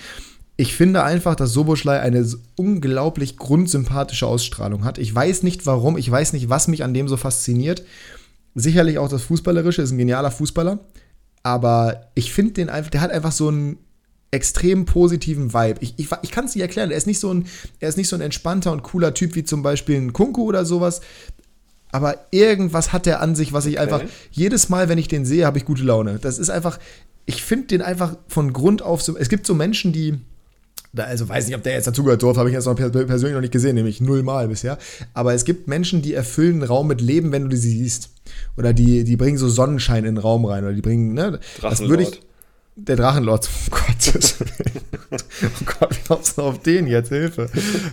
Ich 0.56 0.74
finde 0.74 1.02
einfach, 1.04 1.34
dass 1.34 1.52
Soboschlei 1.52 2.00
eine 2.00 2.26
unglaublich 2.56 3.36
grundsympathische 3.36 4.26
Ausstrahlung 4.26 4.84
hat. 4.84 4.96
Ich 4.96 5.14
weiß 5.14 5.42
nicht 5.42 5.66
warum, 5.66 5.98
ich 5.98 6.10
weiß 6.10 6.32
nicht, 6.32 6.48
was 6.48 6.66
mich 6.68 6.82
an 6.82 6.94
dem 6.94 7.08
so 7.08 7.16
fasziniert. 7.18 7.82
Sicherlich 8.54 8.98
auch 8.98 9.10
das 9.10 9.22
Fußballerische, 9.22 9.82
ist 9.82 9.90
ein 9.90 9.98
genialer 9.98 10.30
Fußballer. 10.30 10.78
Aber 11.42 12.10
ich 12.14 12.32
finde 12.32 12.54
den 12.54 12.70
einfach, 12.70 12.90
der 12.90 13.02
hat 13.02 13.10
einfach 13.10 13.32
so 13.32 13.48
einen 13.48 13.78
extrem 14.30 14.86
positiven 14.86 15.52
Vibe. 15.52 15.76
Ich, 15.80 15.94
ich, 15.98 16.08
ich 16.22 16.30
kann 16.30 16.46
es 16.46 16.54
nicht 16.54 16.62
erklären. 16.62 16.90
Er 16.90 16.96
ist 16.96 17.06
nicht 17.06 17.20
so 17.20 17.32
ein, 17.32 17.46
er 17.78 17.88
ist 17.88 17.96
nicht 17.98 18.08
so 18.08 18.16
ein 18.16 18.22
entspannter 18.22 18.72
und 18.72 18.82
cooler 18.82 19.14
Typ 19.14 19.34
wie 19.34 19.44
zum 19.44 19.62
Beispiel 19.62 19.96
ein 19.96 20.12
Kunku 20.12 20.42
oder 20.44 20.64
sowas. 20.64 21.02
Aber 21.92 22.26
irgendwas 22.30 22.92
hat 22.92 23.06
er 23.06 23.20
an 23.20 23.36
sich, 23.36 23.52
was 23.52 23.66
ich 23.66 23.74
Okay. 23.78 23.82
einfach 23.82 24.02
jedes 24.30 24.68
Mal, 24.68 24.88
wenn 24.88 24.98
ich 24.98 25.08
den 25.08 25.24
sehe, 25.24 25.46
habe 25.46 25.58
ich 25.58 25.64
gute 25.64 25.84
Laune. 25.84 26.18
Das 26.18 26.38
ist 26.38 26.50
einfach, 26.50 26.78
ich 27.26 27.42
finde 27.42 27.66
den 27.68 27.82
einfach 27.82 28.16
von 28.28 28.52
Grund 28.52 28.82
auf 28.82 29.02
so. 29.02 29.16
Es 29.16 29.28
gibt 29.28 29.46
so 29.46 29.54
Menschen, 29.54 29.92
die 29.92 30.18
also 30.96 31.28
weiß 31.28 31.46
nicht, 31.46 31.56
ob 31.56 31.62
der 31.62 31.74
jetzt 31.74 31.86
dazugehört, 31.86 32.20
so 32.22 32.34
habe 32.36 32.48
ich 32.48 32.54
jetzt 32.54 32.64
noch 32.64 32.74
per- 32.74 32.88
persönlich 32.88 33.34
noch 33.34 33.40
nicht 33.40 33.52
gesehen, 33.52 33.74
nämlich 33.74 34.00
nullmal 34.00 34.48
bisher. 34.48 34.78
Aber 35.14 35.34
es 35.34 35.44
gibt 35.44 35.68
Menschen, 35.68 36.00
die 36.02 36.14
erfüllen 36.14 36.54
einen 36.54 36.62
Raum 36.62 36.86
mit 36.86 37.00
Leben, 37.00 37.32
wenn 37.32 37.50
du 37.50 37.56
sie 37.56 37.70
siehst. 37.70 38.10
Oder 38.56 38.72
die, 38.72 39.04
die 39.04 39.16
bringen 39.16 39.36
so 39.36 39.48
Sonnenschein 39.48 40.04
in 40.04 40.14
den 40.14 40.18
Raum 40.18 40.44
rein. 40.44 40.64
Oder 40.64 40.72
die 40.72 40.80
bringen, 40.80 41.12
ne? 41.12 41.38
Das 41.60 41.80
würde 41.80 42.04
ich. 42.04 42.22
Der 42.78 42.96
Drachenlord, 42.96 43.48
oh 43.70 43.74
Gott. 43.74 44.14
oh 45.10 45.64
Gott, 45.64 45.96
wie 45.96 46.08
kommst 46.08 46.36
du 46.36 46.42
auf 46.42 46.60
den 46.62 46.86
jetzt? 46.86 47.08
Hilfe. 47.08 47.48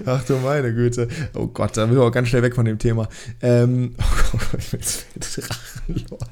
Ach 0.06 0.24
du 0.26 0.36
meine 0.38 0.74
Güte. 0.74 1.08
Oh 1.36 1.48
Gott, 1.48 1.78
da 1.78 1.90
will 1.90 1.96
ich 1.98 2.04
auch 2.04 2.12
ganz 2.12 2.28
schnell 2.28 2.42
weg 2.42 2.54
von 2.54 2.66
dem 2.66 2.80
Thema. 2.80 3.08
Ähm, 3.42 3.96
oh 4.34 4.38
Gott, 4.52 4.60
ich 4.60 4.72
bin 4.72 4.80
jetzt 4.82 5.06
Drachenlord. 5.38 6.30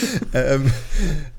ähm, 0.34 0.70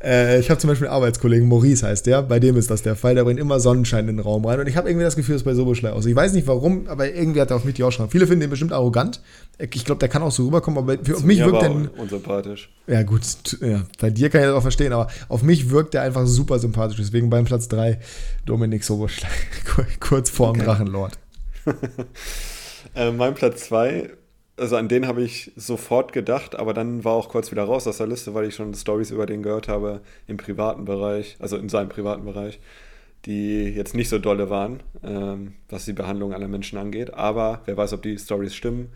äh, 0.04 0.40
ich 0.40 0.50
habe 0.50 0.60
zum 0.60 0.70
Beispiel 0.70 0.88
einen 0.88 0.96
Arbeitskollegen, 0.96 1.48
Maurice 1.48 1.86
heißt 1.88 2.06
der, 2.06 2.22
bei 2.22 2.40
dem 2.40 2.56
ist 2.58 2.70
das 2.70 2.82
der 2.82 2.96
Fall, 2.96 3.16
der 3.16 3.24
bringt 3.24 3.40
immer 3.40 3.60
Sonnenschein 3.60 4.08
in 4.08 4.18
den 4.18 4.20
Raum 4.20 4.46
rein 4.46 4.60
und 4.60 4.68
ich 4.68 4.78
habe 4.78 4.90
irgendwie 4.90 5.04
das 5.06 5.16
Gefühl, 5.16 5.34
das 5.34 5.42
ist 5.42 5.46
bei 5.46 5.54
Soboschlei 5.54 5.92
aus. 5.92 6.06
Ich 6.06 6.16
weiß 6.16 6.34
nicht 6.34 6.48
warum, 6.48 6.88
aber 6.88 7.12
irgendwie 7.14 7.42
hat 7.42 7.50
er 7.52 7.58
auf 7.58 7.66
mich 7.66 7.76
die 7.76 7.84
Ausstrahlung. 7.84 8.12
Viele 8.12 8.28
finden 8.28 8.42
den 8.42 8.50
bestimmt 8.50 8.74
arrogant. 8.74 9.22
Ich 9.60 9.86
glaube, 9.86 10.00
der 10.00 10.10
kann 10.10 10.22
auch 10.24 10.32
so 10.32 10.46
rüberkommen, 10.46 10.78
aber 10.78 10.98
für, 11.04 11.16
Zu 11.16 11.26
mich 11.26 11.40
wirkt 11.40 11.62
der. 11.62 12.00
unsympathisch. 12.00 12.70
Ja, 12.88 13.04
gut, 13.04 13.22
ja, 13.62 13.84
bei 14.00 14.10
dir 14.10 14.30
kann 14.30 14.42
ich 14.42 14.48
das 14.48 14.56
auch 14.56 14.62
verstehen, 14.62 14.94
aber 14.94 15.08
auf 15.30 15.44
mich 15.44 15.70
wirkt 15.70 15.94
der 15.94 16.02
einfach 16.02 16.26
super 16.26 16.60
sympathisch. 16.60 16.98
Deswegen 16.98 17.30
beim 17.30 17.46
Platz 17.46 17.68
3 17.68 18.00
Dominik 18.46 18.84
Soboschlei, 18.84 19.30
kurz 20.00 20.30
vorm 20.30 20.58
Okay. 20.58 20.66
Drachenlord. 20.66 21.18
Äh, 22.96 23.12
mein 23.12 23.34
Platz 23.34 23.64
2, 23.66 24.12
also 24.58 24.76
an 24.78 24.88
den 24.88 25.08
habe 25.08 25.24
ich 25.24 25.52
sofort 25.56 26.14
gedacht, 26.14 26.56
aber 26.56 26.74
dann 26.74 27.04
war 27.04 27.14
auch 27.14 27.30
kurz 27.30 27.52
wieder 27.52 27.64
raus 27.64 27.88
aus 27.88 27.98
der 27.98 28.08
Liste, 28.08 28.34
weil 28.34 28.46
ich 28.46 28.56
schon 28.56 28.74
Stories 28.74 29.12
über 29.12 29.26
den 29.26 29.44
gehört 29.44 29.68
habe 29.68 30.02
im 30.28 30.38
privaten 30.38 30.86
Bereich, 30.86 31.36
also 31.40 31.58
in 31.58 31.70
seinem 31.70 31.90
privaten 31.90 32.24
Bereich, 32.26 32.60
die 33.26 33.64
jetzt 33.70 33.96
nicht 33.96 34.10
so 34.10 34.20
dolle 34.20 34.50
waren, 34.50 34.82
ähm, 35.04 35.54
was 35.70 35.86
die 35.86 35.94
Behandlung 35.94 36.34
aller 36.34 36.48
Menschen 36.48 36.78
angeht. 36.78 37.14
Aber 37.14 37.62
wer 37.66 37.78
weiß, 37.78 37.94
ob 37.94 38.02
die 38.04 38.18
Stories 38.18 38.54
stimmen. 38.54 38.90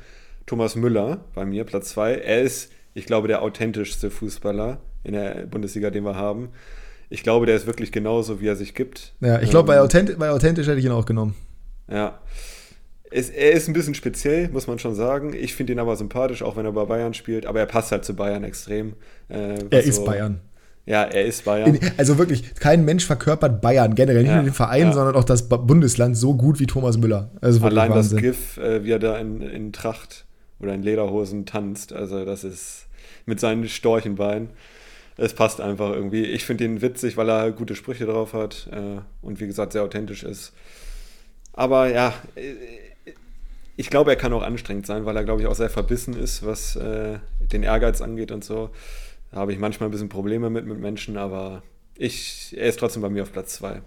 Thomas 0.45 0.75
Müller 0.75 1.21
bei 1.33 1.45
mir, 1.45 1.63
Platz 1.65 1.89
2. 1.89 2.15
Er 2.15 2.41
ist, 2.41 2.71
ich 2.93 3.05
glaube, 3.05 3.27
der 3.27 3.41
authentischste 3.41 4.09
Fußballer 4.11 4.79
in 5.03 5.13
der 5.13 5.45
Bundesliga, 5.45 5.89
den 5.89 6.03
wir 6.05 6.15
haben. 6.15 6.49
Ich 7.09 7.23
glaube, 7.23 7.45
der 7.45 7.55
ist 7.55 7.67
wirklich 7.67 7.91
genauso, 7.91 8.41
wie 8.41 8.47
er 8.47 8.55
sich 8.55 8.73
gibt. 8.75 9.13
Ja, 9.21 9.41
ich 9.41 9.49
glaube, 9.49 9.67
bei, 9.67 9.75
Ähm, 9.75 9.81
authent 9.81 10.19
bei 10.19 10.29
authentisch 10.29 10.67
hätte 10.67 10.79
ich 10.79 10.85
ihn 10.85 10.91
auch 10.91 11.05
genommen. 11.05 11.35
ja. 11.89 12.19
Es, 13.11 13.29
er 13.29 13.51
ist 13.53 13.67
ein 13.67 13.73
bisschen 13.73 13.93
speziell, 13.95 14.49
muss 14.49 14.67
man 14.67 14.79
schon 14.79 14.93
sagen. 14.95 15.33
Ich 15.33 15.55
finde 15.55 15.73
ihn 15.73 15.79
aber 15.79 15.95
sympathisch, 15.95 16.43
auch 16.43 16.57
wenn 16.57 16.65
er 16.65 16.71
bei 16.73 16.85
Bayern 16.85 17.13
spielt. 17.13 17.45
Aber 17.45 17.59
er 17.59 17.65
passt 17.65 17.91
halt 17.91 18.03
zu 18.03 18.15
Bayern 18.15 18.43
extrem. 18.43 18.93
Äh, 19.29 19.63
Er 19.69 19.83
ist 19.83 19.97
so- 19.97 20.05
Bayern. 20.05 20.41
Ja, 20.85 21.03
er 21.03 21.25
ist 21.25 21.43
Bayern. 21.43 21.75
In, 21.75 21.91
also 21.97 22.17
wirklich, 22.17 22.55
kein 22.55 22.85
Mensch 22.85 23.05
verkörpert 23.05 23.59
Bayern, 23.61 23.93
generell 23.93 24.21
nicht 24.21 24.29
Ja, 24.29 24.35
nur 24.37 24.45
den 24.45 24.53
Verein, 24.53 24.87
ja. 24.87 24.93
sondern 24.93 25.15
auch 25.15 25.25
das 25.25 25.49
Bundesland 25.49 26.15
so 26.15 26.33
gut 26.33 26.61
wie 26.61 26.65
Thomas 26.65 26.97
Müller. 26.97 27.29
Also 27.41 27.61
Allein 27.65 27.91
das. 27.91 28.15
GIF, 28.15 28.57
äh, 28.57 28.85
wie 28.85 28.91
er 28.91 28.99
da 28.99 29.17
in, 29.17 29.41
in 29.41 29.73
Tracht 29.73 30.25
oder 30.61 30.73
in 30.73 30.83
Lederhosen 30.83 31.45
tanzt. 31.45 31.91
Also, 31.91 32.23
das 32.23 32.45
ist 32.45 32.87
mit 33.25 33.39
seinen 33.41 33.67
Storchenbeinen. 33.67 34.49
Es 35.17 35.33
passt 35.33 35.59
einfach 35.59 35.91
irgendwie. 35.91 36.23
Ich 36.23 36.45
finde 36.45 36.63
ihn 36.63 36.81
witzig, 36.81 37.17
weil 37.17 37.29
er 37.29 37.51
gute 37.51 37.75
Sprüche 37.75 38.05
drauf 38.05 38.31
hat 38.33 38.69
äh, 38.71 39.01
und 39.21 39.41
wie 39.41 39.47
gesagt 39.47 39.73
sehr 39.73 39.83
authentisch 39.83 40.23
ist. 40.23 40.53
Aber 41.51 41.91
ja, 41.91 42.13
äh, 42.35 42.53
ich 43.78 43.91
glaube, 43.91 44.09
er 44.09 44.17
kann 44.17 44.34
auch 44.34 44.41
anstrengend 44.41 44.88
sein, 44.88 45.05
weil 45.05 45.15
er, 45.15 45.23
glaube 45.23 45.41
ich, 45.41 45.47
auch 45.47 45.55
sehr 45.55 45.69
verbissen 45.69 46.15
ist, 46.15 46.45
was 46.45 46.75
äh, 46.75 47.19
den 47.39 47.61
Ehrgeiz 47.61 48.01
angeht 48.01 48.32
und 48.32 48.43
so. 48.43 48.71
Da 49.32 49.38
habe 49.38 49.53
ich 49.53 49.59
manchmal 49.59 49.88
ein 49.88 49.91
bisschen 49.91 50.09
Probleme 50.09 50.49
mit, 50.49 50.65
mit 50.65 50.80
Menschen, 50.80 51.15
aber 51.15 51.61
ich, 51.95 52.55
er 52.57 52.67
ist 52.67 52.80
trotzdem 52.80 53.03
bei 53.03 53.09
mir 53.09 53.21
auf 53.21 53.32
Platz 53.32 53.53
2. 53.53 53.82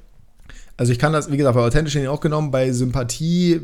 Also 0.76 0.93
ich 0.93 0.99
kann 0.99 1.12
das, 1.12 1.30
wie 1.30 1.36
gesagt, 1.36 1.57
bei 1.57 1.62
authentisch 1.62 1.97
ihn 1.97 2.07
auch 2.07 2.20
genommen, 2.20 2.53
bei 2.53 2.70
Sympathie, 2.70 3.61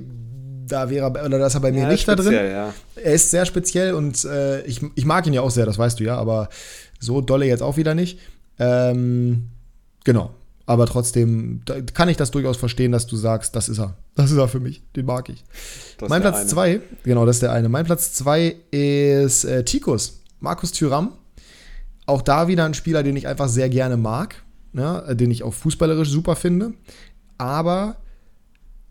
da 0.66 0.90
wäre 0.90 1.12
er, 1.14 1.26
oder 1.26 1.38
da 1.38 1.46
ist 1.46 1.54
er 1.54 1.60
bei 1.60 1.70
mir 1.70 1.86
nicht 1.86 2.08
da 2.08 2.16
drin. 2.16 2.32
Ja. 2.32 2.74
Er 2.96 3.12
ist 3.12 3.30
sehr 3.30 3.46
speziell 3.46 3.94
und 3.94 4.24
äh, 4.24 4.62
ich, 4.62 4.80
ich 4.96 5.04
mag 5.04 5.26
ihn 5.28 5.32
ja 5.32 5.42
auch 5.42 5.50
sehr, 5.50 5.64
das 5.64 5.78
weißt 5.78 6.00
du 6.00 6.04
ja, 6.04 6.16
aber 6.16 6.48
so 6.98 7.20
dolle 7.20 7.46
jetzt 7.46 7.62
auch 7.62 7.76
wieder 7.76 7.94
nicht. 7.94 8.18
Ähm, 8.58 9.48
genau. 10.02 10.34
Aber 10.68 10.86
trotzdem 10.86 11.62
kann 11.94 12.08
ich 12.08 12.16
das 12.16 12.32
durchaus 12.32 12.56
verstehen, 12.56 12.90
dass 12.90 13.06
du 13.06 13.16
sagst, 13.16 13.54
das 13.54 13.68
ist 13.68 13.78
er. 13.78 13.96
Das 14.16 14.32
ist 14.32 14.36
er 14.36 14.48
für 14.48 14.58
mich. 14.58 14.82
Den 14.96 15.06
mag 15.06 15.28
ich. 15.28 15.44
Das 15.98 16.08
mein 16.08 16.20
Platz 16.20 16.38
eine. 16.38 16.46
zwei, 16.46 16.80
genau, 17.04 17.24
das 17.24 17.36
ist 17.36 17.42
der 17.42 17.52
eine. 17.52 17.68
Mein 17.68 17.84
Platz 17.84 18.12
zwei 18.12 18.56
ist 18.72 19.44
äh, 19.44 19.64
Tikus, 19.64 20.22
Markus 20.40 20.72
Thüram. 20.72 21.12
Auch 22.06 22.22
da 22.22 22.48
wieder 22.48 22.64
ein 22.64 22.74
Spieler, 22.74 23.04
den 23.04 23.16
ich 23.16 23.28
einfach 23.28 23.48
sehr 23.48 23.68
gerne 23.68 23.96
mag, 23.96 24.42
ne, 24.72 25.16
den 25.16 25.30
ich 25.30 25.44
auch 25.44 25.54
fußballerisch 25.54 26.10
super 26.10 26.34
finde. 26.34 26.72
Aber 27.38 27.96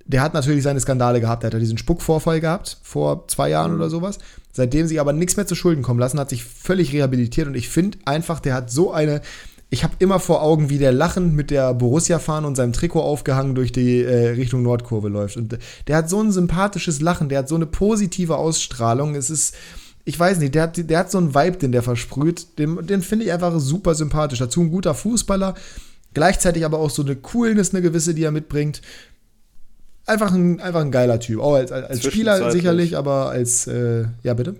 der 0.06 0.22
hat 0.22 0.34
natürlich 0.34 0.64
seine 0.64 0.80
Skandale 0.80 1.20
gehabt. 1.20 1.44
Der 1.44 1.48
hat 1.48 1.54
ja 1.54 1.60
diesen 1.60 1.78
Spuckvorfall 1.78 2.40
gehabt 2.40 2.78
vor 2.84 3.28
zwei 3.28 3.50
Jahren 3.50 3.74
oder 3.74 3.90
sowas. 3.90 4.20
Seitdem 4.54 4.88
sich 4.88 5.02
aber 5.02 5.12
nichts 5.12 5.36
mehr 5.36 5.48
zu 5.48 5.56
Schulden 5.56 5.84
kommen 5.84 6.00
lassen, 6.00 6.20
hat 6.20 6.30
sich 6.30 6.46
völlig 6.46 6.94
rehabilitiert 6.94 7.48
und 7.48 7.56
ich 7.56 7.68
finde 7.68 7.98
einfach, 8.06 8.40
der 8.40 8.54
hat 8.54 8.72
so 8.72 8.94
eine. 8.94 9.22
Ich 9.70 9.84
habe 9.84 9.96
immer 10.00 10.20
vor 10.20 10.42
Augen, 10.44 10.70
wie 10.70 10.78
der 10.78 10.92
lachend 10.92 11.34
mit 11.34 11.52
der 11.52 11.74
Borussia-Fahne 11.74 12.46
und 12.48 12.56
seinem 12.56 12.72
Trikot 12.72 13.02
aufgehangen 13.02 13.56
durch 13.56 13.72
die 13.72 14.04
äh, 14.04 14.30
Richtung 14.30 14.62
Nordkurve 14.62 15.10
läuft. 15.10 15.38
Und 15.38 15.58
der 15.88 15.98
hat 15.98 16.10
so 16.10 16.22
ein 16.22 16.32
sympathisches 16.32 17.02
Lachen, 17.02 17.30
der 17.30 17.40
hat 17.40 17.50
so 17.50 17.56
eine 17.56 17.66
positive 17.66 18.38
Ausstrahlung. 18.38 19.16
Es 19.16 19.30
ist, 19.30 19.56
ich 20.06 20.20
weiß 20.20 20.40
nicht, 20.40 20.56
der 20.56 20.64
hat, 20.64 20.90
der 20.90 21.00
hat 21.00 21.12
so 21.12 21.18
einen 21.18 21.34
Vibe, 21.34 21.58
den 21.58 21.72
der 21.72 21.84
versprüht. 21.84 22.60
Den, 22.60 22.86
den 22.86 23.02
finde 23.02 23.26
ich 23.26 23.34
einfach 23.34 23.60
super 23.60 23.96
sympathisch. 23.96 24.40
Dazu 24.40 24.62
ein 24.62 24.70
guter 24.70 24.94
Fußballer, 24.94 25.56
gleichzeitig 26.14 26.64
aber 26.64 26.80
auch 26.80 26.92
so 26.92 27.02
eine 27.02 27.16
Coolness, 27.16 27.74
eine 27.74 27.82
gewisse, 27.82 28.14
die 28.14 28.24
er 28.24 28.32
mitbringt 28.32 28.82
einfach 30.06 30.34
ein, 30.34 30.60
einfach 30.60 30.82
ein 30.82 30.92
geiler 30.92 31.20
Typ. 31.20 31.42
Auch 31.42 31.56
als, 31.56 31.72
als 31.72 32.04
Spieler 32.04 32.52
sicherlich, 32.52 32.98
aber 32.98 33.30
als, 33.30 33.68
äh, 33.68 34.06
ja, 34.24 34.34
bitte? 34.34 34.56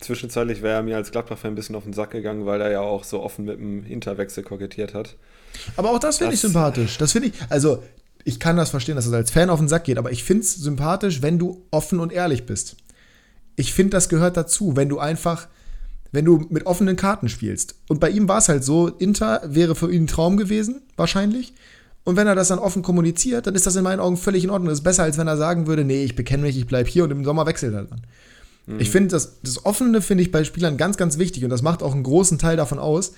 Zwischenzeitlich 0.00 0.62
wäre 0.62 0.76
er 0.76 0.82
mir 0.82 0.96
als 0.96 1.10
Gladbach-Fan 1.10 1.52
ein 1.52 1.54
bisschen 1.54 1.76
auf 1.76 1.84
den 1.84 1.92
Sack 1.92 2.10
gegangen, 2.10 2.46
weil 2.46 2.60
er 2.60 2.70
ja 2.70 2.80
auch 2.80 3.04
so 3.04 3.22
offen 3.22 3.44
mit 3.44 3.58
dem 3.58 3.82
Hinterwechsel 3.82 4.42
kokettiert 4.42 4.94
hat. 4.94 5.16
Aber 5.76 5.90
auch 5.90 5.98
das 5.98 6.18
finde 6.18 6.34
ich 6.34 6.40
sympathisch. 6.40 6.96
Das 6.98 7.12
finde 7.12 7.28
ich, 7.28 7.34
also 7.50 7.82
ich 8.24 8.40
kann 8.40 8.56
das 8.56 8.70
verstehen, 8.70 8.96
dass 8.96 9.06
es 9.06 9.12
als 9.12 9.30
Fan 9.30 9.50
auf 9.50 9.58
den 9.58 9.68
Sack 9.68 9.84
geht, 9.84 9.98
aber 9.98 10.10
ich 10.10 10.24
finde 10.24 10.42
es 10.42 10.54
sympathisch, 10.54 11.22
wenn 11.22 11.38
du 11.38 11.62
offen 11.70 12.00
und 12.00 12.12
ehrlich 12.12 12.46
bist. 12.46 12.76
Ich 13.56 13.74
finde, 13.74 13.90
das 13.90 14.08
gehört 14.08 14.36
dazu, 14.36 14.76
wenn 14.76 14.88
du 14.88 14.98
einfach, 14.98 15.48
wenn 16.12 16.24
du 16.24 16.46
mit 16.48 16.66
offenen 16.66 16.96
Karten 16.96 17.28
spielst. 17.28 17.74
Und 17.88 18.00
bei 18.00 18.08
ihm 18.08 18.28
war 18.28 18.38
es 18.38 18.48
halt 18.48 18.64
so, 18.64 18.88
Inter 18.88 19.42
wäre 19.44 19.74
für 19.74 19.92
ihn 19.92 20.04
ein 20.04 20.06
Traum 20.06 20.36
gewesen, 20.36 20.82
wahrscheinlich. 20.96 21.52
Und 22.04 22.16
wenn 22.16 22.26
er 22.26 22.34
das 22.34 22.48
dann 22.48 22.58
offen 22.58 22.82
kommuniziert, 22.82 23.46
dann 23.46 23.54
ist 23.54 23.66
das 23.66 23.76
in 23.76 23.84
meinen 23.84 24.00
Augen 24.00 24.16
völlig 24.16 24.44
in 24.44 24.50
Ordnung. 24.50 24.70
Das 24.70 24.78
ist 24.78 24.84
besser, 24.84 25.02
als 25.02 25.18
wenn 25.18 25.28
er 25.28 25.36
sagen 25.36 25.66
würde, 25.66 25.84
nee, 25.84 26.02
ich 26.02 26.16
bekenne 26.16 26.44
mich, 26.44 26.56
ich 26.56 26.66
bleibe 26.66 26.88
hier 26.88 27.04
und 27.04 27.10
im 27.10 27.24
Sommer 27.24 27.44
wechselt 27.46 27.74
er 27.74 27.84
dann. 27.84 28.02
Mhm. 28.66 28.80
Ich 28.80 28.90
finde, 28.90 29.10
das, 29.10 29.40
das 29.42 29.64
Offene 29.64 30.02
finde 30.02 30.22
ich 30.22 30.30
bei 30.30 30.44
Spielern 30.44 30.76
ganz, 30.76 30.96
ganz 30.96 31.18
wichtig 31.18 31.44
und 31.44 31.50
das 31.50 31.62
macht 31.62 31.82
auch 31.82 31.92
einen 31.92 32.02
großen 32.02 32.38
Teil 32.38 32.56
davon 32.56 32.78
aus, 32.78 33.14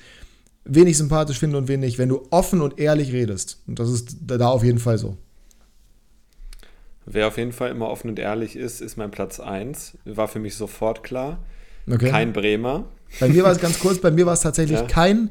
wen 0.65 0.87
ich 0.87 0.97
sympathisch 0.97 1.39
finde 1.39 1.59
und 1.59 1.69
wen 1.69 1.81
nicht, 1.81 1.99
wenn 1.99 2.09
du 2.09 2.27
offen 2.31 2.61
und 2.61 2.79
ehrlich 2.79 3.13
redest. 3.13 3.63
Und 3.67 3.79
das 3.79 3.91
ist 3.91 4.17
da 4.27 4.49
auf 4.49 4.65
jeden 4.65 4.79
Fall 4.79 4.99
so. 4.99 5.17
Wer 7.05 7.27
auf 7.27 7.37
jeden 7.37 7.53
Fall 7.53 7.71
immer 7.71 7.89
offen 7.89 8.09
und 8.11 8.19
ehrlich 8.19 8.55
ist, 8.55 8.81
ist 8.81 8.97
mein 8.97 9.11
Platz 9.11 9.41
1. 9.41 9.99
War 10.05 10.29
für 10.29 10.39
mich 10.39 10.55
sofort 10.55 11.03
klar. 11.03 11.39
Okay. 11.91 12.11
Kein 12.11 12.33
Bremer. 12.33 12.85
Bei 13.19 13.29
mir 13.29 13.43
war 13.43 13.51
es 13.51 13.61
ganz 13.61 13.79
kurz, 13.81 13.99
bei 13.99 14.11
mir 14.11 14.25
war 14.25 14.35
es 14.35 14.41
tatsächlich 14.41 14.79
ja. 14.79 14.87
kein, 14.87 15.31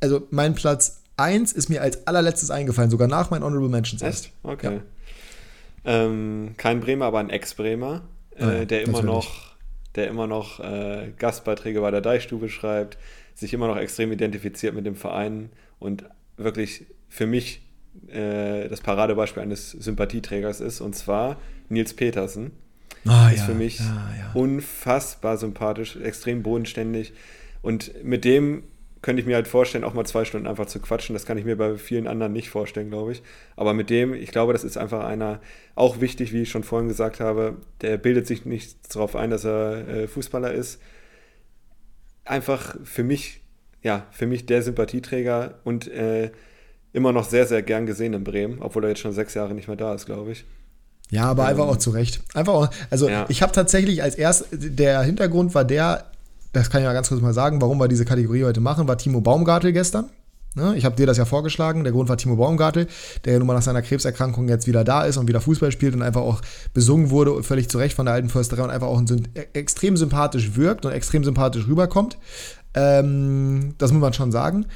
also 0.00 0.26
mein 0.30 0.54
Platz 0.54 1.02
eins 1.16 1.52
ist 1.52 1.68
mir 1.68 1.82
als 1.82 2.06
allerletztes 2.06 2.50
eingefallen, 2.50 2.90
sogar 2.90 3.08
nach 3.08 3.30
meinen 3.30 3.44
Honorable 3.44 3.68
Mentions. 3.68 4.02
Echt? 4.02 4.32
Okay. 4.42 4.80
Ja. 5.84 6.04
Ähm, 6.04 6.54
kein 6.56 6.80
Bremer, 6.80 7.06
aber 7.06 7.20
ein 7.20 7.30
Ex-Bremer, 7.30 8.02
äh, 8.36 8.44
ah, 8.44 8.52
ja, 8.52 8.64
der, 8.64 8.82
immer 8.82 9.02
noch, 9.02 9.54
der 9.94 10.08
immer 10.08 10.26
noch 10.26 10.60
äh, 10.60 11.12
Gastbeiträge 11.18 11.80
bei 11.80 11.90
der 11.90 12.00
Deichstube 12.00 12.48
schreibt, 12.48 12.98
sich 13.34 13.52
immer 13.54 13.66
noch 13.66 13.76
extrem 13.76 14.12
identifiziert 14.12 14.74
mit 14.74 14.86
dem 14.86 14.94
Verein 14.94 15.50
und 15.78 16.04
wirklich 16.36 16.86
für 17.08 17.26
mich 17.26 17.62
äh, 18.08 18.68
das 18.68 18.80
Paradebeispiel 18.80 19.42
eines 19.42 19.70
Sympathieträgers 19.70 20.60
ist, 20.60 20.80
und 20.80 20.94
zwar 20.94 21.36
Nils 21.68 21.94
Petersen. 21.94 22.52
Ah, 23.04 23.30
ist 23.30 23.40
ja, 23.40 23.44
für 23.46 23.54
mich 23.54 23.80
ja, 23.80 24.30
unfassbar 24.34 25.36
sympathisch, 25.36 25.96
extrem 25.96 26.42
bodenständig. 26.42 27.12
Und 27.60 28.04
mit 28.04 28.24
dem 28.24 28.62
könnte 29.02 29.20
ich 29.20 29.26
mir 29.26 29.34
halt 29.34 29.48
vorstellen, 29.48 29.84
auch 29.84 29.94
mal 29.94 30.06
zwei 30.06 30.24
Stunden 30.24 30.46
einfach 30.46 30.66
zu 30.66 30.80
quatschen. 30.80 31.14
Das 31.14 31.26
kann 31.26 31.36
ich 31.36 31.44
mir 31.44 31.56
bei 31.56 31.76
vielen 31.76 32.06
anderen 32.06 32.32
nicht 32.32 32.50
vorstellen, 32.50 32.88
glaube 32.88 33.12
ich. 33.12 33.22
Aber 33.56 33.74
mit 33.74 33.90
dem, 33.90 34.14
ich 34.14 34.30
glaube, 34.30 34.52
das 34.52 34.62
ist 34.62 34.78
einfach 34.78 35.04
einer, 35.04 35.40
auch 35.74 36.00
wichtig, 36.00 36.32
wie 36.32 36.42
ich 36.42 36.50
schon 36.50 36.62
vorhin 36.62 36.88
gesagt 36.88 37.18
habe, 37.18 37.56
der 37.80 37.96
bildet 37.98 38.28
sich 38.28 38.46
nicht 38.46 38.94
darauf 38.94 39.16
ein, 39.16 39.30
dass 39.30 39.44
er 39.44 39.88
äh, 39.88 40.06
Fußballer 40.06 40.52
ist. 40.52 40.80
Einfach 42.24 42.76
für 42.84 43.02
mich, 43.02 43.40
ja, 43.82 44.06
für 44.12 44.26
mich 44.26 44.46
der 44.46 44.62
Sympathieträger 44.62 45.58
und 45.64 45.88
äh, 45.88 46.30
immer 46.92 47.12
noch 47.12 47.24
sehr, 47.24 47.46
sehr 47.46 47.62
gern 47.62 47.86
gesehen 47.86 48.14
in 48.14 48.22
Bremen, 48.22 48.60
obwohl 48.60 48.84
er 48.84 48.90
jetzt 48.90 49.00
schon 49.00 49.12
sechs 49.12 49.34
Jahre 49.34 49.54
nicht 49.54 49.66
mehr 49.66 49.76
da 49.76 49.94
ist, 49.94 50.06
glaube 50.06 50.30
ich. 50.30 50.44
Ja, 51.10 51.24
aber 51.24 51.42
ähm, 51.42 51.48
einfach 51.50 51.66
auch 51.66 51.76
zu 51.76 51.90
Recht. 51.90 52.22
Einfach 52.34 52.54
auch, 52.54 52.70
also 52.88 53.08
ja. 53.08 53.26
ich 53.28 53.42
habe 53.42 53.52
tatsächlich 53.52 54.02
als 54.02 54.14
erst, 54.14 54.46
der 54.52 55.02
Hintergrund 55.02 55.54
war 55.54 55.64
der, 55.64 56.11
das 56.52 56.70
kann 56.70 56.80
ich 56.80 56.84
ja 56.84 56.92
ganz 56.92 57.08
kurz 57.08 57.20
mal 57.20 57.34
sagen, 57.34 57.60
warum 57.60 57.78
wir 57.78 57.88
diese 57.88 58.04
Kategorie 58.04 58.44
heute 58.44 58.60
machen, 58.60 58.88
war 58.88 58.98
Timo 58.98 59.20
Baumgartel 59.20 59.72
gestern. 59.72 60.10
Ne? 60.54 60.76
Ich 60.76 60.84
habe 60.84 60.96
dir 60.96 61.06
das 61.06 61.16
ja 61.16 61.24
vorgeschlagen. 61.24 61.82
Der 61.82 61.92
Grund 61.92 62.08
war 62.08 62.16
Timo 62.16 62.36
Baumgartel, 62.36 62.86
der 63.24 63.32
ja 63.32 63.38
nun 63.38 63.48
mal 63.48 63.54
nach 63.54 63.62
seiner 63.62 63.80
Krebserkrankung 63.80 64.48
jetzt 64.48 64.66
wieder 64.66 64.84
da 64.84 65.04
ist 65.04 65.16
und 65.16 65.26
wieder 65.28 65.40
Fußball 65.40 65.72
spielt 65.72 65.94
und 65.94 66.02
einfach 66.02 66.20
auch 66.20 66.42
besungen 66.74 67.10
wurde, 67.10 67.42
völlig 67.42 67.70
zu 67.70 67.78
Recht 67.78 67.96
von 67.96 68.04
der 68.06 68.14
alten 68.14 68.28
Försterei 68.28 68.64
und 68.64 68.70
einfach 68.70 68.88
auch 68.88 69.02
extrem 69.54 69.96
sympathisch 69.96 70.56
wirkt 70.56 70.84
und 70.84 70.92
extrem 70.92 71.24
sympathisch 71.24 71.66
rüberkommt. 71.66 72.18
Ähm, 72.74 73.74
das 73.78 73.92
muss 73.92 74.00
man 74.00 74.12
schon 74.12 74.32
sagen. 74.32 74.66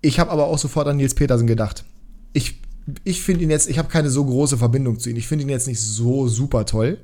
Ich 0.00 0.20
habe 0.20 0.30
aber 0.30 0.46
auch 0.46 0.58
sofort 0.58 0.86
an 0.86 0.96
Nils 0.96 1.14
Petersen 1.14 1.46
gedacht. 1.46 1.84
Ich, 2.32 2.60
ich 3.04 3.22
finde 3.22 3.42
ihn 3.44 3.50
jetzt, 3.50 3.68
ich 3.68 3.78
habe 3.78 3.88
keine 3.88 4.10
so 4.10 4.24
große 4.24 4.56
Verbindung 4.56 4.98
zu 5.00 5.10
ihm. 5.10 5.16
Ich 5.16 5.26
finde 5.26 5.44
ihn 5.44 5.50
jetzt 5.50 5.66
nicht 5.66 5.80
so 5.80 6.28
super 6.28 6.66
toll. 6.66 6.98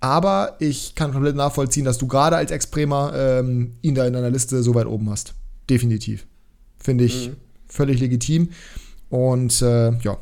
Aber 0.00 0.56
ich 0.60 0.94
kann 0.94 1.12
komplett 1.12 1.36
nachvollziehen, 1.36 1.84
dass 1.84 1.98
du 1.98 2.06
gerade 2.06 2.36
als 2.36 2.50
Ex-Bremer 2.50 3.12
ähm, 3.14 3.74
ihn 3.82 3.94
da 3.94 4.06
in 4.06 4.14
deiner 4.14 4.30
Liste 4.30 4.62
so 4.62 4.74
weit 4.74 4.86
oben 4.86 5.10
hast. 5.10 5.34
Definitiv. 5.68 6.26
Finde 6.78 7.04
ich 7.04 7.28
mhm. 7.28 7.36
völlig 7.68 8.00
legitim. 8.00 8.48
Und 9.10 9.60
äh, 9.60 9.92
ja, 9.98 10.16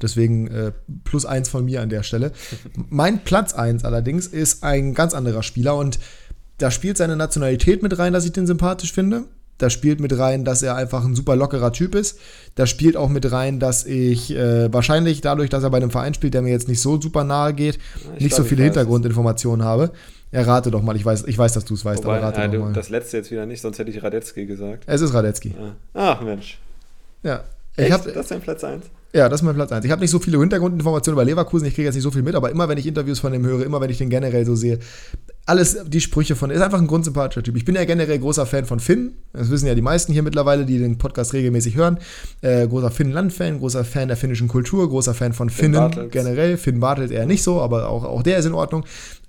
deswegen 0.00 0.46
äh, 0.48 0.72
plus 1.02 1.26
eins 1.26 1.48
von 1.48 1.64
mir 1.64 1.82
an 1.82 1.88
der 1.88 2.04
Stelle. 2.04 2.32
mein 2.88 3.24
Platz 3.24 3.54
eins 3.54 3.84
allerdings 3.84 4.28
ist 4.28 4.62
ein 4.62 4.94
ganz 4.94 5.14
anderer 5.14 5.42
Spieler 5.42 5.76
und 5.76 5.98
da 6.58 6.70
spielt 6.70 6.96
seine 6.96 7.16
Nationalität 7.16 7.82
mit 7.82 7.98
rein, 7.98 8.12
dass 8.12 8.24
ich 8.24 8.32
den 8.32 8.46
sympathisch 8.46 8.92
finde. 8.92 9.24
Da 9.58 9.70
spielt 9.70 10.00
mit 10.00 10.16
rein, 10.18 10.44
dass 10.44 10.62
er 10.62 10.76
einfach 10.76 11.04
ein 11.04 11.14
super 11.14 11.36
lockerer 11.36 11.72
Typ 11.72 11.94
ist. 11.94 12.18
Da 12.54 12.66
spielt 12.66 12.96
auch 12.96 13.08
mit 13.08 13.30
rein, 13.32 13.58
dass 13.58 13.86
ich 13.86 14.34
äh, 14.34 14.72
wahrscheinlich 14.72 15.20
dadurch, 15.20 15.48
dass 15.50 15.62
er 15.62 15.70
bei 15.70 15.78
einem 15.78 15.90
Verein 15.90 16.14
spielt, 16.14 16.34
der 16.34 16.42
mir 16.42 16.50
jetzt 16.50 16.68
nicht 16.68 16.80
so 16.80 17.00
super 17.00 17.24
nahe 17.24 17.54
geht, 17.54 17.78
ich 18.16 18.24
nicht 18.24 18.34
so 18.34 18.44
viele 18.44 18.64
Hintergrundinformationen 18.64 19.64
habe. 19.64 19.92
Errate 20.32 20.70
doch 20.70 20.82
mal, 20.82 20.96
ich 20.96 21.04
weiß, 21.04 21.24
ich 21.26 21.38
weiß 21.38 21.52
dass 21.52 21.64
du 21.64 21.74
es 21.74 21.84
weißt, 21.84 22.04
Wobei, 22.04 22.18
aber 22.18 22.26
rate 22.26 22.42
äh, 22.42 22.48
doch 22.50 22.64
mal. 22.64 22.72
Das 22.72 22.90
letzte 22.90 23.16
jetzt 23.16 23.30
wieder 23.30 23.46
nicht, 23.46 23.60
sonst 23.60 23.78
hätte 23.78 23.90
ich 23.90 24.02
Radetzky 24.02 24.44
gesagt. 24.44 24.84
Es 24.86 25.00
ist 25.00 25.14
Radetzky. 25.14 25.54
Ah. 25.58 25.72
Ach 25.94 26.20
Mensch. 26.20 26.58
Ja. 27.22 27.44
Echt? 27.76 27.88
Ich 27.88 27.92
hab, 27.92 28.04
das 28.04 28.16
ist 28.16 28.30
dein 28.30 28.40
Platz 28.40 28.64
1? 28.64 28.84
Ja, 29.12 29.28
das 29.28 29.40
ist 29.40 29.44
mein 29.44 29.54
Platz 29.54 29.72
1. 29.72 29.84
Ich 29.84 29.90
habe 29.90 30.00
nicht 30.00 30.10
so 30.10 30.18
viele 30.18 30.38
Hintergrundinformationen 30.38 31.14
über 31.14 31.24
Leverkusen, 31.24 31.66
ich 31.66 31.74
kriege 31.74 31.86
jetzt 31.86 31.94
nicht 31.94 32.02
so 32.02 32.10
viel 32.10 32.22
mit, 32.22 32.34
aber 32.34 32.50
immer 32.50 32.68
wenn 32.68 32.76
ich 32.76 32.86
Interviews 32.86 33.18
von 33.18 33.32
dem 33.32 33.46
höre, 33.46 33.64
immer 33.64 33.80
wenn 33.80 33.88
ich 33.88 33.98
den 33.98 34.10
generell 34.10 34.44
so 34.44 34.54
sehe, 34.54 34.78
alles 35.46 35.78
die 35.86 36.00
Sprüche 36.00 36.34
von, 36.34 36.50
ist 36.50 36.60
einfach 36.60 36.80
ein 36.80 36.88
grundsympathischer 36.88 37.42
Typ. 37.42 37.56
Ich 37.56 37.64
bin 37.64 37.76
ja 37.76 37.84
generell 37.84 38.18
großer 38.18 38.46
Fan 38.46 38.66
von 38.66 38.80
Finn. 38.80 39.14
Das 39.32 39.48
wissen 39.48 39.68
ja 39.68 39.76
die 39.76 39.82
meisten 39.82 40.12
hier 40.12 40.24
mittlerweile, 40.24 40.66
die 40.66 40.78
den 40.78 40.98
Podcast 40.98 41.32
regelmäßig 41.34 41.76
hören. 41.76 41.98
Äh, 42.40 42.66
großer 42.66 42.90
Finnland-Fan, 42.90 43.60
großer 43.60 43.84
Fan 43.84 44.08
der 44.08 44.16
finnischen 44.16 44.48
Kultur, 44.48 44.88
großer 44.88 45.14
Fan 45.14 45.32
von 45.32 45.48
Finnen 45.48 45.92
Finn 45.92 46.10
generell. 46.10 46.56
Finn 46.56 46.80
Bartels 46.80 47.12
eher 47.12 47.26
nicht 47.26 47.44
so, 47.44 47.60
aber 47.60 47.88
auch, 47.88 48.04
auch 48.04 48.24
der 48.24 48.38
ist 48.38 48.44
in 48.44 48.54
Ordnung. 48.54 48.84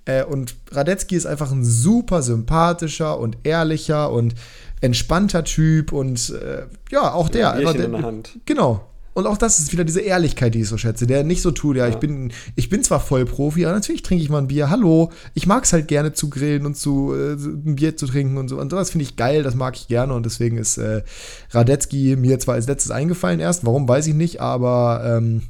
Äh, 0.06 0.24
und 0.24 0.56
Radetzky 0.72 1.14
ist 1.14 1.26
einfach 1.26 1.52
ein 1.52 1.64
super 1.64 2.22
sympathischer 2.22 3.20
und 3.20 3.38
ehrlicher 3.44 4.10
und 4.10 4.34
entspannter 4.80 5.44
Typ 5.44 5.92
und 5.92 6.30
äh, 6.30 6.62
ja, 6.90 7.12
auch 7.12 7.28
der. 7.28 7.40
Ja, 7.40 7.50
einfach, 7.52 7.74
der, 7.74 7.84
in 7.84 7.92
der 7.92 8.02
Hand. 8.02 8.38
Genau, 8.44 8.87
und 9.18 9.26
auch 9.26 9.36
das 9.36 9.58
ist 9.58 9.72
wieder 9.72 9.84
diese 9.84 10.00
Ehrlichkeit, 10.00 10.54
die 10.54 10.60
ich 10.60 10.68
so 10.68 10.76
schätze, 10.76 11.04
der 11.04 11.24
nicht 11.24 11.42
so 11.42 11.50
tut, 11.50 11.76
ja, 11.76 11.86
ja. 11.86 11.90
ich 11.90 11.96
bin, 11.96 12.32
ich 12.54 12.68
bin 12.68 12.84
zwar 12.84 13.00
Vollprofi, 13.00 13.66
aber 13.66 13.74
natürlich 13.74 14.02
trinke 14.02 14.22
ich 14.22 14.30
mal 14.30 14.38
ein 14.38 14.46
Bier. 14.46 14.70
Hallo, 14.70 15.10
ich 15.34 15.44
mag 15.44 15.64
es 15.64 15.72
halt 15.72 15.88
gerne 15.88 16.12
zu 16.12 16.30
grillen 16.30 16.64
und 16.64 16.76
zu 16.76 17.12
äh, 17.12 17.32
ein 17.32 17.74
Bier 17.74 17.96
zu 17.96 18.06
trinken 18.06 18.38
und 18.38 18.46
so. 18.46 18.60
Und 18.60 18.70
das 18.70 18.90
finde 18.90 19.02
ich 19.02 19.16
geil, 19.16 19.42
das 19.42 19.56
mag 19.56 19.74
ich 19.74 19.88
gerne 19.88 20.14
und 20.14 20.24
deswegen 20.24 20.56
ist 20.56 20.78
äh, 20.78 21.02
Radetzky 21.50 22.14
mir 22.14 22.38
zwar 22.38 22.54
als 22.54 22.68
letztes 22.68 22.92
eingefallen 22.92 23.40
erst, 23.40 23.66
warum 23.66 23.88
weiß 23.88 24.06
ich 24.06 24.14
nicht, 24.14 24.40
aber 24.40 25.02
ähm, 25.04 25.42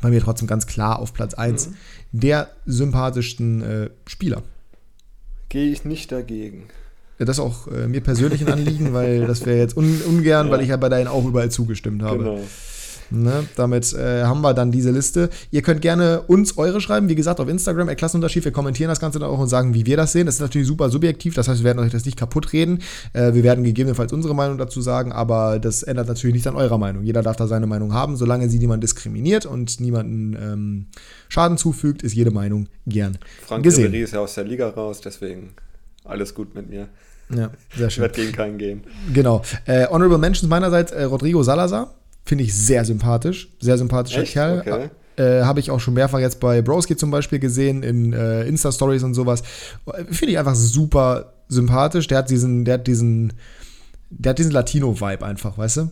bei 0.00 0.08
mir 0.08 0.22
trotzdem 0.22 0.48
ganz 0.48 0.66
klar 0.66 0.98
auf 0.98 1.12
Platz 1.12 1.34
1 1.34 1.68
mhm. 1.68 1.74
der 2.12 2.48
sympathischsten 2.64 3.62
äh, 3.62 3.90
Spieler. 4.06 4.42
Gehe 5.50 5.70
ich 5.70 5.84
nicht 5.84 6.10
dagegen. 6.10 6.62
Ja, 7.18 7.26
das 7.26 7.36
ist 7.36 7.44
auch 7.44 7.68
äh, 7.68 7.86
mir 7.86 8.00
persönlich 8.00 8.40
ein 8.40 8.50
Anliegen, 8.50 8.94
weil 8.94 9.26
das 9.26 9.44
wäre 9.44 9.58
jetzt 9.58 9.76
un 9.76 10.00
ungern, 10.08 10.46
ja. 10.48 10.52
weil 10.52 10.62
ich 10.62 10.68
ja 10.68 10.78
bei 10.78 10.88
deinen 10.88 11.06
auch 11.06 11.26
überall 11.26 11.50
zugestimmt 11.50 12.02
habe. 12.02 12.24
Genau. 12.24 12.40
Ne? 13.10 13.46
Damit 13.56 13.92
äh, 13.92 14.24
haben 14.24 14.40
wir 14.40 14.54
dann 14.54 14.70
diese 14.70 14.90
Liste. 14.90 15.30
Ihr 15.50 15.62
könnt 15.62 15.82
gerne 15.82 16.22
uns 16.22 16.56
eure 16.58 16.80
schreiben, 16.80 17.08
wie 17.08 17.14
gesagt, 17.14 17.40
auf 17.40 17.48
Instagram, 17.48 17.88
Klassenunterschied. 17.94 18.44
Wir 18.44 18.52
kommentieren 18.52 18.88
das 18.88 19.00
Ganze 19.00 19.18
dann 19.18 19.28
auch 19.28 19.38
und 19.38 19.48
sagen, 19.48 19.74
wie 19.74 19.86
wir 19.86 19.96
das 19.96 20.12
sehen. 20.12 20.26
Das 20.26 20.36
ist 20.36 20.40
natürlich 20.40 20.66
super 20.66 20.90
subjektiv, 20.90 21.34
das 21.34 21.48
heißt, 21.48 21.60
wir 21.60 21.64
werden 21.64 21.78
euch 21.78 21.92
das 21.92 22.04
nicht 22.04 22.16
kaputt 22.16 22.52
reden. 22.52 22.80
Äh, 23.12 23.34
wir 23.34 23.42
werden 23.42 23.64
gegebenenfalls 23.64 24.12
unsere 24.12 24.34
Meinung 24.34 24.58
dazu 24.58 24.80
sagen, 24.80 25.12
aber 25.12 25.58
das 25.58 25.82
ändert 25.82 26.08
natürlich 26.08 26.34
nicht 26.34 26.46
an 26.46 26.56
eurer 26.56 26.78
Meinung. 26.78 27.02
Jeder 27.04 27.22
darf 27.22 27.36
da 27.36 27.46
seine 27.46 27.66
Meinung 27.66 27.92
haben, 27.92 28.16
solange 28.16 28.48
sie 28.48 28.58
niemand 28.58 28.82
diskriminiert 28.82 29.46
und 29.46 29.80
niemanden 29.80 30.36
ähm, 30.40 30.86
Schaden 31.28 31.58
zufügt, 31.58 32.02
ist 32.02 32.14
jede 32.14 32.30
Meinung 32.30 32.68
gern 32.86 33.18
Frank 33.46 33.64
gesehen. 33.64 33.90
Frank 33.90 34.02
ist 34.02 34.12
ja 34.12 34.20
aus 34.20 34.34
der 34.34 34.44
Liga 34.44 34.68
raus, 34.68 35.00
deswegen 35.00 35.50
alles 36.04 36.34
gut 36.34 36.54
mit 36.54 36.68
mir. 36.68 36.88
Ja, 37.30 37.50
sehr 37.74 37.90
schön. 37.90 38.04
Ich 38.04 38.10
werde 38.10 38.14
gegen 38.14 38.32
keinen 38.32 38.58
gehen. 38.58 38.82
Genau. 39.12 39.42
Äh, 39.64 39.86
Honorable 39.88 40.18
Mentions 40.18 40.48
meinerseits, 40.48 40.92
äh, 40.92 41.04
Rodrigo 41.04 41.42
Salazar 41.42 41.94
Finde 42.24 42.44
ich 42.44 42.54
sehr 42.54 42.84
sympathisch. 42.84 43.48
Sehr 43.60 43.78
sympathischer 43.78 44.22
Echt? 44.22 44.32
Kerl. 44.32 44.60
Okay. 44.60 44.90
Äh, 45.16 45.44
Habe 45.44 45.60
ich 45.60 45.70
auch 45.70 45.78
schon 45.78 45.94
mehrfach 45.94 46.18
jetzt 46.18 46.40
bei 46.40 46.62
Broski 46.62 46.96
zum 46.96 47.10
Beispiel 47.10 47.38
gesehen, 47.38 47.82
in 47.82 48.12
äh, 48.12 48.44
Insta-Stories 48.44 49.02
und 49.04 49.14
sowas. 49.14 49.42
Finde 50.10 50.32
ich 50.32 50.38
einfach 50.38 50.54
super 50.56 51.34
sympathisch. 51.48 52.06
Der 52.08 52.18
hat 52.18 52.30
diesen, 52.30 52.64
der 52.64 52.74
hat 52.74 52.86
diesen, 52.86 53.32
der 54.10 54.30
hat 54.30 54.38
diesen 54.38 54.52
Latino-Vibe 54.52 55.24
einfach, 55.24 55.56
weißt 55.56 55.76
du? 55.78 55.90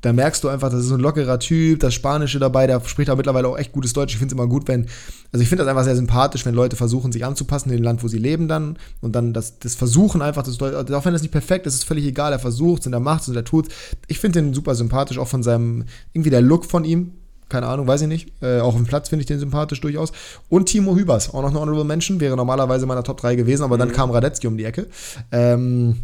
Da 0.00 0.12
merkst 0.12 0.44
du 0.44 0.48
einfach, 0.48 0.70
das 0.70 0.80
ist 0.80 0.88
so 0.88 0.94
ein 0.94 1.00
lockerer 1.00 1.40
Typ, 1.40 1.80
das 1.80 1.92
Spanische 1.92 2.38
dabei, 2.38 2.66
der 2.66 2.80
spricht 2.86 3.10
auch 3.10 3.16
mittlerweile 3.16 3.48
auch 3.48 3.58
echt 3.58 3.72
gutes 3.72 3.92
Deutsch. 3.92 4.12
Ich 4.12 4.18
finde 4.18 4.32
es 4.32 4.38
immer 4.38 4.46
gut, 4.46 4.68
wenn, 4.68 4.86
also 5.32 5.42
ich 5.42 5.48
finde 5.48 5.64
das 5.64 5.70
einfach 5.70 5.84
sehr 5.84 5.96
sympathisch, 5.96 6.46
wenn 6.46 6.54
Leute 6.54 6.76
versuchen, 6.76 7.10
sich 7.10 7.24
anzupassen 7.24 7.70
in 7.70 7.78
dem 7.78 7.82
Land, 7.82 8.04
wo 8.04 8.08
sie 8.08 8.18
leben 8.18 8.46
dann 8.46 8.78
und 9.00 9.16
dann 9.16 9.32
das, 9.32 9.58
das 9.58 9.74
Versuchen 9.74 10.22
einfach, 10.22 10.44
das, 10.44 10.60
auch 10.62 11.04
wenn 11.04 11.12
das 11.12 11.22
nicht 11.22 11.32
perfekt 11.32 11.66
ist, 11.66 11.74
ist 11.74 11.84
völlig 11.84 12.04
egal, 12.04 12.32
er 12.32 12.38
versucht 12.38 12.86
und 12.86 12.92
er 12.92 13.00
macht 13.00 13.22
es 13.22 13.28
und 13.28 13.36
er 13.36 13.44
tut 13.44 13.68
Ich 14.06 14.20
finde 14.20 14.40
den 14.40 14.54
super 14.54 14.74
sympathisch, 14.76 15.18
auch 15.18 15.28
von 15.28 15.42
seinem, 15.42 15.84
irgendwie 16.12 16.30
der 16.30 16.42
Look 16.42 16.64
von 16.64 16.84
ihm, 16.84 17.12
keine 17.48 17.66
Ahnung, 17.66 17.86
weiß 17.86 18.02
ich 18.02 18.08
nicht. 18.08 18.32
Äh, 18.42 18.60
auch 18.60 18.76
im 18.76 18.84
Platz 18.84 19.08
finde 19.08 19.22
ich 19.22 19.26
den 19.26 19.38
sympathisch 19.38 19.80
durchaus. 19.80 20.12
Und 20.48 20.66
Timo 20.66 20.96
Hübers, 20.96 21.32
auch 21.32 21.42
noch 21.42 21.50
eine 21.50 21.60
Honorable 21.60 21.84
Mention, 21.84 22.20
wäre 22.20 22.36
normalerweise 22.36 22.86
meiner 22.86 23.02
Top 23.02 23.20
3 23.20 23.36
gewesen, 23.36 23.62
aber 23.62 23.76
mhm. 23.76 23.80
dann 23.80 23.92
kam 23.92 24.10
Radetzky 24.10 24.46
um 24.46 24.56
die 24.56 24.64
Ecke. 24.64 24.86
Ähm, 25.32 25.96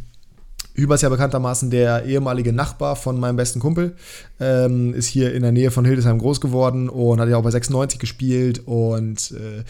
Hüber 0.75 0.97
ist 0.97 1.03
ja 1.03 1.09
bekanntermaßen 1.09 1.71
der 1.71 2.05
ehemalige 2.05 2.53
Nachbar 2.53 2.97
von 2.97 3.19
meinem 3.19 3.37
besten 3.37 3.61
Kumpel. 3.61 3.95
Ähm, 4.41 4.93
ist 4.93 5.07
hier 5.07 5.33
in 5.33 5.43
der 5.43 5.53
Nähe 5.53 5.71
von 5.71 5.85
Hildesheim 5.85 6.19
groß 6.19 6.41
geworden 6.41 6.89
und 6.89 7.21
hat 7.21 7.29
ja 7.29 7.37
auch 7.37 7.43
bei 7.43 7.51
96 7.51 8.01
gespielt 8.01 8.63
und 8.67 9.31
äh, 9.33 9.63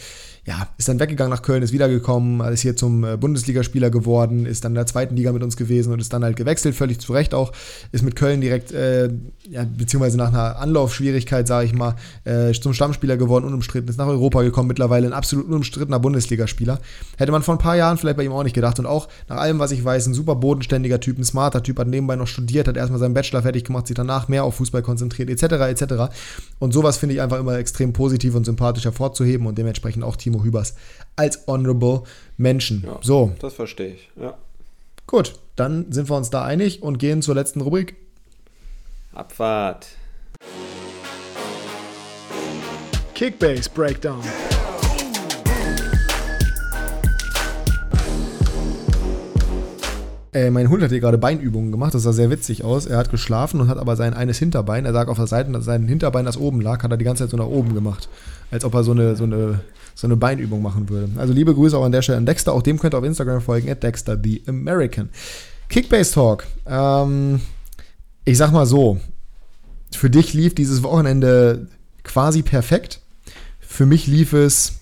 ja, 0.47 0.67
ist 0.77 0.87
dann 0.87 0.99
weggegangen 0.99 1.31
nach 1.31 1.41
Köln, 1.41 1.63
ist 1.63 1.73
wiedergekommen, 1.73 2.39
ist 2.53 2.61
hier 2.61 2.75
zum 2.75 3.03
äh, 3.03 3.17
Bundesligaspieler 3.17 3.89
geworden, 3.89 4.45
ist 4.45 4.63
dann 4.63 4.73
in 4.73 4.75
der 4.75 4.85
zweiten 4.85 5.15
Liga 5.15 5.31
mit 5.31 5.41
uns 5.41 5.57
gewesen 5.57 5.91
und 5.91 5.99
ist 5.99 6.13
dann 6.13 6.23
halt 6.23 6.35
gewechselt, 6.35 6.75
völlig 6.75 6.99
zu 6.99 7.13
Recht 7.13 7.33
auch, 7.33 7.51
ist 7.91 8.03
mit 8.03 8.15
Köln 8.15 8.41
direkt, 8.41 8.71
äh, 8.71 9.09
ja, 9.49 9.65
beziehungsweise 9.65 10.17
nach 10.17 10.27
einer 10.27 10.59
Anlaufschwierigkeit, 10.59 11.47
sage 11.47 11.65
ich 11.65 11.73
mal, 11.73 11.95
äh, 12.25 12.53
zum 12.53 12.73
Stammspieler 12.73 13.17
geworden, 13.17 13.45
unumstritten, 13.45 13.89
ist 13.89 13.97
nach 13.97 14.05
Europa 14.05 14.43
gekommen, 14.43 14.67
mittlerweile 14.67 15.07
ein 15.07 15.13
absolut 15.13 15.47
unumstrittener 15.47 15.99
Bundesligaspieler. 15.99 16.79
Hätte 17.17 17.31
man 17.31 17.41
vor 17.41 17.55
ein 17.55 17.59
paar 17.59 17.75
Jahren 17.75 17.97
vielleicht 17.97 18.17
bei 18.17 18.23
ihm 18.23 18.31
auch 18.31 18.43
nicht 18.43 18.53
gedacht 18.53 18.77
und 18.77 18.85
auch 18.85 19.07
nach 19.27 19.37
allem, 19.37 19.57
was 19.57 19.71
ich 19.71 19.83
weiß, 19.83 20.05
ein 20.05 20.13
super 20.13 20.35
bodenständiger 20.35 20.99
Typ, 20.99 21.17
ein 21.17 21.23
smarter 21.23 21.63
Typ, 21.63 21.79
hat 21.79 21.87
nebenbei 21.87 22.17
noch 22.17 22.27
studiert, 22.27 22.67
hat 22.67 22.77
erstmal 22.77 22.99
seinen 22.99 23.15
Bachelor 23.15 23.41
fertig 23.41 23.63
gemacht, 23.63 23.87
sich 23.87 23.95
danach 23.95 24.27
mehr 24.27 24.43
auf 24.43 24.55
Fußball 24.55 24.83
konzentriert, 24.83 25.31
etc., 25.31 25.43
etc. 25.43 26.13
Und 26.59 26.71
sowas 26.71 26.97
finde 26.97 27.15
ich 27.15 27.21
einfach 27.21 27.39
immer 27.39 27.57
extrem 27.57 27.93
positiv 27.93 28.35
und 28.35 28.45
sympathisch 28.45 28.85
hervorzuheben 28.85 29.47
und 29.47 29.57
dementsprechend 29.57 30.03
auch 30.03 30.15
Timo 30.15 30.34
Hübers 30.43 30.75
als 31.15 31.47
Honorable 31.47 32.03
Menschen. 32.37 32.83
Ja, 32.85 32.99
so. 33.01 33.33
Das 33.39 33.53
verstehe 33.53 33.93
ich, 33.93 34.09
ja. 34.19 34.35
Gut, 35.07 35.35
dann 35.55 35.91
sind 35.91 36.09
wir 36.09 36.17
uns 36.17 36.29
da 36.29 36.43
einig 36.43 36.81
und 36.81 36.97
gehen 36.97 37.21
zur 37.21 37.35
letzten 37.35 37.61
Rubrik. 37.61 37.95
Abfahrt. 39.13 39.87
Kickbase 43.13 43.69
Breakdown. 43.69 44.21
Äh, 50.35 50.51
mein 50.51 50.69
Hund 50.69 50.83
hat 50.83 50.89
hier 50.89 50.99
gerade 50.99 51.17
Beinübungen 51.17 51.71
gemacht, 51.71 51.93
das 51.93 52.03
sah 52.03 52.11
sehr 52.11 52.29
witzig 52.29 52.65
aus. 52.65 52.85
Er 52.85 52.97
hat 52.97 53.09
geschlafen 53.09 53.61
und 53.61 53.69
hat 53.69 53.77
aber 53.77 53.95
sein 53.95 54.13
eines 54.13 54.37
Hinterbein, 54.37 54.83
er 54.83 54.91
lag 54.91 55.07
auf 55.07 55.15
der 55.15 55.27
Seite, 55.27 55.49
dass 55.53 55.63
sein 55.63 55.87
Hinterbein, 55.87 56.25
das 56.25 56.35
oben 56.35 56.59
lag, 56.59 56.83
hat 56.83 56.91
er 56.91 56.97
die 56.97 57.05
ganze 57.05 57.23
Zeit 57.23 57.31
so 57.31 57.37
nach 57.37 57.45
oben 57.45 57.73
gemacht. 57.73 58.09
Als 58.51 58.65
ob 58.65 58.73
er 58.73 58.83
so 58.83 58.91
eine, 58.91 59.15
so 59.15 59.23
eine, 59.23 59.61
so 59.95 60.07
eine 60.07 60.17
Beinübung 60.17 60.61
machen 60.61 60.89
würde. 60.89 61.09
Also 61.17 61.33
liebe 61.33 61.55
Grüße 61.55 61.77
auch 61.77 61.85
an 61.85 61.91
der 61.91 62.01
Stelle 62.01 62.17
an 62.17 62.25
Dexter, 62.25 62.53
auch 62.53 62.61
dem 62.61 62.77
könnt 62.77 62.93
ihr 62.93 62.97
auf 62.97 63.03
Instagram 63.03 63.41
folgen, 63.41 63.69
at 63.69 63.81
Dexter 63.81 64.19
the 64.21 64.43
American. 64.45 65.09
Kickbase 65.69 66.13
Talk. 66.13 66.45
Ähm, 66.67 67.39
ich 68.25 68.37
sag 68.37 68.51
mal 68.51 68.65
so, 68.65 68.99
für 69.91 70.09
dich 70.09 70.33
lief 70.33 70.53
dieses 70.53 70.83
Wochenende 70.83 71.67
quasi 72.03 72.43
perfekt. 72.43 72.99
Für 73.59 73.85
mich 73.85 74.05
lief 74.05 74.33
es 74.33 74.79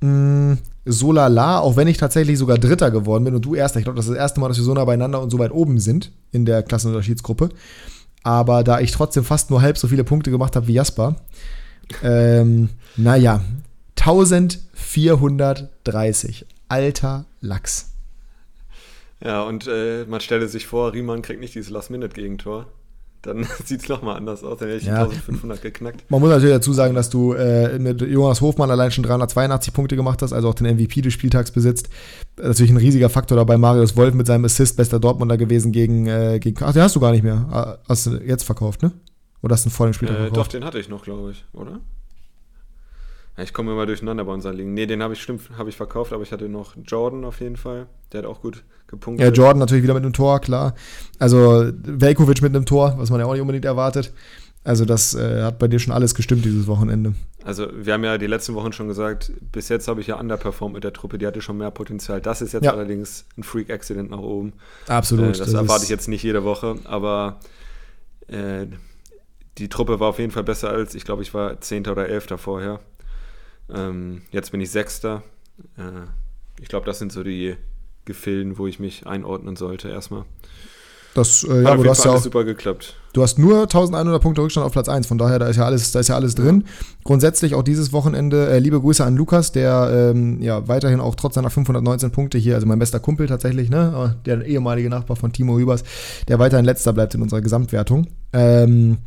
mh, 0.00 0.08
mm, 0.10 0.58
so 0.84 1.12
lala, 1.12 1.60
auch 1.60 1.76
wenn 1.76 1.86
ich 1.86 1.98
tatsächlich 1.98 2.38
sogar 2.38 2.58
Dritter 2.58 2.90
geworden 2.90 3.24
bin 3.24 3.34
und 3.34 3.44
du 3.44 3.54
Erster. 3.54 3.78
Ich 3.78 3.84
glaube, 3.84 3.96
das 3.96 4.06
ist 4.06 4.12
das 4.12 4.18
erste 4.18 4.40
Mal, 4.40 4.48
dass 4.48 4.56
wir 4.56 4.64
so 4.64 4.74
nah 4.74 4.84
beieinander 4.84 5.20
und 5.20 5.30
so 5.30 5.38
weit 5.38 5.52
oben 5.52 5.78
sind 5.78 6.12
in 6.32 6.44
der 6.44 6.62
Klassenunterschiedsgruppe. 6.62 7.50
Aber 8.22 8.64
da 8.64 8.80
ich 8.80 8.90
trotzdem 8.90 9.22
fast 9.22 9.50
nur 9.50 9.62
halb 9.62 9.78
so 9.78 9.86
viele 9.86 10.04
Punkte 10.04 10.30
gemacht 10.30 10.56
habe 10.56 10.66
wie 10.66 10.72
Jasper, 10.72 11.16
ähm, 12.02 12.70
naja, 12.96 13.42
1430. 14.00 16.46
Alter 16.68 17.26
Lachs. 17.40 17.94
Ja, 19.22 19.42
und 19.42 19.66
äh, 19.66 20.04
man 20.06 20.20
stelle 20.20 20.48
sich 20.48 20.66
vor, 20.66 20.92
Riemann 20.92 21.22
kriegt 21.22 21.40
nicht 21.40 21.54
dieses 21.54 21.70
Last-Minute-Gegentor 21.70 22.66
dann 23.22 23.46
sieht 23.64 23.82
es 23.82 23.88
nochmal 23.88 24.16
anders 24.16 24.44
aus. 24.44 24.58
Dann 24.58 24.68
hätte 24.68 24.80
ich 24.80 24.86
ja. 24.86 25.02
1500 25.02 25.62
geknackt. 25.62 26.10
Man 26.10 26.20
muss 26.20 26.30
natürlich 26.30 26.54
dazu 26.54 26.72
sagen, 26.72 26.94
dass 26.94 27.10
du 27.10 27.32
äh, 27.32 27.78
mit 27.78 28.00
Jonas 28.00 28.40
Hofmann 28.40 28.70
allein 28.70 28.90
schon 28.90 29.04
382 29.04 29.72
Punkte 29.72 29.96
gemacht 29.96 30.22
hast, 30.22 30.32
also 30.32 30.48
auch 30.48 30.54
den 30.54 30.74
MVP 30.74 31.02
des 31.02 31.12
Spieltags 31.12 31.50
besitzt. 31.50 31.88
Natürlich 32.40 32.70
ein 32.70 32.76
riesiger 32.76 33.10
Faktor 33.10 33.36
dabei. 33.36 33.58
Marius 33.58 33.96
Wolf 33.96 34.14
mit 34.14 34.26
seinem 34.26 34.44
Assist, 34.44 34.76
bester 34.76 35.00
Dortmunder 35.00 35.36
gewesen 35.36 35.72
gegen. 35.72 36.06
Äh, 36.06 36.38
gegen 36.40 36.62
ach, 36.62 36.72
den 36.72 36.82
hast 36.82 36.96
du 36.96 37.00
gar 37.00 37.12
nicht 37.12 37.24
mehr. 37.24 37.46
Ah, 37.50 37.78
hast 37.88 38.06
du 38.06 38.16
jetzt 38.18 38.44
verkauft, 38.44 38.82
ne? 38.82 38.92
Oder 39.42 39.54
hast 39.54 39.64
du 39.64 39.68
einen 39.68 39.74
vollen 39.74 39.94
Spieltag 39.94 40.16
äh, 40.16 40.20
verkauft? 40.20 40.38
Doch, 40.38 40.48
den 40.48 40.64
hatte 40.64 40.78
ich 40.78 40.88
noch, 40.88 41.02
glaube 41.02 41.32
ich, 41.32 41.44
oder? 41.52 41.80
Ich 43.42 43.52
komme 43.52 43.72
immer 43.72 43.86
durcheinander 43.86 44.24
bei 44.24 44.32
unseren 44.32 44.56
Ligen. 44.56 44.74
Nee, 44.74 44.86
den 44.86 45.02
habe 45.02 45.14
ich 45.14 45.22
stimmt, 45.22 45.42
habe 45.56 45.68
ich 45.68 45.76
verkauft, 45.76 46.12
aber 46.12 46.22
ich 46.22 46.32
hatte 46.32 46.48
noch 46.48 46.74
Jordan 46.84 47.24
auf 47.24 47.40
jeden 47.40 47.56
Fall. 47.56 47.86
Der 48.12 48.22
hat 48.22 48.26
auch 48.26 48.40
gut 48.40 48.64
gepunktet. 48.86 49.26
Ja, 49.26 49.32
Jordan 49.32 49.58
natürlich 49.58 49.84
wieder 49.84 49.94
mit 49.94 50.02
einem 50.02 50.12
Tor, 50.12 50.40
klar. 50.40 50.74
Also 51.18 51.70
Velkovic 51.72 52.42
mit 52.42 52.54
einem 52.54 52.66
Tor, 52.66 52.94
was 52.98 53.10
man 53.10 53.20
ja 53.20 53.26
auch 53.26 53.32
nicht 53.32 53.42
unbedingt 53.42 53.64
erwartet. 53.64 54.12
Also 54.64 54.84
das 54.84 55.14
äh, 55.14 55.42
hat 55.42 55.58
bei 55.58 55.68
dir 55.68 55.78
schon 55.78 55.94
alles 55.94 56.14
gestimmt 56.14 56.44
dieses 56.44 56.66
Wochenende. 56.66 57.14
Also 57.44 57.68
wir 57.72 57.94
haben 57.94 58.04
ja 58.04 58.18
die 58.18 58.26
letzten 58.26 58.54
Wochen 58.54 58.72
schon 58.72 58.88
gesagt, 58.88 59.32
bis 59.52 59.68
jetzt 59.68 59.88
habe 59.88 60.00
ich 60.00 60.08
ja 60.08 60.18
underperformed 60.18 60.74
mit 60.74 60.84
der 60.84 60.92
Truppe, 60.92 61.16
die 61.16 61.26
hatte 61.26 61.40
schon 61.40 61.56
mehr 61.58 61.70
Potenzial. 61.70 62.20
Das 62.20 62.42
ist 62.42 62.52
jetzt 62.52 62.64
ja. 62.64 62.72
allerdings 62.72 63.24
ein 63.38 63.44
Freak-Accident 63.44 64.10
nach 64.10 64.18
oben. 64.18 64.52
Absolut. 64.88 65.24
Äh, 65.24 65.28
das, 65.28 65.38
das 65.38 65.52
erwarte 65.54 65.84
ich 65.84 65.90
jetzt 65.90 66.08
nicht 66.08 66.22
jede 66.22 66.44
Woche, 66.44 66.76
aber 66.84 67.38
äh, 68.26 68.66
die 69.58 69.68
Truppe 69.68 70.00
war 70.00 70.08
auf 70.08 70.18
jeden 70.18 70.32
Fall 70.32 70.44
besser 70.44 70.70
als, 70.70 70.94
ich 70.94 71.04
glaube, 71.04 71.22
ich 71.22 71.32
war 71.32 71.60
Zehnter 71.60 71.92
oder 71.92 72.08
Elfter 72.08 72.36
vorher. 72.36 72.80
Ähm, 73.72 74.22
jetzt 74.30 74.52
bin 74.52 74.60
ich 74.60 74.70
Sechster. 74.70 75.22
Äh, 75.76 76.06
ich 76.60 76.68
glaube, 76.68 76.86
das 76.86 76.98
sind 76.98 77.12
so 77.12 77.22
die 77.22 77.56
Gefilden, 78.04 78.58
wo 78.58 78.66
ich 78.66 78.80
mich 78.80 79.06
einordnen 79.06 79.56
sollte 79.56 79.88
erstmal. 79.88 80.24
Das, 81.14 81.42
äh, 81.42 81.62
ja, 81.62 81.72
aber 81.72 81.84
du 81.84 81.90
hast 81.90 82.04
ja 82.04 82.12
auch, 82.12 82.22
super 82.22 82.44
geklappt. 82.44 82.94
Du 83.12 83.22
hast 83.22 83.38
nur 83.38 83.62
1100 83.62 84.22
Punkte 84.22 84.42
Rückstand 84.42 84.64
auf 84.64 84.72
Platz 84.72 84.88
1, 84.88 85.06
von 85.06 85.18
daher, 85.18 85.38
da 85.38 85.48
ist 85.48 85.56
ja 85.56 85.64
alles, 85.64 85.90
da 85.90 86.00
ist 86.00 86.08
ja 86.08 86.14
alles 86.14 86.34
drin. 86.34 86.64
Ja. 86.64 86.72
Grundsätzlich 87.02 87.54
auch 87.54 87.62
dieses 87.62 87.92
Wochenende, 87.92 88.48
äh, 88.48 88.58
liebe 88.58 88.80
Grüße 88.80 89.04
an 89.04 89.16
Lukas, 89.16 89.50
der 89.50 90.12
ähm, 90.14 90.40
ja 90.40 90.68
weiterhin 90.68 91.00
auch 91.00 91.14
trotz 91.14 91.34
seiner 91.34 91.50
519 91.50 92.12
Punkte 92.12 92.38
hier, 92.38 92.54
also 92.54 92.66
mein 92.66 92.78
bester 92.78 93.00
Kumpel 93.00 93.26
tatsächlich, 93.26 93.70
ne, 93.70 94.16
der 94.26 94.44
ehemalige 94.44 94.90
Nachbar 94.90 95.16
von 95.16 95.32
Timo 95.32 95.58
Hübers, 95.58 95.82
der 96.28 96.38
weiterhin 96.38 96.64
letzter 96.64 96.92
bleibt 96.92 97.14
in 97.14 97.22
unserer 97.22 97.40
Gesamtwertung. 97.40 98.06
Ähm, 98.32 98.98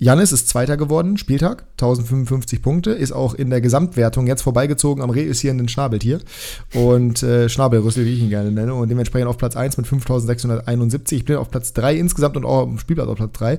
Jannis 0.00 0.30
ist 0.30 0.48
Zweiter 0.48 0.76
geworden, 0.76 1.16
Spieltag, 1.16 1.64
1055 1.72 2.62
Punkte, 2.62 2.92
ist 2.92 3.10
auch 3.10 3.34
in 3.34 3.50
der 3.50 3.60
Gesamtwertung 3.60 4.28
jetzt 4.28 4.42
vorbeigezogen 4.42 5.02
am 5.02 5.10
reüssierenden 5.10 5.68
Schnabeltier 5.68 6.20
und 6.72 7.20
äh, 7.24 7.48
Schnabelrüssel, 7.48 8.04
wie 8.04 8.14
ich 8.14 8.20
ihn 8.20 8.30
gerne 8.30 8.52
nenne, 8.52 8.74
und 8.74 8.88
dementsprechend 8.88 9.28
auf 9.28 9.38
Platz 9.38 9.56
1 9.56 9.76
mit 9.76 9.88
5671. 9.88 11.18
Ich 11.18 11.24
bin 11.24 11.36
auf 11.36 11.50
Platz 11.50 11.72
3 11.72 11.96
insgesamt 11.96 12.36
und 12.36 12.44
auch 12.44 12.62
im 12.64 12.78
Spielplatz 12.78 13.08
auf 13.08 13.16
Platz 13.16 13.32
3. 13.32 13.58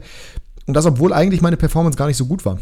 Und 0.65 0.75
das, 0.75 0.85
obwohl 0.85 1.11
eigentlich 1.11 1.41
meine 1.41 1.57
Performance 1.57 1.97
gar 1.97 2.07
nicht 2.07 2.17
so 2.17 2.25
gut 2.25 2.45
war 2.45 2.57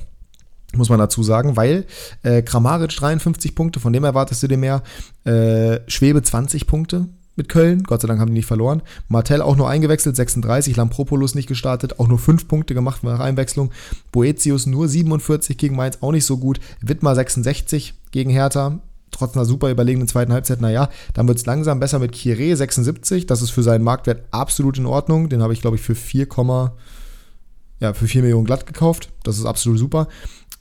muss 0.76 0.90
man 0.90 1.00
dazu 1.00 1.24
sagen, 1.24 1.56
weil 1.56 1.86
äh, 2.24 2.42
Kramaric 2.42 2.96
53 2.96 3.56
Punkte, 3.56 3.80
von 3.80 3.94
dem 3.94 4.04
erwartest 4.04 4.44
du 4.44 4.48
dir 4.48 4.58
mehr, 4.58 4.84
äh, 5.24 5.80
Schwebe 5.88 6.22
20 6.22 6.68
Punkte, 6.68 7.08
mit 7.38 7.50
Köln. 7.50 7.84
Gott 7.84 8.02
sei 8.02 8.08
Dank 8.08 8.20
haben 8.20 8.30
die 8.30 8.34
nicht 8.34 8.46
verloren. 8.46 8.82
Martell 9.08 9.42
auch 9.42 9.56
nur 9.56 9.70
eingewechselt, 9.70 10.16
36. 10.16 10.76
Lampropoulos 10.76 11.36
nicht 11.36 11.48
gestartet, 11.48 12.00
auch 12.00 12.08
nur 12.08 12.20
5 12.20 12.48
Punkte 12.48 12.74
gemacht 12.74 13.04
nach 13.04 13.20
Einwechslung. 13.20 13.72
Boetius 14.12 14.66
nur 14.66 14.88
47 14.88 15.58
gegen 15.58 15.76
Mainz, 15.76 16.00
auch 16.02 16.12
nicht 16.12 16.26
so 16.26 16.38
gut. 16.38 16.60
Wittmer 16.82 17.16
66 17.16 17.94
gegen 18.12 18.30
Hertha. 18.30 18.80
Trotz 19.12 19.36
einer 19.36 19.46
super 19.46 19.72
überlegenen 19.72 20.08
zweiten 20.08 20.34
Halbzeit, 20.34 20.60
naja, 20.60 20.90
dann 21.14 21.28
wird 21.28 21.38
es 21.38 21.46
langsam 21.46 21.80
besser 21.80 21.98
mit 21.98 22.12
Kire 22.12 22.56
76. 22.56 23.26
Das 23.26 23.42
ist 23.42 23.52
für 23.52 23.64
seinen 23.64 23.84
Marktwert 23.84 24.26
absolut 24.32 24.78
in 24.78 24.86
Ordnung. 24.86 25.30
Den 25.30 25.42
habe 25.42 25.54
ich, 25.54 25.62
glaube 25.62 25.78
ich, 25.78 25.82
für 25.82 25.96
4, 25.96 26.28
ja, 27.80 27.94
für 27.94 28.08
4 28.08 28.22
Millionen 28.22 28.46
glatt 28.46 28.66
gekauft. 28.66 29.10
Das 29.24 29.38
ist 29.38 29.46
absolut 29.46 29.80
super. 29.80 30.08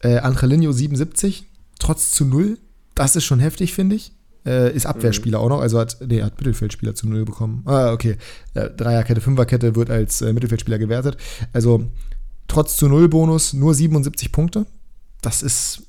Äh, 0.00 0.18
Angelino 0.18 0.70
77, 0.70 1.46
trotz 1.78 2.12
zu 2.12 2.24
0. 2.24 2.58
Das 2.94 3.16
ist 3.16 3.24
schon 3.24 3.40
heftig, 3.40 3.74
finde 3.74 3.96
ich. 3.96 4.12
Äh, 4.46 4.72
ist 4.74 4.86
Abwehrspieler 4.86 5.38
mhm. 5.38 5.44
auch 5.44 5.48
noch, 5.48 5.60
also 5.60 5.80
hat, 5.80 5.96
nee, 6.06 6.22
hat 6.22 6.38
Mittelfeldspieler 6.38 6.94
zu 6.94 7.08
Null 7.08 7.24
bekommen. 7.24 7.62
Ah, 7.64 7.92
okay. 7.92 8.16
Äh, 8.54 8.70
Dreierkette, 8.70 9.20
Fünferkette 9.20 9.74
wird 9.74 9.90
als 9.90 10.22
äh, 10.22 10.32
Mittelfeldspieler 10.32 10.78
gewertet. 10.78 11.16
Also 11.52 11.84
trotz 12.46 12.76
zu 12.76 12.88
Null 12.88 13.08
Bonus 13.08 13.52
nur 13.52 13.74
77 13.74 14.30
Punkte. 14.30 14.66
Das 15.20 15.42
ist 15.42 15.82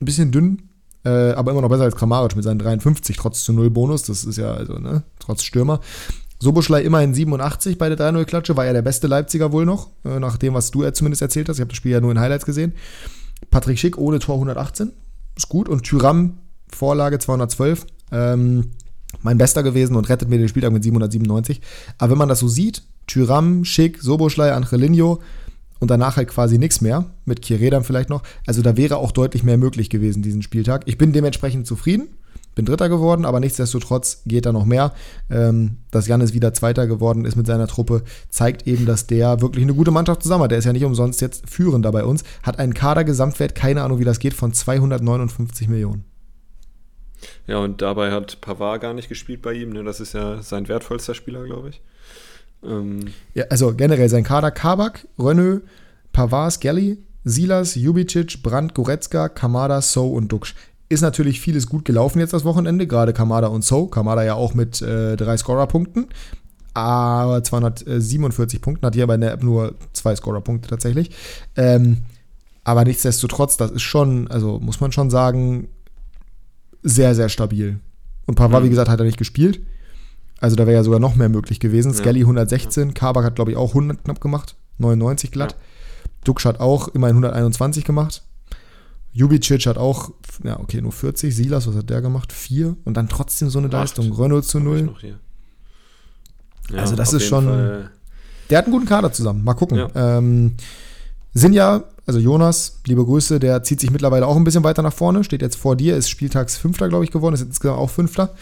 ein 0.00 0.06
bisschen 0.06 0.32
dünn, 0.32 0.70
äh, 1.04 1.30
aber 1.32 1.52
immer 1.52 1.60
noch 1.60 1.68
besser 1.68 1.84
als 1.84 1.94
Kramaric 1.94 2.34
mit 2.34 2.44
seinen 2.44 2.58
53 2.58 3.16
trotz 3.16 3.44
zu 3.44 3.52
Null 3.52 3.70
Bonus. 3.70 4.02
Das 4.02 4.24
ist 4.24 4.38
ja, 4.38 4.52
also, 4.52 4.78
ne, 4.78 5.04
trotz 5.20 5.44
Stürmer. 5.44 5.80
Soboschlei 6.40 6.82
immerhin 6.82 7.14
87 7.14 7.78
bei 7.78 7.88
der 7.88 7.96
3-0-Klatsche, 7.96 8.56
war 8.56 8.66
ja 8.66 8.72
der 8.72 8.82
beste 8.82 9.06
Leipziger 9.06 9.52
wohl 9.52 9.64
noch, 9.64 9.90
äh, 10.04 10.18
nach 10.18 10.36
dem, 10.36 10.54
was 10.54 10.72
du 10.72 10.88
zumindest 10.90 11.22
erzählt 11.22 11.48
hast. 11.48 11.58
Ich 11.58 11.60
habe 11.60 11.70
das 11.70 11.76
Spiel 11.76 11.92
ja 11.92 12.00
nur 12.00 12.10
in 12.10 12.18
Highlights 12.18 12.44
gesehen. 12.44 12.72
Patrick 13.50 13.78
Schick 13.78 13.98
ohne 13.98 14.18
Tor 14.18 14.34
118, 14.34 14.90
ist 15.36 15.48
gut. 15.48 15.68
Und 15.68 15.84
Tyram, 15.84 16.38
Vorlage 16.74 17.18
212, 17.18 17.86
ähm, 18.12 18.70
mein 19.22 19.38
Bester 19.38 19.62
gewesen 19.62 19.96
und 19.96 20.08
rettet 20.08 20.28
mir 20.28 20.38
den 20.38 20.48
Spieltag 20.48 20.72
mit 20.72 20.82
797. 20.82 21.60
Aber 21.98 22.12
wenn 22.12 22.18
man 22.18 22.28
das 22.28 22.40
so 22.40 22.48
sieht, 22.48 22.82
Tyram, 23.06 23.64
Schick, 23.64 24.00
Soboschlei, 24.00 24.52
Angelino 24.52 25.20
und 25.80 25.90
danach 25.90 26.16
halt 26.16 26.28
quasi 26.28 26.58
nichts 26.58 26.80
mehr, 26.80 27.10
mit 27.24 27.42
Kiredam 27.42 27.84
vielleicht 27.84 28.10
noch. 28.10 28.22
Also 28.46 28.62
da 28.62 28.76
wäre 28.76 28.96
auch 28.96 29.12
deutlich 29.12 29.42
mehr 29.42 29.58
möglich 29.58 29.90
gewesen 29.90 30.22
diesen 30.22 30.42
Spieltag. 30.42 30.82
Ich 30.86 30.98
bin 30.98 31.12
dementsprechend 31.12 31.66
zufrieden, 31.66 32.08
bin 32.54 32.64
Dritter 32.64 32.88
geworden, 32.88 33.24
aber 33.24 33.40
nichtsdestotrotz 33.40 34.22
geht 34.26 34.46
da 34.46 34.52
noch 34.52 34.64
mehr. 34.64 34.92
Ähm, 35.30 35.78
dass 35.90 36.06
Janis 36.06 36.32
wieder 36.32 36.54
Zweiter 36.54 36.86
geworden 36.86 37.24
ist 37.24 37.36
mit 37.36 37.46
seiner 37.46 37.66
Truppe, 37.66 38.02
zeigt 38.30 38.66
eben, 38.66 38.86
dass 38.86 39.06
der 39.06 39.40
wirklich 39.40 39.64
eine 39.64 39.74
gute 39.74 39.90
Mannschaft 39.90 40.22
zusammen 40.22 40.44
hat. 40.44 40.52
Der 40.52 40.58
ist 40.58 40.64
ja 40.64 40.72
nicht 40.72 40.84
umsonst 40.84 41.20
jetzt 41.20 41.48
führender 41.50 41.92
bei 41.92 42.04
uns, 42.04 42.24
hat 42.42 42.58
einen 42.58 42.74
Kader-Gesamtwert, 42.74 43.54
keine 43.54 43.82
Ahnung 43.82 43.98
wie 43.98 44.04
das 44.04 44.18
geht, 44.18 44.34
von 44.34 44.52
259 44.52 45.68
Millionen. 45.68 46.04
Ja, 47.46 47.58
und 47.58 47.82
dabei 47.82 48.12
hat 48.12 48.40
Pavard 48.40 48.80
gar 48.80 48.94
nicht 48.94 49.08
gespielt 49.08 49.42
bei 49.42 49.52
ihm. 49.52 49.70
Ne? 49.70 49.84
Das 49.84 50.00
ist 50.00 50.14
ja 50.14 50.42
sein 50.42 50.68
wertvollster 50.68 51.14
Spieler, 51.14 51.44
glaube 51.44 51.70
ich. 51.70 51.80
Ähm 52.64 53.06
ja, 53.34 53.44
also 53.50 53.74
generell 53.74 54.08
sein 54.08 54.24
Kader: 54.24 54.50
Kabak, 54.50 55.06
Rönö, 55.18 55.60
Pavard, 56.12 56.52
Skelly, 56.52 56.98
Silas, 57.24 57.74
Jubicic, 57.74 58.42
Brandt, 58.42 58.74
Goretzka, 58.74 59.28
Kamada, 59.28 59.80
So 59.80 60.12
und 60.12 60.28
Duxch. 60.28 60.54
Ist 60.88 61.00
natürlich 61.00 61.40
vieles 61.40 61.66
gut 61.66 61.84
gelaufen 61.84 62.20
jetzt 62.20 62.34
das 62.34 62.44
Wochenende, 62.44 62.86
gerade 62.86 63.12
Kamada 63.12 63.48
und 63.48 63.64
So. 63.64 63.86
Kamada 63.86 64.22
ja 64.22 64.34
auch 64.34 64.54
mit 64.54 64.82
äh, 64.82 65.16
drei 65.16 65.36
Scorer-Punkten, 65.36 66.08
aber 66.74 67.42
247 67.42 68.60
Punkten, 68.60 68.86
hat 68.86 68.94
hier 68.94 69.06
bei 69.06 69.16
der 69.16 69.32
App 69.32 69.42
nur 69.42 69.74
zwei 69.92 70.14
Scorer-Punkte 70.14 70.68
tatsächlich. 70.68 71.10
Ähm, 71.56 71.98
aber 72.64 72.84
nichtsdestotrotz, 72.84 73.56
das 73.56 73.70
ist 73.70 73.82
schon, 73.82 74.28
also 74.28 74.58
muss 74.58 74.80
man 74.80 74.92
schon 74.92 75.10
sagen, 75.10 75.68
sehr, 76.84 77.14
sehr 77.14 77.28
stabil. 77.28 77.80
Und 78.26 78.36
Pavard, 78.36 78.62
mhm. 78.62 78.66
wie 78.66 78.70
gesagt, 78.70 78.88
hat 78.88 79.00
er 79.00 79.06
nicht 79.06 79.18
gespielt. 79.18 79.60
Also 80.38 80.56
da 80.56 80.66
wäre 80.66 80.76
ja 80.76 80.84
sogar 80.84 81.00
noch 81.00 81.16
mehr 81.16 81.28
möglich 81.28 81.58
gewesen. 81.58 81.92
Ja. 81.92 81.98
Skelly 81.98 82.20
116, 82.20 82.88
ja. 82.88 82.94
Kabak 82.94 83.24
hat, 83.24 83.34
glaube 83.34 83.50
ich, 83.50 83.56
auch 83.56 83.70
100 83.70 84.04
knapp 84.04 84.20
gemacht. 84.20 84.56
99 84.78 85.30
glatt. 85.30 85.52
Ja. 85.52 85.58
Dux 86.24 86.44
hat 86.44 86.60
auch 86.60 86.88
immerhin 86.88 87.16
121 87.16 87.84
gemacht. 87.84 88.22
Jubicic 89.12 89.66
hat 89.66 89.78
auch, 89.78 90.10
ja, 90.42 90.58
okay, 90.58 90.82
nur 90.82 90.92
40. 90.92 91.34
Silas, 91.34 91.66
was 91.66 91.76
hat 91.76 91.88
der 91.88 92.02
gemacht? 92.02 92.32
4. 92.32 92.76
Und 92.84 92.96
dann 92.96 93.08
trotzdem 93.08 93.48
so 93.48 93.58
eine 93.58 93.68
Acht. 93.68 93.74
Leistung. 93.74 94.12
Renault 94.12 94.44
zu 94.44 94.58
0. 94.58 94.94
Ja, 96.70 96.78
also 96.78 96.96
das 96.96 97.12
ist 97.12 97.24
schon. 97.24 97.44
Fall. 97.44 97.90
Der 98.50 98.58
hat 98.58 98.64
einen 98.64 98.72
guten 98.72 98.86
Kader 98.86 99.12
zusammen. 99.12 99.44
Mal 99.44 99.54
gucken. 99.54 99.78
Ja. 99.78 100.18
Ähm, 100.18 100.56
Sinja, 101.34 101.84
also 102.06 102.20
Jonas, 102.20 102.80
liebe 102.86 103.04
Grüße, 103.04 103.40
der 103.40 103.62
zieht 103.64 103.80
sich 103.80 103.90
mittlerweile 103.90 104.26
auch 104.26 104.36
ein 104.36 104.44
bisschen 104.44 104.64
weiter 104.64 104.82
nach 104.82 104.92
vorne, 104.92 105.24
steht 105.24 105.42
jetzt 105.42 105.56
vor 105.56 105.74
dir, 105.74 105.96
ist 105.96 106.08
Spieltags 106.08 106.56
Fünfter, 106.56 106.88
glaube 106.88 107.04
ich, 107.04 107.10
geworden, 107.10 107.34
ist 107.34 107.42
insgesamt 107.42 107.78
auch 107.78 107.90
Fünfter. 107.90 108.34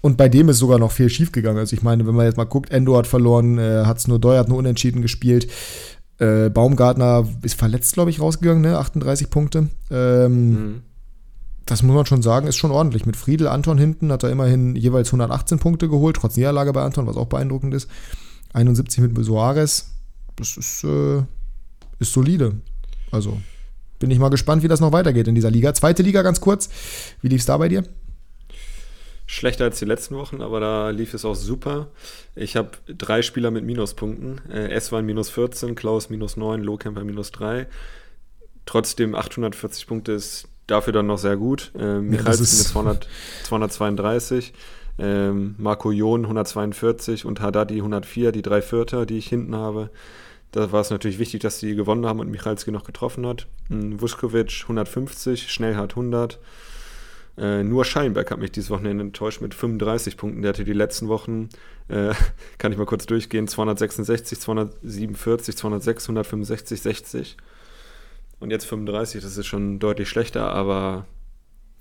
Und 0.00 0.16
bei 0.18 0.28
dem 0.28 0.48
ist 0.48 0.58
sogar 0.58 0.78
noch 0.78 0.92
viel 0.92 1.08
schief 1.08 1.32
gegangen. 1.32 1.58
Also 1.58 1.74
ich 1.74 1.82
meine, 1.82 2.06
wenn 2.06 2.14
man 2.14 2.26
jetzt 2.26 2.36
mal 2.36 2.44
guckt, 2.44 2.70
Endo 2.70 2.96
hat 2.96 3.06
verloren, 3.06 3.58
äh, 3.58 3.84
hat 3.86 3.98
es 3.98 4.08
nur 4.08 4.18
Deuer 4.18 4.40
hat 4.40 4.48
nur 4.48 4.58
unentschieden 4.58 5.00
gespielt. 5.00 5.48
Äh, 6.18 6.50
Baumgartner 6.50 7.26
ist 7.42 7.54
verletzt, 7.58 7.94
glaube 7.94 8.10
ich, 8.10 8.20
rausgegangen, 8.20 8.60
ne? 8.60 8.76
38 8.76 9.30
Punkte. 9.30 9.68
Ähm, 9.90 10.50
mhm. 10.50 10.82
Das 11.64 11.82
muss 11.82 11.94
man 11.94 12.04
schon 12.04 12.20
sagen, 12.20 12.46
ist 12.46 12.56
schon 12.56 12.70
ordentlich. 12.70 13.06
Mit 13.06 13.16
Friedel, 13.16 13.48
Anton 13.48 13.78
hinten 13.78 14.12
hat 14.12 14.22
er 14.24 14.30
immerhin 14.30 14.76
jeweils 14.76 15.08
118 15.08 15.58
Punkte 15.58 15.88
geholt, 15.88 16.16
trotz 16.16 16.36
Niederlage 16.36 16.72
bei 16.74 16.82
Anton, 16.82 17.06
was 17.06 17.16
auch 17.16 17.28
beeindruckend 17.28 17.72
ist. 17.72 17.88
71 18.52 19.00
mit 19.00 19.24
Soares. 19.24 19.90
Das 20.36 20.58
ist, 20.58 20.84
äh, 20.84 21.22
ist 21.98 22.12
solide. 22.12 22.54
Also 23.10 23.40
bin 23.98 24.10
ich 24.10 24.18
mal 24.18 24.28
gespannt, 24.28 24.62
wie 24.62 24.68
das 24.68 24.80
noch 24.80 24.92
weitergeht 24.92 25.28
in 25.28 25.34
dieser 25.34 25.50
Liga. 25.50 25.72
Zweite 25.74 26.02
Liga 26.02 26.22
ganz 26.22 26.40
kurz. 26.40 26.68
Wie 27.22 27.28
lief 27.28 27.40
es 27.40 27.46
da 27.46 27.56
bei 27.56 27.68
dir? 27.68 27.84
Schlechter 29.26 29.64
als 29.64 29.78
die 29.78 29.86
letzten 29.86 30.16
Wochen, 30.16 30.42
aber 30.42 30.60
da 30.60 30.90
lief 30.90 31.14
es 31.14 31.24
auch 31.24 31.34
super. 31.34 31.88
Ich 32.34 32.56
habe 32.56 32.72
drei 32.86 33.22
Spieler 33.22 33.50
mit 33.50 33.64
Minuspunkten. 33.64 34.42
Äh, 34.50 34.72
S-Wein 34.72 35.06
minus 35.06 35.30
14, 35.30 35.74
Klaus 35.74 36.10
minus 36.10 36.36
9, 36.36 36.62
Lohkämper 36.62 37.04
minus 37.04 37.30
3. 37.32 37.66
Trotzdem 38.66 39.14
840 39.14 39.86
Punkte 39.86 40.12
ist 40.12 40.48
dafür 40.66 40.92
dann 40.92 41.06
noch 41.06 41.18
sehr 41.18 41.36
gut. 41.36 41.72
Äh, 41.78 42.00
Michalski 42.00 42.44
ja, 42.44 42.58
mit 42.58 42.66
200, 42.66 43.08
232. 43.44 44.52
Ähm, 44.98 45.54
Marco 45.58 45.90
Jon 45.90 46.24
142 46.24 47.24
und 47.24 47.40
Haddadi 47.40 47.76
104, 47.76 48.30
die 48.32 48.42
drei 48.42 48.62
Vierter, 48.62 49.06
die 49.06 49.18
ich 49.18 49.28
hinten 49.28 49.56
habe. 49.56 49.90
Da 50.54 50.70
war 50.70 50.82
es 50.82 50.90
natürlich 50.90 51.18
wichtig, 51.18 51.40
dass 51.40 51.58
sie 51.58 51.74
gewonnen 51.74 52.06
haben 52.06 52.20
und 52.20 52.30
Michalski 52.30 52.70
noch 52.70 52.84
getroffen 52.84 53.26
hat. 53.26 53.48
Hm, 53.70 54.00
Vuskovic 54.00 54.60
150, 54.62 55.50
Schnellhardt 55.50 55.94
100. 55.94 56.38
Äh, 57.36 57.64
nur 57.64 57.84
Scheinberg 57.84 58.30
hat 58.30 58.38
mich 58.38 58.52
dieses 58.52 58.70
Wochenende 58.70 59.02
enttäuscht 59.02 59.40
mit 59.40 59.52
35 59.52 60.16
Punkten. 60.16 60.42
Der 60.42 60.50
hatte 60.50 60.62
die 60.62 60.72
letzten 60.72 61.08
Wochen, 61.08 61.48
äh, 61.88 62.14
kann 62.58 62.70
ich 62.70 62.78
mal 62.78 62.86
kurz 62.86 63.04
durchgehen, 63.06 63.48
266, 63.48 64.38
247, 64.38 65.56
206, 65.56 66.04
165, 66.04 66.80
60. 66.80 67.36
Und 68.38 68.52
jetzt 68.52 68.66
35, 68.66 69.24
das 69.24 69.36
ist 69.36 69.46
schon 69.46 69.80
deutlich 69.80 70.08
schlechter, 70.08 70.50
aber 70.50 71.04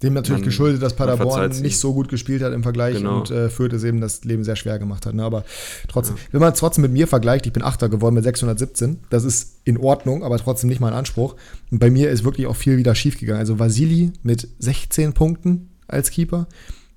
dem 0.03 0.13
natürlich 0.13 0.41
man, 0.41 0.49
geschuldet, 0.49 0.81
dass 0.81 0.95
Paderborn 0.95 1.49
nicht 1.61 1.79
so 1.79 1.93
gut 1.93 2.09
gespielt 2.09 2.43
hat 2.43 2.53
im 2.53 2.61
Vergleich 2.61 2.97
genau. 2.97 3.19
und 3.19 3.31
äh, 3.31 3.49
Fürth 3.49 3.73
es 3.73 3.83
eben 3.83 4.01
das 4.01 4.23
Leben 4.23 4.43
sehr 4.43 4.55
schwer 4.55 4.77
gemacht 4.79 5.05
hat. 5.05 5.15
Ne? 5.15 5.23
Aber 5.23 5.43
trotzdem, 5.87 6.17
ja. 6.17 6.21
wenn 6.31 6.41
man 6.41 6.53
es 6.53 6.59
trotzdem 6.59 6.83
mit 6.83 6.91
mir 6.91 7.07
vergleicht, 7.07 7.45
ich 7.45 7.53
bin 7.53 7.63
Achter 7.63 7.89
geworden 7.89 8.15
mit 8.15 8.23
617, 8.23 8.99
das 9.09 9.23
ist 9.23 9.59
in 9.63 9.77
Ordnung, 9.77 10.23
aber 10.23 10.37
trotzdem 10.37 10.69
nicht 10.69 10.81
mein 10.81 10.93
Anspruch. 10.93 11.35
Und 11.71 11.79
bei 11.79 11.89
mir 11.89 12.09
ist 12.11 12.23
wirklich 12.23 12.47
auch 12.47 12.55
viel 12.55 12.77
wieder 12.77 12.95
schiefgegangen. 12.95 13.39
Also 13.39 13.59
Vasili 13.59 14.11
mit 14.21 14.47
16 14.59 15.13
Punkten 15.13 15.69
als 15.87 16.11
Keeper, 16.11 16.47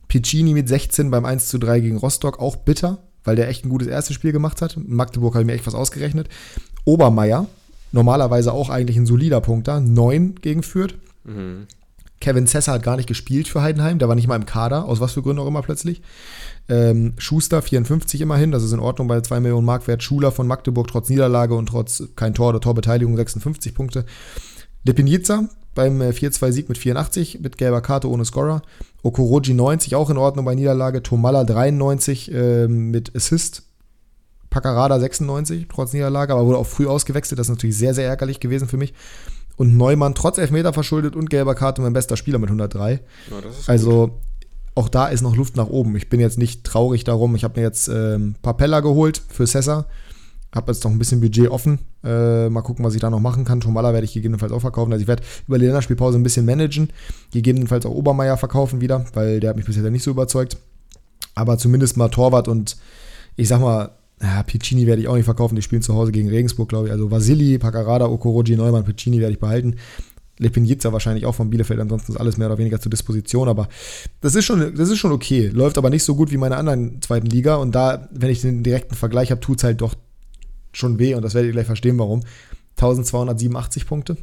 Piccini 0.08 0.52
mit 0.52 0.68
16 0.68 1.10
beim 1.10 1.24
1 1.24 1.48
zu 1.48 1.58
3 1.58 1.80
gegen 1.80 1.96
Rostock, 1.96 2.40
auch 2.40 2.56
bitter, 2.56 2.98
weil 3.24 3.36
der 3.36 3.48
echt 3.48 3.64
ein 3.64 3.68
gutes 3.68 3.88
erstes 3.88 4.14
Spiel 4.14 4.32
gemacht 4.32 4.62
hat. 4.62 4.76
Magdeburg 4.76 5.34
habe 5.34 5.42
ich 5.42 5.46
mir 5.46 5.54
echt 5.54 5.66
was 5.66 5.74
ausgerechnet. 5.74 6.28
Obermeier, 6.84 7.46
normalerweise 7.92 8.52
auch 8.52 8.70
eigentlich 8.70 8.96
ein 8.96 9.06
solider 9.06 9.40
Punkter, 9.40 9.80
9 9.80 10.36
gegen 10.40 10.62
Fürth. 10.62 10.94
Mhm. 11.24 11.66
Kevin 12.20 12.46
Sessa 12.46 12.72
hat 12.72 12.82
gar 12.82 12.96
nicht 12.96 13.08
gespielt 13.08 13.46
für 13.46 13.62
Heidenheim, 13.62 13.98
der 13.98 14.08
war 14.08 14.14
nicht 14.14 14.26
mal 14.26 14.36
im 14.36 14.46
Kader, 14.46 14.86
aus 14.86 15.00
was 15.00 15.12
für 15.12 15.22
Gründen 15.22 15.42
auch 15.42 15.46
immer 15.46 15.62
plötzlich. 15.62 16.02
Ähm, 16.68 17.14
Schuster 17.18 17.62
54 17.62 18.20
immerhin, 18.20 18.50
das 18.50 18.62
ist 18.62 18.72
in 18.72 18.80
Ordnung 18.80 19.06
bei 19.06 19.20
2 19.20 19.40
Millionen 19.40 19.66
Markwert. 19.66 20.02
Schuler 20.02 20.32
von 20.32 20.46
Magdeburg 20.46 20.88
trotz 20.88 21.08
Niederlage 21.08 21.54
und 21.54 21.66
trotz 21.66 22.02
kein 22.16 22.34
Tor 22.34 22.48
oder 22.48 22.60
Torbeteiligung 22.60 23.16
56 23.16 23.74
Punkte. 23.74 24.06
Lepiniza 24.84 25.48
beim 25.74 26.00
4-2-Sieg 26.00 26.66
äh, 26.66 26.68
mit 26.68 26.78
84 26.78 27.40
mit 27.40 27.58
gelber 27.58 27.82
Karte 27.82 28.10
ohne 28.10 28.24
Scorer. 28.24 28.62
Okoroji 29.02 29.54
90 29.54 29.94
auch 29.94 30.10
in 30.10 30.16
Ordnung 30.16 30.44
bei 30.44 30.54
Niederlage. 30.54 31.02
Tomalla 31.02 31.44
93 31.44 32.32
äh, 32.32 32.66
mit 32.66 33.14
Assist. 33.14 33.62
Paccarada 34.48 34.98
96 34.98 35.66
trotz 35.68 35.92
Niederlage, 35.92 36.32
aber 36.32 36.46
wurde 36.46 36.58
auch 36.58 36.66
früh 36.66 36.86
ausgewechselt. 36.86 37.38
Das 37.38 37.46
ist 37.46 37.54
natürlich 37.54 37.76
sehr, 37.76 37.94
sehr 37.94 38.08
ärgerlich 38.08 38.40
gewesen 38.40 38.68
für 38.68 38.78
mich. 38.78 38.94
Und 39.56 39.76
Neumann 39.76 40.14
trotz 40.14 40.38
Elfmeter 40.38 40.72
verschuldet 40.72 41.16
und 41.16 41.30
gelber 41.30 41.54
Karte 41.54 41.80
mein 41.82 41.92
bester 41.94 42.16
Spieler 42.16 42.38
mit 42.38 42.48
103. 42.48 42.92
Ja, 42.92 43.00
also 43.66 44.08
gut. 44.08 44.16
auch 44.74 44.88
da 44.88 45.08
ist 45.08 45.22
noch 45.22 45.34
Luft 45.34 45.56
nach 45.56 45.68
oben. 45.68 45.96
Ich 45.96 46.08
bin 46.10 46.20
jetzt 46.20 46.38
nicht 46.38 46.64
traurig 46.64 47.04
darum. 47.04 47.34
Ich 47.34 47.44
habe 47.44 47.58
mir 47.58 47.66
jetzt 47.66 47.88
ähm, 47.88 48.34
Papella 48.42 48.80
geholt 48.80 49.22
für 49.28 49.46
Sessa. 49.46 49.86
Habe 50.54 50.72
jetzt 50.72 50.84
noch 50.84 50.90
ein 50.90 50.98
bisschen 50.98 51.20
Budget 51.20 51.48
offen. 51.50 51.80
Äh, 52.04 52.48
mal 52.50 52.62
gucken, 52.62 52.84
was 52.84 52.94
ich 52.94 53.00
da 53.00 53.10
noch 53.10 53.20
machen 53.20 53.44
kann. 53.44 53.60
Tomala 53.60 53.92
werde 53.92 54.04
ich 54.04 54.12
gegebenenfalls 54.12 54.52
auch 54.52 54.60
verkaufen. 54.60 54.92
Also 54.92 55.02
ich 55.02 55.08
werde 55.08 55.22
über 55.48 55.58
die 55.58 55.66
Länderspielpause 55.66 56.18
ein 56.18 56.22
bisschen 56.22 56.46
managen. 56.46 56.90
Gegebenenfalls 57.32 57.84
auch 57.86 57.90
Obermeier 57.90 58.36
verkaufen 58.36 58.80
wieder, 58.80 59.06
weil 59.14 59.40
der 59.40 59.50
hat 59.50 59.56
mich 59.56 59.66
bisher 59.66 59.90
nicht 59.90 60.02
so 60.02 60.10
überzeugt. 60.10 60.58
Aber 61.34 61.58
zumindest 61.58 61.96
mal 61.96 62.08
Torwart 62.08 62.48
und 62.48 62.76
ich 63.36 63.48
sag 63.48 63.60
mal, 63.60 63.90
ja, 64.22 64.42
Piccini 64.42 64.86
werde 64.86 65.02
ich 65.02 65.08
auch 65.08 65.16
nicht 65.16 65.24
verkaufen. 65.24 65.56
Die 65.56 65.62
spielen 65.62 65.82
zu 65.82 65.94
Hause 65.94 66.12
gegen 66.12 66.28
Regensburg, 66.28 66.68
glaube 66.68 66.86
ich. 66.86 66.92
Also 66.92 67.10
Vasili, 67.10 67.58
Paccarada, 67.58 68.06
Okoroji, 68.06 68.56
Neumann, 68.56 68.84
Piccini 68.84 69.20
werde 69.20 69.34
ich 69.34 69.40
behalten. 69.40 69.76
Lepinjica 70.38 70.92
wahrscheinlich 70.92 71.24
auch 71.24 71.34
von 71.34 71.50
Bielefeld, 71.50 71.80
ansonsten 71.80 72.12
ist 72.12 72.18
alles 72.18 72.36
mehr 72.36 72.48
oder 72.48 72.58
weniger 72.58 72.80
zur 72.80 72.90
Disposition, 72.90 73.48
aber 73.48 73.68
das 74.20 74.34
ist 74.34 74.44
schon, 74.44 74.74
das 74.74 74.90
ist 74.90 74.98
schon 74.98 75.12
okay. 75.12 75.48
Läuft 75.48 75.78
aber 75.78 75.88
nicht 75.90 76.04
so 76.04 76.14
gut 76.14 76.30
wie 76.30 76.36
meine 76.36 76.56
anderen 76.56 77.00
zweiten 77.00 77.26
Liga 77.26 77.56
und 77.56 77.74
da, 77.74 78.08
wenn 78.10 78.30
ich 78.30 78.42
den 78.42 78.62
direkten 78.62 78.94
Vergleich 78.94 79.30
habe, 79.30 79.40
tut 79.40 79.58
es 79.58 79.64
halt 79.64 79.80
doch 79.80 79.94
schon 80.72 80.98
weh 80.98 81.14
und 81.14 81.22
das 81.22 81.34
werdet 81.34 81.48
ihr 81.48 81.52
gleich 81.52 81.66
verstehen, 81.66 81.98
warum. 81.98 82.22
1287 82.76 83.86
Punkte. 83.86 84.18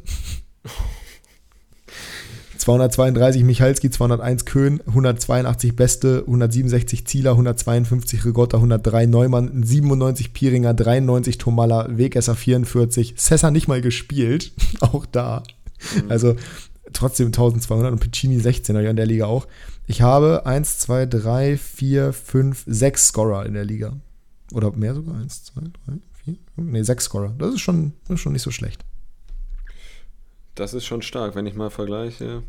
232 2.58 3.44
Michalski, 3.44 3.90
201 3.90 4.44
Köhn, 4.44 4.80
182 4.86 5.76
Beste, 5.76 6.20
167 6.26 7.06
Zieler, 7.06 7.32
152 7.32 8.24
Rigotta, 8.24 8.58
103 8.58 9.06
Neumann, 9.06 9.62
97 9.62 10.32
Pieringer, 10.32 10.74
93 10.74 11.38
Tomalla, 11.38 11.86
Wegesser 11.90 12.34
44, 12.34 13.14
Sessa 13.16 13.50
nicht 13.50 13.68
mal 13.68 13.80
gespielt, 13.80 14.52
auch 14.80 15.06
da. 15.06 15.42
Mhm. 15.94 16.10
Also 16.10 16.36
trotzdem 16.92 17.28
1200 17.28 17.92
und 17.92 18.00
Piccini 18.00 18.38
16er 18.38 18.88
in 18.88 18.96
der 18.96 19.06
Liga 19.06 19.26
auch. 19.26 19.46
Ich 19.86 20.02
habe 20.02 20.46
1, 20.46 20.78
2, 20.78 21.06
3, 21.06 21.58
4, 21.58 22.12
5, 22.12 22.64
6 22.66 23.08
Scorer 23.08 23.46
in 23.46 23.54
der 23.54 23.64
Liga. 23.64 23.94
Oder 24.52 24.72
mehr 24.72 24.94
sogar? 24.94 25.16
1, 25.16 25.44
2, 25.44 25.60
3, 25.60 25.70
4, 26.24 26.34
5, 26.56 26.70
nee, 26.70 26.82
6 26.82 27.04
Scorer. 27.04 27.34
Das 27.38 27.54
ist 27.54 27.60
schon, 27.60 27.92
das 28.06 28.14
ist 28.14 28.20
schon 28.20 28.32
nicht 28.32 28.42
so 28.42 28.50
schlecht. 28.50 28.84
Das 30.54 30.74
ist 30.74 30.84
schon 30.84 31.02
stark, 31.02 31.34
wenn 31.34 31.46
ich 31.46 31.54
mal 31.54 31.70
vergleiche. 31.70 32.42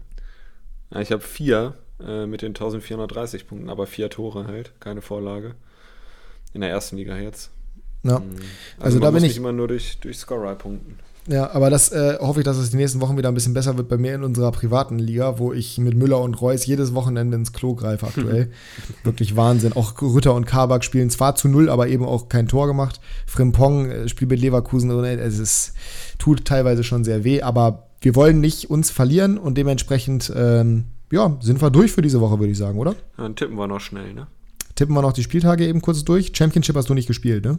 Ich 1.00 1.12
habe 1.12 1.22
vier 1.24 1.74
äh, 2.06 2.26
mit 2.26 2.42
den 2.42 2.50
1430 2.50 3.48
Punkten, 3.48 3.70
aber 3.70 3.88
vier 3.88 4.10
Tore 4.10 4.46
halt, 4.48 4.74
keine 4.80 5.02
Vorlage. 5.02 5.56
In 6.54 6.62
der 6.62 6.70
ersten 6.70 6.98
Liga 6.98 7.18
jetzt. 7.18 7.50
Ja. 8.04 8.20
Mhm. 8.20 8.26
Also, 8.78 8.86
Also 8.86 9.00
da 9.00 9.12
bin 9.12 9.24
ich- 9.24 9.38
immer 9.38 9.52
nur 9.52 9.68
durch, 9.68 9.98
durch 10.00 10.18
Scorer 10.18 10.56
punkten. 10.56 11.00
Ja, 11.28 11.50
aber 11.50 11.72
das 11.72 11.92
äh, 11.92 12.20
hoffe 12.20 12.42
ich, 12.42 12.46
dass 12.46 12.58
es 12.58 12.70
die 12.70 12.78
nächsten 12.78 13.02
Wochen 13.02 13.18
wieder 13.18 13.30
ein 13.30 13.34
bisschen 13.34 13.56
besser 13.56 13.76
wird 13.78 13.90
bei 13.90 13.98
mir 13.98 14.14
in 14.14 14.24
unserer 14.24 14.52
privaten 14.52 15.00
Liga, 15.00 15.40
wo 15.40 15.54
ich 15.54 15.80
mit 15.80 15.96
Müller 15.98 16.22
und 16.22 16.40
Reus 16.40 16.68
jedes 16.68 16.94
Wochenende 16.94 17.36
ins 17.36 17.52
Klo 17.52 17.74
greife 17.74 18.06
aktuell. 18.06 18.52
Wirklich 19.04 19.36
Wahnsinn. 19.36 19.74
Auch 19.74 20.00
Rütter 20.04 20.36
und 20.36 20.46
Kabak 20.46 20.84
spielen 20.84 21.10
zwar 21.10 21.34
zu 21.36 21.48
null, 21.48 21.72
aber 21.72 21.88
eben 21.88 22.06
auch 22.06 22.30
kein 22.30 22.48
Tor 22.48 22.68
gemacht. 22.68 23.02
Frimpong 23.26 23.90
äh, 23.90 24.08
spielt 24.08 24.30
mit 24.30 24.40
Leverkusen. 24.40 24.92
Es 25.04 25.40
ist, 25.40 25.74
tut 26.20 26.46
teilweise 26.46 26.84
schon 26.84 27.04
sehr 27.04 27.24
weh, 27.24 27.42
aber 27.42 27.88
wir 28.06 28.14
wollen 28.16 28.40
nicht 28.40 28.70
uns 28.70 28.92
verlieren 28.92 29.40
und 29.40 29.58
dementsprechend 29.58 30.32
ähm, 30.36 30.86
ja, 31.12 31.36
sind 31.42 31.60
wir 31.60 31.72
durch 31.72 31.92
für 31.92 32.04
diese 32.04 32.22
Woche, 32.22 32.38
würde 32.40 32.52
ich 32.52 32.58
sagen, 32.58 32.78
oder? 32.78 32.96
Dann 33.18 33.36
tippen 33.36 33.58
wir 33.58 33.66
noch 33.68 33.80
schnell, 33.82 34.14
ne? 34.14 34.28
Tippen 34.76 34.94
wir 34.94 35.02
noch 35.02 35.12
die 35.14 35.24
Spieltage 35.24 35.66
eben 35.68 35.82
kurz 35.82 36.04
durch. 36.06 36.32
Championship 36.38 36.76
hast 36.76 36.88
du 36.88 36.94
nicht 36.94 37.08
gespielt, 37.08 37.46
ne? 37.46 37.58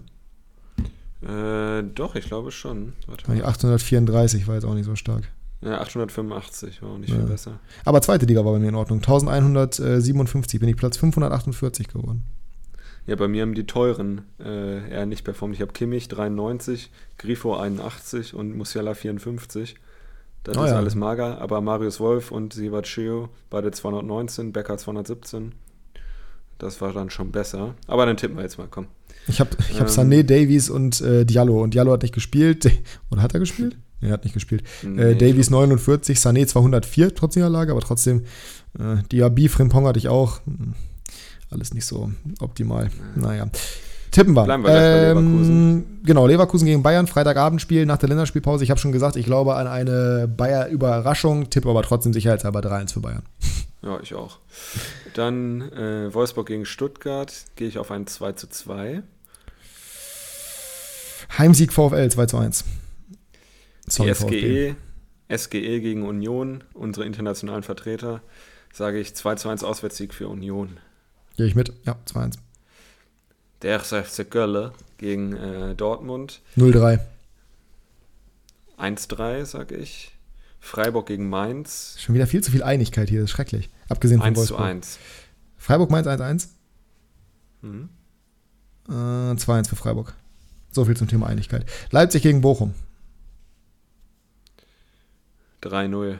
Äh, 1.23 1.82
doch, 1.94 2.14
ich 2.14 2.27
glaube 2.27 2.52
schon. 2.52 2.93
Warte 3.09 3.28
mal. 3.28 3.44
834 3.44 4.47
war 4.47 4.55
jetzt 4.55 4.64
auch 4.64 4.74
nicht 4.74 4.85
so 4.85 4.94
stark. 4.94 5.24
Ja, 5.62 5.81
885 5.81 6.81
war 6.82 6.90
auch 6.90 6.98
nicht 6.98 7.10
Ja. 7.10 7.16
viel 7.16 7.24
besser. 7.27 7.59
Aber 7.85 8.01
zweite 8.01 8.27
Liga 8.27 8.44
war 8.44 8.52
bei 8.52 8.59
mir 8.60 8.68
in 8.68 8.74
Ordnung. 8.77 8.98
1157 9.01 10.60
bin 10.60 10.68
ich 10.68 10.77
Platz 10.77 10.97
548 10.98 11.89
geworden. 11.89 12.23
Ja, 13.06 13.16
bei 13.16 13.27
mir 13.27 13.43
haben 13.43 13.55
die 13.55 13.66
teuren 13.66 14.23
äh, 14.39 14.90
eher 14.90 15.06
nicht 15.06 15.24
performt. 15.24 15.55
Ich 15.56 15.60
habe 15.62 15.73
Kimmich 15.73 16.06
93, 16.09 16.90
Grifo 17.18 17.56
81 17.56 18.35
und 18.35 18.56
Musiala 18.56 18.94
54. 18.94 19.77
Das 20.47 20.56
Oh 20.56 20.64
ist 20.64 20.70
ja. 20.70 20.77
alles 20.77 20.94
mager, 20.94 21.40
aber 21.40 21.60
Marius 21.60 21.98
Wolf 21.98 22.31
und 22.31 22.52
Sivaceo 22.52 23.28
beide 23.51 23.73
219, 23.73 24.52
Becker 24.52 24.78
217. 24.78 25.52
Das 26.59 26.81
war 26.81 26.93
dann 26.93 27.10
schon 27.10 27.32
besser. 27.32 27.74
Aber 27.89 28.06
dann 28.06 28.16
tippen 28.16 28.36
wir 28.36 28.43
jetzt 28.44 28.56
mal, 28.56 28.68
komm. 28.70 28.86
Ich 29.27 29.40
habe 29.40 29.51
ich 29.68 29.81
hab 29.81 29.89
Ähm. 29.89 29.93
Sané, 29.93 30.23
Davies 30.23 30.70
und 30.70 31.01
äh, 31.01 31.24
Diallo. 31.24 31.60
Und 31.62 31.74
Diallo 31.74 31.93
hat 31.93 32.02
nicht 32.02 32.14
gespielt. 32.14 32.70
Oder 33.10 33.23
hat 33.23 33.35
er 33.35 33.40
gespielt? 33.40 33.77
Nee, 34.01 34.09
er 34.09 34.12
hat 34.14 34.24
nicht 34.24 34.35
gespielt. 34.35 34.62
Nee, 34.82 35.02
äh, 35.02 35.14
Davies 35.16 35.51
49, 35.51 36.16
Sané 36.18 36.47
204 36.47 37.14
trotz 37.14 37.35
Niederlage, 37.35 37.73
aber 37.73 37.81
trotzdem. 37.81 38.23
Äh, 38.78 38.98
Diaby, 39.10 39.48
Frimpong 39.48 39.86
hatte 39.86 39.98
ich 39.98 40.09
auch. 40.09 40.40
Hm, 40.47 40.74
Alles 41.51 41.74
nicht 41.74 41.86
so 41.86 42.10
optimal. 42.40 42.90
Naja. 43.16 43.48
Tippen 44.16 44.32
wir. 44.32 44.44
Bleiben 44.44 44.62
wir 44.62 44.70
gleich 44.70 44.80
bei 44.80 45.09
Leverkusen. 45.09 46.01
Genau, 46.02 46.26
Leverkusen 46.26 46.64
gegen 46.64 46.82
Bayern, 46.82 47.06
Freitagabendspiel 47.06 47.84
nach 47.84 47.98
der 47.98 48.09
Länderspielpause. 48.09 48.64
Ich 48.64 48.70
habe 48.70 48.80
schon 48.80 48.90
gesagt, 48.90 49.16
ich 49.16 49.26
glaube 49.26 49.56
an 49.56 49.66
eine 49.66 50.26
Bayer-Überraschung, 50.26 51.51
tippe 51.51 51.68
aber 51.68 51.82
trotzdem 51.82 52.14
sicherheitshalber 52.14 52.60
3-1 52.60 52.94
für 52.94 53.01
Bayern. 53.01 53.24
Ja, 53.82 54.01
ich 54.01 54.14
auch. 54.14 54.38
Dann 55.12 55.70
äh, 55.72 56.14
Wolfsburg 56.14 56.47
gegen 56.47 56.64
Stuttgart. 56.64 57.30
Gehe 57.56 57.68
ich 57.68 57.76
auf 57.76 57.90
ein 57.90 58.06
2 58.06 58.32
zu 58.32 58.48
2. 58.48 59.02
Heimsieg 61.36 61.70
VfL 61.70 62.09
2 62.09 62.26
zu 62.26 62.38
1. 62.38 62.64
Die 63.84 64.14
VfB. 64.14 64.74
SGE, 65.28 65.36
SGE 65.36 65.80
gegen 65.80 66.05
Union, 66.05 66.64
unsere 66.72 67.05
internationalen 67.05 67.62
Vertreter, 67.62 68.22
sage 68.72 68.98
ich 68.98 69.14
2 69.14 69.34
zu 69.34 69.51
1 69.51 69.62
Auswärtssieg 69.62 70.14
für 70.14 70.28
Union. 70.28 70.78
Gehe 71.36 71.47
ich 71.47 71.55
mit. 71.55 71.74
Ja, 71.84 71.97
2-1. 72.09 72.38
Der 73.62 73.80
FC 73.80 74.30
Köln 74.30 74.72
gegen 74.98 75.34
äh, 75.36 75.74
Dortmund 75.74 76.40
0-3. 76.56 77.00
1-3, 78.78 79.44
sage 79.44 79.76
ich. 79.76 80.12
Freiburg 80.60 81.06
gegen 81.06 81.28
Mainz 81.28 81.96
Schon 81.98 82.14
wieder 82.14 82.26
viel 82.26 82.42
zu 82.42 82.50
viel 82.50 82.62
Einigkeit 82.62 83.08
hier, 83.08 83.20
das 83.20 83.30
ist 83.30 83.36
schrecklich. 83.36 83.70
Abgesehen 83.88 84.18
von 84.18 84.28
1 84.28 84.34
zu 84.34 84.40
Wolfsburg. 84.40 84.60
1. 84.68 84.98
Freiburg 85.56 85.90
Mainz 85.90 86.06
1-1. 86.06 86.48
Mhm. 87.62 87.88
Äh, 88.88 88.92
2-1 88.92 89.68
für 89.68 89.76
Freiburg. 89.76 90.14
So 90.70 90.84
viel 90.84 90.96
zum 90.96 91.08
Thema 91.08 91.26
Einigkeit. 91.26 91.64
Leipzig 91.90 92.22
gegen 92.22 92.40
Bochum. 92.40 92.74
3-0. 95.62 96.18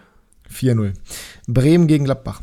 4-0. 0.51 0.95
Bremen 1.47 1.87
gegen 1.87 2.05
Gladbach. 2.05 2.41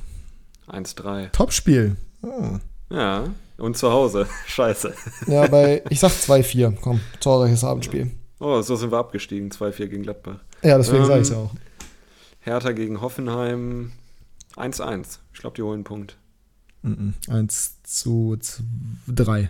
1-3. 0.67 1.31
Topspiel. 1.31 1.95
Oh. 2.21 2.59
Ja, 2.89 3.27
und 3.57 3.77
zu 3.77 3.91
Hause. 3.91 4.27
Scheiße. 4.47 4.93
Ja, 5.27 5.47
bei, 5.47 5.83
ich 5.89 5.99
sag 5.99 6.11
2-4. 6.11 6.75
Komm, 6.81 6.99
torreiches 7.19 7.63
Abendspiel. 7.63 8.11
Oh, 8.39 8.61
so 8.61 8.75
sind 8.75 8.91
wir 8.91 8.97
abgestiegen. 8.97 9.49
2-4 9.51 9.87
gegen 9.87 10.03
Gladbach. 10.03 10.37
Ja, 10.63 10.77
deswegen 10.77 11.03
Ähm, 11.03 11.07
sag 11.07 11.19
ich's 11.21 11.29
ja 11.29 11.37
auch. 11.37 11.51
Hertha 12.41 12.71
gegen 12.73 12.99
Hoffenheim 13.01 13.91
1-1. 14.57 15.19
Ich 15.33 15.39
glaube, 15.39 15.55
die 15.55 15.61
holen 15.61 15.75
einen 15.75 15.83
Punkt. 15.85 16.17
Mhm. 16.81 17.13
1 17.29 17.81
zu 17.83 18.37
3. 19.07 19.49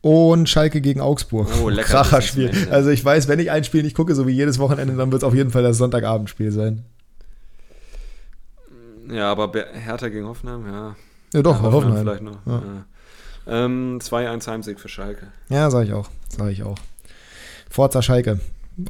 Und 0.00 0.48
Schalke 0.48 0.80
gegen 0.80 1.00
Augsburg. 1.00 1.48
Oh, 1.62 1.68
lecker 1.70 1.88
Kracherspiel. 1.88 2.68
Also 2.70 2.90
ich 2.90 3.04
weiß, 3.04 3.28
wenn 3.28 3.38
ich 3.38 3.50
ein 3.52 3.62
Spiel 3.64 3.82
nicht 3.84 3.94
gucke, 3.96 4.14
so 4.16 4.26
wie 4.26 4.32
jedes 4.32 4.58
Wochenende, 4.58 4.96
dann 4.96 5.12
wird 5.12 5.22
es 5.22 5.26
auf 5.26 5.34
jeden 5.34 5.50
Fall 5.50 5.62
das 5.62 5.78
Sonntagabendspiel 5.78 6.50
sein. 6.50 6.84
Ja, 9.08 9.30
aber 9.30 9.48
Be- 9.48 9.66
Hertha 9.72 10.08
gegen 10.08 10.26
Hoffenheim, 10.26 10.66
ja. 10.66 10.96
Ja 11.32 11.42
doch, 11.42 11.62
ja, 11.62 11.70
Hoffenheim. 11.70 12.02
vielleicht 12.02 12.22
noch. 12.22 12.44
Ja. 12.46 12.52
Ja. 12.64 12.84
Ähm, 13.46 13.98
2-1 14.00 14.46
Heimsieg 14.48 14.80
für 14.80 14.88
Schalke. 14.88 15.28
Ja, 15.48 15.70
sag 15.70 15.86
ich 15.86 15.92
auch. 15.92 16.08
Sag 16.28 16.50
ich 16.50 16.62
auch. 16.62 16.78
Forza 17.70 18.02
Schalke. 18.02 18.40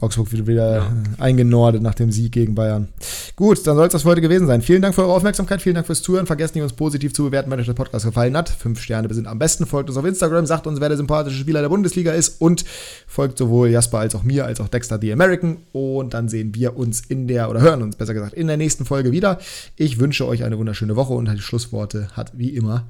Augsburg 0.00 0.32
wieder, 0.32 0.46
wieder 0.46 0.76
Ja. 0.78 0.92
eingenordet 1.18 1.80
nach 1.80 1.94
dem 1.94 2.10
Sieg 2.10 2.32
gegen 2.32 2.54
Bayern. 2.54 2.88
Gut, 3.36 3.64
dann 3.66 3.76
soll 3.76 3.86
es 3.86 3.92
das 3.92 4.02
für 4.02 4.08
heute 4.08 4.20
gewesen 4.20 4.46
sein. 4.46 4.62
Vielen 4.62 4.82
Dank 4.82 4.94
für 4.94 5.02
eure 5.02 5.12
Aufmerksamkeit, 5.12 5.62
vielen 5.62 5.74
Dank 5.76 5.86
fürs 5.86 6.02
Zuhören. 6.02 6.26
Vergesst 6.26 6.54
nicht, 6.54 6.64
uns 6.64 6.72
positiv 6.72 7.12
zu 7.12 7.24
bewerten, 7.24 7.50
wenn 7.50 7.60
euch 7.60 7.66
der 7.66 7.74
Podcast 7.74 8.04
gefallen 8.04 8.36
hat. 8.36 8.48
Fünf 8.48 8.80
Sterne 8.80 9.12
sind 9.14 9.26
am 9.26 9.38
besten. 9.38 9.64
Folgt 9.66 9.88
uns 9.88 9.96
auf 9.98 10.04
Instagram, 10.04 10.44
sagt 10.46 10.66
uns, 10.66 10.80
wer 10.80 10.88
der 10.88 10.96
sympathische 10.96 11.38
Spieler 11.38 11.60
der 11.60 11.68
Bundesliga 11.68 12.12
ist 12.12 12.40
und 12.40 12.64
folgt 13.06 13.38
sowohl 13.38 13.68
Jasper 13.68 13.98
als 13.98 14.14
auch 14.14 14.22
mir, 14.22 14.44
als 14.46 14.60
auch 14.60 14.68
Dexter 14.68 14.98
the 15.00 15.12
American. 15.12 15.58
Und 15.72 16.14
dann 16.14 16.28
sehen 16.28 16.54
wir 16.54 16.76
uns 16.76 17.02
in 17.08 17.28
der, 17.28 17.48
oder 17.50 17.60
hören 17.60 17.82
uns 17.82 17.94
besser 17.96 18.14
gesagt, 18.14 18.32
in 18.34 18.46
der 18.48 18.56
nächsten 18.56 18.84
Folge 18.86 19.12
wieder. 19.12 19.38
Ich 19.76 20.00
wünsche 20.00 20.26
euch 20.26 20.42
eine 20.44 20.58
wunderschöne 20.58 20.96
Woche 20.96 21.12
und 21.12 21.30
die 21.30 21.38
Schlussworte 21.38 22.08
hat 22.12 22.32
wie 22.36 22.48
immer 22.50 22.86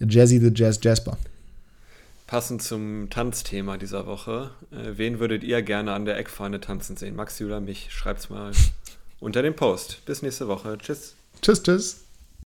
Jazzy 0.00 0.38
the 0.40 0.50
Jazz 0.54 0.80
Jasper. 0.82 1.16
Passend 2.30 2.62
zum 2.62 3.10
Tanzthema 3.10 3.76
dieser 3.76 4.06
Woche. 4.06 4.52
Äh, 4.70 4.96
wen 4.96 5.18
würdet 5.18 5.42
ihr 5.42 5.62
gerne 5.62 5.92
an 5.92 6.04
der 6.04 6.16
Eckfahne 6.16 6.60
tanzen 6.60 6.96
sehen? 6.96 7.16
Maxi 7.16 7.44
oder 7.44 7.58
mich? 7.58 7.88
Schreibt's 7.90 8.30
mal 8.30 8.52
unter 9.18 9.42
dem 9.42 9.56
Post. 9.56 10.04
Bis 10.06 10.22
nächste 10.22 10.46
Woche. 10.46 10.78
Tschüss. 10.78 11.16
Tschüss, 11.42 11.60
tschüss. 11.60 12.04